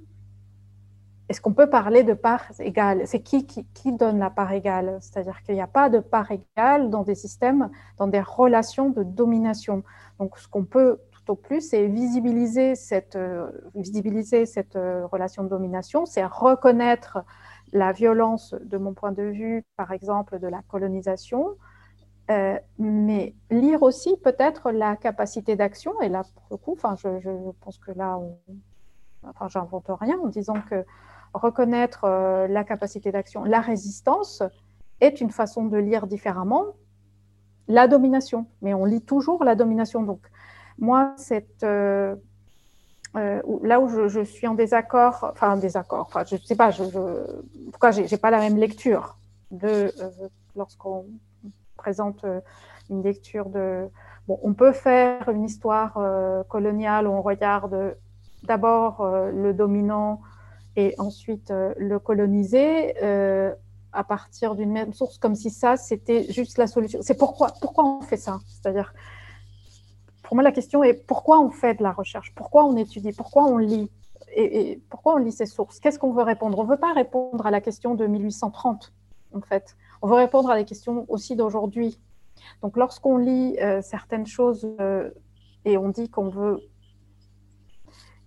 est-ce 1.27 1.41
qu'on 1.41 1.53
peut 1.53 1.69
parler 1.69 2.03
de 2.03 2.13
part 2.13 2.45
égale? 2.59 3.07
C'est 3.07 3.21
qui, 3.21 3.45
qui, 3.47 3.91
donne 3.93 4.19
la 4.19 4.29
part 4.29 4.51
égale? 4.51 4.97
C'est-à-dire 5.01 5.41
qu'il 5.41 5.55
n'y 5.55 5.61
a 5.61 5.67
pas 5.67 5.89
de 5.89 5.99
part 5.99 6.29
égale 6.31 6.91
dans 6.91 7.01
des 7.01 7.15
systèmes, 7.15 7.71
dans 7.97 8.07
des 8.07 8.21
relations 8.21 8.89
de 8.89 9.01
domination. 9.01 9.83
Donc, 10.19 10.37
ce 10.37 10.47
qu'on 10.47 10.65
peut 10.65 10.99
tout 11.11 11.31
au 11.31 11.35
plus, 11.35 11.61
c'est 11.61 11.87
visibiliser 11.87 12.75
cette, 12.75 13.15
euh, 13.15 13.49
visibiliser 13.73 14.45
cette 14.45 14.75
euh, 14.75 15.07
relation 15.07 15.43
de 15.43 15.49
domination, 15.49 16.05
c'est 16.05 16.25
reconnaître 16.25 17.17
la 17.73 17.91
violence, 17.91 18.53
de 18.63 18.77
mon 18.77 18.93
point 18.93 19.11
de 19.11 19.23
vue, 19.23 19.65
par 19.77 19.91
exemple, 19.91 20.37
de 20.37 20.47
la 20.47 20.61
colonisation, 20.67 21.55
euh, 22.29 22.57
mais 22.77 23.33
lire 23.49 23.81
aussi 23.81 24.15
peut-être 24.23 24.71
la 24.71 24.95
capacité 24.95 25.55
d'action. 25.55 25.99
Et 26.01 26.09
là, 26.09 26.21
pour 26.35 26.45
le 26.51 26.57
coup, 26.57 26.77
je, 26.97 27.19
je 27.19 27.51
pense 27.61 27.79
que 27.79 27.91
là, 27.91 28.19
enfin, 29.23 29.47
j'invente 29.47 29.87
rien 29.89 30.19
en 30.19 30.27
disant 30.27 30.61
que 30.69 30.85
reconnaître 31.35 32.05
euh, 32.05 32.47
la 32.47 32.63
capacité 32.63 33.11
d'action, 33.11 33.43
la 33.43 33.61
résistance, 33.61 34.43
est 35.01 35.21
une 35.21 35.31
façon 35.31 35.65
de 35.65 35.77
lire 35.77 36.07
différemment 36.07 36.67
la 37.67 37.87
domination. 37.87 38.45
Mais 38.61 38.73
on 38.73 38.85
lit 38.85 39.01
toujours 39.01 39.43
la 39.43 39.55
domination. 39.55 40.03
Donc, 40.03 40.21
moi, 40.79 41.13
cette, 41.17 41.63
euh, 41.63 42.15
euh, 43.15 43.41
là 43.63 43.79
où 43.79 43.89
je, 44.07 44.23
suis 44.23 44.47
en 44.47 44.55
désaccord, 44.55 45.29
enfin 45.31 45.53
en 45.53 45.57
désaccord, 45.57 46.05
enfin, 46.07 46.23
je 46.25 46.35
ne 46.35 46.41
sais 46.41 46.55
pas, 46.55 46.71
je, 46.71 46.83
je, 46.83 48.03
j'ai 48.05 48.17
pas 48.17 48.31
la 48.31 48.39
même 48.39 48.57
lecture 48.57 49.17
de 49.51 49.91
lorsqu'on 50.55 51.05
présente 51.75 52.25
une 52.89 53.03
lecture 53.03 53.49
de... 53.49 53.87
Bon, 54.27 54.39
on 54.41 54.53
peut 54.53 54.71
faire 54.71 55.29
une 55.29 55.43
histoire 55.43 55.99
coloniale 56.47 57.07
où 57.07 57.11
on 57.11 57.21
regarde 57.21 57.95
d'abord 58.43 59.05
le 59.31 59.53
dominant 59.53 60.21
et 60.75 60.95
ensuite 60.97 61.51
le 61.77 61.99
colonisé 61.99 62.93
à 63.95 64.03
partir 64.03 64.55
d'une 64.55 64.71
même 64.71 64.93
source, 64.93 65.17
comme 65.17 65.35
si 65.35 65.49
ça, 65.49 65.77
c'était 65.77 66.25
juste 66.31 66.57
la 66.57 66.67
solution. 66.67 66.99
C'est 67.01 67.17
pourquoi, 67.17 67.53
pourquoi 67.61 67.85
on 67.85 68.01
fait 68.01 68.17
ça? 68.17 68.39
C'est-à-dire, 68.47 68.93
pour 70.21 70.35
moi, 70.35 70.43
la 70.43 70.51
question 70.51 70.83
est 70.83 70.93
pourquoi 70.93 71.39
on 71.39 71.49
fait 71.49 71.75
de 71.75 71.83
la 71.83 71.93
recherche? 71.93 72.33
Pourquoi 72.35 72.65
on 72.65 72.75
étudie? 72.75 73.13
Pourquoi 73.13 73.45
on 73.45 73.57
lit? 73.57 73.89
Et, 74.35 74.81
pourquoi 74.89 75.15
on 75.15 75.17
lit 75.17 75.31
ces 75.31 75.45
sources? 75.45 75.79
Qu'est-ce 75.79 75.97
qu'on 75.97 76.11
veut 76.11 76.23
répondre? 76.23 76.59
On 76.59 76.65
ne 76.65 76.69
veut 76.69 76.77
pas 76.77 76.93
répondre 76.93 77.45
à 77.45 77.51
la 77.51 77.61
question 77.61 77.95
de 77.95 78.05
1830, 78.05 78.93
en 79.33 79.41
fait. 79.41 79.77
On 80.01 80.07
veut 80.07 80.15
répondre 80.15 80.49
à 80.49 80.55
la 80.55 80.65
question 80.65 81.05
aussi 81.07 81.35
d'aujourd'hui. 81.37 81.99
Donc, 82.61 82.75
lorsqu'on 82.75 83.17
lit 83.17 83.57
euh, 83.61 83.81
certaines 83.81 84.27
choses 84.27 84.67
euh, 84.81 85.09
et 85.63 85.77
on 85.77 85.87
dit 85.89 86.09
qu'on 86.09 86.29
veut 86.29 86.59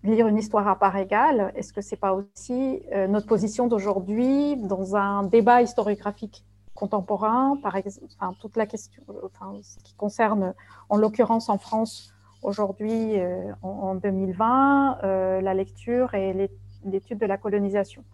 lire 0.04 0.28
une 0.28 0.38
histoire 0.38 0.68
à 0.68 0.78
part 0.78 0.96
égale, 0.96 1.52
est-ce 1.56 1.72
que 1.72 1.80
c'est 1.80 1.96
pas 1.96 2.12
aussi 2.12 2.82
euh, 2.92 3.06
notre 3.08 3.26
position 3.26 3.66
d'aujourd'hui 3.66 4.56
dans 4.56 4.96
un 4.96 5.24
débat 5.24 5.62
historiographique 5.62 6.44
contemporain, 6.74 7.58
par 7.60 7.74
exemple, 7.74 8.06
enfin, 8.20 8.34
toute 8.40 8.56
la 8.56 8.66
question, 8.66 9.02
enfin, 9.24 9.52
ce 9.62 9.78
qui 9.82 9.94
concerne, 9.94 10.54
en 10.88 10.96
l'occurrence 10.96 11.48
en 11.48 11.58
France 11.58 12.14
aujourd'hui, 12.42 13.18
euh, 13.18 13.50
en, 13.62 13.96
2020, 13.96 14.98
euh, 15.02 15.40
la 15.40 15.54
lecture 15.54 16.14
et 16.14 16.48
l'étude 16.84 17.18
de 17.18 17.26
la 17.26 17.36
colonisation. 17.36 18.04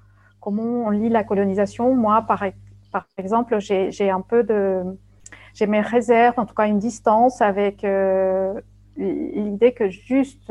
Comment 0.40 0.86
on 0.86 0.90
lit 0.90 1.11
la 1.11 1.24
colonisation? 1.24 1.94
Moi, 1.94 2.23
par, 2.23 2.43
par 2.90 3.06
exemple, 3.19 3.59
j'ai 3.59 4.11
un 4.11 4.23
peu 4.23 4.43
de, 4.44 4.82
j'ai 5.52 5.66
mes 5.66 5.82
réserves, 5.82 6.39
en 6.39 6.47
tout 6.47 6.55
cas 6.55 6.66
une 6.66 6.78
distance 6.78 7.43
avec 7.43 7.85
l'idée 8.97 9.73
que 9.73 9.90
juste 9.90 10.51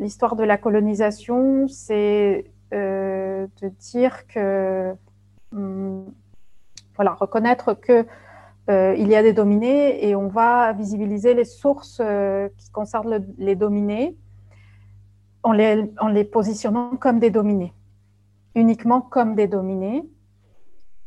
l'histoire 0.00 0.34
de 0.34 0.42
la 0.42 0.56
colonisation, 0.56 1.68
c'est 1.68 2.46
euh, 2.72 3.46
de 3.62 3.68
dire 3.68 4.26
que, 4.26 4.94
hum, 5.52 6.12
voilà, 6.96 7.12
reconnaître 7.12 7.74
que 7.74 8.06
euh, 8.70 8.94
il 8.96 9.08
y 9.08 9.14
a 9.14 9.22
des 9.22 9.32
dominés 9.32 10.06
et 10.08 10.16
on 10.16 10.28
va 10.28 10.72
visibiliser 10.72 11.34
les 11.34 11.44
sources 11.44 12.00
euh, 12.00 12.48
qui 12.56 12.70
concernent 12.70 13.24
les 13.38 13.54
dominés 13.56 14.16
en 15.42 15.52
les, 15.52 15.90
en 15.98 16.12
positionnant 16.24 16.96
comme 16.96 17.18
des 17.18 17.30
dominés, 17.30 17.72
uniquement 18.54 19.00
comme 19.00 19.34
des 19.34 19.46
dominés. 19.46 20.02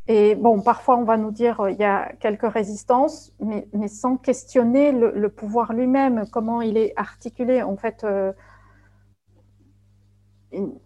Et 0.07 0.35
bon, 0.35 0.59
parfois 0.61 0.97
on 0.97 1.03
va 1.03 1.17
nous 1.17 1.31
dire 1.31 1.65
il 1.69 1.77
y 1.77 1.85
a 1.85 2.11
quelques 2.19 2.51
résistances, 2.51 3.31
mais, 3.39 3.67
mais 3.73 3.87
sans 3.87 4.17
questionner 4.17 4.91
le, 4.91 5.29
pouvoir 5.29 5.71
lui-même, 5.71 6.25
comment 6.31 6.61
il 6.61 6.75
est 6.75 6.93
articulé. 6.97 7.61
En 7.61 7.77
fait, 7.77 8.05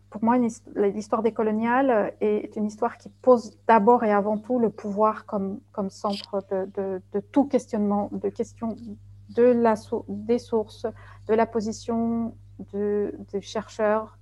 pour 0.09 0.23
moi, 0.23 0.37
l'histoire 0.37 1.23
des 1.23 1.31
coloniales 1.31 2.13
est 2.21 2.55
une 2.55 2.65
histoire 2.65 2.97
qui 2.97 3.09
pose 3.21 3.57
d'abord 3.67 4.03
et 4.03 4.11
avant 4.11 4.37
tout 4.37 4.59
le 4.59 4.69
pouvoir 4.69 5.25
comme, 5.25 5.59
centre 5.89 6.43
de, 6.49 7.01
tout 7.31 7.45
questionnement, 7.45 8.09
de 8.11 8.29
questions 8.29 8.75
de 9.29 9.43
la, 9.43 9.75
des 10.07 10.39
sources, 10.39 10.85
de 11.27 11.33
la 11.33 11.45
position 11.45 12.35
de, 12.73 13.13
des 13.31 13.41
chercheurs, 13.41 14.17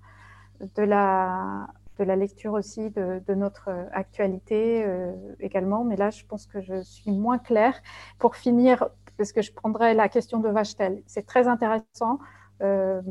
de 0.76 0.84
la, 0.84 1.68
lecture 2.00 2.54
aussi 2.54 2.90
de, 2.92 3.22
de 3.26 3.34
notre 3.34 3.70
actualité 3.92 4.84
euh, 4.86 5.14
également. 5.40 5.84
Mais 5.84 5.96
là, 5.96 6.10
je 6.10 6.26
pense 6.26 6.48
que 6.48 6.62
je 6.62 6.82
suis 6.82 7.12
moins 7.12 7.38
claire. 7.38 7.82
Pour 8.20 8.36
finir, 8.36 8.90
parce 9.18 9.32
que 9.32 9.42
je 9.42 9.54
prendrai 9.54 9.94
la 9.94 10.10
question 10.10 10.40
de 10.40 10.50
Vachtel, 10.50 11.02
c'est 11.06 11.26
très 11.26 11.48
intéressant 11.48 12.20
euh, 12.62 13.02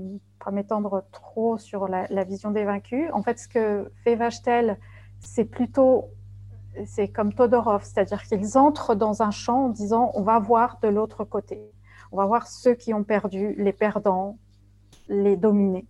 m'étendre 0.50 1.04
trop 1.12 1.58
sur 1.58 1.88
la, 1.88 2.24
vision 2.24 2.50
des 2.50 2.64
vaincus. 2.64 3.10
En 3.12 3.22
fait, 3.22 3.38
ce 3.38 3.48
que 3.48 3.90
fait 4.02 4.16
Vachtel, 4.16 4.78
c'est 5.20 5.44
plutôt, 5.44 6.10
c'est 6.86 7.08
comme 7.08 7.32
Todorov, 7.32 7.84
c'est-à-dire 7.84 8.22
qu'ils 8.22 8.58
entrent 8.58 8.94
dans 8.94 9.22
un 9.22 9.30
champ 9.30 9.66
en 9.66 9.68
disant 9.68 10.10
on 10.14 10.22
va 10.22 10.38
voir 10.38 10.78
de 10.82 10.88
l'autre 10.88 11.24
côté, 11.24 11.60
on 12.12 12.16
va 12.16 12.26
voir 12.26 12.46
ceux 12.46 12.74
qui 12.74 12.92
ont 12.94 13.04
perdu, 13.04 13.54
les 13.58 13.72
perdants, 13.72 14.38
les 15.08 15.36
dominés. 15.36 15.86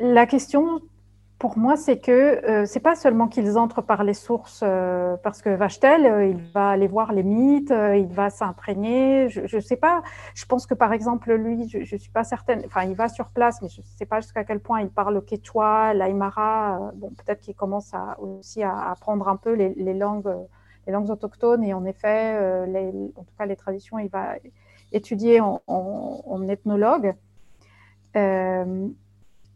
La 0.00 0.26
question 0.26 0.80
pour 1.38 1.58
moi, 1.58 1.76
c'est 1.76 1.98
que 1.98 2.10
euh, 2.10 2.64
c'est 2.64 2.80
pas 2.80 2.96
seulement 2.96 3.28
qu'ils 3.28 3.58
entrent 3.58 3.82
par 3.82 4.04
les 4.04 4.14
sources, 4.14 4.62
euh, 4.62 5.16
parce 5.22 5.42
que 5.42 5.50
Vachtel, 5.50 6.06
euh, 6.06 6.26
il 6.26 6.38
va 6.52 6.70
aller 6.70 6.86
voir 6.86 7.12
les 7.12 7.22
mythes, 7.22 7.74
il 7.94 8.06
va 8.06 8.30
s'imprégner. 8.30 9.28
Je 9.28 9.56
ne 9.56 9.60
sais 9.60 9.76
pas. 9.76 10.02
Je 10.34 10.46
pense 10.46 10.66
que 10.66 10.72
par 10.72 10.94
exemple, 10.94 11.34
lui, 11.34 11.68
je 11.68 11.78
ne 11.78 12.00
suis 12.00 12.10
pas 12.10 12.24
certaine. 12.24 12.62
Enfin, 12.64 12.84
il 12.84 12.94
va 12.94 13.10
sur 13.10 13.26
place, 13.28 13.60
mais 13.60 13.68
je 13.68 13.82
ne 13.82 13.86
sais 13.86 14.06
pas 14.06 14.20
jusqu'à 14.20 14.44
quel 14.44 14.60
point 14.60 14.80
il 14.80 14.88
parle 14.88 15.14
le 15.14 15.20
quechua, 15.20 15.92
l'aymara. 15.92 16.92
bon, 16.94 17.10
peut-être 17.10 17.40
qu'il 17.40 17.54
commence 17.54 17.92
aussi 18.18 18.62
à 18.62 18.90
apprendre 18.90 19.28
un 19.28 19.36
peu 19.36 19.52
les, 19.52 19.94
langues, 19.94 20.34
les 20.86 20.92
langues 20.92 21.10
autochtones. 21.10 21.64
Et 21.64 21.74
en 21.74 21.84
effet, 21.84 22.38
en 23.14 23.24
tout 23.24 23.34
cas, 23.38 23.44
les 23.44 23.56
traditions, 23.56 23.98
il 23.98 24.08
va 24.08 24.36
étudier 24.92 25.40
en 25.40 26.48
ethnologue. 26.48 27.14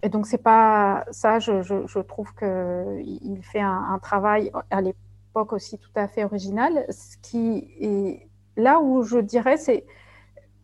Et 0.02 0.08
donc, 0.08 0.26
c'est 0.26 0.42
pas 0.42 1.04
ça, 1.10 1.38
je, 1.38 1.62
je, 1.62 1.86
je 1.86 1.98
trouve 1.98 2.34
qu'il 2.34 3.40
fait 3.42 3.60
un, 3.60 3.98
travail 4.02 4.50
à 4.70 4.80
l'époque 4.80 5.52
aussi 5.52 5.78
tout 5.78 5.90
à 5.94 6.08
fait 6.08 6.24
original. 6.24 6.86
Ce 6.88 7.16
qui 7.18 7.68
est 7.80 8.28
là 8.56 8.80
où 8.80 9.02
je 9.02 9.18
dirais, 9.18 9.58
c'est 9.58 9.84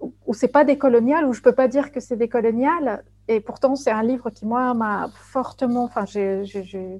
où 0.00 0.34
c'est 0.34 0.48
pas 0.48 0.64
décolonial, 0.64 1.26
où 1.26 1.32
je 1.32 1.42
peux 1.42 1.54
pas 1.54 1.68
dire 1.68 1.92
que 1.92 2.00
c'est 2.00 2.16
décolonial. 2.16 3.04
Et 3.28 3.40
pourtant, 3.40 3.76
c'est 3.76 3.90
un 3.90 4.02
livre 4.02 4.30
qui, 4.30 4.46
moi, 4.46 4.72
m'a 4.74 5.10
fortement. 5.14 5.84
Enfin, 5.84 6.04
j'ai 6.06 6.92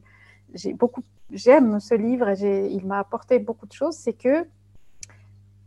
beaucoup. 0.74 1.02
J'aime 1.30 1.80
ce 1.80 1.94
livre 1.94 2.28
et 2.28 2.68
il 2.70 2.86
m'a 2.86 3.00
apporté 3.00 3.38
beaucoup 3.38 3.66
de 3.66 3.72
choses. 3.72 3.96
C'est 3.96 4.12
que 4.12 4.46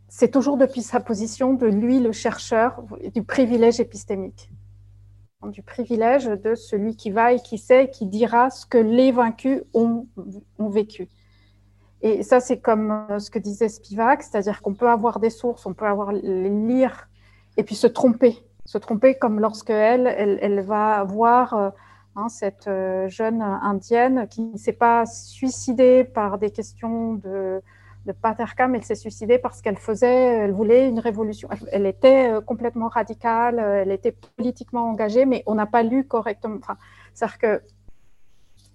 c'est 0.08 0.30
toujours 0.30 0.56
depuis 0.56 0.82
sa 0.82 1.00
position 1.00 1.52
de 1.52 1.66
lui, 1.66 2.00
le 2.00 2.12
chercheur, 2.12 2.82
du 3.14 3.22
privilège 3.22 3.78
épistémique 3.78 4.50
du 5.48 5.62
privilège 5.62 6.26
de 6.26 6.54
celui 6.54 6.96
qui 6.96 7.10
va 7.10 7.32
et 7.32 7.40
qui 7.40 7.58
sait, 7.58 7.90
qui 7.90 8.06
dira 8.06 8.50
ce 8.50 8.66
que 8.66 8.78
les 8.78 9.10
vaincus 9.10 9.62
ont, 9.72 10.06
vécu. 10.58 11.08
Et 12.02 12.22
ça, 12.22 12.40
c'est 12.40 12.60
comme 12.60 13.06
euh, 13.10 13.18
ce 13.18 13.30
que 13.30 13.38
disait 13.38 13.68
Spivak, 13.68 14.22
c'est-à-dire 14.22 14.62
qu'on 14.62 14.74
peut 14.74 14.88
avoir 14.88 15.20
des 15.20 15.30
sources, 15.30 15.66
on 15.66 15.74
peut 15.74 15.86
avoir 15.86 16.12
les 16.12 16.48
lire 16.48 17.08
et 17.56 17.62
puis 17.62 17.74
se 17.74 17.86
tromper, 17.86 18.38
se 18.64 18.78
tromper 18.78 19.16
comme 19.16 19.40
lorsque 19.40 19.70
elle, 19.70 20.06
elle, 20.06 20.60
va 20.60 21.04
voir 21.04 21.54
euh, 21.54 21.70
hein, 22.16 22.28
cette 22.28 22.68
euh, 22.68 23.08
jeune 23.08 23.42
indienne 23.42 24.28
qui 24.28 24.42
ne 24.42 24.56
s'est 24.56 24.72
pas 24.72 25.04
suicidée 25.04 26.04
par 26.04 26.38
des 26.38 26.50
questions 26.50 27.14
de 27.14 27.60
de 28.06 28.12
Patercam, 28.12 28.74
elle 28.74 28.84
s'est 28.84 28.94
suicidée 28.94 29.38
parce 29.38 29.60
qu'elle 29.60 29.76
faisait, 29.76 30.36
elle 30.38 30.52
voulait 30.52 30.88
une 30.88 30.98
révolution. 30.98 31.48
Elle 31.70 31.86
était 31.86 32.32
euh, 32.32 32.40
complètement 32.40 32.88
radicale, 32.88 33.58
euh, 33.58 33.82
elle 33.82 33.90
était 33.90 34.16
politiquement 34.36 34.88
engagée, 34.88 35.26
mais 35.26 35.42
on 35.46 35.54
n'a 35.54 35.66
pas 35.66 35.82
lu 35.82 36.06
correctement. 36.06 36.60
C'est-à-dire 37.12 37.38
que 37.38 37.62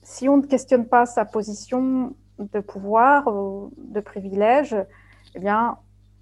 si 0.04 0.30
on 0.30 0.38
ne 0.38 0.46
questionne 0.46 0.86
pas 0.86 1.06
sa 1.06 1.26
position 1.26 2.16
de 2.38 2.60
pouvoir, 2.60 3.26
de 3.78 4.00
privilège, 4.00 4.76
eh 5.34 5.40
bien, 5.40 5.78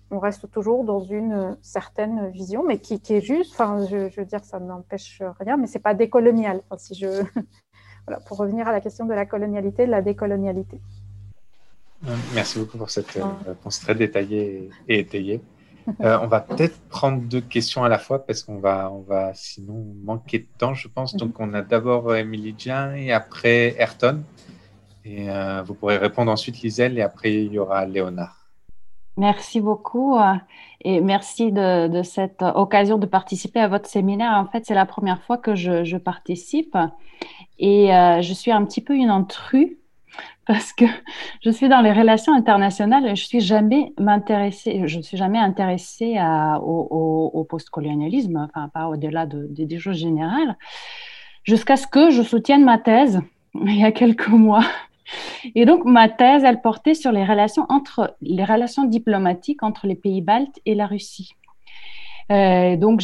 on 0.10 0.20
reste 0.20 0.50
toujours 0.50 0.86
dans 0.86 1.02
une 1.02 1.58
certaine 1.62 2.30
vision, 2.30 2.64
mais 2.64 2.78
qui, 2.78 3.02
est 3.10 3.22
juste. 3.22 3.54
Enfin, 3.54 3.86
je, 3.86 4.16
veux 4.16 4.26
dire, 4.26 4.46
ça 4.46 4.60
n'empêche 4.60 5.22
rien, 5.40 5.58
mais 5.58 5.68
c'est 5.68 5.80
pas 5.80 5.94
décolonial. 5.94 6.62
Si 6.78 6.96
je, 6.96 7.08
voilà, 8.08 8.22
pour 8.28 8.38
revenir 8.38 8.68
à 8.68 8.72
la 8.72 8.80
question 8.80 9.06
de 9.06 9.14
la 9.14 9.26
colonialité, 9.26 9.86
de 9.86 9.92
la 9.92 10.02
décolonialité. 10.02 10.80
Merci 12.34 12.60
beaucoup 12.60 12.78
pour 12.78 12.90
cette 12.90 13.16
euh, 13.16 13.24
réponse 13.46 13.80
très 13.80 13.96
détaillée 13.96 14.70
et 14.90 15.00
étayée. 15.00 15.42
Euh, 16.02 16.20
on 16.22 16.28
va 16.28 16.42
peut-être 16.42 16.80
prendre 16.90 17.22
deux 17.22 17.42
questions 17.42 17.84
à 17.84 17.90
la 17.90 17.98
fois 17.98 18.26
parce 18.26 18.44
qu'on 18.44 18.58
va, 18.58 18.92
on 18.92 19.02
va 19.02 19.34
sinon 19.34 19.86
manquer 20.04 20.40
de 20.40 20.48
temps, 20.58 20.74
je 20.74 20.88
pense. 20.88 21.16
Donc, 21.16 21.40
on 21.40 21.54
a 21.54 21.62
d'abord 21.62 22.14
Émilie 22.16 22.56
Jean 22.58 22.94
et 22.94 23.14
après 23.14 23.76
Ayrton. 23.80 24.22
Et 25.06 25.30
euh, 25.30 25.62
vous 25.64 25.74
pourrez 25.74 25.98
répondre 25.98 26.32
ensuite 26.32 26.62
Liselle 26.62 26.98
et 26.98 27.02
après 27.02 27.34
il 27.34 27.54
y 27.54 27.60
aura 27.60 27.86
Léonard. 27.86 28.38
Merci 29.16 29.62
beaucoup 29.62 30.18
et 30.82 31.00
merci 31.00 31.52
de, 31.52 32.02
cette 32.04 32.42
occasion 32.42 32.98
de 32.98 33.06
participer 33.06 33.60
à 33.60 33.68
votre 33.68 33.88
séminaire. 33.88 34.32
En 34.38 34.48
fait, 34.48 34.66
c'est 34.66 34.74
la 34.74 34.88
première 34.88 35.22
fois 35.22 35.38
que 35.38 35.54
je, 35.54 35.84
je 35.84 35.98
participe 35.98 36.76
et 37.60 37.90
je 37.90 38.34
suis 38.34 38.52
un 38.52 38.66
petit 38.66 38.82
peu 38.82 38.96
une 38.96 39.10
intrue 39.10 39.78
parce 40.46 40.74
que 40.74 40.86
je 41.42 41.50
suis 41.50 41.70
dans 41.70 41.82
les 41.82 41.92
relations 41.92 42.34
internationales 42.34 43.06
et 43.08 43.16
je 43.16 43.26
suis 43.26 43.40
jamais 43.40 43.94
m'intéresser, 44.00 44.82
je 44.86 45.00
suis 45.00 45.18
jamais 45.18 45.40
intéressée 45.40 46.18
à, 46.18 46.60
au, 46.62 47.32
au, 47.34 47.44
postcolonialisme, 47.44 48.48
enfin 48.50 48.70
pas 48.70 48.88
au-delà 48.88 49.26
de, 49.26 49.48
des 49.50 49.80
choses 49.80 49.98
générales, 49.98 50.58
jusqu'à 51.44 51.76
ce 51.76 51.88
que 51.88 52.10
je 52.10 52.22
soutienne 52.22 52.64
ma 52.64 52.78
thèse 52.78 53.22
il 53.66 53.80
y 53.80 53.84
a 53.84 53.92
quelques 53.92 54.30
mois. 54.30 54.66
Et 55.54 55.66
donc, 55.66 55.86
ma 55.86 56.10
thèse, 56.10 56.44
elle 56.44 56.62
portait 56.62 56.94
sur 56.94 57.12
les 57.12 57.26
relations, 57.26 57.66
entre, 57.70 58.16
les 58.22 58.46
relations 58.46 58.86
diplomatiques 58.86 59.62
entre 59.62 59.86
les 59.86 59.96
pays 59.96 60.22
baltes 60.22 60.60
et 60.66 60.76
la 60.76 60.88
Russie. 60.88 61.36
Euh, 62.32 62.76
donc, 62.78 63.04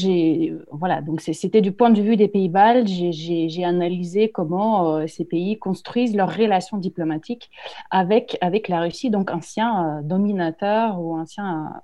voilà, 0.72 1.02
c'était 1.20 1.62
du 1.62 1.72
point 1.72 1.90
de 1.90 2.02
vue 2.02 2.16
des 2.16 2.28
pays 2.28 2.50
baltes. 2.50 2.88
J'ai 2.88 3.64
analysé 3.64 4.30
comment 4.30 4.96
euh, 4.96 5.08
ces 5.08 5.26
pays 5.26 5.58
construisent 5.58 6.16
leurs 6.16 6.36
relations 6.36 6.78
diplomatiques 6.78 7.50
avec, 7.92 8.38
avec 8.42 8.68
la 8.68 8.82
Russie, 8.82 9.10
donc 9.10 9.32
ancien 9.32 10.00
euh, 10.00 10.02
dominateur 10.04 11.00
ou 11.02 11.16
ancien 11.16 11.82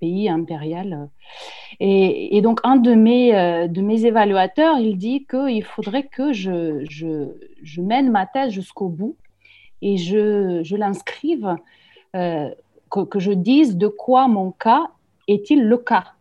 pays 0.00 0.28
impérial. 0.28 1.08
Et, 1.80 2.40
donc, 2.42 2.60
un 2.62 2.76
de 2.76 2.94
mes, 2.94 3.32
de 3.68 3.80
mes 3.80 4.06
évaluateurs, 4.06 4.78
il 4.78 4.96
dit 4.96 5.26
qu'il 5.26 5.64
faudrait 5.64 6.04
que 6.06 6.32
je, 6.32 6.84
je, 6.88 7.26
je, 7.60 7.80
mène 7.80 8.08
ma 8.08 8.24
thèse 8.24 8.52
jusqu'au 8.52 8.88
bout 8.88 9.16
et 9.82 9.96
je, 9.96 10.60
je 10.62 10.76
l'inscrive, 10.76 11.56
que, 12.12 13.04
que 13.04 13.18
je 13.18 13.32
dise 13.32 13.76
de 13.76 13.88
quoi 13.88 14.28
mon 14.28 14.52
cas 14.52 14.86
est-il 15.26 15.64
le 15.64 15.78
cas 15.78 16.13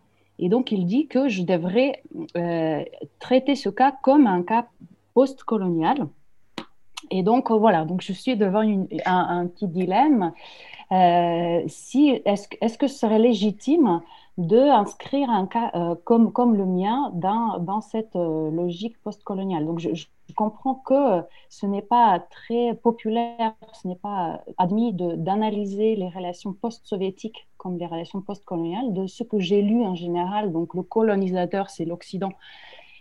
et 0.44 0.49
donc, 0.49 0.74
il 0.74 0.86
dit 0.86 1.07
que 1.07 1.30
je 1.30 1.41
devrais 1.41 2.03
euh, 2.36 2.84
traiter 3.20 3.56
ce 3.56 3.70
cas 3.70 3.94
comme 4.03 4.28
un 4.28 4.44
cas 4.44 4.68
post-colonial. 5.14 6.10
Et 7.11 7.24
donc, 7.24 7.49
euh, 7.49 7.56
voilà, 7.56 7.86
donc 7.86 8.02
je 8.02 8.11
suis 8.11 8.36
devant 8.36 8.60
un, 9.06 9.48
petit 9.48 9.70
dilemme. 9.70 10.34
Euh, 10.91 11.61
si, 11.68 12.22
est-ce, 12.26 12.49
est 12.60 12.78
que 12.78 12.88
ce 12.88 12.98
serait 12.98 13.20
légitime 13.20 14.02
d'inscrire 14.38 15.30
un 15.30 15.48
cas 15.48 15.72
comme, 16.03 16.34
comme 16.34 16.57
le 16.57 16.65
mien 16.65 17.11
dans, 17.14 17.60
dans 17.60 17.80
cette 17.80 18.15
logique 18.15 19.02
post-coloniale? 19.02 19.65
Donc, 19.65 19.80
je, 19.80 20.06
comprends 20.36 20.76
que 20.76 21.22
ce 21.48 21.65
n'est 21.65 21.84
pas 21.84 22.20
très 22.20 22.74
populaire, 22.74 23.53
ce 23.72 23.88
n'est 23.88 23.95
pas 23.95 24.41
admis 24.57 24.91
d'analyser 24.91 25.95
les 25.95 26.10
relations 26.10 26.52
post-soviétiques 26.52 27.48
comme 27.64 27.77
les 27.77 27.88
relations 27.88 28.22
postcoloniales, 28.22 28.94
de 28.94 29.07
ce 29.07 29.23
que 29.23 29.40
j'ai 29.40 29.61
lu 29.61 29.80
en 29.84 29.95
général. 29.95 30.52
Donc, 30.52 30.76
le 30.76 30.84
colonisateur, 30.84 31.69
c'est 31.69 31.85
l'Occident, 31.85 32.34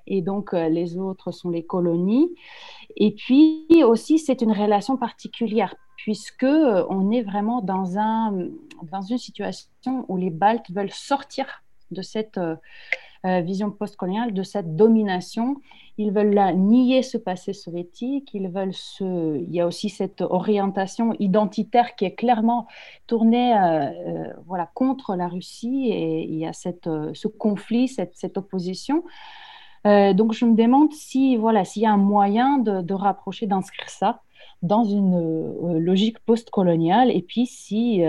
et 0.06 0.22
donc 0.22 0.54
euh, 0.54 0.68
les 0.68 0.96
autres 0.96 1.32
sont 1.32 1.50
les 1.50 1.64
colonies. 1.64 2.30
Et 2.96 3.12
puis 3.12 3.66
aussi, 3.84 4.18
c'est 4.18 4.40
une 4.40 4.52
relation 4.52 4.96
particulière, 4.96 5.74
puisque 5.96 6.44
euh, 6.44 6.84
on 6.88 7.10
est 7.10 7.22
vraiment 7.22 7.60
dans, 7.60 7.98
un, 7.98 8.48
dans 8.90 9.02
une 9.02 9.18
situation 9.18 10.04
où 10.08 10.16
les 10.16 10.30
Baltes 10.30 10.70
veulent 10.70 10.90
sortir 10.92 11.62
de 11.90 12.02
cette 12.02 12.38
euh, 12.38 12.56
vision 13.24 13.70
postcoloniale, 13.70 14.34
de 14.34 14.42
cette 14.42 14.74
domination. 14.74 15.56
Ils 15.98 16.10
veulent 16.10 16.56
nier 16.56 17.02
ce 17.02 17.18
passé 17.18 17.52
soviétique, 17.52 18.30
ils 18.32 18.48
veulent 18.48 18.72
se... 18.72 19.38
il 19.38 19.52
y 19.54 19.60
a 19.60 19.66
aussi 19.66 19.90
cette 19.90 20.22
orientation 20.22 21.14
identitaire 21.18 21.94
qui 21.96 22.06
est 22.06 22.14
clairement 22.14 22.66
tournée 23.06 23.54
euh, 23.54 23.90
euh, 23.90 24.32
voilà, 24.46 24.70
contre 24.74 25.14
la 25.16 25.28
Russie. 25.28 25.88
Et 25.90 26.24
il 26.24 26.38
y 26.38 26.46
a 26.46 26.52
cette, 26.52 26.86
euh, 26.86 27.10
ce 27.14 27.28
conflit, 27.28 27.88
cette, 27.88 28.16
cette 28.16 28.38
opposition. 28.38 29.04
donc 29.84 30.32
je 30.32 30.44
me 30.44 30.54
demande 30.54 30.92
si 30.92 31.36
voilà 31.36 31.64
s'il 31.64 31.82
y 31.82 31.86
a 31.86 31.92
un 31.92 32.04
moyen 32.14 32.58
de, 32.58 32.94
rapprocher, 32.94 33.46
d'inscrire 33.46 33.90
ça 33.90 34.22
dans 34.62 34.84
une 34.84 35.78
logique 35.78 36.20
post-coloniale. 36.20 37.10
Et 37.10 37.22
puis 37.22 37.46
si 37.46 38.02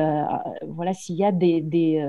voilà 0.68 0.94
s'il 0.94 1.16
y 1.16 1.26
a 1.26 1.32
des, 1.32 1.62
des, 1.62 2.08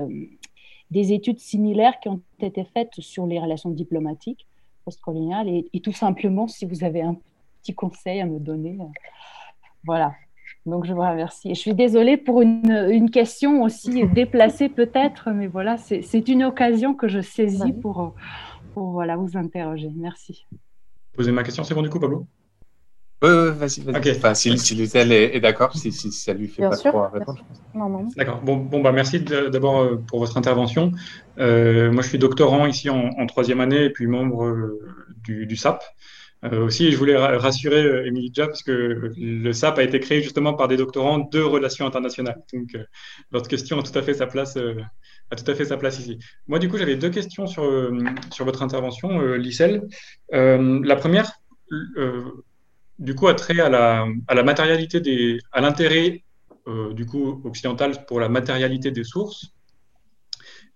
des 0.95 1.11
études 1.11 1.39
similaires 1.39 1.99
qui 1.99 2.07
ont 2.07 2.21
été 2.39 2.63
faites 2.63 2.93
sur 2.99 3.27
les 3.27 3.37
relations 3.37 3.69
diplomatiques 3.69 4.47
postcoloniale 4.85 5.49
et, 5.49 5.67
et, 5.73 5.81
tout 5.81 5.91
simplement 5.91 6.47
si 6.47 6.65
vous 6.65 6.83
avez 6.83 7.01
un 7.01 7.17
petit 7.59 7.73
conseil 7.73 8.21
à 8.21 8.25
me 8.25 8.39
donner. 8.39 8.77
Euh, 8.79 8.85
voilà. 9.83 10.13
Donc 10.65 10.85
je 10.85 10.93
vous 10.93 11.01
remercie. 11.01 11.51
Et 11.51 11.55
je 11.55 11.59
suis 11.59 11.73
désolée 11.73 12.15
pour 12.15 12.41
une, 12.41 12.87
une 12.91 13.09
question 13.09 13.63
aussi 13.63 14.07
déplacée 14.07 14.69
peut-être, 14.69 15.31
mais 15.31 15.47
voilà, 15.47 15.77
c'est 15.77 16.27
une 16.29 16.43
occasion 16.43 16.93
que 16.93 17.07
je 17.07 17.19
saisis 17.19 17.73
pour, 17.73 18.15
pour 18.73 18.91
voilà, 18.91 19.17
vous 19.17 19.35
interroger. 19.37 19.91
Merci. 19.95 20.45
Posez 21.13 21.31
ma 21.31 21.43
question, 21.43 21.63
c'est 21.63 21.75
bon 21.75 21.81
du 21.81 21.89
coup, 21.89 21.99
Pablo? 21.99 22.25
Oui, 23.29 23.57
vas-y, 23.57 23.81
vas-y. 23.81 24.17
Enfin, 24.17 24.33
si, 24.33 24.57
si 24.57 24.75
Lucelle 24.75 25.11
est, 25.11 25.39
d'accord, 25.39 25.75
si, 25.75 25.91
si, 25.91 26.11
ça 26.11 26.33
lui 26.33 26.47
fait 26.47 26.61
pas 26.61 26.77
trop 26.77 27.07
répondre. 27.07 27.43
D'accord. 28.15 28.41
Bon, 28.41 28.57
bon, 28.57 28.81
bah, 28.81 28.91
merci 28.91 29.19
d'abord 29.19 29.81
euh, 29.81 29.95
pour 30.07 30.19
votre 30.19 30.37
intervention. 30.37 30.91
Euh, 31.39 31.91
moi, 31.91 32.01
je 32.01 32.09
suis 32.09 32.17
doctorant 32.17 32.65
ici 32.65 32.89
en, 32.89 33.09
en 33.17 33.25
troisième 33.25 33.59
année 33.59 33.85
et 33.85 33.89
puis 33.89 34.07
membre 34.07 34.45
euh, 34.45 34.79
du, 35.23 35.45
du, 35.45 35.55
SAP. 35.55 35.83
Euh, 36.43 36.65
aussi, 36.65 36.91
je 36.91 36.97
voulais 36.97 37.17
rassurer 37.17 37.83
euh, 37.83 38.05
Émilie 38.05 38.31
parce 38.35 38.63
que 38.63 39.11
le 39.17 39.53
SAP 39.53 39.79
a 39.79 39.83
été 39.83 39.99
créé 39.99 40.21
justement 40.21 40.53
par 40.53 40.67
des 40.67 40.77
doctorants 40.77 41.19
de 41.19 41.39
relations 41.39 41.85
internationales. 41.87 42.41
Donc, 42.53 42.77
votre 43.31 43.47
question 43.47 43.79
a 43.79 43.83
tout 43.83 43.97
à 43.97 44.01
fait 44.01 44.13
sa 44.13 44.27
place. 44.27 44.57
a 44.57 45.35
tout 45.35 45.49
à 45.49 45.55
fait 45.55 45.65
sa 45.65 45.77
place 45.77 45.99
ici. 45.99 46.19
Moi, 46.47 46.59
du 46.59 46.69
coup, 46.69 46.77
j'avais 46.77 46.95
deux 46.95 47.09
questions 47.09 47.47
sur, 47.47 47.63
sur 48.31 48.45
votre 48.45 48.61
intervention, 48.63 49.19
Lissel. 49.35 49.87
la 50.31 50.95
première, 50.95 51.31
du 52.99 53.15
coup, 53.15 53.27
a 53.27 53.33
trait 53.33 53.59
à 53.59 53.69
la, 53.69 54.07
à 54.27 54.33
la 54.33 54.43
matérialité 54.43 54.99
des, 54.99 55.39
à 55.51 55.61
l'intérêt 55.61 56.23
euh, 56.67 56.93
du 56.93 57.05
coup 57.05 57.41
occidental 57.43 58.05
pour 58.07 58.19
la 58.19 58.27
matérialité 58.27 58.89
des 58.89 59.03
sources. 59.03 59.51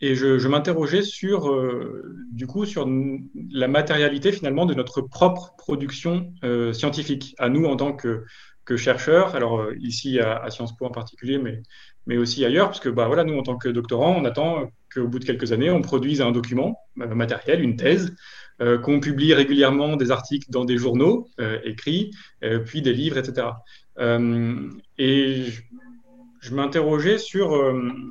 Et 0.02 0.16
je, 0.16 0.48
m'interrogeais 0.48 1.02
sur, 1.02 1.50
euh, 1.50 2.16
du 2.32 2.48
coup, 2.48 2.64
sur 2.66 2.88
la 3.52 3.68
matérialité 3.68 4.32
finalement 4.32 4.66
de 4.66 4.74
notre 4.74 5.02
propre 5.02 5.56
production 5.58 6.32
euh, 6.44 6.72
scientifique, 6.74 7.36
à 7.38 7.50
nous 7.50 7.66
en 7.66 7.76
tant 7.76 7.94
que, 7.94 8.24
chercheurs, 8.78 9.36
alors 9.36 9.74
ici 9.80 10.20
à, 10.20 10.48
Sciences 10.52 10.78
Po 10.78 10.86
en 10.86 10.92
particulier, 10.92 11.40
mais, 11.40 11.64
mais 12.06 12.18
aussi 12.18 12.46
ailleurs, 12.46 12.68
parce 12.68 12.80
que 12.80 12.90
bah, 12.90 13.08
voilà, 13.08 13.24
nous 13.24 13.36
en 13.36 13.42
tant 13.42 13.58
que 13.58 13.68
doctorants, 13.68 14.16
on 14.16 14.26
attend 14.26 14.70
qu'au 14.94 15.08
bout 15.08 15.18
de 15.18 15.26
quelques 15.26 15.52
années, 15.54 15.72
on 15.72 15.82
produise 15.82 16.22
un 16.22 16.30
document 16.30 16.80
matériel, 16.96 17.64
une 17.64 17.78
thèse, 17.78 18.16
qu'on 18.60 19.00
publie 19.00 19.34
régulièrement 19.34 19.96
des 19.96 20.12
articles 20.12 20.50
dans 20.50 20.66
des 20.66 20.78
journaux 20.78 21.30
euh, 21.40 21.60
écrits, 21.64 22.12
euh, 22.44 22.60
puis 22.60 22.82
des 22.82 22.94
livres, 22.94 23.18
etc. 23.18 23.48
et 24.98 25.46
je, 26.42 26.56
m'interrogeais 26.56 27.18
sur, 27.18 27.50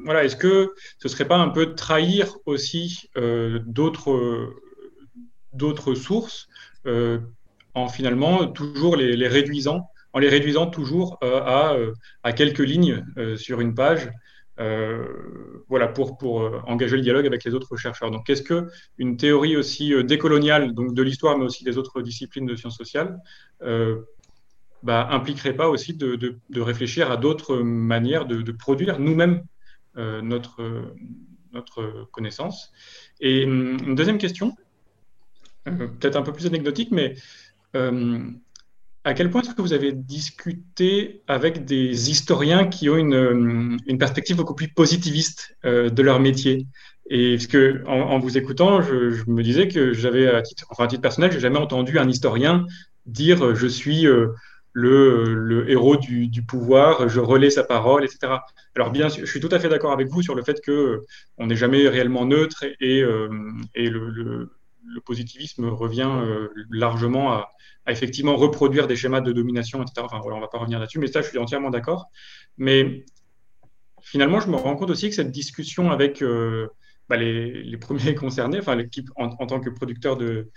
voilà, 0.04 0.24
est-ce 0.24 0.36
que 0.36 0.74
ce 0.98 1.08
serait 1.08 1.26
pas 1.26 1.38
un 1.38 1.48
peu 1.48 1.74
trahir 1.74 2.36
aussi 2.44 3.08
d'autres 3.64 4.44
sources 5.94 6.48
en 7.74 7.88
finalement 7.88 8.46
toujours 8.46 8.96
les, 8.96 9.28
réduisant, 9.28 9.88
en 10.12 10.18
les 10.18 10.28
réduisant 10.28 10.66
toujours 10.66 11.18
à 11.22 12.32
quelques 12.36 12.58
lignes 12.58 13.02
sur 13.36 13.62
une 13.62 13.74
page 13.74 14.10
euh, 14.60 15.04
voilà, 15.68 15.86
pour, 15.86 16.42
euh, 16.42 16.60
engager 16.66 16.96
le 16.96 17.02
dialogue 17.02 17.26
avec 17.26 17.44
les 17.44 17.54
autres 17.54 17.76
chercheurs. 17.76 18.10
Donc, 18.10 18.28
est-ce 18.28 18.42
que 18.42 18.68
une 18.98 19.16
théorie 19.16 19.56
aussi 19.56 19.94
euh, 19.94 20.02
décoloniale, 20.02 20.74
de 20.74 21.02
l'histoire, 21.02 21.38
mais 21.38 21.44
aussi 21.44 21.62
des 21.62 21.78
autres 21.78 22.02
disciplines 22.02 22.46
de 22.46 22.56
sciences 22.56 22.76
sociales, 22.76 23.18
bah, 24.84 25.08
impliquerait 25.10 25.54
pas 25.54 25.68
aussi 25.68 25.94
de, 25.94 26.38
réfléchir 26.56 27.10
à 27.10 27.16
d'autres 27.16 27.58
manières 27.58 28.26
de, 28.26 28.52
produire 28.52 28.98
nous-mêmes 28.98 29.42
notre, 29.96 30.94
notre 31.52 32.08
connaissance? 32.12 32.72
Et 33.20 33.44
hum, 33.44 33.76
une 33.84 33.94
deuxième 33.94 34.18
question, 34.18 34.56
peut-être 35.64 36.16
un 36.16 36.22
peu 36.22 36.32
plus 36.32 36.46
anecdotique, 36.46 36.90
mais 36.90 37.14
à 39.08 39.14
quel 39.14 39.30
point 39.30 39.40
est-ce 39.40 39.54
que 39.54 39.62
vous 39.62 39.72
avez 39.72 39.92
discuté 39.92 41.22
avec 41.28 41.64
des 41.64 42.10
historiens 42.10 42.66
qui 42.66 42.90
ont 42.90 42.96
une, 42.98 43.14
euh, 43.14 43.96
perspective 43.98 44.36
beaucoup 44.36 44.54
plus 44.54 44.68
positiviste 44.68 45.56
euh, 45.64 45.88
de 45.88 46.02
leur 46.02 46.20
métier? 46.20 46.66
Et 47.08 47.36
parce 47.36 47.46
que 47.46 47.82
en, 47.86 48.18
vous 48.18 48.36
écoutant, 48.36 48.82
je, 48.82 49.24
me 49.26 49.42
disais 49.42 49.66
que 49.66 49.94
j'avais, 49.94 50.28
à 50.28 50.42
titre, 50.42 50.66
enfin 50.68 50.84
à 50.84 50.88
titre 50.88 51.00
personnel, 51.00 51.32
j'ai 51.32 51.40
jamais 51.40 51.58
entendu 51.58 51.98
un 51.98 52.06
historien 52.06 52.66
dire 53.06 53.42
euh, 53.42 53.54
je 53.54 53.66
suis 53.66 54.06
le, 54.74 55.64
héros 55.68 55.96
du, 55.96 56.42
pouvoir, 56.46 57.08
je 57.08 57.20
relais 57.20 57.48
sa 57.48 57.64
parole, 57.64 58.04
etc. 58.04 58.34
Alors 58.76 58.90
bien 58.90 59.08
sûr, 59.08 59.24
je 59.24 59.30
suis 59.30 59.40
tout 59.40 59.48
à 59.52 59.58
fait 59.58 59.70
d'accord 59.70 59.92
avec 59.92 60.08
vous 60.08 60.20
sur 60.20 60.34
le 60.34 60.42
fait 60.42 60.60
que 60.60 61.00
on 61.38 61.46
n'est 61.46 61.56
jamais 61.56 61.88
réellement 61.88 62.26
neutre 62.26 62.62
et, 62.78 63.00
le, 63.00 64.50
le, 64.94 65.00
positivisme 65.00 65.66
revient 65.66 66.10
largement 66.70 67.32
à 67.32 67.48
effectivement 67.88 68.36
reproduire 68.36 68.86
des 68.86 68.96
schémas 68.96 69.20
de 69.20 69.32
domination, 69.32 69.82
etc. 69.82 70.02
Enfin, 70.04 70.20
on 70.22 70.36
ne 70.36 70.40
va 70.40 70.48
pas 70.48 70.58
revenir 70.58 70.78
là-dessus, 70.78 70.98
mais 70.98 71.06
ça, 71.06 71.22
je 71.22 71.28
suis 71.28 71.38
entièrement 71.38 71.70
d'accord. 71.70 72.10
Mais 72.56 73.04
finalement, 74.02 74.40
je 74.40 74.48
me 74.48 74.56
rends 74.56 74.76
compte 74.76 74.90
aussi 74.90 75.08
que 75.08 75.14
cette 75.14 75.30
discussion 75.30 75.90
avec 75.90 76.22
euh, 76.22 76.68
bah, 77.08 77.16
les, 77.16 77.76
premiers 77.78 78.14
concernés, 78.14 78.58
enfin 78.58 78.74
l'équipe 78.74 79.10
en, 79.16 79.28
tant 79.46 79.60
que 79.60 79.70
producteur 79.70 80.16
de, 80.16 80.50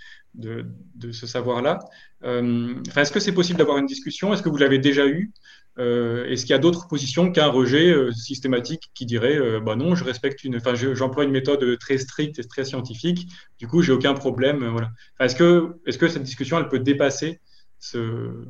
ce 1.11 1.27
savoir-là, 1.27 1.79
euh, 2.23 2.75
est-ce 2.95 3.11
que 3.11 3.19
c'est 3.19 3.33
possible 3.33 3.59
d'avoir 3.59 3.77
une 3.77 3.85
discussion? 3.85 4.33
Est-ce 4.33 4.41
que 4.41 4.49
vous 4.49 4.57
l'avez 4.57 4.79
déjà 4.79 5.07
eu 5.07 5.31
euh, 5.79 6.25
Est-ce 6.25 6.41
qu'il 6.41 6.51
y 6.51 6.55
a 6.55 6.59
d'autres 6.59 6.87
positions 6.87 7.31
qu'un 7.31 7.47
rejet 7.47 7.91
euh, 7.91 8.11
systématique 8.11 8.91
qui 8.93 9.05
dirait 9.05 9.37
euh, 9.37 9.59
bah 9.61 9.75
non, 9.75 9.95
je 9.95 10.03
respecte 10.03 10.43
une, 10.43 10.57
enfin, 10.57 10.73
j'emploie 10.75 11.23
une 11.23 11.31
méthode 11.31 11.77
très 11.79 11.97
stricte 11.97 12.39
et 12.39 12.43
très 12.43 12.65
scientifique, 12.65 13.27
du 13.57 13.67
coup, 13.67 13.81
j'ai 13.81 13.93
aucun 13.93 14.13
problème. 14.13 14.67
voilà. 14.67 14.89
Enfin, 15.15 15.25
est-ce 15.25 15.35
que, 15.35 15.79
est-ce 15.85 15.97
que 15.97 16.07
cette 16.09 16.23
discussion, 16.23 16.57
elle 16.57 16.67
peut 16.67 16.79
dépasser 16.79 17.39
ce, 17.79 18.47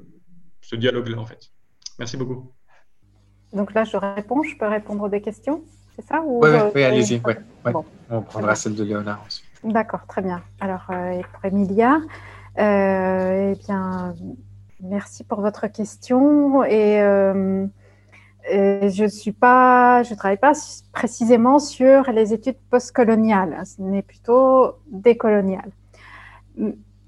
ce 0.61 0.75
dialogue-là, 0.75 1.19
en 1.19 1.25
fait? 1.25 1.51
Merci 1.99 2.17
beaucoup. 2.17 2.51
Donc 3.53 3.73
là, 3.73 3.83
je 3.83 3.97
réponds, 3.97 4.41
je 4.43 4.57
peux 4.57 4.67
répondre 4.67 5.07
des 5.09 5.21
questions, 5.21 5.63
c'est 5.95 6.05
ça? 6.05 6.21
Oui, 6.25 6.83
allez-y. 6.83 7.21
Ouais, 7.23 7.37
On 8.09 8.21
prendra 8.21 8.55
celle 8.55 8.75
de 8.75 8.83
Léonard 8.83 9.21
ensuite. 9.25 9.45
D'accord, 9.63 10.07
très 10.07 10.23
bien. 10.23 10.41
Alors, 10.59 10.85
pour 10.87 11.45
Emilia, 11.45 11.99
eh 12.57 13.53
bien, 13.67 14.15
merci 14.81 15.23
pour 15.23 15.41
votre 15.41 15.67
question. 15.67 16.63
Et 16.63 17.01
pas, 19.39 20.03
je 20.03 20.13
travaille 20.15 20.37
pas 20.37 20.53
précisément 20.91 21.59
sur 21.59 22.11
les 22.11 22.33
études 22.33 22.57
postcoloniales, 22.69 23.61
ce 23.65 23.81
n'est 23.81 24.01
plutôt 24.01 24.75
décolonial. 24.87 25.71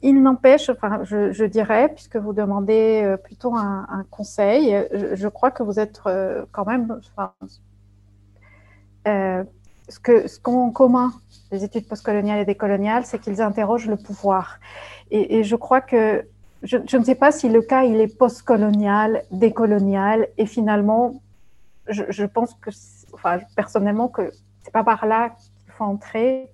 Il 0.01 0.21
n'empêche, 0.21 0.69
enfin, 0.69 1.03
je, 1.03 1.45
dirais, 1.45 1.89
puisque 1.93 2.17
vous 2.17 2.33
demandez 2.33 3.01
euh, 3.03 3.17
plutôt 3.17 3.55
un, 3.55 4.05
conseil, 4.11 4.75
je, 4.91 5.27
crois 5.29 5.49
que 5.49 5.63
vous 5.63 5.79
êtes 5.79 6.01
euh, 6.07 6.45
quand 6.51 6.65
même, 6.65 6.99
euh, 9.07 9.43
ce 9.87 10.39
qu'ont 10.39 10.67
en 10.67 10.71
commun 10.71 11.13
les 11.51 11.63
études 11.63 11.87
postcoloniales 11.87 12.39
et 12.39 12.45
décoloniales, 12.45 13.05
c'est 13.05 13.19
qu'ils 13.19 13.41
interrogent 13.41 13.87
le 13.87 13.97
pouvoir. 13.97 14.59
Et 15.11 15.43
je 15.43 15.55
crois 15.55 15.81
que 15.81 16.25
je, 16.63 16.97
ne 16.97 17.03
sais 17.03 17.15
pas 17.15 17.31
si 17.31 17.49
le 17.49 17.61
cas 17.61 17.83
il 17.83 17.99
est 17.99 18.17
postcolonial, 18.17 19.23
décolonial, 19.31 20.27
et 20.37 20.45
finalement, 20.45 21.21
je, 21.87 22.03
je 22.09 22.25
pense 22.25 22.53
que, 22.55 22.69
enfin, 23.13 23.39
personnellement, 23.55 24.07
que 24.07 24.31
c'est 24.61 24.71
pas 24.71 24.83
par 24.83 25.05
là 25.05 25.31
qu'il 25.31 25.71
faut 25.73 25.83
entrer. 25.83 26.49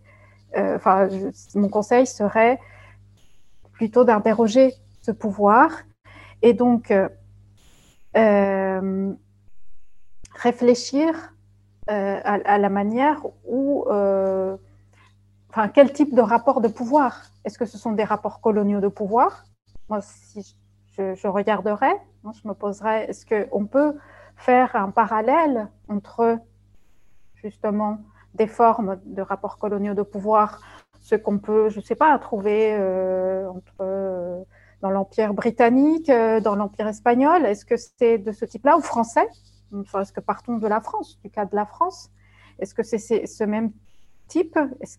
Euh, 0.57 0.75
enfin, 0.75 1.07
mon 1.53 1.69
conseil 1.69 2.07
serait 2.07 2.59
plutôt 3.71 4.03
d'interroger 4.03 4.73
ce 5.01 5.11
pouvoir 5.11 5.69
et 6.41 6.53
donc 6.53 6.89
euh, 6.89 7.07
euh, 8.17 9.13
réfléchir 10.33 11.33
à, 11.87 12.33
à, 12.33 12.57
la 12.57 12.69
manière 12.69 13.21
où, 13.47 13.85
enfin, 13.89 15.67
quel 15.73 15.91
type 15.91 16.13
de 16.13 16.21
rapport 16.21 16.61
de 16.61 16.67
pouvoir? 16.67 17.25
Est-ce 17.45 17.57
que 17.57 17.65
ce 17.65 17.77
sont 17.77 17.93
des 17.93 18.03
rapports 18.03 18.41
coloniaux 18.41 18.79
de 18.79 18.87
pouvoir 18.87 19.45
Moi, 19.89 20.01
si 20.01 20.55
je, 20.97 21.27
regarderais, 21.27 21.99
hein, 22.23 22.31
je 22.31 22.47
me 22.47 22.53
poserais, 22.53 23.05
est-ce 23.05 23.25
qu'on 23.25 23.65
peut 23.65 23.95
faire 24.35 24.75
un 24.75 24.91
parallèle 24.91 25.67
entre 25.87 26.37
justement 27.35 27.99
des 28.35 28.45
formes 28.45 28.99
de 29.05 29.21
rapports 29.23 29.57
coloniaux 29.57 29.95
de 29.95 30.03
pouvoir, 30.03 30.61
ce 30.99 31.15
qu'on 31.15 31.39
peut, 31.39 31.69
je 31.69 31.79
ne 31.79 31.83
sais 31.83 31.95
pas, 31.95 32.17
trouver 32.19 32.75
euh, 32.75 33.49
euh, 33.81 34.43
dans 34.81 34.91
l'Empire 34.91 35.33
britannique, 35.33 36.09
euh, 36.09 36.39
dans 36.39 36.55
l'Empire 36.55 36.87
espagnol? 36.87 37.45
Est-ce 37.45 37.65
que 37.65 37.75
c'est 37.75 38.19
de 38.19 38.31
ce 38.31 38.45
type-là 38.45 38.77
ou 38.77 38.81
français? 38.81 39.27
Est-ce 39.99 40.13
que 40.13 40.19
partons 40.19 40.57
de 40.57 40.67
la 40.67 40.81
France, 40.81 41.19
du 41.23 41.31
cas 41.31 41.45
de 41.45 41.55
la 41.55 41.65
France 41.65 42.11
Est-ce 42.59 42.75
que 42.75 42.83
c'est 42.83 42.99
ce 42.99 43.43
même 43.43 43.71
type, 44.29 44.57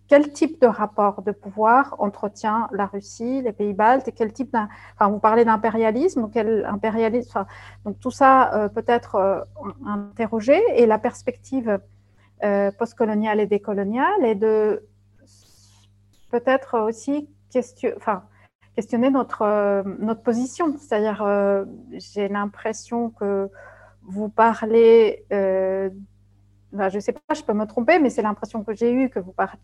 quel 0.09 0.33
type 0.33 0.61
de 0.61 0.67
rapport 0.67 1.23
de 1.23 1.33
pouvoir 1.33 1.97
entretient 1.99 2.69
la 2.73 2.85
Russie, 2.85 3.41
les 3.41 3.53
pays 3.53 3.73
baltes, 3.73 4.09
et 4.09 4.13
quel 4.13 4.33
type 4.35 4.55
enfin, 4.95 5.09
vous 5.09 5.19
parlez 5.19 5.47
d'impérialisme, 5.47 6.29
quel 6.31 6.67
impérialisme, 6.67 7.47
donc 7.87 7.99
tout 8.01 8.11
ça 8.11 8.53
euh, 8.53 8.69
peut 8.69 8.85
être 8.87 9.15
euh, 9.15 9.41
interrogé, 9.87 10.61
et 10.75 10.85
la 10.85 10.99
perspective 10.99 11.81
euh, 12.45 12.71
postcoloniale 12.73 13.41
et 13.41 13.47
décoloniale 13.47 14.25
est 14.25 14.35
de 14.35 14.85
peut-être 16.31 16.79
aussi 16.81 17.29
question, 17.51 17.91
questionner 18.75 19.11
notre, 19.11 19.83
notre 20.01 20.23
position, 20.23 20.77
c'est-à-dire 20.77 21.25
j'ai 21.93 22.29
l'impression 22.29 23.11
que 23.11 23.49
vous 24.03 24.29
parlez 24.29 25.25
je 26.73 26.97
ne 26.97 27.01
sais 27.01 27.13
pas, 27.13 27.35
je 27.35 27.43
peux 27.43 27.53
me 27.53 27.67
tromper, 27.67 27.99
mais 27.99 28.11
c'est 28.11 28.23
l'impression 28.23 28.63
que 28.63 28.75
j'ai 28.75 28.93
eue 28.93 29.09
que 29.09 29.19
vous 29.19 29.33
parliez 29.33 29.59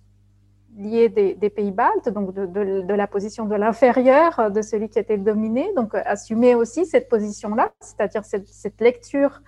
des, 0.77 1.51
pays 1.51 1.70
baltes, 1.70 2.09
donc 2.09 2.35
de, 2.35 2.95
la 2.95 3.07
position 3.07 3.47
de 3.47 3.55
l'inférieur, 3.55 4.51
de 4.51 4.62
celui 4.62 4.89
qui 4.89 4.99
était 4.99 5.19
dominé, 5.19 5.73
donc 5.74 5.95
euh, 5.95 6.03
assumer 6.05 6.55
aussi 6.55 6.85
cette 6.85 7.09
position-là, 7.09 7.73
c'est-à-dire 7.81 8.24
cette, 8.24 8.81
lecture 8.81 9.41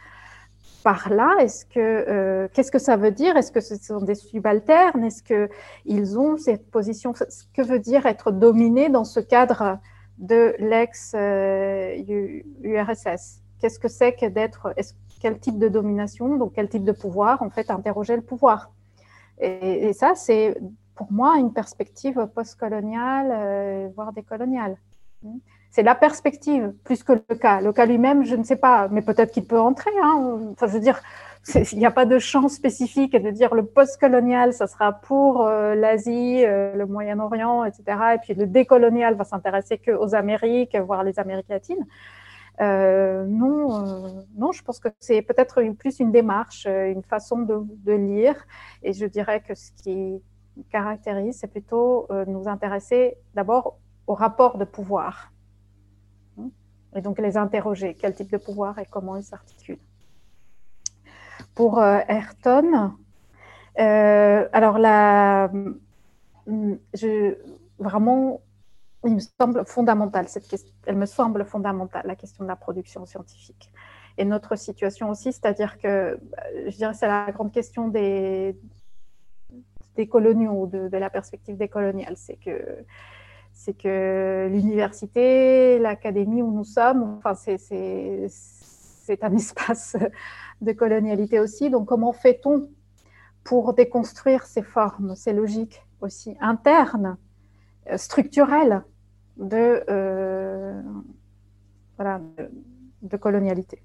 par 0.82 1.10
là. 1.10 1.34
Est-ce 1.40 1.66
que 1.66 1.80
euh, 1.80 2.48
qu'est-ce 2.52 2.70
que 2.70 2.78
ça 2.78 2.96
veut 2.96 3.10
dire? 3.10 3.36
Est-ce 3.36 3.52
que 3.52 3.60
ce 3.60 3.76
sont 3.76 4.00
des 4.00 4.14
subalternes? 4.14 5.04
Est-ce 5.04 5.22
que 5.22 5.50
ils 5.84 6.18
ont 6.18 6.38
cette 6.38 6.70
position? 6.70 7.12
Que 7.12 7.62
veut 7.62 7.80
dire 7.80 8.06
être 8.06 8.30
dominé 8.30 8.88
dans 8.88 9.04
ce 9.04 9.20
cadre 9.20 9.78
de 10.18 10.54
l'ex-URSS 10.58 11.14
euh, 11.14 11.96
Qu'est-ce 13.60 13.78
que 13.78 13.88
c'est 13.88 14.14
que 14.14 14.26
d'être 14.26 14.74
quel 15.20 15.38
type 15.38 15.58
de 15.58 15.68
domination, 15.68 16.36
donc 16.36 16.52
quel 16.54 16.68
type 16.68 16.84
de 16.84 16.92
pouvoir, 16.92 17.42
en 17.42 17.50
fait, 17.50 17.70
interroger 17.70 18.16
le 18.16 18.22
pouvoir. 18.22 18.70
Et, 19.40 19.92
ça, 19.92 20.14
c'est 20.14 20.56
pour 20.94 21.12
moi 21.12 21.36
une 21.38 21.52
perspective 21.52 22.28
postcoloniale, 22.34 23.30
euh, 23.30 23.88
voire 23.94 24.12
décoloniale. 24.12 24.76
C'est 25.70 25.82
la 25.82 25.94
perspective 25.94 26.72
plus 26.84 27.04
que 27.04 27.12
le 27.12 27.36
cas. 27.36 27.60
Le 27.60 27.72
cas 27.72 27.86
lui-même, 27.86 28.24
je 28.24 28.34
ne 28.34 28.42
sais 28.42 28.56
pas, 28.56 28.88
mais 28.88 29.02
peut-être 29.02 29.32
qu'il 29.32 29.44
peut 29.44 29.60
entrer. 29.60 29.90
Hein. 30.02 30.40
Enfin, 30.52 30.66
je 30.66 30.72
veux 30.72 30.80
dire, 30.80 31.00
il 31.72 31.78
n'y 31.78 31.86
a 31.86 31.90
pas 31.90 32.06
de 32.06 32.18
champ 32.18 32.48
spécifique 32.48 33.12
de 33.12 33.30
dire 33.30 33.54
le 33.54 33.64
postcolonial, 33.64 34.52
ça 34.52 34.66
sera 34.66 34.92
pour 34.92 35.46
euh, 35.46 35.74
l'Asie, 35.74 36.44
euh, 36.44 36.74
le 36.74 36.86
Moyen-Orient, 36.86 37.64
etc. 37.64 37.84
Et 38.14 38.18
puis 38.18 38.34
le 38.34 38.46
décolonial 38.46 39.14
va 39.14 39.24
s'intéresser 39.24 39.78
qu'aux 39.78 40.14
Amériques, 40.14 40.76
voire 40.76 41.04
les 41.04 41.18
Amériques 41.18 41.48
latines. 41.48 41.86
Euh, 42.60 43.24
non, 43.24 43.86
euh, 43.86 44.22
non, 44.36 44.52
je 44.52 44.62
pense 44.62 44.80
que 44.80 44.88
c'est 44.98 45.22
peut-être 45.22 45.62
plus 45.78 46.00
une 46.00 46.10
démarche, 46.10 46.66
euh, 46.66 46.90
une 46.90 47.02
façon 47.02 47.38
de, 47.38 47.92
lire. 47.92 48.36
Et 48.82 48.92
je 48.92 49.06
dirais 49.06 49.40
que 49.40 49.54
ce 49.54 49.70
qui 49.72 50.20
caractérise, 50.70 51.38
c'est 51.38 51.46
plutôt 51.46 52.08
nous 52.26 52.48
intéresser 52.48 53.16
d'abord 53.34 53.78
au 54.08 54.14
rapport 54.14 54.58
de 54.58 54.64
pouvoir. 54.64 55.32
Et 56.96 57.00
donc 57.00 57.20
les 57.20 57.36
interroger, 57.36 57.94
quel 57.94 58.14
type 58.14 58.32
de 58.32 58.38
pouvoir 58.38 58.78
et 58.80 58.86
comment 58.86 59.16
ils 59.16 59.22
s'articulent. 59.22 59.78
Pour 61.54 61.80
Ayrton, 61.80 62.92
alors 63.76 64.78
là, 64.78 65.48
je, 66.94 67.36
vraiment, 67.78 68.40
il 69.04 69.14
me 69.14 69.20
semble 69.20 69.64
fondamentale, 69.64 70.28
cette 70.28 70.48
question, 70.48 70.72
elle 70.86 70.96
me 70.96 71.06
semble 71.06 71.44
fondamentale, 71.44 72.02
la 72.06 72.16
question 72.16 72.44
de 72.44 72.48
la 72.48 72.56
production 72.56 73.06
scientifique. 73.06 73.70
Et 74.16 74.24
notre 74.24 74.56
situation 74.56 75.10
aussi, 75.10 75.32
c'est-à-dire 75.32 75.78
que, 75.78 76.18
je 76.66 76.76
dirais, 76.76 76.94
c'est 76.94 77.06
la 77.06 77.30
grande 77.30 77.52
question 77.52 77.86
des, 77.88 78.58
des 79.94 80.08
coloniaux, 80.08 80.66
de, 80.66 80.88
de 80.88 80.96
la 80.96 81.10
perspective 81.10 81.56
décoloniale. 81.56 82.16
C'est 82.16 82.36
que, 82.36 82.84
c'est 83.52 83.74
que 83.74 84.48
l'université, 84.50 85.78
l'académie 85.78 86.42
où 86.42 86.50
nous 86.50 86.64
sommes, 86.64 87.18
enfin, 87.18 87.34
c'est, 87.34 87.58
c'est, 87.58 88.26
c'est 88.28 89.22
un 89.22 89.34
espace 89.36 89.96
de 90.60 90.72
colonialité 90.72 91.38
aussi. 91.38 91.70
Donc, 91.70 91.86
comment 91.86 92.12
fait-on 92.12 92.68
pour 93.44 93.72
déconstruire 93.72 94.44
ces 94.44 94.62
formes, 94.62 95.14
ces 95.14 95.32
logiques 95.32 95.82
aussi 96.00 96.36
internes 96.40 97.16
structurelle 97.96 98.82
de, 99.38 99.84
euh, 99.88 100.82
voilà, 101.96 102.20
de, 103.02 103.16
colonialité. 103.16 103.82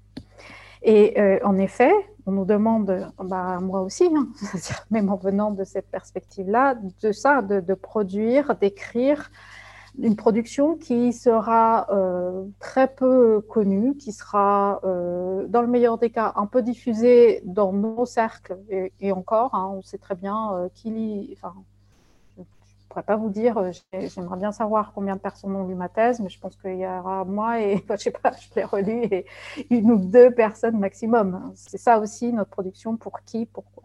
Et 0.82 1.18
euh, 1.18 1.38
en 1.44 1.56
effet, 1.56 1.92
on 2.26 2.32
nous 2.32 2.44
demande, 2.44 3.10
bah, 3.18 3.58
moi 3.60 3.80
aussi, 3.80 4.10
hein, 4.14 4.28
même 4.90 5.10
en 5.10 5.16
venant 5.16 5.50
de 5.50 5.64
cette 5.64 5.90
perspective-là, 5.90 6.76
de 7.02 7.12
ça, 7.12 7.40
de, 7.42 7.74
produire, 7.74 8.56
d'écrire 8.56 9.30
une 9.98 10.16
production 10.16 10.76
qui 10.76 11.12
sera 11.12 11.86
euh, 11.90 12.44
très 12.58 12.88
peu 12.88 13.40
connue, 13.40 13.96
qui 13.96 14.10
sera, 14.10 14.80
euh, 14.84 15.46
dans 15.46 15.62
le 15.62 15.68
meilleur 15.68 15.98
des 15.98 16.10
cas, 16.10 16.32
un 16.34 16.46
peu 16.46 16.62
diffusée 16.62 17.42
dans 17.44 17.72
nos 17.72 18.04
cercles, 18.04 18.58
et, 19.00 19.12
encore, 19.12 19.54
hein, 19.54 19.70
on 19.72 19.82
sait 19.82 19.98
très 19.98 20.16
bien 20.16 20.52
euh, 20.54 20.68
qui 20.74 20.90
lit, 20.90 21.36
pourrais 22.94 23.02
pas 23.04 23.16
vous 23.16 23.30
dire, 23.30 23.58
euh, 23.58 23.72
j'aimerais 23.92 24.36
bien 24.36 24.52
savoir 24.52 24.92
combien 24.94 25.16
de 25.16 25.20
personnes 25.20 25.54
ont 25.56 25.66
lu 25.66 25.74
ma 25.74 25.88
thèse, 25.88 26.20
mais 26.20 26.28
je 26.28 26.38
pense 26.38 26.54
qu'il 26.54 26.78
y 26.78 26.86
aura 26.86 27.24
moi 27.24 27.60
et, 27.60 27.84
je 27.90 27.96
sais 27.96 28.12
pas, 28.12 28.30
je 28.32 28.54
l'ai 28.54 28.64
relu 28.64 29.02
et 29.10 29.26
une 29.70 29.90
ou 29.90 29.98
deux 29.98 30.30
personnes 30.30 30.78
maximum. 30.78 31.52
C'est 31.56 31.78
ça 31.78 31.98
aussi 31.98 32.32
notre 32.32 32.50
production, 32.50 32.96
pour 32.96 33.20
qui, 33.22 33.46
pourquoi. 33.46 33.82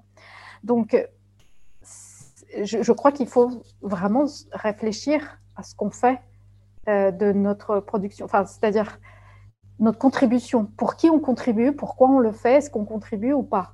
Donc, 0.64 0.96
je, 2.64 2.92
crois 2.92 3.12
qu'il 3.12 3.28
faut 3.28 3.64
vraiment 3.82 4.26
réfléchir 4.52 5.40
à 5.56 5.64
ce 5.64 5.74
qu'on 5.76 5.90
fait 5.90 6.22
euh, 6.88 7.10
de 7.12 7.32
notre 7.32 7.80
production, 7.80 8.26
enfin, 8.26 8.46
c'est-à-dire 8.46 9.00
notre 9.80 9.98
contribution. 9.98 10.66
Pour 10.66 10.96
qui 10.96 11.10
on 11.10 11.20
contribue, 11.20 11.72
pourquoi 11.72 12.10
on 12.10 12.20
le 12.20 12.32
fait, 12.32 12.56
est-ce 12.56 12.70
qu'on 12.70 12.86
contribue 12.86 13.34
ou 13.34 13.44
pas? 13.44 13.74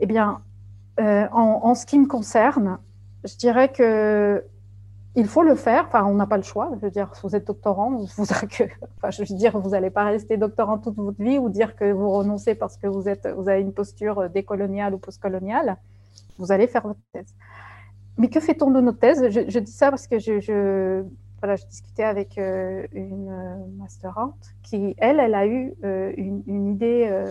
Eh 0.00 0.06
bien, 0.06 0.42
euh, 1.00 1.28
en, 1.30 1.74
ce 1.74 1.86
qui 1.86 1.98
me 1.98 2.06
concerne, 2.06 2.78
je 3.24 3.36
dirais 3.36 3.68
que 3.68 4.44
il 5.16 5.26
faut 5.26 5.42
le 5.42 5.56
faire. 5.56 5.86
Enfin, 5.88 6.04
on 6.04 6.14
n'a 6.14 6.26
pas 6.26 6.36
le 6.36 6.42
choix. 6.42 6.70
Je 6.74 6.86
veux 6.86 6.90
dire, 6.90 7.12
vous 7.22 7.34
êtes 7.34 7.46
doctorant, 7.46 7.90
vous, 7.90 8.04
enfin, 8.22 9.10
veux 9.18 9.36
dire, 9.36 9.58
vous 9.58 9.70
n'allez 9.70 9.90
pas 9.90 10.04
rester 10.04 10.36
doctorant 10.36 10.78
toute 10.78 10.96
votre 10.96 11.20
vie 11.20 11.38
ou 11.38 11.48
dire 11.48 11.74
que 11.74 11.90
vous 11.90 12.10
renoncez 12.10 12.54
parce 12.54 12.76
que 12.76 12.86
vous, 12.86 13.08
êtes, 13.08 13.26
vous 13.26 13.48
avez 13.48 13.60
une 13.60 13.72
posture 13.72 14.30
décoloniale 14.30 14.94
ou 14.94 14.98
postcoloniale. 14.98 15.76
Vous 16.38 16.52
allez 16.52 16.68
faire 16.68 16.86
votre 16.86 17.00
thèse. 17.12 17.34
Mais 18.16 18.28
que 18.28 18.40
fait-on 18.40 18.70
de 18.70 18.80
notre 18.80 18.98
thèse? 18.98 19.28
Je, 19.30 19.58
dis 19.58 19.72
ça 19.72 19.90
parce 19.90 20.06
que 20.06 20.18
je, 20.18 21.04
voilà, 21.40 21.56
je 21.56 21.66
discutais 21.66 22.04
avec 22.04 22.36
euh, 22.36 22.86
une 22.92 23.28
euh, 23.30 23.56
masterante 23.78 24.54
qui, 24.62 24.94
elle, 24.98 25.20
elle 25.20 25.34
a 25.34 25.46
eu 25.46 25.72
euh, 25.84 26.12
une, 26.16 26.68
idée, 26.68 27.24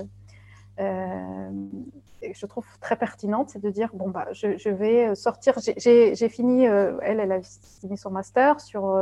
je 2.22 2.46
trouve 2.46 2.66
très 2.80 2.96
pertinente, 2.96 3.50
c'est 3.50 3.62
de 3.62 3.70
dire 3.70 3.90
bon 3.94 4.10
bah, 4.10 4.28
je, 4.32 4.70
vais 4.70 5.16
sortir. 5.16 5.56
J'ai 5.78 6.30
fini, 6.30 6.64
elle, 6.64 7.20
elle 7.20 7.32
a 7.32 7.42
fini 7.80 7.98
son 7.98 8.12
master 8.12 8.60
sur 8.60 8.96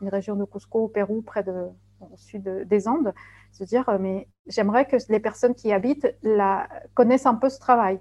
une 0.00 0.08
région 0.08 0.36
de 0.36 0.44
Cusco 0.44 0.84
au 0.84 0.88
Pérou, 0.88 1.22
près 1.22 1.42
de 1.42 1.66
au 2.00 2.16
sud 2.16 2.44
des 2.66 2.88
Andes. 2.88 3.14
Se 3.52 3.64
dire 3.64 3.84
mais 4.00 4.28
j'aimerais 4.46 4.86
que 4.86 4.96
les 5.08 5.20
personnes 5.20 5.54
qui 5.54 5.68
y 5.68 5.72
habitent 5.72 6.14
la 6.22 6.68
connaissent 6.94 7.26
un 7.26 7.34
peu 7.34 7.48
ce 7.48 7.58
travail. 7.58 8.00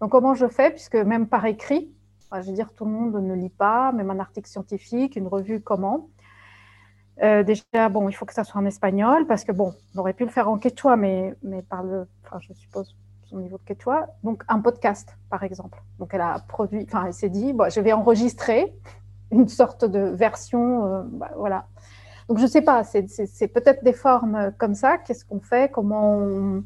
Donc 0.00 0.10
comment 0.10 0.34
je 0.34 0.48
fais? 0.48 0.70
Puisque 0.70 0.96
même 0.96 1.28
par 1.28 1.46
écrit 1.46 1.92
je 2.40 2.46
veux 2.46 2.54
dire, 2.54 2.72
tout 2.72 2.84
le 2.84 2.90
monde 2.90 3.14
ne 3.14 3.34
lit 3.34 3.50
pas, 3.50 3.92
même 3.92 4.10
un 4.10 4.18
article 4.18 4.48
scientifique, 4.48 5.16
une 5.16 5.26
revue, 5.26 5.60
comment? 5.60 6.08
Euh, 7.22 7.42
Déjà, 7.42 7.88
bon, 7.90 8.08
il 8.08 8.12
faut 8.12 8.24
que 8.24 8.32
ça 8.32 8.44
soit 8.44 8.60
en 8.60 8.64
espagnol, 8.64 9.26
parce 9.26 9.44
que, 9.44 9.52
bon, 9.52 9.74
on 9.94 9.98
aurait 9.98 10.14
pu 10.14 10.24
le 10.24 10.30
faire 10.30 10.48
en 10.48 10.58
quechua, 10.58 10.96
mais, 10.96 11.34
mais 11.42 11.62
par 11.62 11.82
le, 11.82 12.06
enfin, 12.24 12.38
je 12.40 12.52
suppose, 12.54 12.96
son 13.32 13.38
niveau 13.38 13.58
de 13.58 13.64
quechua. 13.64 14.08
Donc, 14.22 14.44
un 14.48 14.60
podcast, 14.60 15.16
par 15.30 15.42
exemple. 15.42 15.82
Donc, 15.98 16.10
elle 16.12 16.20
a 16.20 16.38
produit, 16.46 16.84
enfin, 16.84 17.06
elle 17.06 17.14
s'est 17.14 17.30
dit, 17.30 17.52
bon, 17.52 17.70
je 17.70 17.80
vais 17.80 17.92
enregistrer 17.92 18.74
une 19.30 19.48
sorte 19.48 19.84
de 19.84 20.00
version, 20.00 20.84
euh, 20.84 21.02
bah, 21.06 21.30
voilà. 21.36 21.66
Donc, 22.28 22.38
je 22.38 22.44
ne 22.44 22.48
sais 22.48 22.62
pas, 22.62 22.84
c'est 22.84 23.48
peut-être 23.48 23.82
des 23.82 23.92
formes 23.92 24.52
comme 24.58 24.74
ça. 24.74 24.98
Qu'est-ce 24.98 25.24
qu'on 25.24 25.40
fait? 25.40 25.70
Comment 25.70 26.16
on 26.16 26.64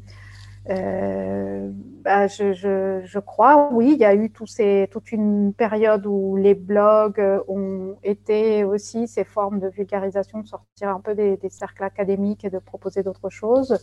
euh, 0.69 1.69
bah, 2.03 2.27
je, 2.27 3.19
crois, 3.19 3.69
oui, 3.71 3.93
il 3.93 3.99
y 3.99 4.05
a 4.05 4.15
eu 4.15 4.31
toute 4.31 5.11
une 5.11 5.53
période 5.53 6.05
où 6.05 6.35
les 6.35 6.55
blogs 6.55 7.21
ont 7.47 7.95
été 8.03 8.63
aussi 8.63 9.07
ces 9.07 9.23
formes 9.23 9.59
de 9.59 9.67
vulgarisation, 9.67 10.39
de 10.39 10.47
sortir 10.47 10.89
un 10.89 10.99
peu 10.99 11.15
des, 11.15 11.39
cercles 11.49 11.83
académiques 11.83 12.45
et 12.45 12.49
de 12.49 12.59
proposer 12.59 13.03
d'autres 13.03 13.29
choses. 13.29 13.77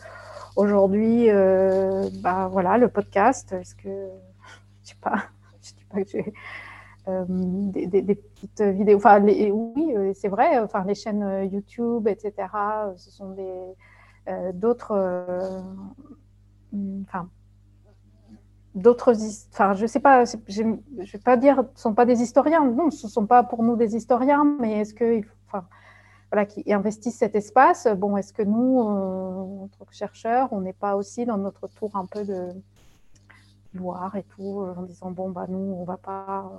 Aujourd'hui, 0.57 1.31
euh, 1.31 2.09
bah, 2.23 2.49
voilà, 2.51 2.79
le 2.79 2.89
podcast, 2.89 3.53
est-ce 3.53 3.75
que, 3.75 4.09
je 4.83 4.91
sais 4.91 4.97
pas, 5.01 5.25
je 5.63 5.73
dis 5.73 5.85
pas 5.85 6.03
que 6.03 6.09
j'ai 6.09 6.33
euh, 7.07 7.25
des, 7.29 8.15
petites 8.15 8.63
vidéos, 8.63 8.97
enfin, 8.97 9.21
oui, 9.21 9.95
euh, 9.95 10.13
c'est 10.15 10.29
vrai, 10.29 10.59
enfin, 10.59 10.85
les 10.87 10.95
chaînes 10.95 11.51
YouTube, 11.53 12.09
etc., 12.09 12.33
ce 12.97 13.11
sont 13.11 13.37
euh, 14.29 14.53
d'autres 14.53 15.63
enfin, 17.03 17.29
d'autres, 18.75 19.15
enfin, 19.53 19.75
je 19.75 19.87
sais 19.87 20.01
pas, 20.01 20.25
je 20.25 20.63
ne 20.63 20.77
vais 21.05 21.19
pas 21.19 21.37
dire, 21.37 21.65
ce 21.75 21.83
sont 21.83 21.95
pas 21.95 22.07
des 22.07 22.23
historiens, 22.23 22.65
non, 22.65 22.91
ce 22.91 23.09
sont 23.09 23.27
pas 23.27 23.43
pour 23.43 23.63
nous 23.63 23.77
des 23.77 23.97
historiens, 23.97 24.45
mais 24.61 24.81
est-ce 24.81 24.95
que, 24.95 25.21
enfin, 25.47 25.67
voilà, 26.31 26.47
qui 26.47 26.73
investissent 26.73 27.19
cet 27.19 27.37
espace, 27.37 27.87
bon, 27.97 28.17
est-ce 28.17 28.33
que 28.33 28.43
nous, 28.43 28.81
en 28.81 29.69
tant 29.79 29.85
que 29.85 29.95
chercheurs, 29.95 30.53
on 30.53 30.61
n'est 30.61 30.73
pas 30.73 30.97
aussi 30.97 31.25
dans 31.25 31.39
notre 31.39 31.69
tour 31.69 31.95
un 31.97 32.07
peu 32.07 32.25
de 32.25 32.49
voir 33.75 34.17
et 34.17 34.25
tout, 34.25 34.65
en 34.77 34.83
disant, 34.83 35.11
bon, 35.11 35.31
bah, 35.31 35.47
nous, 35.49 35.77
on 35.79 35.85
va 35.85 35.97
pas, 35.97 36.51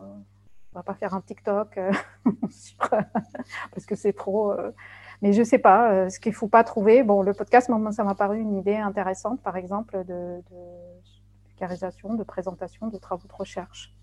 on 0.74 0.80
va 0.80 0.84
pas 0.84 0.94
faire 0.94 1.14
un 1.14 1.22
TikTok, 1.22 1.80
parce 2.90 3.86
que 3.86 3.96
c'est 3.96 4.14
trop, 4.14 4.52
euh, 4.52 4.72
mais 5.22 5.34
je 5.34 5.40
ne 5.40 5.46
sais 5.46 5.58
pas, 5.58 5.92
euh, 5.92 6.10
ce 6.10 6.20
qu'il 6.20 6.34
faut 6.34 6.48
pas 6.48 6.64
trouver. 6.64 7.04
Bon, 7.04 7.22
le 7.22 7.34
podcast, 7.34 7.70
moi, 7.70 7.92
ça 7.92 8.04
m'a 8.04 8.16
paru 8.16 8.40
une 8.40 8.56
idée 8.58 8.76
intéressante, 8.76 9.42
par 9.42 9.58
exemple, 9.58 10.04
de, 10.06 10.42
de, 10.52 12.18
de 12.18 12.24
présentation 12.24 12.88
de 12.88 12.98
travaux 12.98 13.28
de 13.28 13.34
recherche. 13.34 13.95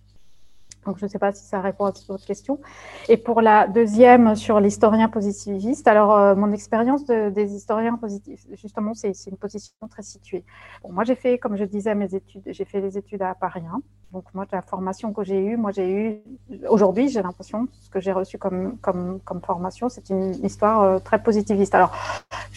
Donc, 0.87 0.99
je 0.99 1.05
ne 1.05 1.11
sais 1.11 1.19
pas 1.19 1.33
si 1.33 1.45
ça 1.45 1.61
répond 1.61 1.85
à 1.85 1.93
votre 2.09 2.27
question. 2.27 2.59
Et 3.09 3.17
pour 3.17 3.41
la 3.41 3.69
deuxième 3.69 4.35
sur 4.35 4.59
l'historien 4.59 5.09
positiviste, 5.09 5.87
alors 5.87 6.17
euh, 6.17 6.35
mon 6.35 6.51
expérience 6.53 7.05
des 7.05 7.55
historiens 7.55 7.97
positifs, 7.97 8.45
justement, 8.53 8.93
c'est 8.95 9.13
une 9.27 9.37
position 9.37 9.75
très 9.89 10.03
située. 10.03 10.45
Bon, 10.83 10.93
moi, 10.93 11.05
j'ai 11.05 11.15
fait, 11.15 11.39
comme 11.39 11.57
je 11.57 11.65
disais, 11.65 11.95
mes 11.95 12.13
études, 12.15 12.43
j'ai 12.47 12.65
fait 12.65 12.81
les 12.81 12.99
études 12.99 13.23
à 13.23 13.35
Paris 13.35 13.63
1. 13.65 13.81
Donc, 14.13 14.25
moi, 14.35 14.45
la 14.53 14.61
formation 14.61 15.13
que 15.13 15.23
j'ai 15.23 15.39
eue, 15.39 15.57
moi, 15.57 15.71
j'ai 15.71 15.91
eu, 15.91 16.23
aujourd'hui, 16.69 17.09
j'ai 17.09 17.23
l'impression, 17.23 17.69
ce 17.81 17.89
que 17.89 18.01
j'ai 18.01 18.13
reçu 18.13 18.37
comme, 18.37 18.77
comme, 18.79 19.41
formation, 19.43 19.89
c'est 19.89 20.11
une 20.11 20.35
histoire 20.45 20.83
euh, 20.83 20.99
très 20.99 21.23
positiviste. 21.23 21.75
Alors, 21.75 21.93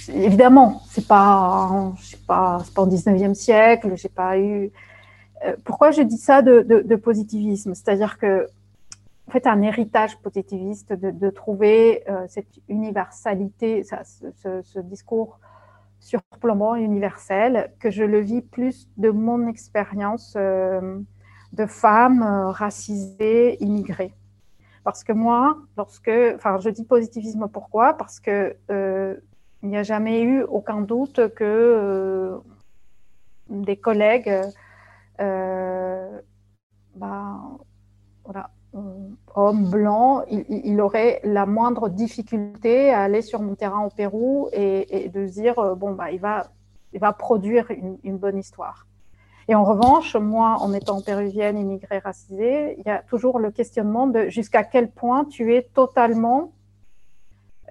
évidemment, 0.09 0.81
c'est 0.89 1.07
pas, 1.07 1.93
pas, 2.27 2.61
c'est 2.65 2.73
pas 2.73 2.81
au 2.81 2.87
19e 2.87 3.35
siècle, 3.35 3.93
j'ai 3.95 4.09
pas 4.09 4.37
eu 4.37 4.71
pourquoi 5.63 5.91
je 5.91 6.01
dis 6.01 6.17
ça 6.17 6.41
de, 6.41 6.95
positivisme? 6.95 7.73
C'est-à-dire 7.73 8.17
que, 8.17 8.47
en 9.27 9.31
fait, 9.31 9.47
un 9.47 9.61
héritage 9.61 10.17
positiviste 10.19 10.93
de, 10.93 11.29
trouver 11.29 12.03
euh, 12.09 12.25
cette 12.27 12.59
universalité, 12.69 13.83
ce, 13.83 14.79
discours 14.79 15.39
surplombant 15.99 16.75
universel, 16.75 17.71
que 17.79 17.89
je 17.89 18.03
le 18.03 18.19
vis 18.19 18.41
plus 18.41 18.87
de 18.97 19.09
mon 19.09 19.47
expérience 19.47 20.35
euh, 20.37 20.99
de 21.53 21.65
femme 21.65 22.21
racisée, 22.23 23.61
immigrée. 23.63 24.13
Parce 24.83 25.03
que 25.03 25.13
moi, 25.13 25.57
lorsque, 25.77 26.11
enfin, 26.35 26.59
je 26.59 26.69
dis 26.69 26.85
positivisme 26.85 27.47
pourquoi? 27.51 27.93
Parce 27.93 28.19
que 28.19 28.55
il 29.63 29.69
n'y 29.69 29.77
a 29.77 29.83
jamais 29.83 30.21
eu 30.21 30.43
aucun 30.43 30.81
doute 30.81 31.33
que 31.33 32.39
des 33.49 33.77
collègues 33.77 34.29
euh, 34.29 34.43
bah, 35.19 37.41
voilà, 38.23 38.49
homme 39.35 39.69
blanc, 39.69 40.23
il, 40.29 40.79
aurait 40.81 41.21
la 41.23 41.45
moindre 41.45 41.89
difficulté 41.89 42.91
à 42.91 43.03
aller 43.03 43.21
sur 43.21 43.41
mon 43.41 43.55
terrain 43.55 43.85
au 43.85 43.89
Pérou 43.89 44.49
et, 44.51 45.09
de 45.09 45.25
dire 45.25 45.59
euh, 45.59 45.75
bon 45.75 45.93
bah 45.93 46.11
il 46.11 46.19
va 46.19 46.47
il 46.93 46.99
va 46.99 47.11
produire 47.11 47.71
une, 47.71 48.17
bonne 48.17 48.37
histoire. 48.37 48.87
Et 49.49 49.55
en 49.55 49.65
revanche, 49.65 50.15
moi, 50.15 50.55
en 50.61 50.71
étant 50.71 51.01
péruvienne, 51.01 51.57
immigrée, 51.57 51.99
racisée, 51.99 52.79
il 52.79 52.87
y 52.87 52.89
a 52.89 53.03
toujours 53.03 53.37
le 53.37 53.51
questionnement 53.51 54.07
de 54.07 54.29
jusqu'à 54.29 54.63
quel 54.63 54.89
point 54.89 55.25
tu 55.25 55.53
es 55.53 55.63
totalement, 55.73 56.53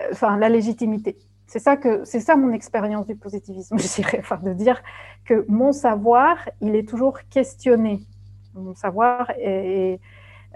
euh, 0.00 0.08
enfin, 0.12 0.36
la 0.36 0.50
légitimité. 0.50 1.16
C'est 1.46 1.58
ça 1.58 1.76
que 1.76 2.04
c'est 2.04 2.20
ça 2.20 2.36
mon 2.36 2.52
expérience 2.52 3.06
du 3.06 3.16
positivisme, 3.16 3.78
je 3.78 3.86
dirais, 3.94 4.18
enfin, 4.20 4.38
de 4.42 4.52
dire 4.52 4.82
que 5.24 5.44
mon 5.48 5.72
savoir, 5.72 6.36
il 6.60 6.74
est 6.74 6.88
toujours 6.88 7.18
questionné. 7.30 8.00
Mon 8.54 8.74
savoir 8.74 9.30
est, 9.38 10.00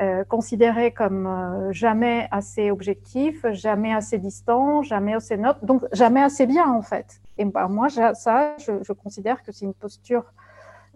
euh, 0.01 0.23
considéré 0.23 0.93
comme 0.93 1.27
euh, 1.27 1.73
jamais 1.73 2.28
assez 2.31 2.70
objectif, 2.70 3.44
jamais 3.51 3.93
assez 3.93 4.19
distant, 4.19 4.82
jamais 4.82 5.15
assez 5.15 5.36
neutre, 5.36 5.65
donc 5.65 5.82
jamais 5.93 6.23
assez 6.23 6.47
bien 6.47 6.70
en 6.70 6.82
fait. 6.82 7.20
Et 7.36 7.44
bah, 7.44 7.66
moi, 7.66 7.89
ça, 7.89 8.55
je, 8.59 8.93
considère 8.93 9.43
que 9.43 9.51
c'est 9.51 9.65
une 9.65 9.74
posture, 9.74 10.32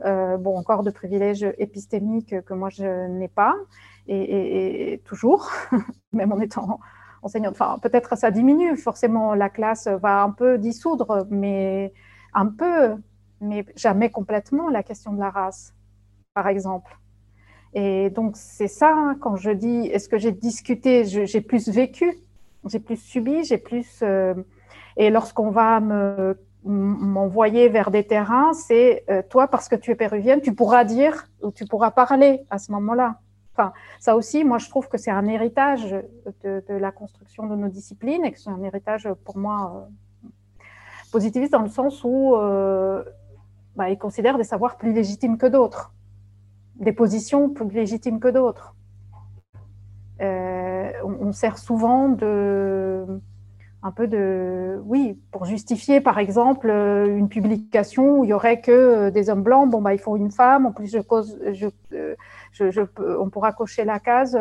euh, 0.04 0.36
bon, 0.36 0.56
encore 0.56 0.84
de 0.84 0.90
privilège 0.92 1.44
épistémique 1.58 2.40
que 2.42 2.54
moi 2.54 2.68
je 2.68 3.08
n'ai 3.08 3.26
pas, 3.26 3.56
et, 4.06 4.92
et 4.92 4.98
toujours, 4.98 5.50
même 6.12 6.30
en 6.30 6.38
étant 6.38 6.78
enseignante. 7.22 7.52
Enfin, 7.52 7.78
peut-être 7.80 8.16
ça 8.16 8.30
diminue, 8.30 8.76
forcément, 8.76 9.34
la 9.34 9.48
classe 9.48 9.88
va 9.88 10.22
un 10.22 10.30
peu 10.30 10.58
dissoudre, 10.58 11.26
mais 11.30 11.92
un 12.34 12.46
peu, 12.46 12.96
mais 13.40 13.64
jamais 13.76 14.10
complètement 14.10 14.68
la 14.68 14.82
question 14.82 15.12
de 15.12 15.20
la 15.20 15.30
race, 15.30 15.74
par 16.34 16.48
exemple. 16.48 16.98
Et 17.74 18.10
donc, 18.10 18.36
c'est 18.36 18.68
ça, 18.68 18.92
hein, 18.94 19.16
quand 19.20 19.36
je 19.36 19.50
dis, 19.50 19.86
est-ce 19.86 20.08
que 20.08 20.18
j'ai 20.18 20.32
discuté, 20.32 21.04
j'ai 21.04 21.40
plus 21.40 21.68
vécu, 21.68 22.18
j'ai 22.66 22.80
plus 22.80 22.96
subi, 22.96 23.44
j'ai 23.44 23.58
plus... 23.58 24.00
Euh, 24.02 24.34
et 24.96 25.08
lorsqu'on 25.08 25.50
va 25.50 25.80
me 25.80 26.36
m'envoyer 26.64 27.68
vers 27.68 27.90
des 27.90 28.04
terrains, 28.04 28.52
c'est 28.52 29.04
euh, 29.10 29.22
toi, 29.28 29.48
parce 29.48 29.68
que 29.68 29.76
tu 29.76 29.90
es 29.90 29.94
péruvienne, 29.94 30.40
tu 30.40 30.54
pourras 30.54 30.84
dire 30.84 31.26
ou 31.42 31.50
tu 31.50 31.64
pourras 31.64 31.90
parler 31.90 32.44
à 32.50 32.58
ce 32.58 32.70
moment-là. 32.72 33.18
Enfin, 33.54 33.72
ça 34.00 34.16
aussi, 34.16 34.44
moi, 34.44 34.58
je 34.58 34.68
trouve 34.68 34.88
que 34.88 34.96
c'est 34.96 35.10
un 35.10 35.26
héritage 35.26 35.94
de, 36.42 36.62
la 36.68 36.90
construction 36.90 37.46
de 37.46 37.54
nos 37.54 37.68
disciplines 37.68 38.24
et 38.24 38.32
que 38.32 38.40
c'est 38.40 38.50
un 38.50 38.62
héritage 38.62 39.08
pour 39.24 39.36
moi 39.36 39.86
euh, 40.24 40.28
positiviste 41.10 41.52
dans 41.52 41.62
le 41.62 41.68
sens 41.68 42.02
où 42.02 42.34
euh, 42.34 43.04
bah, 43.76 43.90
ils 43.90 43.98
considèrent 43.98 44.38
des 44.38 44.44
savoirs 44.44 44.78
plus 44.78 44.92
légitimes 44.94 45.36
que 45.36 45.46
d'autres, 45.46 45.92
des 46.76 46.92
positions 46.92 47.50
plus 47.50 47.68
légitimes 47.68 48.20
que 48.20 48.28
d'autres. 48.28 48.74
Euh, 50.22 50.90
on, 51.04 51.32
sert 51.32 51.58
souvent 51.58 52.08
de 52.08 53.04
un 53.82 53.90
peu 53.90 54.06
de 54.06 54.80
oui 54.84 55.18
pour 55.32 55.46
justifier 55.46 56.00
par 56.00 56.18
exemple 56.18 56.68
une 56.68 57.28
publication 57.28 58.20
où 58.20 58.24
il 58.24 58.28
y 58.28 58.32
aurait 58.32 58.60
que 58.60 59.10
des 59.10 59.30
hommes 59.30 59.42
blancs 59.42 59.68
bon 59.68 59.82
bah 59.82 59.94
il 59.94 59.98
faut 59.98 60.16
une 60.16 60.30
femme 60.30 60.66
en 60.66 60.70
plus 60.70 60.92
je 60.92 61.00
cause 61.00 61.40
je 61.52 61.66
je, 62.52 62.82
on 63.18 63.30
pourra 63.30 63.52
cocher 63.52 63.84
la 63.84 63.98
case 63.98 64.38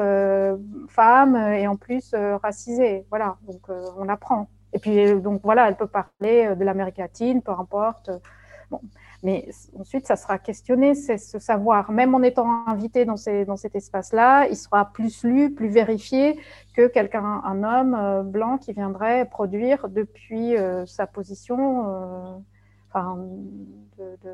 femme 0.90 1.36
et 1.36 1.68
en 1.68 1.76
plus 1.76 2.14
racisée. 2.42 3.06
Voilà, 3.10 3.38
donc 3.48 3.62
on 3.98 4.08
apprend. 4.10 4.50
Et 4.74 4.80
puis, 4.80 5.22
donc 5.22 5.42
voilà, 5.44 5.68
elle 5.68 5.76
peut 5.76 5.88
parler 5.88 6.56
de 6.56 6.64
l'Amérique 6.64 6.98
latine, 6.98 7.42
peu 7.42 7.52
importe. 7.52 8.10
Bon. 8.70 8.80
Mais 9.24 9.50
ensuite, 9.78 10.08
ça 10.08 10.16
sera 10.16 10.40
questionné, 10.40 10.96
c'est 10.96 11.18
ce 11.18 11.38
savoir. 11.38 11.92
Même 11.92 12.16
en 12.16 12.24
étant 12.24 12.66
invité 12.66 13.06
dans, 13.06 13.18
ces, 13.18 13.46
dans 13.46 13.58
cet 13.58 13.76
espace-là, 13.76 14.48
il 14.48 14.56
sera 14.56 14.92
plus 14.92 15.24
lu, 15.24 15.54
plus 15.54 15.70
vérifié 15.70 16.40
que 16.76 16.88
quelqu'un, 16.88 17.42
un 17.44 17.64
homme 17.64 17.94
euh, 17.94 18.24
blanc 18.24 18.58
qui 18.58 18.74
viendrait 18.74 19.26
produire 19.26 19.90
depuis 19.90 20.58
euh, 20.58 20.86
sa 20.88 21.06
position, 21.06 21.86
euh, 21.88 22.38
enfin, 22.94 23.18
de, 23.98 24.30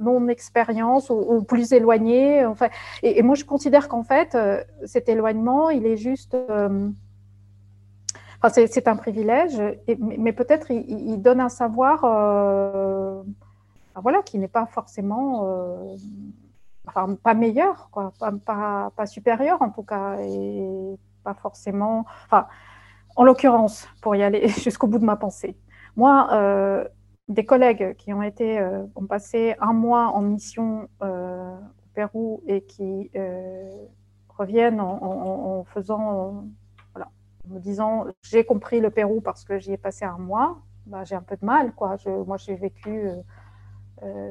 non-expérience 0.00 1.10
ou, 1.10 1.42
plus 1.42 1.72
éloigné. 1.72 2.44
Enfin, 2.46 2.68
et, 3.02 3.22
moi, 3.22 3.34
je 3.34 3.44
considère 3.44 3.88
qu'en 3.88 4.02
fait, 4.02 4.36
cet 4.84 5.08
éloignement, 5.08 5.70
il 5.70 5.86
est 5.86 5.96
juste. 5.96 6.36
Enfin, 8.40 8.66
c'est 8.68 8.88
un 8.88 8.96
privilège, 8.96 9.60
mais 9.98 10.32
peut-être 10.32 10.70
il, 10.70 11.20
donne 11.20 11.40
un 11.40 11.48
savoir 11.48 12.04
voilà, 14.00 14.22
qui 14.22 14.38
n'est 14.38 14.48
pas 14.48 14.66
forcément, 14.66 15.44
euh, 15.44 15.96
enfin, 16.86 17.14
pas 17.14 17.34
meilleur, 17.34 17.88
quoi, 17.90 18.12
pas, 18.18 18.90
pas, 18.94 19.06
supérieur 19.06 19.62
en 19.62 19.70
tout 19.70 19.82
cas, 19.82 20.16
et 20.20 20.98
pas 21.24 21.34
forcément, 21.34 22.06
enfin, 22.26 22.46
en 23.16 23.24
l'occurrence, 23.24 23.88
pour 24.02 24.14
y 24.16 24.22
aller 24.22 24.48
jusqu'au 24.64 24.86
bout 24.86 24.98
de 24.98 25.04
ma 25.04 25.16
pensée, 25.16 25.56
moi, 25.96 26.28
euh, 26.32 26.86
des 27.28 27.44
collègues 27.44 27.94
qui 27.96 28.12
euh, 28.12 28.86
ont 28.94 29.06
passé 29.06 29.54
un 29.60 29.72
mois 29.72 30.08
en 30.08 30.22
mission 30.22 30.88
au 31.00 31.88
Pérou 31.94 32.42
et 32.46 32.62
qui 32.62 33.10
reviennent 34.28 34.80
en, 34.80 35.64
faisant, 35.64 36.44
voilà, 36.94 37.10
me 37.48 37.58
disant, 37.58 38.06
j'ai 38.22 38.44
compris 38.44 38.80
le 38.80 38.90
Pérou 38.90 39.20
parce 39.20 39.44
que 39.44 39.58
j'y 39.58 39.72
ai 39.72 39.76
passé 39.76 40.04
un 40.04 40.18
mois, 40.18 40.58
bah, 40.86 41.04
j'ai 41.04 41.16
un 41.16 41.22
peu 41.22 41.36
de 41.36 41.44
mal, 41.44 41.72
quoi. 41.74 41.96
Moi, 42.26 42.36
j'ai 42.38 42.54
vécu 42.54 43.10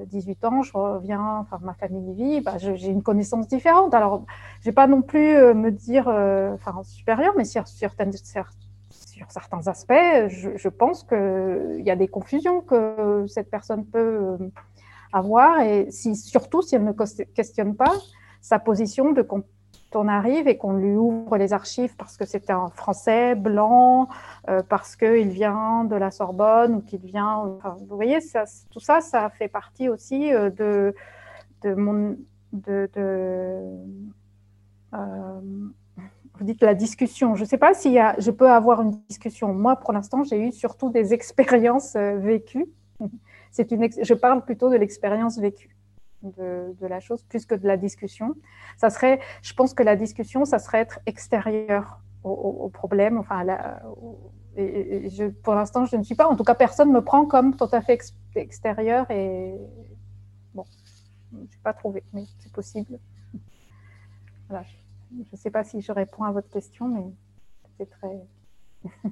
18 0.07 0.43
euh, 0.43 0.47
ans, 0.47 0.61
je 0.61 0.73
reviens, 0.73 1.37
enfin 1.39 1.59
ma 1.61 1.73
famille 1.73 2.13
vit, 2.13 2.41
bah, 2.41 2.57
j'ai 2.57 2.87
une 2.87 3.03
connaissance 3.03 3.47
différente. 3.47 3.93
Alors, 3.93 4.25
je 4.61 4.65
vais 4.65 4.73
pas 4.73 4.87
non 4.87 5.01
plus 5.01 5.35
euh, 5.35 5.53
me 5.53 5.71
dire, 5.71 6.07
euh, 6.07 6.53
enfin 6.53 6.81
supérieur, 6.83 7.33
mais 7.37 7.45
sur, 7.45 7.67
sur, 7.67 7.91
sur 9.17 9.31
certains 9.31 9.67
aspects, 9.67 10.27
je, 10.27 10.69
pense 10.69 11.03
qu'il 11.03 11.83
y 11.83 11.91
a 11.91 11.95
des 11.95 12.07
confusions 12.07 12.61
que 12.61 13.25
cette 13.27 13.49
personne 13.49 13.85
peut 13.85 14.37
avoir, 15.11 15.59
et 15.61 15.89
si, 15.91 16.15
surtout 16.15 16.61
si 16.61 16.75
elle 16.75 16.83
ne 16.83 16.93
questionne 17.33 17.75
pas 17.75 17.93
sa 18.41 18.59
position 18.59 19.11
de 19.11 19.21
on 19.97 20.07
arrive 20.07 20.47
et 20.47 20.57
qu'on 20.57 20.73
lui 20.73 20.95
ouvre 20.95 21.37
les 21.37 21.53
archives 21.53 21.95
parce 21.97 22.17
que 22.17 22.25
c'est 22.25 22.49
un 22.49 22.69
Français 22.69 23.35
blanc, 23.35 24.07
euh, 24.49 24.61
parce 24.67 24.95
qu'il 24.95 25.29
vient 25.29 25.83
de 25.85 25.95
la 25.95 26.11
Sorbonne 26.11 26.75
ou 26.75 26.81
qu'il 26.81 27.01
vient. 27.01 27.59
vous 27.63 27.95
voyez, 27.95 28.21
ça, 28.21 28.43
tout 28.71 28.79
ça, 28.79 29.01
ça 29.01 29.29
fait 29.29 29.47
partie 29.47 29.89
aussi 29.89 30.33
euh, 30.33 30.49
de, 30.49 31.73
mon. 31.73 32.17
De, 32.53 32.89
euh, 34.93 35.59
vous 36.37 36.45
dites 36.45 36.61
la 36.61 36.73
discussion. 36.73 37.35
Je 37.35 37.43
ne 37.43 37.47
sais 37.47 37.57
pas 37.57 37.73
si 37.73 37.91
y 37.91 37.99
a, 37.99 38.15
je 38.19 38.31
peux 38.31 38.49
avoir 38.49 38.81
une 38.81 38.91
discussion. 39.09 39.53
Moi, 39.53 39.75
pour 39.75 39.93
l'instant, 39.93 40.23
j'ai 40.23 40.39
eu 40.39 40.51
surtout 40.51 40.89
des 40.89 41.13
expériences 41.19 41.95
vécues. 41.95 42.67
C'est 43.51 43.71
une, 43.71 43.87
je 44.01 44.13
parle 44.13 44.43
plutôt 44.43 44.69
de 44.69 44.75
l'expérience 44.75 45.39
vécue 45.39 45.77
de, 46.23 46.87
la 46.87 46.99
chose 46.99 47.23
plus 47.23 47.45
que 47.45 47.55
de 47.55 47.67
la 47.67 47.77
discussion. 47.77 48.35
Ça 48.77 48.89
serait, 48.89 49.19
je 49.41 49.53
pense 49.53 49.73
que 49.73 49.83
la 49.83 49.95
discussion, 49.95 50.45
ça 50.45 50.59
serait 50.59 50.79
être 50.79 50.99
extérieur 51.05 51.99
au, 52.23 52.69
problème. 52.69 53.17
Enfin, 53.17 53.45
pour 55.43 55.55
l'instant, 55.55 55.85
je 55.85 55.95
ne 55.95 56.03
suis 56.03 56.15
pas. 56.15 56.27
En 56.27 56.35
tout 56.35 56.43
cas, 56.43 56.55
personne 56.55 56.91
me 56.91 57.01
prend 57.01 57.25
comme 57.25 57.55
tout 57.55 57.69
à 57.71 57.81
fait 57.81 57.99
extérieur 58.35 59.09
et 59.11 59.55
bon, 60.53 60.65
je 61.31 61.37
n'ai 61.37 61.47
pas 61.63 61.73
trouvé, 61.73 62.03
mais 62.13 62.23
c'est 62.39 62.51
possible. 62.51 62.99
Voilà. 64.49 64.63
Je 65.11 65.31
ne 65.31 65.37
sais 65.37 65.51
pas 65.51 65.63
si 65.63 65.81
je 65.81 65.91
réponds 65.91 66.23
à 66.23 66.31
votre 66.31 66.49
question, 66.49 66.87
mais 66.87 67.03
c'est 67.77 67.89
très. 67.89 68.21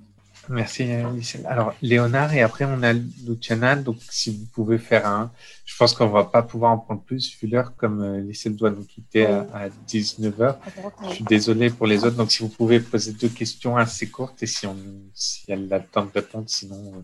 Merci, 0.49 0.85
Michel. 1.13 1.45
Alors, 1.47 1.73
Léonard, 1.81 2.33
et 2.33 2.41
après, 2.41 2.65
on 2.65 2.83
a 2.83 2.93
Luciana. 2.93 3.75
Donc, 3.75 3.97
si 4.09 4.31
vous 4.31 4.45
pouvez 4.53 4.77
faire 4.77 5.07
un. 5.07 5.31
Je 5.65 5.75
pense 5.75 5.93
qu'on 5.93 6.07
ne 6.07 6.11
va 6.11 6.25
pas 6.25 6.43
pouvoir 6.43 6.71
en 6.71 6.77
prendre 6.77 7.01
plus, 7.01 7.35
vu 7.41 7.47
l'heure, 7.47 7.75
comme 7.75 8.01
euh, 8.01 8.49
doit 8.49 8.69
nous 8.69 8.83
quitter 8.83 9.25
à, 9.25 9.69
19h. 9.87 10.55
Je 11.03 11.09
suis 11.09 11.23
désolé 11.23 11.69
pour 11.69 11.87
les 11.87 12.03
autres. 12.05 12.15
Donc, 12.15 12.31
si 12.31 12.43
vous 12.43 12.49
pouvez 12.49 12.79
poser 12.79 13.13
deux 13.13 13.29
questions 13.29 13.77
assez 13.77 14.09
courtes, 14.09 14.43
et 14.43 14.47
si, 14.47 14.67
on, 14.67 14.75
si 15.13 15.45
elle 15.47 15.71
a 15.73 15.79
le 15.79 15.85
temps 15.85 16.05
de 16.05 16.11
répondre, 16.11 16.45
sinon, 16.47 16.93
euh, 16.95 17.01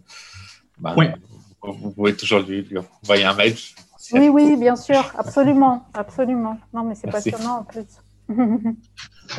bah, 0.77 0.95
vous, 1.63 1.91
pouvez 1.91 2.15
toujours 2.15 2.41
lui, 2.41 2.68
envoyer 3.03 3.23
un 3.23 3.34
mail. 3.34 3.55
Oui, 4.13 4.30
oui, 4.30 4.57
bien 4.57 4.76
sûr, 4.76 5.11
absolument, 5.18 5.88
absolument. 5.93 6.59
Non, 6.73 6.84
mais 6.84 6.95
c'est 6.95 7.09
passionnant 7.09 7.59
en 7.59 7.63
plus. 7.63 7.85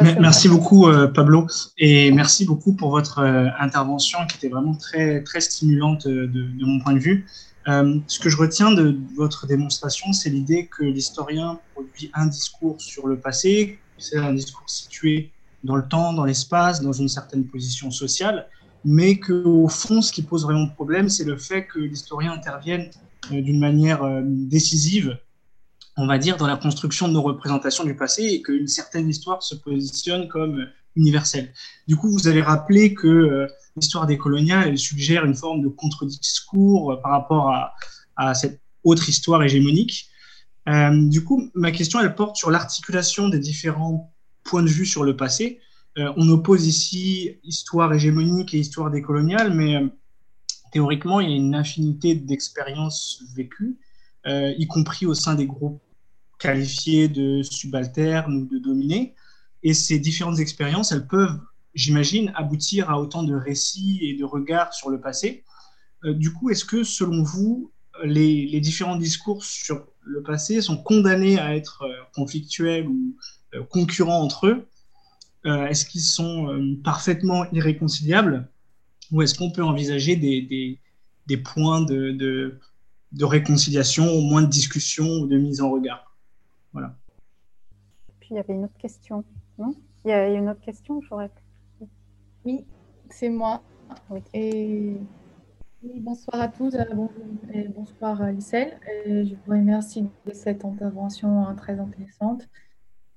Merci 0.01 0.48
beaucoup, 0.48 0.86
euh, 0.86 1.06
Pablo, 1.06 1.47
et 1.77 2.10
merci 2.12 2.44
beaucoup 2.44 2.73
pour 2.73 2.90
votre 2.90 3.19
euh, 3.19 3.48
intervention 3.59 4.19
qui 4.27 4.36
était 4.36 4.48
vraiment 4.48 4.74
très, 4.74 5.23
très 5.23 5.40
stimulante 5.40 6.06
euh, 6.06 6.27
de, 6.27 6.64
mon 6.64 6.81
point 6.81 6.94
de 6.94 6.98
vue. 6.98 7.27
ce 7.66 8.19
que 8.19 8.28
je 8.28 8.36
retiens 8.36 8.73
de 8.73 8.98
votre 9.16 9.47
démonstration, 9.47 10.12
c'est 10.12 10.31
l'idée 10.31 10.66
que 10.66 10.82
l'historien 10.85 11.60
produit 11.74 12.10
un 12.14 12.27
discours 12.27 12.81
sur 12.81 13.06
le 13.06 13.19
passé, 13.19 13.78
c'est 13.98 14.19
un 14.19 14.32
discours 14.32 14.69
situé 14.69 15.31
dans 15.62 15.77
le 15.77 15.86
temps, 15.86 16.12
dans 16.12 16.24
l'espace, 16.24 16.81
dans 16.81 16.93
une 16.93 17.09
certaine 17.09 17.44
position 17.44 17.90
sociale, 17.90 18.48
mais 18.85 19.19
qu'au 19.19 19.69
fond, 19.69 20.02
ce 20.02 20.10
qui 20.10 20.23
pose 20.23 20.44
vraiment 20.44 20.69
problème, 20.69 21.09
c'est 21.09 21.24
le 21.24 21.36
fait 21.36 21.66
que 21.66 21.78
l'historien 21.78 22.32
intervienne 22.32 22.90
d'une 23.31 23.60
manière 23.60 24.02
décisive 24.24 25.16
on 25.97 26.06
va 26.06 26.19
dire, 26.19 26.36
dans 26.36 26.47
la 26.47 26.56
construction 26.56 27.09
de 27.09 27.12
nos 27.12 27.23
représentations 27.23 27.85
du 27.85 27.94
passé 27.94 28.24
et 28.24 28.43
qu'une 28.43 28.66
certaine 28.66 29.09
histoire 29.09 29.43
se 29.43 29.55
positionne 29.55 30.28
comme 30.28 30.66
universelle. 30.97 31.52
Du 31.86 31.97
coup, 31.97 32.10
vous 32.10 32.28
avez 32.28 32.43
rappelé 32.43 32.94
que 32.94 33.09
euh, 33.09 33.47
l'histoire 33.77 34.06
des 34.06 34.19
coloniales, 34.19 34.69
elle 34.69 34.78
suggère 34.78 35.24
une 35.24 35.35
forme 35.35 35.62
de 35.62 35.69
contre-discours 35.69 37.01
par 37.02 37.12
rapport 37.12 37.51
à, 38.16 38.35
cette 38.35 38.60
autre 38.85 39.09
histoire 39.09 39.43
hégémonique. 39.43 40.09
Euh, 40.69 41.09
du 41.09 41.24
coup, 41.24 41.51
ma 41.55 41.73
question, 41.73 41.98
elle 42.01 42.14
porte 42.14 42.36
sur 42.36 42.51
l'articulation 42.51 43.28
des 43.28 43.39
différents 43.39 44.12
points 44.44 44.62
de 44.62 44.69
vue 44.69 44.86
sur 44.86 45.02
le 45.02 45.16
passé. 45.16 45.60
Euh, 45.98 46.12
on 46.16 46.28
oppose 46.28 46.66
ici 46.66 47.39
histoire 47.43 47.93
hégémonique 47.93 48.55
et 48.55 48.59
histoire 48.59 48.90
décoloniale, 48.90 49.52
mais 49.52 49.82
théoriquement, 50.73 51.20
il 51.20 51.31
y 51.31 51.32
a 51.32 51.36
une 51.36 51.55
infinité 51.55 52.14
d'expériences 52.14 53.23
vécues 53.35 53.77
euh, 53.77 53.91
y 54.27 54.66
compris 54.66 55.07
au 55.07 55.15
sein 55.15 55.35
des 55.35 55.47
groupes 55.47 55.82
qualifiés 56.43 57.09
de 57.09 57.43
subalternes 57.43 58.35
ou 58.35 58.47
de 58.47 58.59
dominés. 58.59 59.15
Et 59.62 59.74
ces 59.74 59.99
différentes 59.99 60.40
expériences, 60.40 60.90
elles 60.90 61.07
peuvent, 61.07 61.39
j'imagine, 61.74 62.32
aboutir 62.35 62.90
à 62.90 63.01
autant 63.01 63.23
de 63.23 63.35
récits 63.35 64.01
et 64.03 64.15
de 64.16 64.24
regards 64.24 64.74
sur 64.74 64.90
le 64.90 65.01
passé. 65.01 65.44
Euh, 66.05 66.15
du 66.15 66.32
coup, 66.32 66.51
est-ce 66.51 66.65
que, 66.65 66.82
selon 66.82 67.23
vous, 67.23 67.70
les, 68.03 68.61
différents 68.61 68.97
discours 68.97 69.44
sur 69.44 69.86
le 70.01 70.23
passé 70.23 70.61
sont 70.61 70.82
condamnés 70.82 71.39
à 71.39 71.55
être 71.55 71.82
euh, 71.82 71.93
conflictuels 72.15 72.89
ou 72.89 73.16
concurrents 73.69 74.20
entre 74.20 74.49
eux? 74.49 74.66
Est-ce 75.44 75.85
qu'ils 75.86 76.03
sont 76.03 76.78
parfaitement 76.85 77.51
irréconciliables? 77.51 78.49
Ou 79.11 79.23
est-ce 79.23 79.35
qu'on 79.35 79.51
peut 79.51 79.65
envisager 79.65 80.15
des, 80.15 80.78
des, 81.27 81.36
points 81.36 81.82
de 81.82 82.61
réconciliation, 83.21 84.09
au 84.11 84.23
moins 84.23 84.43
de 84.43 84.49
discussion 84.49 85.05
ou 85.05 85.27
de 85.27 85.37
mise 85.37 85.61
en 85.61 85.71
regard. 85.71 86.17
Voilà. 86.73 86.97
Puis 88.21 88.31
il 88.33 88.37
y 88.37 88.39
avait 88.39 88.55
une 88.55 88.65
autre 88.65 88.79
question, 88.79 89.25
non? 89.59 89.75
Il 90.05 90.09
y 90.09 90.13
a 90.13 90.29
une 90.29 90.49
autre 90.49 90.61
question, 90.61 91.01
j'aurais 91.03 91.31
Oui, 92.45 92.65
c'est 93.11 93.29
moi. 93.29 93.63
Et 94.35 94.97
bonsoir 95.83 96.41
à 96.41 96.49
tous, 96.49 96.75
euh, 96.75 96.85
et 97.53 97.69
bonsoir 97.69 98.25
Lissel. 98.33 98.79
je 99.07 99.35
vous 99.35 99.53
remercie 99.53 100.07
de 100.27 100.33
cette 100.33 100.65
intervention 100.65 101.47
hein, 101.47 101.55
très 101.55 101.79
intéressante. 101.79 102.49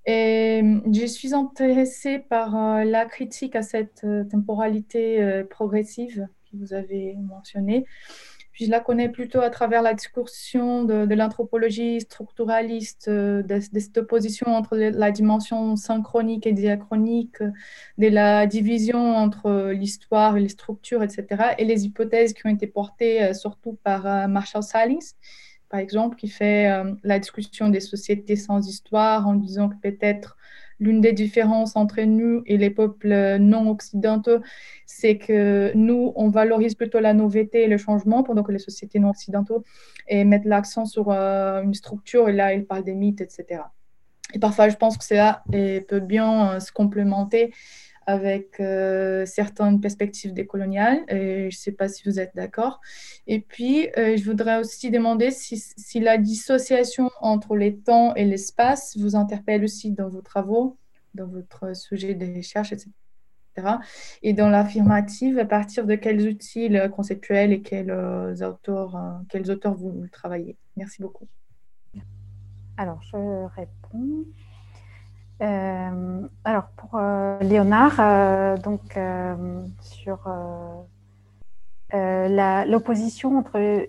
Et 0.06 0.62
je 0.92 1.06
suis 1.06 1.34
intéressée 1.34 2.20
par 2.20 2.56
euh, 2.56 2.84
la 2.84 3.06
critique 3.06 3.56
à 3.56 3.64
cette 3.64 4.04
euh, 4.04 4.24
temporalité 4.24 5.44
progressive 5.50 6.28
que 6.52 6.58
vous 6.58 6.74
avez 6.74 7.16
mentionnée. 7.16 7.86
Puis 8.56 8.68
je 8.68 8.72
la 8.72 8.80
connais 8.80 9.10
plutôt 9.10 9.42
à 9.42 9.50
travers 9.50 9.82
la 9.82 9.94
discussion 9.94 10.86
de, 10.86 11.14
l'anthropologie 11.14 12.00
structuraliste, 12.00 13.10
euh, 13.10 13.44
de, 13.44 13.60
cette 13.60 13.98
opposition 13.98 14.48
entre 14.48 14.78
la 14.78 15.12
dimension 15.12 15.76
synchronique 15.76 16.48
et 16.48 16.54
diachronique, 16.54 17.44
de 17.98 18.08
la 18.08 18.48
division 18.48 19.18
entre 19.18 19.72
l'histoire 19.72 20.38
et 20.38 20.40
les 20.40 20.48
structures, 20.48 21.04
etc., 21.04 21.56
et 21.58 21.66
les 21.66 21.84
hypothèses 21.84 22.32
qui 22.32 22.48
ont 22.48 22.50
été 22.50 22.66
portées 22.66 23.24
euh, 23.24 23.34
surtout 23.34 23.78
par 23.84 24.08
euh, 24.08 24.28
Marshall 24.28 24.64
Salins, 24.64 25.00
par 25.68 25.82
exemple, 25.82 26.16
qui 26.16 26.30
fait 26.30 26.70
la 27.04 27.20
discussion 27.20 27.68
des 27.68 27.82
sociétés 27.82 28.38
sans 28.38 28.66
histoire 28.70 29.28
en 29.28 29.34
disant 29.34 29.68
que 29.68 29.76
peut-être 29.82 30.38
l'une 30.80 31.02
des 31.02 31.14
différences 31.14 31.76
entre 31.76 32.02
nous 32.02 32.44
et 32.46 32.58
les 32.58 32.70
peuples 32.70 33.38
non 33.40 33.70
occidentaux, 33.70 34.40
c'est 34.86 35.18
que 35.18 35.72
nous, 35.76 36.14
on 36.16 36.30
valorise 36.30 36.76
plutôt 36.76 37.00
la 37.00 37.14
nouveauté 37.14 37.64
et 37.64 37.68
le 37.68 37.78
changement, 37.78 38.24
pendant 38.24 38.44
que 38.44 38.52
les 38.52 38.60
sociétés 38.60 39.00
non 39.00 39.10
occidentaux 39.10 39.64
mettent 40.12 40.46
l'accent 40.46 40.86
sur 40.86 41.12
euh, 41.12 41.62
une 41.62 41.74
structure, 41.74 42.30
et 42.30 42.34
là, 42.34 42.54
ils 42.54 42.66
parlent 42.66 42.84
des 42.84 42.94
mythes, 42.94 43.22
etc. 43.22 43.62
Et 44.34 44.40
parfois, 44.40 44.70
je 44.70 44.76
pense 44.76 44.98
que 44.98 45.04
cela 45.04 45.44
peut 45.88 46.00
bien 46.00 46.56
euh, 46.56 46.60
se 46.60 46.72
complémenter 46.72 47.54
avec 48.06 48.60
euh, 48.60 49.26
certaines 49.26 49.82
perspectives 49.82 50.34
décoloniales. 50.34 51.04
Et 51.10 51.50
je 51.52 51.58
ne 51.58 51.60
sais 51.60 51.72
pas 51.72 51.88
si 51.88 52.04
vous 52.08 52.20
êtes 52.20 52.36
d'accord. 52.36 52.82
Et 53.28 53.40
puis, 53.40 53.88
je 53.96 54.24
voudrais 54.24 54.60
aussi 54.60 54.92
demander 54.92 55.32
si, 55.32 56.00
la 56.00 56.18
dissociation 56.18 57.10
entre 57.22 57.56
les 57.56 57.76
temps 57.76 58.14
et 58.16 58.26
l'espace 58.26 58.98
vous 58.98 59.16
interpelle 59.16 59.64
aussi 59.64 59.92
dans 59.92 60.10
vos 60.10 60.22
travaux, 60.22 60.78
dans 61.14 61.28
votre 61.28 61.76
sujet 61.76 62.14
de 62.14 62.38
recherche, 62.38 62.74
etc. 62.74 62.92
Et 64.22 64.34
dans 64.34 64.50
l'affirmative, 64.50 65.40
à 65.40 65.46
partir 65.46 65.86
de 65.86 65.96
quels 65.96 66.28
outils 66.28 66.70
conceptuels 66.94 67.54
et 67.54 67.62
quels 67.62 67.92
auteurs 68.44 69.76
vous 69.76 70.06
travaillez 70.12 70.58
Merci 70.78 71.02
beaucoup. 71.02 71.28
Alors, 72.78 73.02
je 73.04 73.46
réponds. 73.56 74.26
Euh, 75.42 76.28
alors 76.46 76.68
pour 76.78 76.92
euh, 76.96 77.38
Léonard, 77.40 78.00
euh, 78.00 78.58
donc 78.58 78.98
sur 79.82 80.20
l'opposition 81.92 83.38
entre 83.38 83.88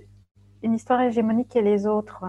une 0.63 0.75
histoire 0.75 1.01
hégémonique 1.03 1.55
et 1.57 1.63
les 1.63 1.87
autres. 1.87 2.25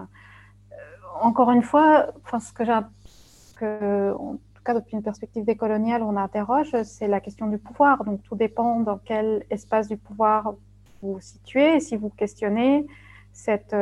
encore 1.22 1.52
une 1.52 1.64
fois, 1.64 2.08
enfin, 2.24 2.40
ce 2.40 2.54
que 2.54 2.64
j'ai, 2.64 2.74
en 2.74 4.38
tout 4.54 4.64
cas 4.64 4.74
depuis 4.74 4.96
une 4.96 5.04
perspective 5.04 5.46
décoloniale, 5.46 6.04
on 6.04 6.16
interroge, 6.16 6.76
c'est 6.84 7.08
la 7.08 7.20
question 7.20 7.48
du 7.48 7.58
pouvoir. 7.58 8.04
Donc 8.04 8.22
tout 8.24 8.36
dépend 8.36 8.80
dans 8.82 9.00
quel 9.04 9.46
espace 9.50 9.88
du 9.88 9.98
pouvoir 9.98 10.54
vous 11.02 11.14
vous 11.14 11.20
situez 11.20 11.76
et 11.76 11.80
si 11.80 11.96
vous 11.96 12.10
questionnez 12.10 12.88
cette, 13.34 13.76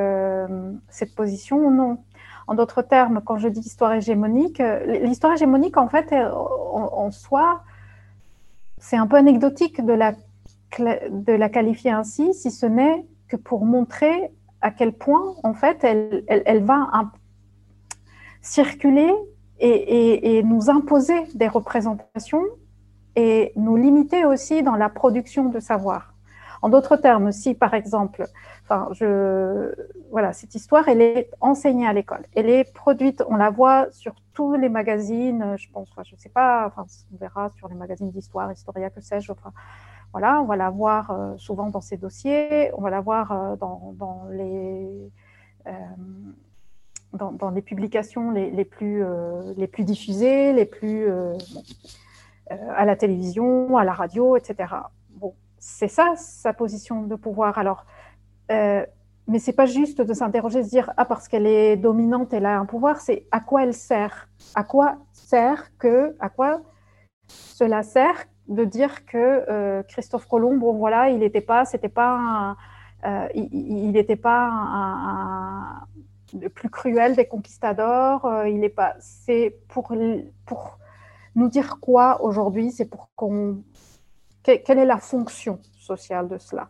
cette 0.90 1.16
position 1.16 1.58
ou 1.58 1.72
non. 1.72 2.04
En 2.48 2.54
d'autres 2.54 2.82
termes, 2.82 3.22
quand 3.26 3.38
je 3.38 3.48
dis 3.48 3.62
histoire 3.62 3.94
hégémonique, 3.94 4.60
euh, 4.60 5.00
l'histoire 5.00 5.34
hégémonique, 5.34 5.78
en 5.78 5.88
fait, 5.88 6.14
en, 6.14 7.10
soi, 7.12 7.64
c'est 8.78 8.98
un 8.98 9.08
peu 9.08 9.18
anecdotique 9.18 9.84
de 9.84 9.94
la, 9.94 10.14
de 10.80 11.34
la 11.34 11.50
qualifier 11.50 11.92
ainsi, 11.92 12.34
si 12.34 12.52
ce 12.52 12.66
n'est 12.66 13.06
que 13.28 13.36
pour 13.36 13.66
montrer 13.66 14.32
à 14.62 14.72
quel 14.72 14.94
point, 14.94 15.36
en 15.44 15.54
fait, 15.54 15.84
elle, 15.84 16.24
elle, 16.28 16.64
va 16.64 16.88
circuler 18.42 19.14
et, 19.60 20.38
et, 20.38 20.44
nous 20.44 20.70
imposer 20.70 21.24
des 21.34 21.48
représentations 21.48 22.44
et 23.16 23.54
nous 23.56 23.76
limiter 23.76 24.26
aussi 24.26 24.64
dans 24.64 24.76
la 24.76 24.90
production 24.90 25.46
de 25.50 25.60
savoir. 25.60 26.14
En 26.62 26.70
d'autres 26.70 26.98
termes, 26.98 27.32
si 27.32 27.54
par 27.54 27.74
exemple 27.74 28.26
Enfin, 28.68 28.90
je, 28.94 29.74
voilà, 30.10 30.34
cette 30.34 30.56
histoire, 30.56 30.88
elle 30.88 31.02
est 31.02 31.30
enseignée 31.40 31.86
à 31.86 31.94
l'école. 31.94 32.26
Elle 32.36 32.50
est 32.50 32.74
produite, 32.74 33.24
on 33.30 33.36
la 33.36 33.52
voit 33.52 33.92
sur 33.92 34.16
tous 34.34 34.56
les 34.56 34.70
magazines, 34.70 35.56
je 35.56 35.70
pense, 35.72 35.88
je 36.04 36.16
ne 36.16 36.20
sais 36.20 36.30
pas, 36.30 36.66
enfin, 36.66 36.86
on 37.14 37.18
verra 37.18 37.52
sur 37.52 37.68
les 37.68 37.76
magazines 37.76 38.10
d'histoire, 38.10 38.52
Historia, 38.52 38.90
que 38.90 39.02
sais-je. 39.02 39.32
Enfin, 39.32 39.54
voilà, 40.12 40.42
on 40.42 40.46
va 40.46 40.56
la 40.56 40.70
voir 40.70 41.12
euh, 41.12 41.38
souvent 41.38 41.70
dans 41.70 41.82
ces 41.82 41.98
dossiers, 41.98 42.72
on 42.78 42.82
va 42.82 42.90
la 42.90 43.02
voir 43.02 43.32
euh, 43.32 43.56
dans, 43.58 43.94
dans, 43.98 44.24
les, 44.32 45.12
euh, 45.68 45.72
dans, 47.14 47.50
les 47.50 47.62
publications 47.62 48.32
les, 48.32 48.50
les 48.50 48.66
plus, 48.66 49.04
les 49.58 49.68
plus 49.68 49.84
diffusées, 49.84 50.54
les 50.54 50.66
plus 50.66 51.08
à 52.50 52.86
la 52.86 52.96
télévision, 52.96 53.78
à 53.78 53.84
la 53.84 53.94
radio, 53.94 54.38
etc. 54.38 54.74
Bon, 55.12 55.34
c'est 55.60 55.88
ça 55.88 56.14
sa 56.16 56.54
position 56.54 57.04
de 57.04 57.16
pouvoir. 57.16 57.58
Alors, 57.58 57.86
euh, 58.52 58.86
mais 59.28 59.40
c'est 59.40 59.54
pas 59.54 59.66
juste 59.66 60.02
de 60.02 60.14
s'interroger, 60.14 60.60
de 60.60 60.66
se 60.66 60.70
dire 60.70 60.92
ah 60.98 61.06
parce 61.06 61.28
qu'elle 61.28 61.48
est 61.48 61.78
dominante, 61.78 62.34
elle 62.34 62.46
a 62.46 62.60
un 62.60 62.66
pouvoir. 62.66 63.02
C'est 63.02 63.26
à 63.32 63.40
quoi 63.40 63.64
elle 63.64 63.74
sert? 63.74 64.30
À 64.54 64.64
quoi 64.64 64.98
sert 65.14 65.76
que 65.78 66.16
À 66.20 66.30
quoi 66.30 66.62
cela 67.28 67.82
sert 67.82 68.26
de 68.48 68.64
dire 68.64 69.06
que 69.08 69.18
euh, 69.18 69.82
Christophe 69.84 70.28
Colomb, 70.28 70.58
bon 70.58 70.74
voilà, 70.74 71.10
il 71.10 71.20
n'était 71.20 71.42
pas, 71.42 71.66
c'était 71.66 71.90
pas, 71.90 72.56
euh, 73.04 73.28
il 73.34 73.92
n'était 73.92 74.16
pas 74.16 75.88
le 76.40 76.50
plus 76.50 76.70
cruel 76.70 77.16
des 77.16 77.26
conquistadors. 77.26 78.30
il 78.46 78.64
est 78.64 78.70
pas. 78.70 78.96
C'est 79.00 79.58
pour 79.68 79.92
pour 80.46 80.78
nous 81.36 81.50
dire 81.50 81.80
quoi 81.80 82.22
aujourd'hui? 82.24 82.72
C'est 82.72 82.86
pour 82.86 83.10
qu'on. 83.16 83.64
Quelle 84.44 84.78
est 84.78 84.86
la 84.86 85.00
fonction 85.00 85.60
sociale 85.80 86.28
de 86.28 86.38
cela? 86.38 86.70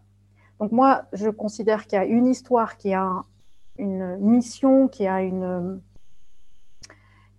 Donc 0.60 0.72
moi, 0.72 1.04
je 1.14 1.30
considère 1.30 1.86
qu'il 1.86 1.98
y 1.98 2.02
a 2.02 2.06
une 2.06 2.28
histoire 2.28 2.78
qui 2.78 2.94
a 2.94 3.24
une 3.78 4.18
mission, 4.18 4.88
qui 4.88 5.06
a 5.06 5.22
une 5.22 5.82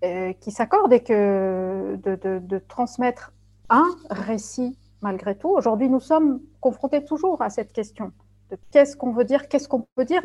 euh, 0.05 0.35
qui 0.35 0.51
s'accorde 0.51 0.93
et 0.93 1.03
que 1.03 1.99
de, 2.03 2.59
transmettre 2.69 3.33
un 3.71 3.89
récit 4.11 4.79
malgré 5.01 5.37
tout. 5.37 5.49
Aujourd'hui, 5.49 5.89
nous 5.89 6.01
sommes 6.01 6.41
confrontés 6.61 7.03
toujours 7.05 7.41
à 7.41 7.49
cette 7.49 7.73
question 7.73 8.13
de 8.51 8.59
qu'est-ce 8.71 8.97
qu'on 8.97 9.13
veut 9.13 9.25
dire, 9.25 9.49
qu'est-ce 9.49 9.69
qu'on 9.69 9.87
peut 9.95 10.05
dire. 10.05 10.23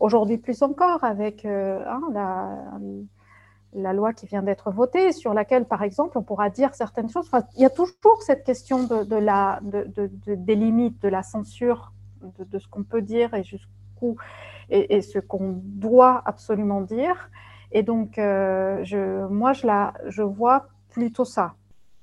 Aujourd'hui, 0.00 0.36
plus 0.36 0.62
encore 0.62 1.02
avec 1.02 1.46
euh, 1.46 1.82
hein, 1.86 2.02
la, 2.12 2.58
la, 3.72 3.92
loi 3.94 4.12
qui 4.12 4.26
vient 4.26 4.42
d'être 4.42 4.70
votée, 4.70 5.12
sur 5.12 5.32
laquelle, 5.32 5.64
par 5.64 5.82
exemple, 5.82 6.18
on 6.18 6.22
pourra 6.22 6.50
dire 6.50 6.74
certaines 6.74 7.08
choses. 7.08 7.28
il 7.56 7.62
y 7.62 7.64
a 7.64 7.70
toujours 7.70 8.22
cette 8.22 8.44
question 8.44 8.84
de, 8.84 9.16
la, 9.16 9.60
des 9.62 10.54
limites, 10.54 11.00
de 11.02 11.08
la 11.08 11.22
censure 11.22 11.92
de, 12.22 12.58
ce 12.58 12.68
qu'on 12.68 12.84
peut 12.84 13.02
dire 13.02 13.34
et 13.34 13.42
jusqu'où 13.42 14.16
et, 14.70 15.02
ce 15.02 15.18
qu'on 15.18 15.60
doit 15.62 16.22
absolument 16.24 16.80
dire. 16.80 17.30
Et 17.72 17.82
donc, 17.82 18.18
euh, 18.18 18.82
je, 18.82 19.26
moi, 19.26 19.52
je, 19.52 19.66
la, 19.66 19.94
je 20.06 20.22
vois 20.22 20.68
plutôt 20.90 21.24
ça. 21.24 21.54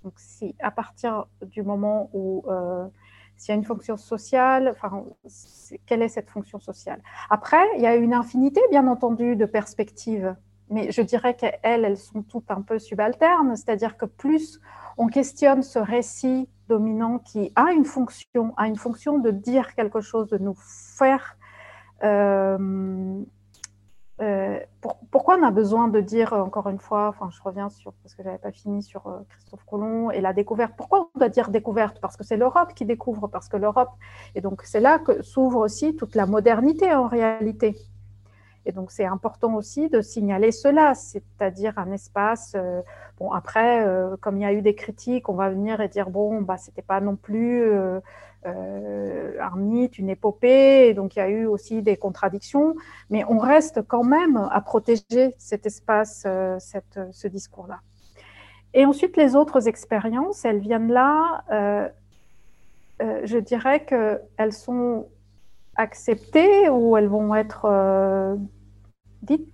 Donc, 0.04 0.14
si 0.18 0.56
à 0.60 0.72
partir 0.72 1.26
du 1.42 1.64
moment 1.64 2.10
où 2.14 2.44
euh, 2.48 2.86
s'il 3.36 3.54
y 3.54 3.56
a 3.56 3.58
une 3.58 3.66
fonction 3.66 3.98
sociale, 3.98 4.70
enfin, 4.70 5.06
quelle 5.86 6.02
est 6.02 6.10
cette 6.10 6.30
fonction 6.30 6.60
sociale? 6.60 7.02
Après, 7.30 7.64
il 7.76 7.82
y 7.82 7.88
a 7.88 7.96
une 7.96 8.14
infinité, 8.14 8.62
bien 8.72 8.88
entendu, 8.88 9.36
de 9.36 9.46
perspectives, 9.46 10.36
mais 10.70 10.92
je 10.92 11.02
dirais 11.02 11.36
qu'elles, 11.36 11.60
elles 11.64 11.98
sont 11.98 12.24
toutes 12.24 12.50
un 12.52 12.62
peu 12.62 12.80
subalternes, 12.80 13.56
c'est-à-dire 13.56 13.98
que 13.98 14.06
plus 14.06 14.60
on 14.98 15.08
questionne 15.08 15.62
ce 15.62 15.80
récit 15.80 16.50
dominant 16.68 17.20
qui 17.20 17.52
a 17.56 17.72
une 17.72 17.86
fonction, 17.86 18.54
a 18.58 18.68
une 18.68 18.78
fonction 18.78 19.20
de 19.20 19.32
dire 19.32 19.76
quelque 19.76 20.02
chose, 20.02 20.30
de 20.30 20.38
nous 20.38 20.56
faire. 20.56 21.38
Euh, 22.04 23.24
euh, 24.20 24.60
pourquoi 25.12 25.38
on 25.38 25.44
a 25.44 25.52
besoin 25.52 25.90
de 25.90 26.02
dire, 26.02 26.34
encore 26.34 26.70
une 26.70 26.80
fois, 26.80 27.10
enfin 27.10 27.30
je 27.30 27.40
reviens 27.44 27.70
sur, 27.70 27.94
parce 28.02 28.16
que 28.16 28.24
je 28.24 28.28
n'avais 28.28 28.40
pas 28.40 28.52
fini 28.52 28.82
sur 28.82 29.06
euh, 29.06 29.20
Christophe 29.30 29.64
Colomb 29.66 30.10
et 30.10 30.22
la 30.22 30.34
découverte, 30.34 30.74
pourquoi 30.76 31.12
on 31.14 31.20
doit 31.20 31.30
dire 31.30 31.50
découverte? 31.50 32.00
Parce 32.02 32.18
que 32.18 32.24
c'est 32.24 32.38
l'Europe 32.38 32.74
qui 32.74 32.86
découvre, 32.86 33.28
parce 33.28 33.48
que 33.48 33.58
l'Europe, 33.58 33.92
et 34.34 34.42
donc 34.42 34.64
c'est 34.64 34.80
là 34.80 34.98
que 34.98 35.22
s'ouvre 35.22 35.60
aussi 35.60 35.96
toute 35.96 36.16
la 36.16 36.26
modernité 36.26 36.94
en 36.94 37.08
réalité. 37.08 37.78
Et 38.68 38.74
donc, 38.74 38.92
c'est 38.92 39.06
important 39.06 39.56
aussi 39.56 39.88
de 39.88 40.02
signaler 40.02 40.52
cela, 40.52 40.94
c'est-à-dire 40.94 41.74
un 41.78 41.90
espace. 41.94 42.52
Euh, 42.58 42.82
bon, 43.18 43.32
après, 43.32 43.88
euh, 43.88 44.18
comme 44.20 44.36
il 44.36 44.42
y 44.42 44.46
a 44.46 44.52
eu 44.52 44.62
des 44.62 44.76
critiques, 44.76 45.30
on 45.30 45.36
va 45.36 45.50
venir 45.50 45.80
et 45.80 45.88
dire 45.88 46.10
bon, 46.10 46.42
bah, 46.42 46.58
c'était 46.58 46.82
pas 46.82 47.00
non 47.00 47.16
plus 47.16 47.64
euh, 47.64 48.02
un 48.44 49.56
mythe, 49.56 49.98
une 49.98 50.10
épopée. 50.10 50.90
Et 50.90 50.94
donc, 50.94 51.16
il 51.16 51.20
y 51.20 51.22
a 51.22 51.30
eu 51.30 51.46
aussi 51.46 51.82
des 51.82 51.96
contradictions, 51.96 52.76
mais 53.10 53.24
on 53.30 53.38
reste 53.38 53.82
quand 53.88 54.04
même 54.04 54.50
à 54.52 54.60
protéger 54.60 55.34
cet 55.38 55.66
espace, 55.66 56.28
cette, 56.60 57.00
ce 57.14 57.28
discours-là. 57.30 57.80
Et 58.74 58.86
ensuite, 58.86 59.16
les 59.16 59.38
autres 59.38 59.70
expériences, 59.70 60.44
elles 60.44 60.60
viennent 60.60 60.92
là. 60.92 61.46
je 63.00 63.38
dirais 63.38 63.86
qu'elles 63.86 64.54
sont 64.54 65.08
acceptées 65.78 66.68
ou 66.68 66.98
elles 66.98 67.08
vont 67.08 67.34
être 67.34 67.66
dites 69.22 69.48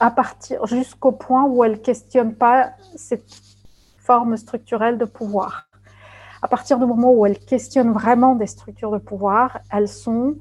à 0.00 0.10
partir 0.10 0.64
jusqu'au 0.66 1.12
point 1.12 1.44
où 1.44 1.64
elle 1.64 1.72
ne 1.72 1.76
questionne 1.76 2.34
pas 2.34 2.70
cette 2.96 3.40
forme 3.98 4.36
structurelle 4.36 4.98
de 4.98 5.04
pouvoir. 5.04 5.68
À 6.40 6.48
partir 6.48 6.78
du 6.78 6.86
moment 6.86 7.12
où 7.12 7.26
elle 7.26 7.38
questionne 7.38 7.92
vraiment 7.92 8.36
des 8.36 8.46
structures 8.46 8.92
de 8.92 8.98
pouvoir, 8.98 9.58
elles 9.72 9.88
sont 9.88 10.36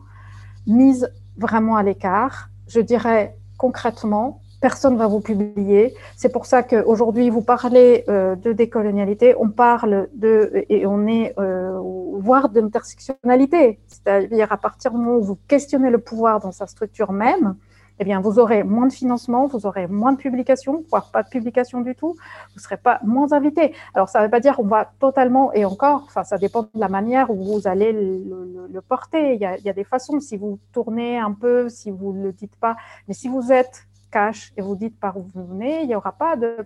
mises 0.67 1.11
vraiment 1.37 1.75
à 1.75 1.83
l'écart. 1.83 2.49
Je 2.67 2.79
dirais 2.79 3.35
concrètement, 3.57 4.41
personne 4.61 4.93
ne 4.93 4.99
va 4.99 5.07
vous 5.07 5.19
publier. 5.19 5.93
C'est 6.15 6.31
pour 6.31 6.45
ça 6.45 6.63
qu'aujourd'hui, 6.63 7.29
vous 7.29 7.41
parlez 7.41 8.03
euh, 8.09 8.35
de 8.35 8.53
décolonialité, 8.53 9.35
on 9.39 9.49
parle 9.49 10.07
de, 10.13 10.65
et 10.69 10.85
on 10.85 11.07
est, 11.07 11.33
euh, 11.39 11.79
voire 12.13 12.49
d'intersectionnalité. 12.49 13.79
C'est-à-dire, 13.87 14.51
à 14.51 14.57
partir 14.57 14.91
du 14.91 14.97
moment 14.97 15.17
où 15.17 15.23
vous 15.23 15.37
questionnez 15.47 15.89
le 15.89 15.99
pouvoir 15.99 16.39
dans 16.39 16.51
sa 16.51 16.67
structure 16.67 17.11
même, 17.11 17.55
eh 17.99 18.03
bien, 18.03 18.21
vous 18.21 18.39
aurez 18.39 18.63
moins 18.63 18.87
de 18.87 18.93
financement, 18.93 19.47
vous 19.47 19.65
aurez 19.65 19.87
moins 19.87 20.13
de 20.13 20.17
publications, 20.17 20.83
voire 20.89 21.11
pas 21.11 21.23
de 21.23 21.29
publications 21.29 21.81
du 21.81 21.95
tout, 21.95 22.15
vous 22.53 22.59
serez 22.59 22.77
pas 22.77 22.99
moins 23.03 23.31
invité. 23.33 23.73
Alors, 23.93 24.09
ça 24.09 24.19
ne 24.19 24.25
veut 24.25 24.29
pas 24.29 24.39
dire 24.39 24.55
qu'on 24.55 24.67
va 24.67 24.91
totalement, 24.99 25.51
et 25.53 25.65
encore, 25.65 26.03
enfin, 26.05 26.23
ça 26.23 26.37
dépend 26.37 26.63
de 26.63 26.69
la 26.75 26.89
manière 26.89 27.29
où 27.31 27.43
vous 27.43 27.67
allez 27.67 27.91
le, 27.91 28.81
porter. 28.87 29.33
Il 29.33 29.41
y, 29.41 29.45
a, 29.45 29.73
des 29.73 29.83
façons, 29.83 30.19
si 30.19 30.37
vous 30.37 30.59
tournez 30.71 31.17
un 31.17 31.33
peu, 31.33 31.67
si 31.67 31.91
vous 31.91 32.13
ne 32.13 32.23
le 32.23 32.31
dites 32.31 32.55
pas, 32.55 32.77
mais 33.07 33.13
si 33.13 33.27
vous 33.27 33.51
êtes 33.51 33.87
cash 34.11 34.53
et 34.55 34.61
vous 34.61 34.75
dites 34.75 34.97
par 34.97 35.17
où 35.17 35.27
vous 35.33 35.45
venez, 35.45 35.81
il 35.81 35.87
n'y 35.87 35.95
aura 35.95 36.13
pas 36.13 36.35
de 36.37 36.57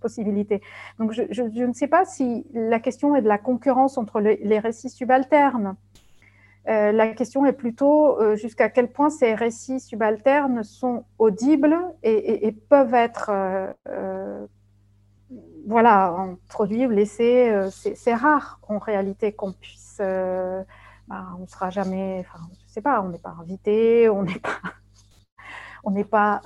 possibilité. 0.00 0.60
Donc, 0.98 1.12
je, 1.12 1.42
ne 1.42 1.72
sais 1.72 1.86
pas 1.86 2.04
si 2.04 2.44
la 2.52 2.80
question 2.80 3.14
est 3.14 3.22
de 3.22 3.28
la 3.28 3.38
concurrence 3.38 3.96
entre 3.96 4.20
les 4.20 4.58
récits 4.58 4.90
subalternes. 4.90 5.76
Euh, 6.70 6.92
la 6.92 7.08
question 7.14 7.44
est 7.46 7.52
plutôt 7.52 8.20
euh, 8.20 8.36
jusqu'à 8.36 8.68
quel 8.68 8.92
point 8.92 9.10
ces 9.10 9.34
récits 9.34 9.80
subalternes 9.80 10.62
sont 10.62 11.04
audibles 11.18 11.76
et, 12.04 12.52
peuvent 12.68 12.94
être 12.94 13.30
euh, 13.88 14.46
voilà, 15.66 16.10
introduits 16.10 16.86
ou 16.86 16.90
laissés. 16.90 17.52
C'est 17.72 18.14
rare 18.14 18.60
en 18.68 18.78
réalité 18.78 19.32
qu'on 19.32 19.52
puisse. 19.52 19.98
Bah, 19.98 21.26
on 21.38 21.42
ne 21.42 21.46
sera 21.46 21.70
jamais. 21.70 22.20
Enfin, 22.20 22.38
je 22.60 22.64
ne 22.66 22.70
sais 22.70 22.82
pas, 22.82 23.02
on 23.02 23.08
n'est 23.08 23.18
pas 23.18 23.34
invité, 23.40 24.08
on 24.08 24.22
n'est 24.22 24.38
pas 24.38 24.60
on 25.84 25.90
n'est 25.90 26.04
pas, 26.04 26.40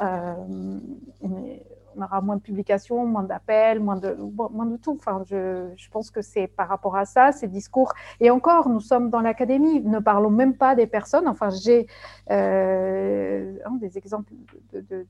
on, 1.96 2.02
aura 2.02 2.20
moins 2.20 2.36
de 2.36 2.40
publications, 2.40 3.06
moins 3.06 3.22
d'appels, 3.22 3.80
moins 3.80 3.96
de, 3.96 4.14
moins 4.14 4.66
de 4.66 4.76
tout. 4.76 4.96
Enfin, 4.98 5.22
je, 5.26 5.88
pense 5.90 6.10
que 6.10 6.22
c'est 6.22 6.46
par 6.46 6.68
rapport 6.68 6.96
à 6.96 7.04
ça, 7.04 7.32
ces 7.32 7.48
discours. 7.48 7.92
Et 8.20 8.30
encore, 8.30 8.68
nous 8.68 8.80
sommes 8.80 9.10
dans 9.10 9.20
l'académie, 9.20 9.80
ne 9.80 9.98
parlons 9.98 10.30
même 10.30 10.56
pas 10.56 10.74
des 10.74 10.86
personnes. 10.86 11.28
Enfin, 11.28 11.50
j'ai 11.50 11.86
euh, 12.30 13.56
des 13.80 13.98
exemples 13.98 14.32
de, 14.72 15.06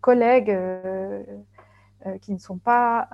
collègues. 0.00 0.50
Euh, 0.50 1.22
qui 2.20 2.34
ne 2.34 2.38
sont 2.38 2.58
pas 2.58 3.08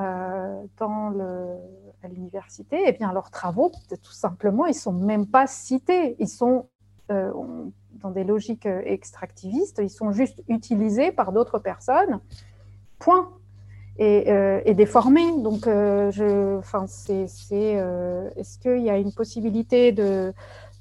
dans 0.78 1.10
le, 1.10 1.54
à 2.02 2.08
l'université, 2.08 2.76
et 2.76 2.84
eh 2.88 2.92
bien 2.92 3.12
leurs 3.12 3.30
travaux, 3.30 3.70
tout 3.88 4.10
simplement, 4.10 4.66
ils 4.66 4.74
sont 4.74 4.92
même 4.92 5.28
pas 5.28 5.46
cités. 5.46 6.16
Ils 6.18 6.26
sont, 6.28 6.66
dans 8.00 8.10
des 8.10 8.24
logiques 8.24 8.66
euh, 8.66 8.82
extractivistes, 8.84 9.80
ils 9.82 9.90
sont 9.90 10.12
juste 10.12 10.42
utilisés 10.48 11.12
par 11.12 11.32
d'autres 11.32 11.58
personnes, 11.58 12.20
point, 13.00 13.30
et, 13.98 14.30
euh, 14.30 14.60
déformés. 14.74 15.32
Donc, 15.42 15.66
euh, 15.66 16.12
je, 16.12 16.58
enfin, 16.58 16.86
c'est, 16.86 17.24
est-ce 17.24 18.58
qu'il 18.60 18.82
y 18.82 18.90
a 18.90 18.96
une 18.96 19.12
possibilité 19.12 19.90
de, 19.90 20.32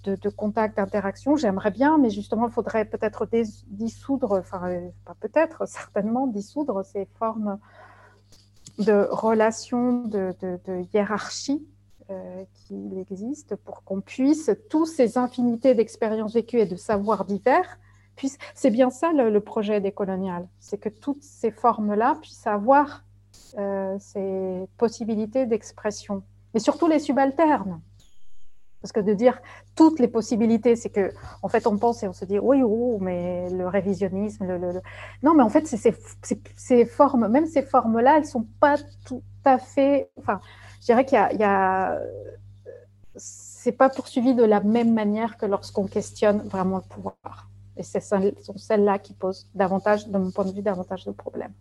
de, 0.05 0.29
contact, 0.29 0.77
d'interaction? 0.77 1.35
J'aimerais 1.35 1.71
bien, 1.71 1.97
mais 1.97 2.11
justement, 2.11 2.47
il 2.47 2.53
faudrait 2.53 2.85
peut-être 2.85 3.27
dissoudre, 3.67 4.39
enfin, 4.39 4.61
pas 5.05 5.15
peut-être, 5.19 5.65
certainement 5.67 6.27
dissoudre 6.27 6.85
ces 6.85 7.07
formes 7.17 7.57
de 8.77 9.07
relations 9.11 10.03
de, 10.03 10.35
de 10.41 10.85
hiérarchie 10.93 11.65
euh, 12.11 12.43
qu'il 12.55 12.97
existe 12.97 13.55
pour 13.55 13.83
qu'on 13.83 14.01
puisse, 14.01 14.49
tous 14.67 14.87
ces 14.87 15.19
infinités 15.19 15.75
d'expériences 15.75 16.33
vécues 16.33 16.57
et 16.57 16.65
de 16.65 16.75
savoirs 16.75 17.23
divers, 17.23 17.77
c'est 18.53 18.69
bien 18.69 18.89
ça 18.89 19.11
le, 19.11 19.39
projet 19.39 19.81
des 19.81 19.91
coloniales, 19.91 20.47
c'est 20.59 20.77
que 20.77 20.89
toutes 20.89 21.23
ces 21.23 21.51
formes-là 21.51 22.17
puissent 22.21 22.47
avoir 22.47 23.03
euh, 23.57 23.97
ces 23.99 24.67
possibilités 24.77 25.45
d'expression, 25.45 26.23
mais 26.53 26.59
surtout 26.59 26.87
les 26.87 26.99
subalternes. 26.99 27.81
Parce 28.81 28.93
que 28.93 29.01
de 29.01 29.13
dire 29.13 29.41
toutes 29.75 29.99
les 29.99 30.07
possibilités, 30.07 30.77
c'est 30.77 30.89
que, 30.89 31.11
en 31.43 31.49
fait, 31.49 31.67
on 31.67 31.77
pense 31.77 32.01
et 32.03 32.07
on 32.07 32.13
se 32.13 32.23
dit, 32.23 32.39
oui, 32.39 32.63
oui, 32.63 32.97
mais 33.01 33.49
le 33.49 33.67
révisionnisme, 33.67 34.45
le, 34.45 34.81
non, 35.21 35.33
mais 35.33 35.43
en 35.43 35.49
fait, 35.49 35.67
c'est 35.67 35.93
ces, 36.55 36.85
formes, 36.85 37.27
même 37.27 37.45
ces 37.45 37.61
formes-là, 37.61 38.17
elles 38.17 38.25
sont 38.25 38.47
pas 38.61 38.77
tout 39.05 39.23
à 39.43 39.57
fait, 39.57 40.09
enfin, 40.17 40.39
je 40.79 40.85
dirais 40.85 41.05
qu'il 41.05 41.17
y 41.17 41.43
a, 41.43 41.99
c'est 43.15 43.73
pas 43.73 43.89
poursuivi 43.89 44.33
de 44.33 44.43
la 44.43 44.61
même 44.61 44.93
manière 44.93 45.37
que 45.37 45.45
lorsqu'on 45.45 45.85
questionne 45.85 46.39
vraiment 46.43 46.77
le 46.77 46.83
pouvoir. 46.83 47.49
Et 47.79 47.83
ce 47.83 47.99
sont 48.01 48.57
celles-là 48.57 48.99
qui 48.99 49.13
posent 49.13 49.49
davantage, 49.55 50.07
de 50.09 50.17
mon 50.17 50.31
point 50.31 50.43
de 50.43 50.51
vue, 50.51 50.61
davantage 50.61 51.05
de 51.05 51.11
problèmes. 51.11 51.53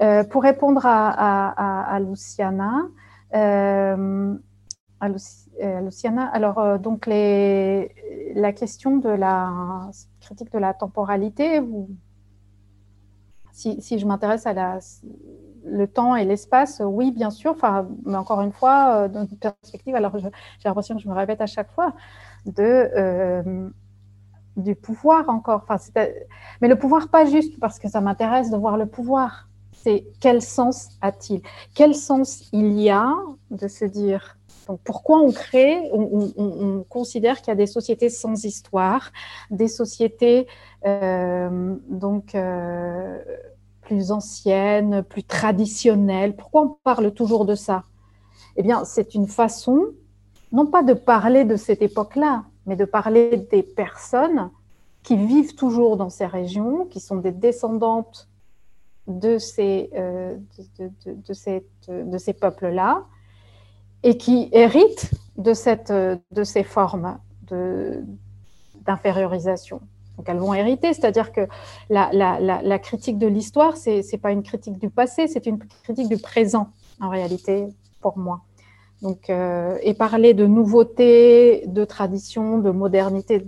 Euh, 0.00 0.22
pour 0.22 0.44
répondre 0.44 0.82
à, 0.84 1.98
Luciana, 2.00 2.86
euh, 3.34 4.34
à, 5.00 5.08
euh, 5.08 5.80
Luciana, 5.80 6.26
alors 6.32 6.78
donc 6.78 7.06
la 7.06 8.52
question 8.52 8.98
de 8.98 9.08
la 9.08 9.90
critique 10.20 10.52
de 10.52 10.58
la 10.58 10.74
temporalité, 10.74 11.60
si, 13.52 13.98
je 13.98 14.06
m'intéresse 14.06 14.46
à 14.46 14.52
la 14.52 14.78
le 15.62 15.86
temps 15.86 16.16
et 16.16 16.24
l'espace, 16.24 16.80
oui, 16.82 17.10
bien 17.10 17.28
sûr. 17.28 17.50
Enfin, 17.50 17.86
mais 18.06 18.16
encore 18.16 18.40
une 18.40 18.52
fois, 18.52 19.08
dans 19.08 19.26
une 19.26 19.36
perspective, 19.36 19.94
alors 19.94 20.16
j'ai 20.16 20.30
l'impression 20.64 20.94
que 20.94 21.02
je 21.02 21.08
me 21.08 21.14
répète 21.14 21.42
à 21.42 21.46
chaque 21.46 21.70
fois, 21.72 21.94
de, 22.46 23.70
du 24.60 24.74
pouvoir 24.74 25.28
encore. 25.28 25.64
Mais 26.60 26.68
le 26.68 26.76
pouvoir, 26.76 27.08
pas 27.08 27.24
juste 27.24 27.58
parce 27.60 27.78
que 27.78 27.88
ça 27.88 28.00
m'intéresse 28.00 28.50
de 28.50 28.56
voir 28.56 28.76
le 28.76 28.86
pouvoir. 28.86 29.48
C'est 29.72 30.06
quel 30.20 30.42
sens 30.42 30.90
a-t-il? 31.00 31.40
Quel 31.74 31.94
sens 31.94 32.48
il 32.52 32.78
y 32.80 32.90
a 32.90 33.14
de 33.50 33.66
se 33.66 33.84
dire 33.84 34.36
donc, 34.68 34.80
pourquoi 34.84 35.20
on 35.20 35.32
crée, 35.32 35.90
on, 35.92 36.84
considère 36.88 37.38
qu'il 37.38 37.48
y 37.48 37.50
a 37.50 37.56
des 37.56 37.66
sociétés 37.66 38.08
sans 38.08 38.44
histoire, 38.44 39.10
des 39.50 39.68
sociétés 39.68 40.46
euh, 40.86 41.74
donc 41.88 42.36
plus 43.90 44.12
ancienne, 44.12 45.02
plus 45.02 45.24
traditionnelle. 45.24 46.36
Pourquoi 46.36 46.62
on 46.62 46.76
parle 46.84 47.12
toujours 47.12 47.44
de 47.44 47.56
ça? 47.56 47.82
Eh 48.56 48.62
bien, 48.62 48.84
c'est 48.84 49.16
une 49.16 49.26
façon, 49.26 49.86
non 50.52 50.66
pas 50.66 50.84
de 50.84 50.94
parler 50.94 51.44
de 51.44 51.56
cette 51.56 51.82
époque-là, 51.82 52.44
mais 52.70 52.76
de 52.76 52.84
parler 52.84 53.36
des 53.50 53.64
personnes 53.64 54.48
qui 55.02 55.16
vivent 55.16 55.56
toujours 55.56 55.96
dans 55.96 56.08
ces 56.08 56.26
régions, 56.26 56.86
qui 56.86 57.00
sont 57.00 57.16
des 57.16 57.32
descendantes 57.32 58.28
de 59.08 59.38
ces, 59.38 59.90
euh, 59.94 60.36
de, 60.78 62.04
de 62.04 62.18
ces 62.18 62.32
peuples-là, 62.32 63.06
et 64.04 64.16
qui 64.16 64.50
héritent 64.52 65.10
de, 65.36 65.52
cette, 65.52 65.92
de 65.92 66.44
ces 66.44 66.62
formes 66.62 67.18
d'infériorisation. 68.86 69.80
Donc 70.16 70.28
elles 70.28 70.38
vont 70.38 70.54
hériter, 70.54 70.94
c'est-à-dire 70.94 71.32
que 71.32 71.48
la, 71.88 72.78
critique 72.78 73.18
de 73.18 73.26
l'histoire, 73.26 73.76
ce 73.76 74.08
n'est 74.08 74.18
pas 74.18 74.30
une 74.30 74.44
critique 74.44 74.78
du 74.78 74.90
passé, 74.90 75.26
c'est 75.26 75.46
une 75.46 75.58
critique 75.82 76.08
du 76.08 76.18
présent, 76.18 76.70
en 77.00 77.08
réalité, 77.08 77.66
pour 78.00 78.16
moi. 78.16 78.42
Donc, 79.02 79.30
euh, 79.30 79.78
et 79.82 79.94
parler 79.94 80.34
de 80.34 80.46
nouveauté, 80.46 81.64
de 81.66 81.84
tradition, 81.84 82.58
de 82.58 82.70
modernité, 82.70 83.46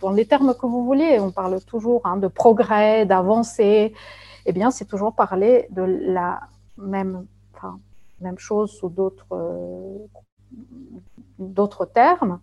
dans 0.00 0.12
les 0.12 0.26
termes 0.26 0.54
que 0.54 0.66
vous 0.66 0.84
voulez, 0.84 1.18
on 1.18 1.30
parle 1.30 1.60
toujours 1.64 2.02
hein, 2.04 2.16
de 2.18 2.28
progrès, 2.28 3.04
d'avancée, 3.04 3.92
eh 4.46 4.52
bien, 4.52 4.70
c'est 4.70 4.84
toujours 4.84 5.12
parler 5.14 5.66
de 5.70 5.82
la 5.82 6.40
même, 6.76 7.26
même 8.20 8.38
chose 8.38 8.70
sous 8.70 8.88
d'autres 8.88 9.26
euh, 9.32 9.98
termes, 11.92 12.38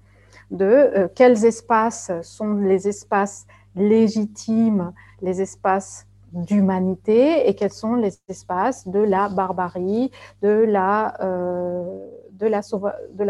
de 0.51 0.65
euh, 0.65 1.07
quels 1.15 1.45
espaces 1.45 2.11
sont 2.21 2.55
les 2.55 2.87
espaces 2.87 3.47
légitimes, 3.75 4.91
les 5.21 5.41
espaces 5.41 6.04
d'humanité 6.35 7.47
et 7.47 7.55
quels 7.55 7.71
sont 7.71 7.95
les 7.95 8.17
espaces 8.27 8.87
de 8.87 8.99
la 8.99 9.29
barbarie, 9.29 10.11
de 10.41 10.49
la, 10.49 11.15
euh, 11.21 12.07
de 12.31 12.47
la, 12.47 12.61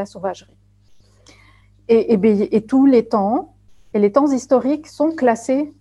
sauvagerie. 0.06 0.58
Et, 1.88 2.14
et, 2.14 2.66
tous 2.66 2.86
les 2.86 3.06
temps, 3.06 3.54
et 3.94 4.00
les 4.00 4.12
temps 4.12 4.32
historiques 4.32 4.88
sont 4.88 5.12
classés, 5.12 5.74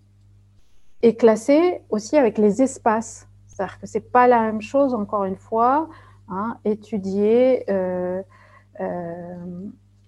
et 1.03 1.17
classés 1.17 1.81
aussi 1.91 2.17
avec 2.17 2.39
les 2.39 2.63
espaces. 2.63 3.27
C'est-à-dire 3.47 3.81
que 3.81 3.87
ce 3.87 3.99
n'est 3.99 4.05
pas 4.05 4.27
la 4.27 4.41
même 4.41 4.61
chose, 4.61 4.95
encore 4.95 5.25
une 5.25 5.37
fois, 5.37 5.89
hein, 6.29 6.59
étudier 6.65 7.65
euh, 7.71 8.23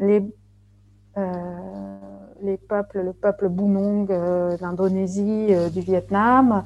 les 0.00 0.22
euh, 1.16 1.32
les 2.42 2.58
peuples, 2.58 3.00
le 3.00 3.14
peuple 3.14 3.48
Bunong 3.48 4.10
euh, 4.10 4.58
d'Indonésie, 4.58 5.54
du 5.72 5.80
Vietnam, 5.80 6.64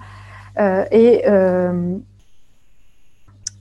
et 0.61 1.24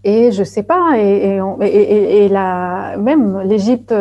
et 0.05 0.31
je 0.31 0.43
sais 0.45 0.63
pas, 0.63 0.97
et, 0.97 1.39
et, 1.61 2.25
et, 2.25 2.29
la, 2.29 2.95
même 2.97 3.41
l'Égypte 3.41 3.93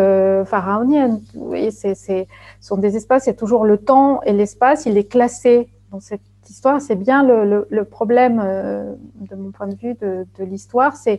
pharaonienne, 0.45 1.21
vous 1.35 1.47
voyez, 1.47 1.73
c'est, 1.73 2.29
sont 2.61 2.77
des 2.77 2.97
espaces, 2.97 3.27
il 3.27 3.31
y 3.31 3.33
a 3.33 3.35
toujours 3.35 3.65
le 3.65 3.79
temps 3.79 4.23
et 4.23 4.33
l'espace, 4.33 4.87
il 4.87 4.97
est 4.97 5.11
classé 5.11 5.69
dans 5.91 5.99
cette 5.99 6.21
histoire. 6.49 6.81
C'est 6.81 6.95
bien 6.95 7.25
le, 7.25 7.83
problème, 7.83 8.37
de 8.37 9.35
mon 9.35 9.51
point 9.51 9.67
de 9.67 9.75
vue, 9.75 9.95
de, 9.95 10.45
l'histoire. 10.45 10.97
C'est 10.97 11.19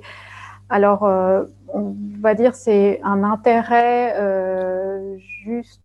alors, 0.69 1.03
on 1.73 1.95
va 2.21 2.33
dire, 2.33 2.55
c'est 2.55 3.01
un 3.03 3.23
intérêt 3.23 4.15
juste, 5.43 5.83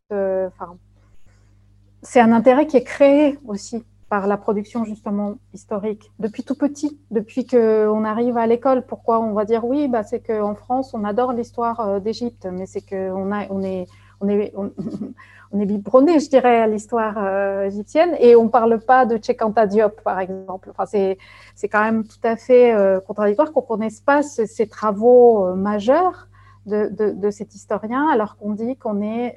c'est 2.02 2.20
un 2.20 2.30
intérêt 2.30 2.68
qui 2.68 2.76
est 2.76 2.84
créé 2.84 3.40
aussi 3.48 3.84
par 4.08 4.26
la 4.26 4.36
production 4.36 4.84
justement 4.84 5.36
historique 5.52 6.12
depuis 6.18 6.42
tout 6.42 6.54
petit, 6.54 6.98
depuis 7.10 7.46
qu'on 7.46 8.04
arrive 8.04 8.36
à 8.36 8.46
l'école. 8.46 8.84
Pourquoi 8.86 9.20
on 9.20 9.32
va 9.32 9.44
dire 9.44 9.64
oui? 9.64 9.88
Bah, 9.88 10.02
C'est 10.02 10.20
qu'en 10.20 10.54
France, 10.54 10.94
on 10.94 11.04
adore 11.04 11.32
l'histoire 11.32 11.80
euh, 11.80 12.00
d'Égypte, 12.00 12.46
mais 12.50 12.66
c'est 12.66 12.82
qu'on 12.82 13.32
on 13.32 13.62
est, 13.62 13.86
on 14.20 14.28
est, 14.28 14.54
on, 15.52 15.60
est 15.60 15.66
biberonné, 15.66 16.20
je 16.20 16.28
dirais, 16.28 16.60
à 16.60 16.66
l'histoire 16.66 17.14
euh, 17.18 17.64
égyptienne 17.64 18.14
et 18.18 18.36
on 18.36 18.44
ne 18.44 18.48
parle 18.48 18.78
pas 18.80 19.06
de 19.06 19.16
Tchekanta 19.16 19.66
Diop, 19.66 20.00
par 20.02 20.20
exemple. 20.20 20.70
Enfin, 20.70 20.86
c'est 20.86 21.68
quand 21.68 21.82
même 21.82 22.04
tout 22.04 22.24
à 22.24 22.36
fait 22.36 22.74
euh, 22.74 23.00
contradictoire 23.00 23.52
qu'on 23.52 23.62
ne 23.62 23.66
connaisse 23.66 24.00
pas 24.00 24.22
ces 24.22 24.68
travaux 24.68 25.54
majeurs 25.54 26.28
de, 26.66 26.88
de, 26.88 27.30
cet 27.30 27.54
historien 27.54 28.08
alors 28.08 28.36
qu'on 28.36 28.52
dit 28.52 28.76
qu'on 28.76 29.02
est 29.02 29.36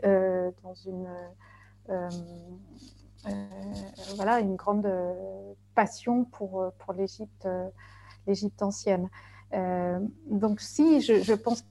dans 0.64 0.74
une 0.86 1.08
voilà, 4.16 4.40
une 4.40 4.56
grande 4.56 4.86
euh, 4.86 5.54
passion 5.76 6.26
pour, 6.26 6.62
euh, 6.62 6.70
pour 6.80 6.94
l'Égypte, 6.94 7.48
l'Égypte 8.26 8.62
ancienne. 8.62 9.10
donc 10.30 10.60
si, 10.60 11.02
je, 11.02 11.34
pense 11.34 11.64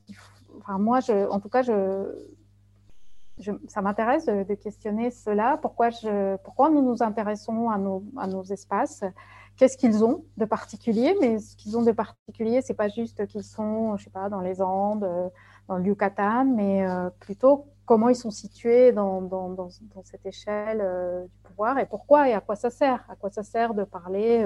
enfin 0.59 0.79
moi, 0.79 1.01
je, 1.01 1.29
en 1.29 1.41
tout 1.41 1.49
cas, 1.49 1.63
je, 1.63 2.07
ça 3.69 3.83
m'intéresse 3.83 4.27
de, 4.27 4.55
questionner 4.55 5.11
cela. 5.11 5.59
Pourquoi, 5.61 5.91
pourquoi 6.43 6.71
nous 6.71 6.83
nous 6.83 7.03
intéressons 7.03 7.69
à 7.69 7.79
nos, 7.79 8.03
à 8.17 8.27
nos 8.27 8.45
espaces? 8.45 9.05
Qu'est-ce 9.57 9.77
qu'ils 9.77 10.05
ont 10.05 10.25
de 10.37 10.45
particulier? 10.45 11.15
Mais 11.21 11.39
ce 11.39 11.57
qu'ils 11.57 11.77
ont 11.77 11.83
de 11.83 11.93
particulier, 11.93 12.63
c'est 12.63 12.75
pas 12.75 12.89
juste 12.89 13.27
qu'ils 13.27 13.45
sont, 13.45 13.97
je 13.97 14.05
sais 14.05 14.11
pas, 14.11 14.31
dans 14.31 14.41
les 14.41 14.63
Andes, 14.63 15.31
dans 15.69 15.77
le 15.77 15.85
Yucatan, 15.85 16.47
mais 16.47 16.87
plutôt 17.21 17.67
comment 17.87 18.09
ils 18.09 18.17
sont 18.17 18.33
situés 18.33 18.93
dans, 18.93 19.23
dans, 19.23 19.69
cette 20.05 20.27
échelle 20.27 20.81
euh, 20.83 21.23
du 21.23 21.39
pouvoir 21.45 21.79
et 21.79 21.87
pourquoi 21.87 22.29
et 22.29 22.35
à 22.35 22.41
quoi 22.41 22.57
ça 22.57 22.69
sert? 22.69 23.05
À 23.09 23.15
quoi 23.15 23.31
ça 23.31 23.43
sert 23.43 23.73
de 23.73 23.85
parler 23.85 24.45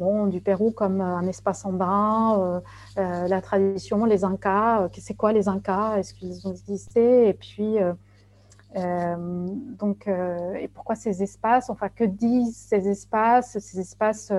euh, 0.00 0.26
du 0.28 0.40
Pérou 0.40 0.70
comme 0.70 1.00
un 1.00 1.26
espace 1.26 1.64
andin, 1.64 2.62
euh, 2.96 3.28
la 3.28 3.42
tradition, 3.42 4.04
les 4.04 4.24
Incas, 4.24 4.88
c'est 4.96 5.14
quoi 5.14 5.32
les 5.32 5.48
Incas, 5.48 5.98
est-ce 5.98 6.14
qu'ils 6.14 6.46
ont 6.46 6.52
existé? 6.52 7.28
Et 7.28 7.34
puis, 7.34 7.76
donc, 9.78 10.06
et 10.06 10.68
pourquoi 10.68 10.94
ces 10.94 11.22
espaces, 11.22 11.70
enfin, 11.70 11.88
que 11.88 12.04
disent 12.04 12.56
ces 12.56 12.88
espaces? 12.88 14.32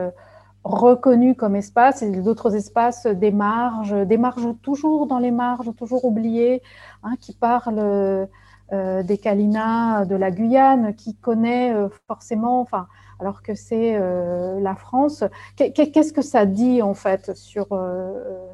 Reconnus 0.63 1.35
comme 1.38 1.55
espaces 1.55 2.01
et 2.01 2.09
d'autres 2.21 2.55
espaces 2.55 3.05
des 3.07 3.31
marges, 3.31 3.93
des 3.93 4.17
marges 4.17 4.49
toujours 4.61 5.07
dans 5.07 5.19
les 5.19 5.31
marges, 5.31 5.73
toujours 5.75 6.05
oubliées, 6.05 6.61
hein, 7.03 7.13
qui 7.19 7.34
parlent 7.34 8.27
euh, 8.73 9.01
des 9.01 9.17
Kalinas 9.17 10.03
de 10.03 10.15
la 10.17 10.29
Guyane, 10.29 10.93
qui 10.93 11.15
connaît 11.15 11.73
euh, 11.73 11.88
forcément, 12.05 12.59
enfin, 12.59 12.88
alors 13.17 13.41
que 13.41 13.55
c'est 13.55 13.95
euh, 13.95 14.59
la 14.59 14.75
France. 14.75 15.23
Qu'est-ce 15.55 16.11
que 16.11 16.21
ça 16.21 16.45
dit 16.45 16.81
en 16.81 16.93
fait 16.93 17.34
sur 17.34 17.67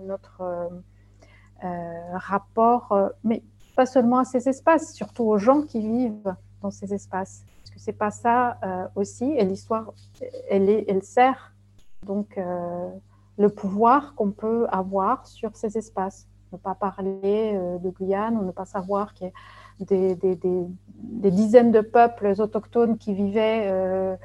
notre 0.05 0.69
rapport, 2.13 2.95
mais 3.23 3.41
pas 3.75 3.87
seulement 3.87 4.19
à 4.19 4.25
ces 4.25 4.47
espaces, 4.47 4.93
surtout 4.93 5.23
aux 5.23 5.39
gens 5.39 5.63
qui 5.63 5.79
vivent 5.79 6.35
dans 6.61 6.69
ces 6.69 6.93
espaces? 6.93 7.43
Parce 7.63 7.71
que 7.71 7.79
c'est 7.79 7.97
pas 7.97 8.11
ça 8.11 8.59
aussi, 8.95 9.31
et 9.31 9.45
l'histoire, 9.45 9.93
elle 10.49 11.01
sert 11.01 11.52
donc 12.03 12.39
le 13.37 13.49
pouvoir 13.49 14.15
qu'on 14.15 14.31
peut 14.31 14.67
avoir 14.69 15.25
sur 15.27 15.55
ces 15.55 15.77
espaces. 15.77 16.27
Ne 16.51 16.57
pas 16.57 16.75
parler 16.75 17.59
de 17.81 17.89
Guyane 17.89 18.37
ou 18.37 18.45
ne 18.45 18.51
pas 18.51 18.65
savoir 18.65 19.13
qu'il 19.13 19.31
y 19.79 20.11
a 20.11 20.15
des, 20.15 21.31
dizaines 21.31 21.71
de 21.71 21.81
peuples 21.81 22.33
autochtones 22.39 22.97
qui 22.97 23.13
vivaient 23.13 23.63
euh, 23.65 24.15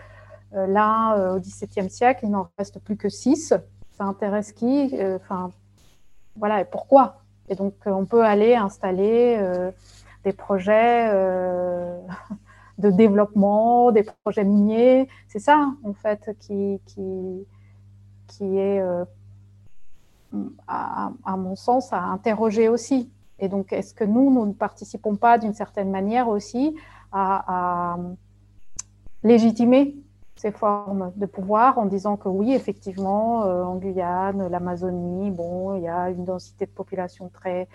euh, 0.54 0.66
là 0.66 1.16
euh, 1.16 1.36
au 1.36 1.40
XVIIe 1.40 1.90
siècle. 1.90 2.20
Il 2.24 2.30
n'en 2.30 2.48
reste 2.58 2.78
plus 2.80 2.96
que 2.96 3.08
six. 3.08 3.54
Ça 3.92 4.04
intéresse 4.04 4.52
qui 4.52 4.94
Enfin, 5.16 5.50
voilà, 6.36 6.60
et 6.60 6.64
pourquoi? 6.64 7.22
Et 7.48 7.54
donc, 7.54 7.74
on 7.86 8.04
peut 8.04 8.24
aller 8.24 8.54
installer 8.54 9.40
des 10.22 10.32
projets 10.32 11.10
de 12.78 12.90
développement, 12.90 13.90
des 13.90 14.04
projets 14.22 14.44
miniers. 14.44 15.08
C'est 15.26 15.40
ça, 15.40 15.72
en 15.82 15.94
fait, 15.94 16.30
qui, 16.38 16.80
qui 18.28 18.58
est, 18.58 18.80
à, 20.66 21.10
à, 21.24 21.36
mon 21.36 21.56
sens, 21.56 21.92
à 21.92 22.00
interroger 22.00 22.68
aussi. 22.68 23.10
Et 23.38 23.48
donc, 23.48 23.72
est-ce 23.72 23.94
que 23.94 24.04
nous, 24.04 24.32
nous 24.32 24.46
ne 24.46 24.52
participons 24.52 25.16
pas 25.16 25.38
d'une 25.38 25.54
certaine 25.54 25.90
manière 25.90 26.28
aussi 26.28 26.76
à, 27.12 27.96
légitimer 29.24 29.96
ces 30.36 30.52
formes 30.52 31.12
de 31.16 31.26
pouvoir 31.26 31.78
en 31.78 31.86
disant 31.86 32.16
que 32.16 32.28
oui, 32.28 32.52
effectivement, 32.54 33.44
euh, 33.44 33.64
en 33.64 33.76
Guyane, 33.76 34.46
l'Amazonie, 34.46 35.32
bon, 35.32 35.74
il 35.74 35.82
y 35.82 35.88
a 35.88 36.10
une 36.10 36.24
densité 36.24 36.66
de 36.66 36.70
population 36.70 37.28
très, 37.28 37.66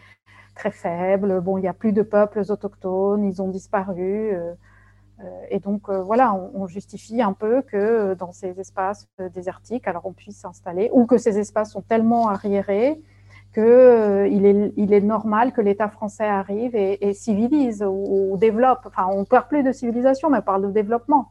très 0.56 0.72
faible, 0.72 1.42
bon, 1.42 1.58
il 1.58 1.62
n'y 1.62 1.68
a 1.68 1.74
plus 1.74 1.92
de 1.92 2.02
peuples 2.02 2.44
autochtones, 2.50 3.26
ils 3.26 3.42
ont 3.42 3.50
disparu. 3.50 4.32
Euh, 4.34 4.54
euh, 4.54 4.54
et 5.50 5.60
donc, 5.60 5.90
voilà, 5.90 6.34
on, 6.34 6.68
justifie 6.68 7.22
un 7.22 7.34
peu 7.34 7.62
que 7.62 8.14
dans 8.16 8.32
ces 8.32 8.60
espaces 8.60 9.08
désertiques, 9.34 9.88
alors 9.88 10.06
on 10.06 10.14
puisse 10.14 10.38
s'installer, 10.38 10.90
ou 10.94 11.06
que 11.06 11.18
ces 11.18 11.38
espaces 11.40 11.72
sont 11.72 11.82
tellement 11.82 12.30
arriérés 12.30 13.02
qu'il 13.54 13.64
euh, 13.64 14.72
est, 14.76 15.02
normal 15.02 15.54
que 15.54 15.62
l'État 15.62 15.88
français 15.88 16.26
arrive 16.26 16.76
et, 16.76 17.14
civilise 17.14 17.84
ou, 17.88 18.36
développe. 18.38 18.82
Enfin, 18.86 19.08
on 19.12 19.20
ne 19.20 19.26
parle 19.26 19.48
plus 19.48 19.64
de 19.64 19.72
civilisation, 19.72 20.30
mais 20.30 20.40
on 20.40 20.42
parle 20.42 20.64
de 20.64 20.72
développement. 20.72 21.30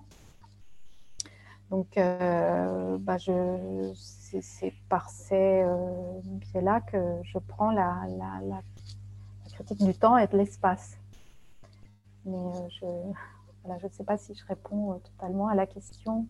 Donc, 1.70 1.96
euh, 1.96 2.98
bah 2.98 3.16
c'est 3.18 4.72
par 4.88 5.08
ces 5.10 5.62
euh, 5.62 5.74
biais-là 6.24 6.80
que 6.82 6.98
je 7.24 7.38
prends 7.38 7.70
la, 7.72 7.96
critique 9.54 9.82
du 9.82 9.94
temps 9.94 10.16
et 10.16 10.26
de 10.26 10.36
l'espace. 10.36 10.96
Mais 12.24 12.36
euh, 12.36 12.68
je 12.68 12.86
ne 13.68 13.88
sais 13.92 14.04
pas 14.04 14.18
si 14.18 14.34
je 14.34 14.44
réponds 14.46 15.00
totalement 15.04 15.48
à 15.48 15.54
la 15.54 15.66
question 15.66 16.26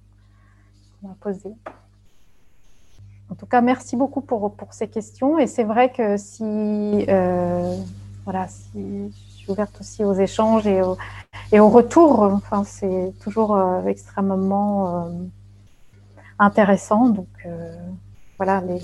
qu'on 1.00 1.08
m'a 1.08 1.14
posée. 1.20 1.54
En 3.32 3.34
tout 3.34 3.46
cas, 3.46 3.62
merci 3.62 3.96
beaucoup 3.96 4.20
pour, 4.20 4.54
pour 4.54 4.74
ces 4.74 4.88
questions. 4.88 5.38
Et 5.38 5.46
c'est 5.46 5.64
vrai 5.64 5.90
que 5.90 6.18
si, 6.18 6.44
euh, 6.44 7.74
voilà, 8.24 8.46
si 8.46 9.10
je 9.10 9.36
suis 9.36 9.50
ouverte 9.50 9.80
aussi 9.80 10.04
aux 10.04 10.12
échanges 10.12 10.66
et 10.66 10.82
au, 10.82 10.98
et 11.50 11.58
au 11.58 11.70
retour, 11.70 12.20
enfin, 12.20 12.62
c'est 12.64 13.14
toujours 13.22 13.56
euh, 13.56 13.86
extrêmement 13.86 15.06
euh, 15.06 15.10
intéressant. 16.38 17.08
Donc, 17.08 17.28
voilà, 18.36 18.60
les, 18.60 18.80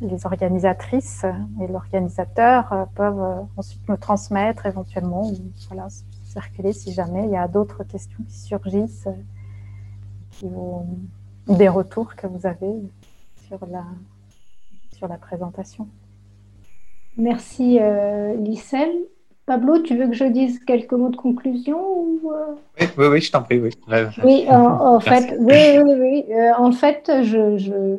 les, 0.00 0.26
organisatrices 0.26 1.26
et 1.60 1.66
l'organisateur 1.66 2.86
peuvent 2.94 3.44
ensuite 3.58 3.86
me 3.88 3.96
transmettre 3.96 4.64
éventuellement 4.64 5.30
voilà, 5.68 5.88
circuler 6.38 6.72
si 6.72 6.92
jamais 6.92 7.24
il 7.24 7.30
y 7.30 7.36
a 7.36 7.48
d'autres 7.48 7.84
questions 7.84 8.22
qui 8.28 8.38
surgissent 8.38 9.08
qui 10.32 10.46
ou 10.46 10.84
des 11.48 11.68
retours 11.68 12.14
que 12.14 12.26
vous 12.26 12.46
avez 12.46 12.74
sur 13.46 13.58
la, 13.66 13.84
sur 14.96 15.08
la 15.08 15.16
présentation. 15.16 15.88
Merci 17.16 17.78
euh, 17.80 18.36
Pablo, 19.46 19.78
tu 19.78 19.96
veux 19.96 20.08
que 20.08 20.14
je 20.14 20.26
dise 20.26 20.60
quelques 20.64 20.92
mots 20.92 21.08
de 21.08 21.16
conclusion 21.16 21.80
ou, 21.80 22.32
euh? 22.32 22.86
oui, 22.98 23.06
oui, 23.12 23.20
je 23.20 23.32
t'en 23.32 23.42
prie. 23.42 23.58
Oui, 23.58 23.70
oui 24.22 24.46
en, 24.50 25.00
fait, 25.10 25.36
oui, 25.40 25.78
oui, 25.82 25.94
oui. 25.98 26.24
Euh, 26.30 26.52
en 26.58 26.70
fait, 26.70 27.10
je, 27.22 27.96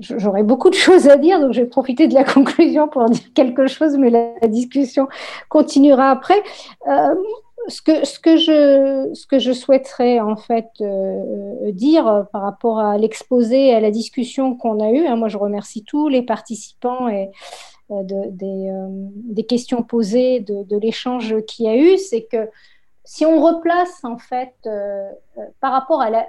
j'aurais 0.00 0.42
beaucoup 0.42 0.70
de 0.70 0.74
choses 0.74 1.08
à 1.08 1.16
dire, 1.16 1.40
donc 1.40 1.52
je 1.52 1.60
vais 1.60 1.66
profiter 1.66 2.08
de 2.08 2.14
la 2.14 2.24
conclusion 2.24 2.88
pour 2.88 3.08
dire 3.08 3.32
quelque 3.34 3.66
chose, 3.66 3.96
mais 3.96 4.10
la, 4.10 4.48
discussion 4.48 5.08
continuera 5.48 6.10
après. 6.10 6.40
Euh, 6.88 7.14
ce 7.68 7.82
que, 7.82 9.38
je, 9.38 9.52
souhaiterais 9.52 10.20
en 10.20 10.36
fait 10.36 10.68
euh, 10.80 11.72
dire 11.72 12.26
par 12.32 12.42
rapport 12.42 12.78
à 12.78 12.98
l'exposé, 12.98 13.74
à 13.74 13.80
la 13.80 13.90
discussion 13.90 14.56
qu'on 14.56 14.80
a 14.80 14.90
eue, 14.90 15.06
hein, 15.06 15.16
moi 15.16 15.28
je 15.28 15.38
remercie 15.38 15.84
tous 15.84 16.08
les 16.08 16.22
participants 16.22 17.08
et 17.08 17.30
euh, 17.90 18.02
de, 18.02 18.30
des, 18.30 18.70
euh, 18.70 19.42
questions 19.42 19.82
posées, 19.82 20.40
de, 20.40 20.62
de 20.64 20.76
l'échange 20.76 21.36
qu'il 21.46 21.66
y 21.66 21.68
a 21.68 21.76
eu, 21.76 21.98
c'est 21.98 22.24
que 22.24 22.48
si 23.04 23.24
on 23.24 23.40
replace 23.40 24.04
en 24.04 24.18
fait 24.18 24.54
par 25.60 25.72
rapport 25.72 26.02
à 26.02 26.10
la, 26.10 26.26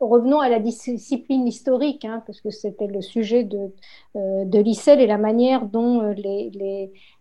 revenons 0.00 0.40
à 0.40 0.48
la 0.48 0.60
discipline 0.60 1.46
historique, 1.46 2.04
hein, 2.04 2.22
parce 2.26 2.40
que 2.40 2.50
c'était 2.50 2.86
le 2.86 3.02
sujet 3.02 3.44
de, 3.44 3.72
euh, 4.16 4.44
de 4.44 4.58
l'ICEL 4.58 5.00
et 5.00 5.06
la 5.06 5.18
manière 5.18 5.66
dont 5.66 6.00
les, 6.16 6.50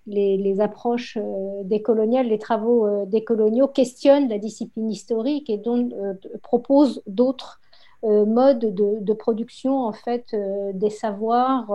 les, 0.08 0.62
approches 0.62 1.18
euh, 1.18 1.64
décoloniales, 1.64 2.28
les 2.28 2.40
travaux 2.40 2.86
euh, 2.86 3.06
décoloniaux 3.06 3.68
questionnent 3.68 4.30
la 4.30 4.38
discipline 4.38 4.90
historique 4.90 5.50
et 5.50 5.58
dont 5.58 5.90
euh, 5.94 6.14
proposent 6.42 7.02
d'autres 7.08 7.60
mode 8.04 8.60
de, 8.60 9.14
production 9.14 9.80
en 9.80 9.92
fait 9.92 10.36
des 10.76 10.92
savoirs 10.92 11.72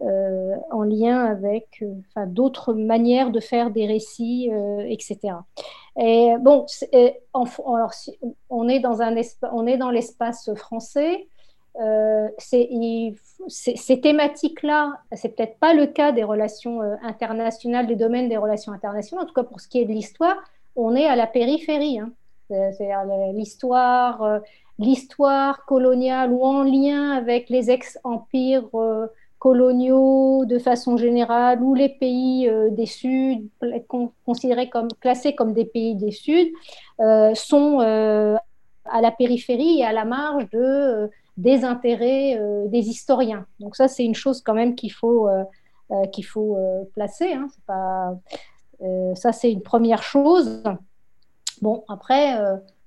en 0.00 0.82
lien 0.82 1.22
avec 1.22 1.84
d'autres 2.28 2.72
manières 2.72 3.30
de 3.30 3.38
faire 3.38 3.70
des 3.70 3.86
récits, 3.86 4.50
etc. 4.86 5.34
Et 6.00 6.34
bon, 6.40 6.64
on 8.50 8.68
est 8.68 8.80
dans 8.80 9.02
un 9.02 9.16
on 9.52 9.66
est 9.66 9.76
dans 9.76 9.90
l'espace 9.90 10.54
français. 10.54 11.26
Euh, 11.80 12.28
ces 13.48 14.00
thématiques-là, 14.00 15.00
c'est 15.12 15.36
peut-être 15.36 15.58
pas 15.58 15.74
le 15.74 15.86
cas 15.86 16.12
des 16.12 16.24
relations 16.24 16.82
euh, 16.82 16.94
internationales, 17.02 17.86
des 17.86 17.96
domaines 17.96 18.28
des 18.28 18.36
relations 18.36 18.72
internationales. 18.72 19.24
En 19.24 19.28
tout 19.28 19.34
cas, 19.34 19.44
pour 19.44 19.60
ce 19.60 19.68
qui 19.68 19.80
est 19.80 19.84
de 19.84 19.92
l'histoire, 19.92 20.36
on 20.76 20.96
est 20.96 21.06
à 21.06 21.16
la 21.16 21.26
périphérie. 21.26 21.98
Hein. 21.98 22.12
C'est 22.48 22.90
l'histoire, 23.34 24.22
euh, 24.22 24.38
l'histoire 24.78 25.66
coloniale 25.66 26.32
ou 26.32 26.42
en 26.44 26.62
lien 26.62 27.10
avec 27.10 27.48
les 27.48 27.70
ex-empires 27.70 28.70
coloniaux 29.38 30.44
de 30.44 30.58
façon 30.58 30.96
générale 30.96 31.62
ou 31.62 31.74
les 31.74 31.88
pays 31.88 32.50
des 32.72 32.86
Suds, 32.86 33.48
considérés 34.24 34.68
comme 34.68 34.88
classés 35.00 35.34
comme 35.34 35.52
des 35.52 35.64
pays 35.64 35.94
des 35.94 36.10
Suds, 36.10 36.52
sont 37.34 37.80
à 37.80 39.00
la 39.00 39.10
périphérie 39.10 39.80
et 39.80 39.84
à 39.84 39.92
la 39.92 40.04
marge 40.04 40.48
de 40.50 41.10
des 41.38 41.64
intérêts 41.64 42.36
euh, 42.36 42.66
des 42.66 42.88
historiens. 42.88 43.46
Donc 43.60 43.76
ça, 43.76 43.88
c'est 43.88 44.04
une 44.04 44.14
chose 44.14 44.42
quand 44.42 44.54
même 44.54 44.74
qu'il 44.74 44.92
faut, 44.92 45.28
euh, 45.28 45.44
euh, 45.92 46.22
faut 46.26 46.58
placer. 46.94 47.32
Hein. 47.32 47.46
Pas, 47.66 48.18
ça, 49.14 49.32
c'est 49.32 49.50
une 49.50 49.62
première 49.62 50.02
chose. 50.02 50.62
Bon, 51.62 51.84
après, 51.88 52.36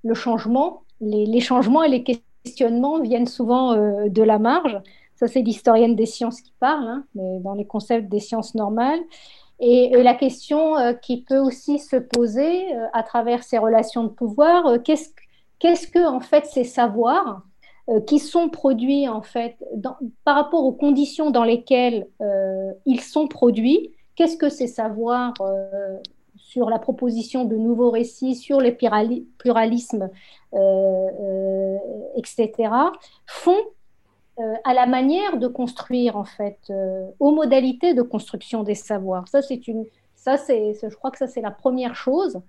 le 0.03 0.13
changement, 0.13 0.83
les, 1.01 1.39
changements 1.41 1.83
et 1.83 1.89
les 1.89 2.03
questionnements 2.03 3.01
viennent 3.01 3.27
souvent 3.27 3.75
de 3.75 4.23
la 4.23 4.39
marge. 4.39 4.77
Ça, 5.21 5.27
c'est 5.27 5.41
l'historienne 5.41 5.95
des 5.95 6.05
sciences 6.05 6.41
qui 6.41 6.51
parle, 6.59 6.89
hein, 6.89 7.05
mais 7.15 7.39
dans 7.39 7.53
les 7.53 7.65
concepts 7.65 8.09
des 8.09 8.19
sciences 8.19 8.55
normales. 8.55 8.99
Et, 9.59 9.91
la 10.01 10.15
question 10.15 10.73
qui 11.01 11.21
peut 11.21 11.37
aussi 11.37 11.77
se 11.77 11.95
poser 11.95 12.73
à 12.93 13.03
travers 13.03 13.43
ces 13.43 13.59
relations 13.59 14.03
de 14.03 14.09
pouvoir, 14.09 14.81
qu'est-ce, 14.83 15.11
qu'est-ce 15.59 15.87
que, 15.87 16.03
en 16.03 16.19
fait, 16.19 16.47
ces 16.47 16.63
savoirs 16.63 17.43
euh, 17.89 17.99
qui 17.99 18.19
sont 18.19 18.49
produits 18.49 19.07
en 19.07 19.23
fait 19.23 19.57
par 20.23 20.35
rapport 20.35 20.63
aux 20.63 20.71
conditions 20.71 21.31
dans 21.31 21.43
lesquelles 21.43 22.07
euh, 22.21 22.71
ils 22.85 23.01
sont 23.01 23.27
produits. 23.27 23.91
Qu'est-ce 24.15 24.37
que 24.37 24.49
ces 24.49 24.67
savoirs 24.67 25.33
euh, 25.41 25.97
sur 26.35 26.69
la 26.69 26.77
proposition 26.77 27.43
de 27.43 27.55
nouveaux 27.55 27.89
récits, 27.89 28.35
sur 28.35 28.61
les 28.61 28.71
pluralismes, 28.71 30.09
etc., 32.15 32.51
font 33.25 33.57
à 34.63 34.73
la 34.73 34.85
manière 34.85 35.37
de 35.37 35.47
construire, 35.47 36.15
en 36.17 36.23
fait, 36.23 36.71
aux 37.19 37.31
modalités 37.31 37.93
de 37.93 38.01
construction 38.01 38.63
des 38.63 38.75
savoirs. 38.75 39.27
Ça, 39.27 39.41
c'est 39.41 39.67
une, 39.67 39.85
ça, 40.15 40.37
c'est, 40.37 40.73
je 40.81 40.95
crois 40.95 41.11
que 41.11 41.17
ça, 41.17 41.27
c'est 41.27 41.41
la 41.41 41.51
première 41.51 41.95
chose, 41.95 42.39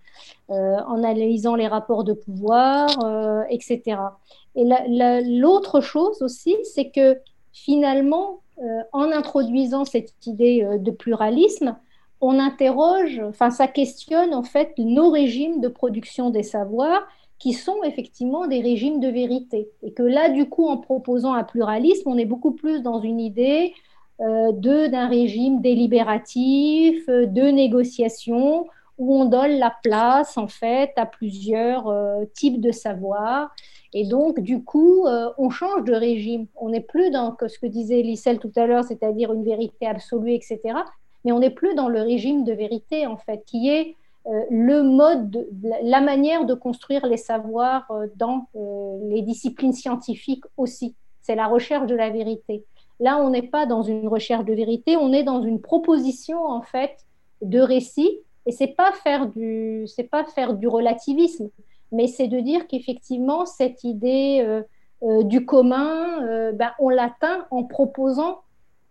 en 0.48 1.02
analysant 1.02 1.54
les 1.54 1.68
rapports 1.68 2.04
de 2.04 2.12
pouvoir, 2.12 2.88
etc. 3.50 3.98
Et 4.54 4.64
l'autre 5.24 5.80
chose 5.80 6.22
aussi, 6.22 6.56
c'est 6.64 6.90
que 6.90 7.18
finalement, 7.52 8.42
euh, 8.58 8.82
en 8.92 9.10
introduisant 9.10 9.84
cette 9.84 10.26
idée 10.26 10.62
euh, 10.62 10.78
de 10.78 10.90
pluralisme, 10.90 11.76
on 12.20 12.38
interroge, 12.38 13.20
enfin 13.28 13.50
ça 13.50 13.66
questionne 13.66 14.34
en 14.34 14.42
fait 14.42 14.72
nos 14.78 15.10
régimes 15.10 15.60
de 15.60 15.68
production 15.68 16.30
des 16.30 16.42
savoirs 16.42 17.02
qui 17.42 17.52
sont 17.52 17.82
effectivement 17.82 18.46
des 18.46 18.60
régimes 18.60 19.00
de 19.00 19.08
vérité. 19.08 19.68
Et 19.82 19.92
que 19.92 20.02
là, 20.02 20.28
du 20.28 20.48
coup, 20.48 20.68
en 20.68 20.76
proposant 20.78 21.34
un 21.34 21.44
pluralisme, 21.44 22.08
on 22.08 22.16
est 22.16 22.24
beaucoup 22.24 22.52
plus 22.52 22.82
dans 22.82 23.00
une 23.00 23.20
idée 23.20 23.74
euh, 24.20 24.52
d'un 24.52 25.08
régime 25.08 25.60
délibératif, 25.60 27.06
de 27.08 27.50
négociation, 27.50 28.66
où 28.98 29.16
on 29.16 29.24
donne 29.24 29.58
la 29.58 29.74
place 29.82 30.38
en 30.38 30.46
fait 30.46 30.92
à 30.96 31.06
plusieurs 31.06 31.92
types 32.34 32.60
de 32.60 32.70
savoirs 32.70 33.50
et 33.94 34.06
donc, 34.06 34.40
du 34.40 34.64
coup, 34.64 35.06
euh, 35.06 35.30
on 35.36 35.50
change 35.50 35.84
de 35.84 35.92
régime. 35.92 36.46
On 36.56 36.70
n'est 36.70 36.80
plus 36.80 37.10
dans 37.10 37.36
ce 37.46 37.58
que 37.58 37.66
disait 37.66 38.02
Lissel 38.02 38.38
tout 38.38 38.52
à 38.56 38.66
l'heure, 38.66 38.84
c'est-à-dire 38.84 39.32
une 39.32 39.44
vérité 39.44 39.86
absolue, 39.86 40.32
etc. 40.32 40.60
Mais 41.24 41.32
on 41.32 41.40
n'est 41.40 41.50
plus 41.50 41.74
dans 41.74 41.88
le 41.88 42.00
régime 42.00 42.44
de 42.44 42.52
vérité, 42.52 43.06
en 43.06 43.18
fait, 43.18 43.44
qui 43.46 43.68
est 43.68 43.88
euh, 43.88 43.92
le 44.50 44.82
mode, 44.82 45.48
la 45.82 46.00
manière 46.00 46.44
de 46.44 46.54
construire 46.54 47.06
les 47.06 47.16
savoirs 47.16 47.86
euh, 47.90 48.06
dans 48.16 48.46
les 49.02 49.22
disciplines 49.22 49.72
scientifiques 49.72 50.44
aussi. 50.56 50.94
C'est 51.22 51.34
la 51.34 51.46
recherche 51.46 51.86
de 51.86 51.94
la 51.94 52.10
vérité. 52.10 52.64
Là, 53.00 53.18
on 53.18 53.30
n'est 53.30 53.48
pas 53.48 53.66
dans 53.66 53.82
une 53.82 54.08
recherche 54.08 54.44
de 54.44 54.54
vérité, 54.54 54.96
on 54.96 55.12
est 55.12 55.24
dans 55.24 55.42
une 55.42 55.60
proposition, 55.60 56.44
en 56.44 56.62
fait, 56.62 56.96
de 57.40 57.60
récit. 57.60 58.20
Et 58.46 58.52
c'est 58.52 58.74
pas 58.76 58.92
faire 58.92 59.26
du, 59.26 59.86
c'est 59.86 60.04
pas 60.04 60.24
faire 60.24 60.54
du 60.54 60.68
relativisme 60.68 61.48
mais 61.92 62.06
c'est 62.06 62.26
de 62.26 62.40
dire 62.40 62.66
qu'effectivement, 62.66 63.46
cette 63.46 63.84
idée 63.84 64.42
euh, 64.44 64.62
euh, 65.02 65.22
du 65.22 65.44
commun, 65.44 66.26
euh, 66.26 66.52
ben, 66.52 66.72
on 66.78 66.88
l'atteint 66.88 67.46
en 67.50 67.64
proposant 67.64 68.40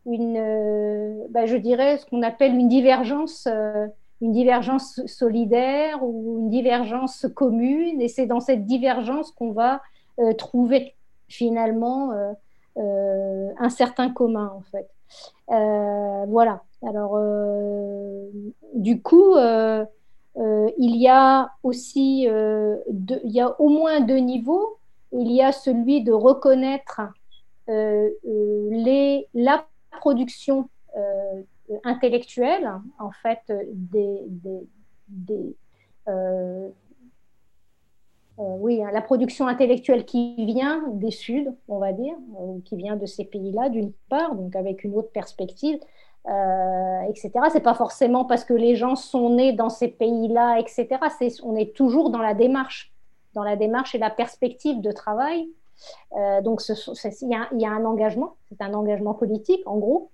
une, 0.05 1.27
ben, 1.29 1.45
je 1.45 1.57
dirais, 1.57 1.97
ce 1.97 2.05
qu'on 2.05 2.23
appelle 2.23 2.53
une 2.55 2.67
divergence, 2.67 3.47
une 4.21 4.31
divergence 4.31 5.01
solidaire 5.07 6.03
ou 6.03 6.39
une 6.39 6.49
divergence 6.49 7.25
commune, 7.35 8.01
et 8.01 8.07
c'est 8.07 8.25
dans 8.25 8.39
cette 8.39 8.65
divergence 8.65 9.31
qu'on 9.31 9.51
va 9.51 9.81
trouver 10.37 10.95
finalement 11.27 12.11
un 12.77 13.69
certain 13.69 14.09
commun, 14.11 14.51
en 14.55 14.61
fait. 14.61 14.89
voilà. 15.47 16.61
Alors, 16.83 17.17
du 18.73 19.01
coup, 19.01 19.35
euh, 20.37 20.69
il 20.77 20.95
y 20.95 21.07
a 21.07 21.51
aussi, 21.63 22.27
euh, 22.27 22.77
il 22.89 23.31
y 23.31 23.41
a 23.41 23.59
au 23.59 23.69
moins 23.69 23.99
deux 23.99 24.17
niveaux. 24.17 24.77
Il 25.11 25.31
y 25.31 25.41
a 25.41 25.51
celui 25.51 26.03
de 26.03 26.13
reconnaître 26.13 27.01
euh, 27.69 28.09
les, 28.23 29.27
la 29.33 29.65
production 29.99 30.69
intellectuelle, 31.83 32.71
en 32.99 33.11
fait, 33.11 33.51
des, 33.73 34.21
des, 35.07 35.55
oui, 38.37 38.83
hein, 38.83 38.89
la 38.91 39.01
production 39.01 39.47
intellectuelle 39.47 40.05
qui 40.05 40.45
vient 40.45 40.83
des 40.93 41.11
Suds, 41.11 41.49
on 41.67 41.79
va 41.79 41.93
dire, 41.93 42.15
qui 42.65 42.75
vient 42.75 42.95
de 42.95 43.05
ces 43.05 43.25
pays-là, 43.25 43.69
d'une 43.69 43.91
part, 44.09 44.35
donc 44.35 44.55
avec 44.55 44.83
une 44.83 44.95
autre 44.95 45.11
perspective, 45.11 45.79
euh, 46.27 47.01
etc. 47.09 47.31
C'est 47.51 47.61
pas 47.61 47.73
forcément 47.73 48.25
parce 48.25 48.45
que 48.45 48.53
les 48.53 48.75
gens 48.75 48.95
sont 48.95 49.31
nés 49.31 49.53
dans 49.53 49.69
ces 49.69 49.87
pays-là, 49.87 50.59
etc. 50.59 50.87
on 51.43 51.55
est 51.55 51.75
toujours 51.75 52.09
dans 52.09 52.21
la 52.21 52.33
démarche, 52.33 52.93
dans 53.33 53.43
la 53.43 53.55
démarche 53.55 53.95
et 53.95 53.97
la 53.97 54.09
perspective 54.09 54.81
de 54.81 54.91
travail. 54.91 55.49
Euh, 56.15 56.41
donc, 56.41 56.61
il 56.67 57.59
y, 57.59 57.65
a 57.65 57.71
un 57.71 57.85
engagement, 57.85 58.35
c'est 58.49 58.61
un 58.61 58.73
engagement 58.73 59.15
politique, 59.15 59.63
en 59.65 59.77
gros. 59.77 60.11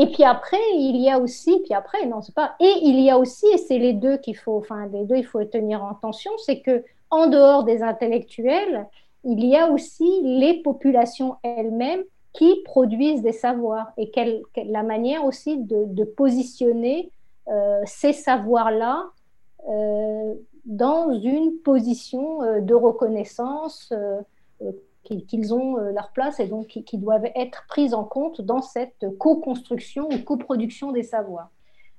Et 0.00 0.06
puis 0.06 0.24
après, 0.24 0.56
il 0.76 0.96
y 0.96 1.10
a 1.10 1.18
aussi, 1.18 1.60
puis 1.62 1.74
après, 1.74 2.06
non, 2.06 2.22
c'est 2.22 2.34
pas. 2.34 2.54
Et 2.58 2.72
il 2.82 2.98
y 3.00 3.10
a 3.10 3.18
aussi, 3.18 3.44
et 3.52 3.58
c'est 3.58 3.76
les 3.76 3.92
deux 3.92 4.16
qu'il 4.16 4.34
faut, 4.36 4.56
enfin, 4.56 4.86
les 4.86 5.04
deux, 5.04 5.16
il 5.16 5.26
faut 5.26 5.44
tenir 5.44 5.84
en 5.84 5.92
tension, 5.92 6.30
c'est 6.38 6.60
que 6.60 6.82
en 7.10 7.26
dehors 7.26 7.64
des 7.64 7.82
intellectuels, 7.82 8.86
il 9.24 9.44
y 9.44 9.56
a 9.58 9.70
aussi 9.70 10.08
les 10.22 10.62
populations 10.62 11.36
elles-mêmes 11.42 12.02
qui 12.32 12.62
produisent 12.64 13.20
des 13.20 13.32
savoirs 13.32 13.92
et 13.98 14.10
quelle, 14.10 14.40
la 14.56 14.82
manière 14.82 15.26
aussi 15.26 15.58
de, 15.58 16.04
positionner 16.04 17.10
euh, 17.48 17.82
ces 17.84 18.14
savoirs-là 18.14 19.04
euh, 19.68 20.34
dans 20.64 21.12
une 21.12 21.58
position 21.58 22.42
euh, 22.42 22.60
de 22.60 22.72
reconnaissance 22.72 23.92
qu'ils 25.26 25.54
ont 25.54 25.76
leur 25.76 26.10
place 26.12 26.40
et 26.40 26.46
donc 26.46 26.68
qui, 26.68 26.98
doivent 26.98 27.28
être 27.34 27.64
prises 27.68 27.94
en 27.94 28.04
compte 28.04 28.40
dans 28.40 28.62
cette 28.62 29.06
co-construction 29.18 30.08
ou 30.10 30.18
coproduction 30.18 30.92
des 30.92 31.02
savoirs. 31.02 31.50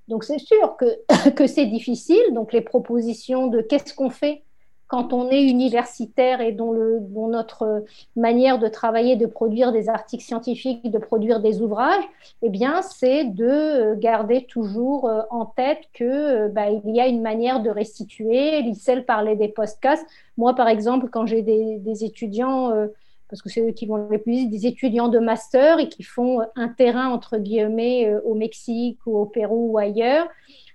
Donc 0.08 0.24
c'est 0.24 0.40
sûr 0.40 0.78
que, 0.78 1.30
que 1.36 1.48
c'est 1.48 1.68
difficile, 1.68 2.34
donc 2.34 2.54
les 2.54 2.62
propositions 2.62 3.48
de 3.48 3.62
qu'est-ce 3.62 3.94
qu'on 3.94 4.10
fait 4.10 4.44
quand 4.92 5.14
on 5.14 5.30
est 5.30 5.46
universitaire 5.46 6.42
et 6.42 6.52
dont, 6.52 6.74
le, 6.74 7.00
notre 7.16 7.86
manière 8.18 8.60
de 8.60 8.68
travailler, 8.68 9.16
de 9.16 9.26
produire 9.26 9.72
des 9.72 9.88
articles 9.88 10.22
scientifiques, 10.22 10.92
de 10.92 10.98
produire 10.98 11.40
des 11.40 11.62
ouvrages, 11.62 12.04
eh 12.42 12.50
bien, 12.50 12.82
c'est 12.82 13.24
de 13.24 13.96
garder 13.96 14.46
toujours 14.50 15.08
euh, 15.08 15.22
en 15.30 15.46
tête 15.46 15.80
que 15.94 16.04
euh, 16.04 16.50
bah, 16.50 16.70
il 16.70 16.94
y 16.94 17.00
a 17.00 17.08
une 17.08 17.22
manière 17.22 17.62
de 17.62 17.70
restituer. 17.70 18.62
Lissel 18.64 19.06
parlait 19.06 19.38
des 19.38 19.48
podcasts. 19.48 20.06
Moi, 20.36 20.56
par 20.56 20.68
exemple, 20.68 21.08
quand 21.10 21.26
j'ai 21.26 21.42
des, 21.42 22.04
étudiants, 22.04 22.72
euh, 22.72 22.88
parce 23.32 23.42
que 23.42 23.50
c'est 23.50 23.62
eux 23.62 23.72
qui 23.72 23.88
vont 23.88 24.08
les 24.12 24.20
plus 24.20 24.48
des 24.48 24.68
étudiants 24.68 25.08
de 25.08 25.18
master 25.18 25.80
et 25.80 25.90
qui 25.90 26.04
font 26.04 26.42
un 26.56 26.68
terrain, 26.68 27.08
entre 27.08 27.38
guillemets, 27.38 28.14
au 28.26 28.36
Mexique 28.36 29.00
ou 29.08 29.18
au 29.18 29.26
Pérou 29.26 29.72
ou 29.72 29.78
ailleurs, 29.80 30.28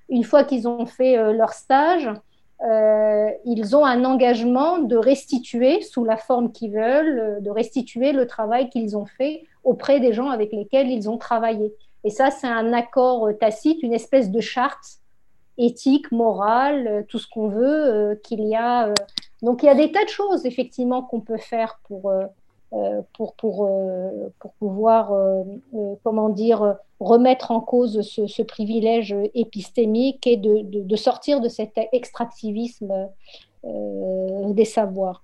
une 0.09 0.25
fois 0.25 0.43
qu'ils 0.43 0.67
ont 0.67 0.87
fait 0.87 1.17
leur 1.35 1.53
stage, 1.53 2.11
ils 2.63 3.77
ont 3.77 3.85
un 3.85 4.05
engagement 4.05 4.79
de 4.79 4.97
restituer, 4.97 5.83
sous 5.83 6.05
la 6.05 6.17
forme 6.17 6.51
qu'ils 6.51 6.73
veulent, 6.73 7.43
de 7.43 7.51
restituer 7.51 8.13
le 8.13 8.27
travail 8.27 8.71
qu'ils 8.71 8.97
ont 8.97 9.07
fait 9.07 9.45
auprès 9.63 10.01
des 10.01 10.15
gens 10.15 10.31
avec 10.31 10.53
lesquels 10.53 10.91
ils 10.91 11.11
ont 11.11 11.19
travaillé. 11.19 11.75
Et 12.05 12.11
ça, 12.11 12.31
c'est 12.31 12.47
un 12.47 12.73
accord 12.73 13.29
tacite, 13.39 13.83
une 13.83 13.93
espèce 13.93 14.31
de 14.31 14.41
charte 14.41 15.01
éthique, 15.59 16.11
morale, 16.13 17.05
tout 17.09 17.19
ce 17.19 17.27
qu'on 17.29 17.49
veut 17.49 18.19
qu'il 18.25 18.45
y 18.45 18.55
a. 18.55 18.93
Donc 19.43 19.63
il 19.63 19.67
y 19.67 19.69
a 19.69 19.75
des 19.75 19.93
tas 19.93 20.05
de 20.05 20.09
choses, 20.09 20.47
effectivement, 20.47 21.03
qu'on 21.03 21.21
peut 21.21 21.39
faire 21.39 21.79
pour 21.85 22.11
euh, 22.11 22.25
pour, 23.13 23.35
pour, 23.35 23.67
euh, 23.67 24.29
pour 24.39 24.53
pouvoir, 24.55 25.13
euh, 25.13 25.43
comment 26.05 26.29
dire, 26.29 26.77
remettre 27.01 27.51
en 27.51 27.61
cause 27.61 28.01
ce, 28.03 28.43
privilège 28.43 29.15
épistémique 29.35 30.27
et 30.27 30.37
de, 30.37 30.63
de, 30.63 30.97
sortir 30.97 31.41
de 31.41 31.49
cet 31.49 31.73
extractivisme 31.93 33.09
des 33.65 34.65
savoirs. 34.65 35.23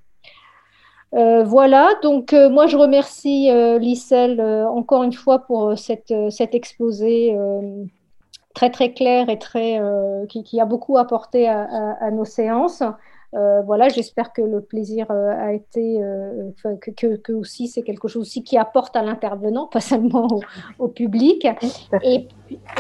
voilà, 1.12 1.90
donc 2.02 2.32
moi 2.32 2.66
je 2.66 2.76
remercie 2.76 3.48
Lissel 3.78 4.40
encore 4.40 5.02
une 5.02 5.12
fois 5.12 5.40
pour 5.40 5.78
cette, 5.78 6.12
cet 6.30 6.54
exposé 6.54 7.34
très 8.54 8.70
très 8.70 8.92
clair 8.92 9.30
et 9.30 9.38
très, 9.38 9.80
qui, 10.28 10.60
a 10.60 10.66
beaucoup 10.66 10.98
apporté 10.98 11.48
à 11.48 12.10
nos 12.10 12.26
séances. 12.26 12.82
Euh, 13.34 13.62
voilà, 13.62 13.88
j'espère 13.88 14.34
que 14.34 14.42
le 14.42 14.60
plaisir 14.60 15.06
euh, 15.10 15.30
a 15.30 15.54
été, 15.54 16.02
euh, 16.02 16.50
que, 16.82 17.16
que, 17.16 17.32
aussi 17.32 17.66
c'est 17.66 17.80
quelque 17.80 18.06
chose 18.06 18.20
aussi 18.20 18.44
qui 18.44 18.58
apporte 18.58 18.94
à 18.94 19.02
l'intervenant, 19.02 19.66
pas 19.72 19.80
seulement 19.80 20.28
au, 20.78 20.88
public. 20.88 21.46
Et, 22.02 22.28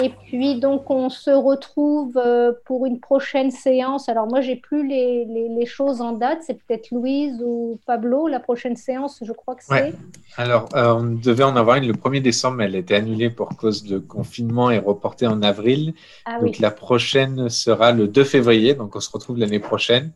et, 0.02 0.10
puis 0.26 0.60
donc 0.60 0.90
on 0.90 1.08
se 1.08 1.30
retrouve 1.30 2.20
pour 2.66 2.84
une 2.84 3.00
prochaine 3.00 3.50
séance. 3.50 4.10
Alors 4.10 4.26
moi 4.26 4.42
j'ai 4.42 4.56
plus 4.56 4.86
les, 4.86 5.24
les, 5.24 5.66
choses 5.66 6.02
en 6.02 6.12
date, 6.12 6.40
c'est 6.42 6.54
peut-être 6.54 6.90
Louise 6.90 7.40
ou 7.42 7.78
Pablo 7.86 8.28
la 8.28 8.40
prochaine 8.40 8.76
séance, 8.76 9.20
je 9.22 9.32
crois 9.32 9.54
que 9.54 9.64
c'est. 9.64 9.94
Alors 10.36 10.68
on 10.74 11.04
devait 11.04 11.44
en 11.44 11.56
avoir 11.56 11.76
une 11.76 11.86
le 11.86 11.94
1er 11.94 12.20
décembre, 12.20 12.58
mais 12.58 12.64
elle 12.64 12.76
a 12.76 12.78
été 12.78 12.94
annulée 12.94 13.30
pour 13.30 13.48
cause 13.56 13.84
de 13.84 13.98
confinement 13.98 14.70
et 14.70 14.78
reportée 14.78 15.26
en 15.26 15.40
avril. 15.40 15.94
Ah 16.26 16.40
donc 16.40 16.58
la 16.58 16.70
prochaine 16.70 17.48
sera 17.48 17.92
le 17.92 18.06
2 18.06 18.24
février, 18.24 18.74
donc 18.74 18.94
on 18.94 19.00
se 19.00 19.10
retrouve 19.10 19.38
l'année 19.38 19.60
prochaine. 19.60 20.12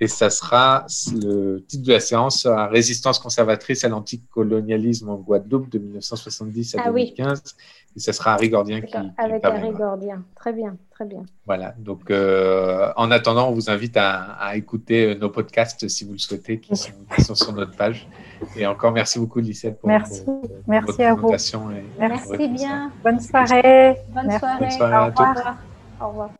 Et 0.00 0.08
ça 0.08 0.28
sera 0.28 0.86
le 1.12 1.64
titre 1.66 1.84
de 1.84 1.92
la 1.92 2.00
séance 2.00 2.42
sera 2.42 2.66
Résistance 2.66 3.20
conservatrice 3.20 3.84
à 3.84 3.88
l'anticolonialisme 3.88 5.08
en 5.08 5.16
Guadeloupe 5.16 5.70
de 5.70 5.78
1970 5.78 6.76
à 6.76 6.84
2015. 6.84 7.42
Ah 7.46 7.62
et 7.96 8.00
ça 8.00 8.12
sera 8.12 8.34
Harry 8.34 8.48
Gordien 8.48 8.80
qui, 8.80 8.96
Avec 9.16 9.44
Harry 9.44 9.70
Gordien. 9.70 10.24
Très 10.34 10.52
bien, 10.52 10.76
très 10.90 11.04
bien. 11.04 11.22
Voilà. 11.46 11.74
Donc, 11.78 12.10
euh, 12.10 12.92
en 12.96 13.10
attendant, 13.12 13.48
on 13.48 13.52
vous 13.52 13.70
invite 13.70 13.96
à, 13.96 14.56
écouter 14.56 15.10
euh, 15.10 15.14
nos 15.14 15.30
podcasts 15.30 15.86
si 15.86 16.04
vous 16.04 16.12
le 16.12 16.18
souhaitez, 16.18 16.58
qui 16.58 16.74
sont, 16.74 17.34
sur 17.34 17.52
notre 17.52 17.76
page. 17.76 18.08
Et 18.56 18.66
encore, 18.66 18.90
merci 18.90 19.20
beaucoup, 19.20 19.38
Lissette, 19.38 19.78
pour, 19.78 19.88
merci. 19.88 20.22
merci 20.66 21.02
à 21.04 21.14
vous. 21.14 21.30
merci 21.30 22.48
bien. 22.48 22.90
Bonne 23.04 23.20
soirée. 23.20 23.96
Bonne 24.08 24.30
soirée. 24.38 24.58
Bonne 24.58 24.70
soirée 24.70 24.94
à 24.94 25.12
tous. 25.12 26.04
Au 26.04 26.08
revoir. 26.08 26.30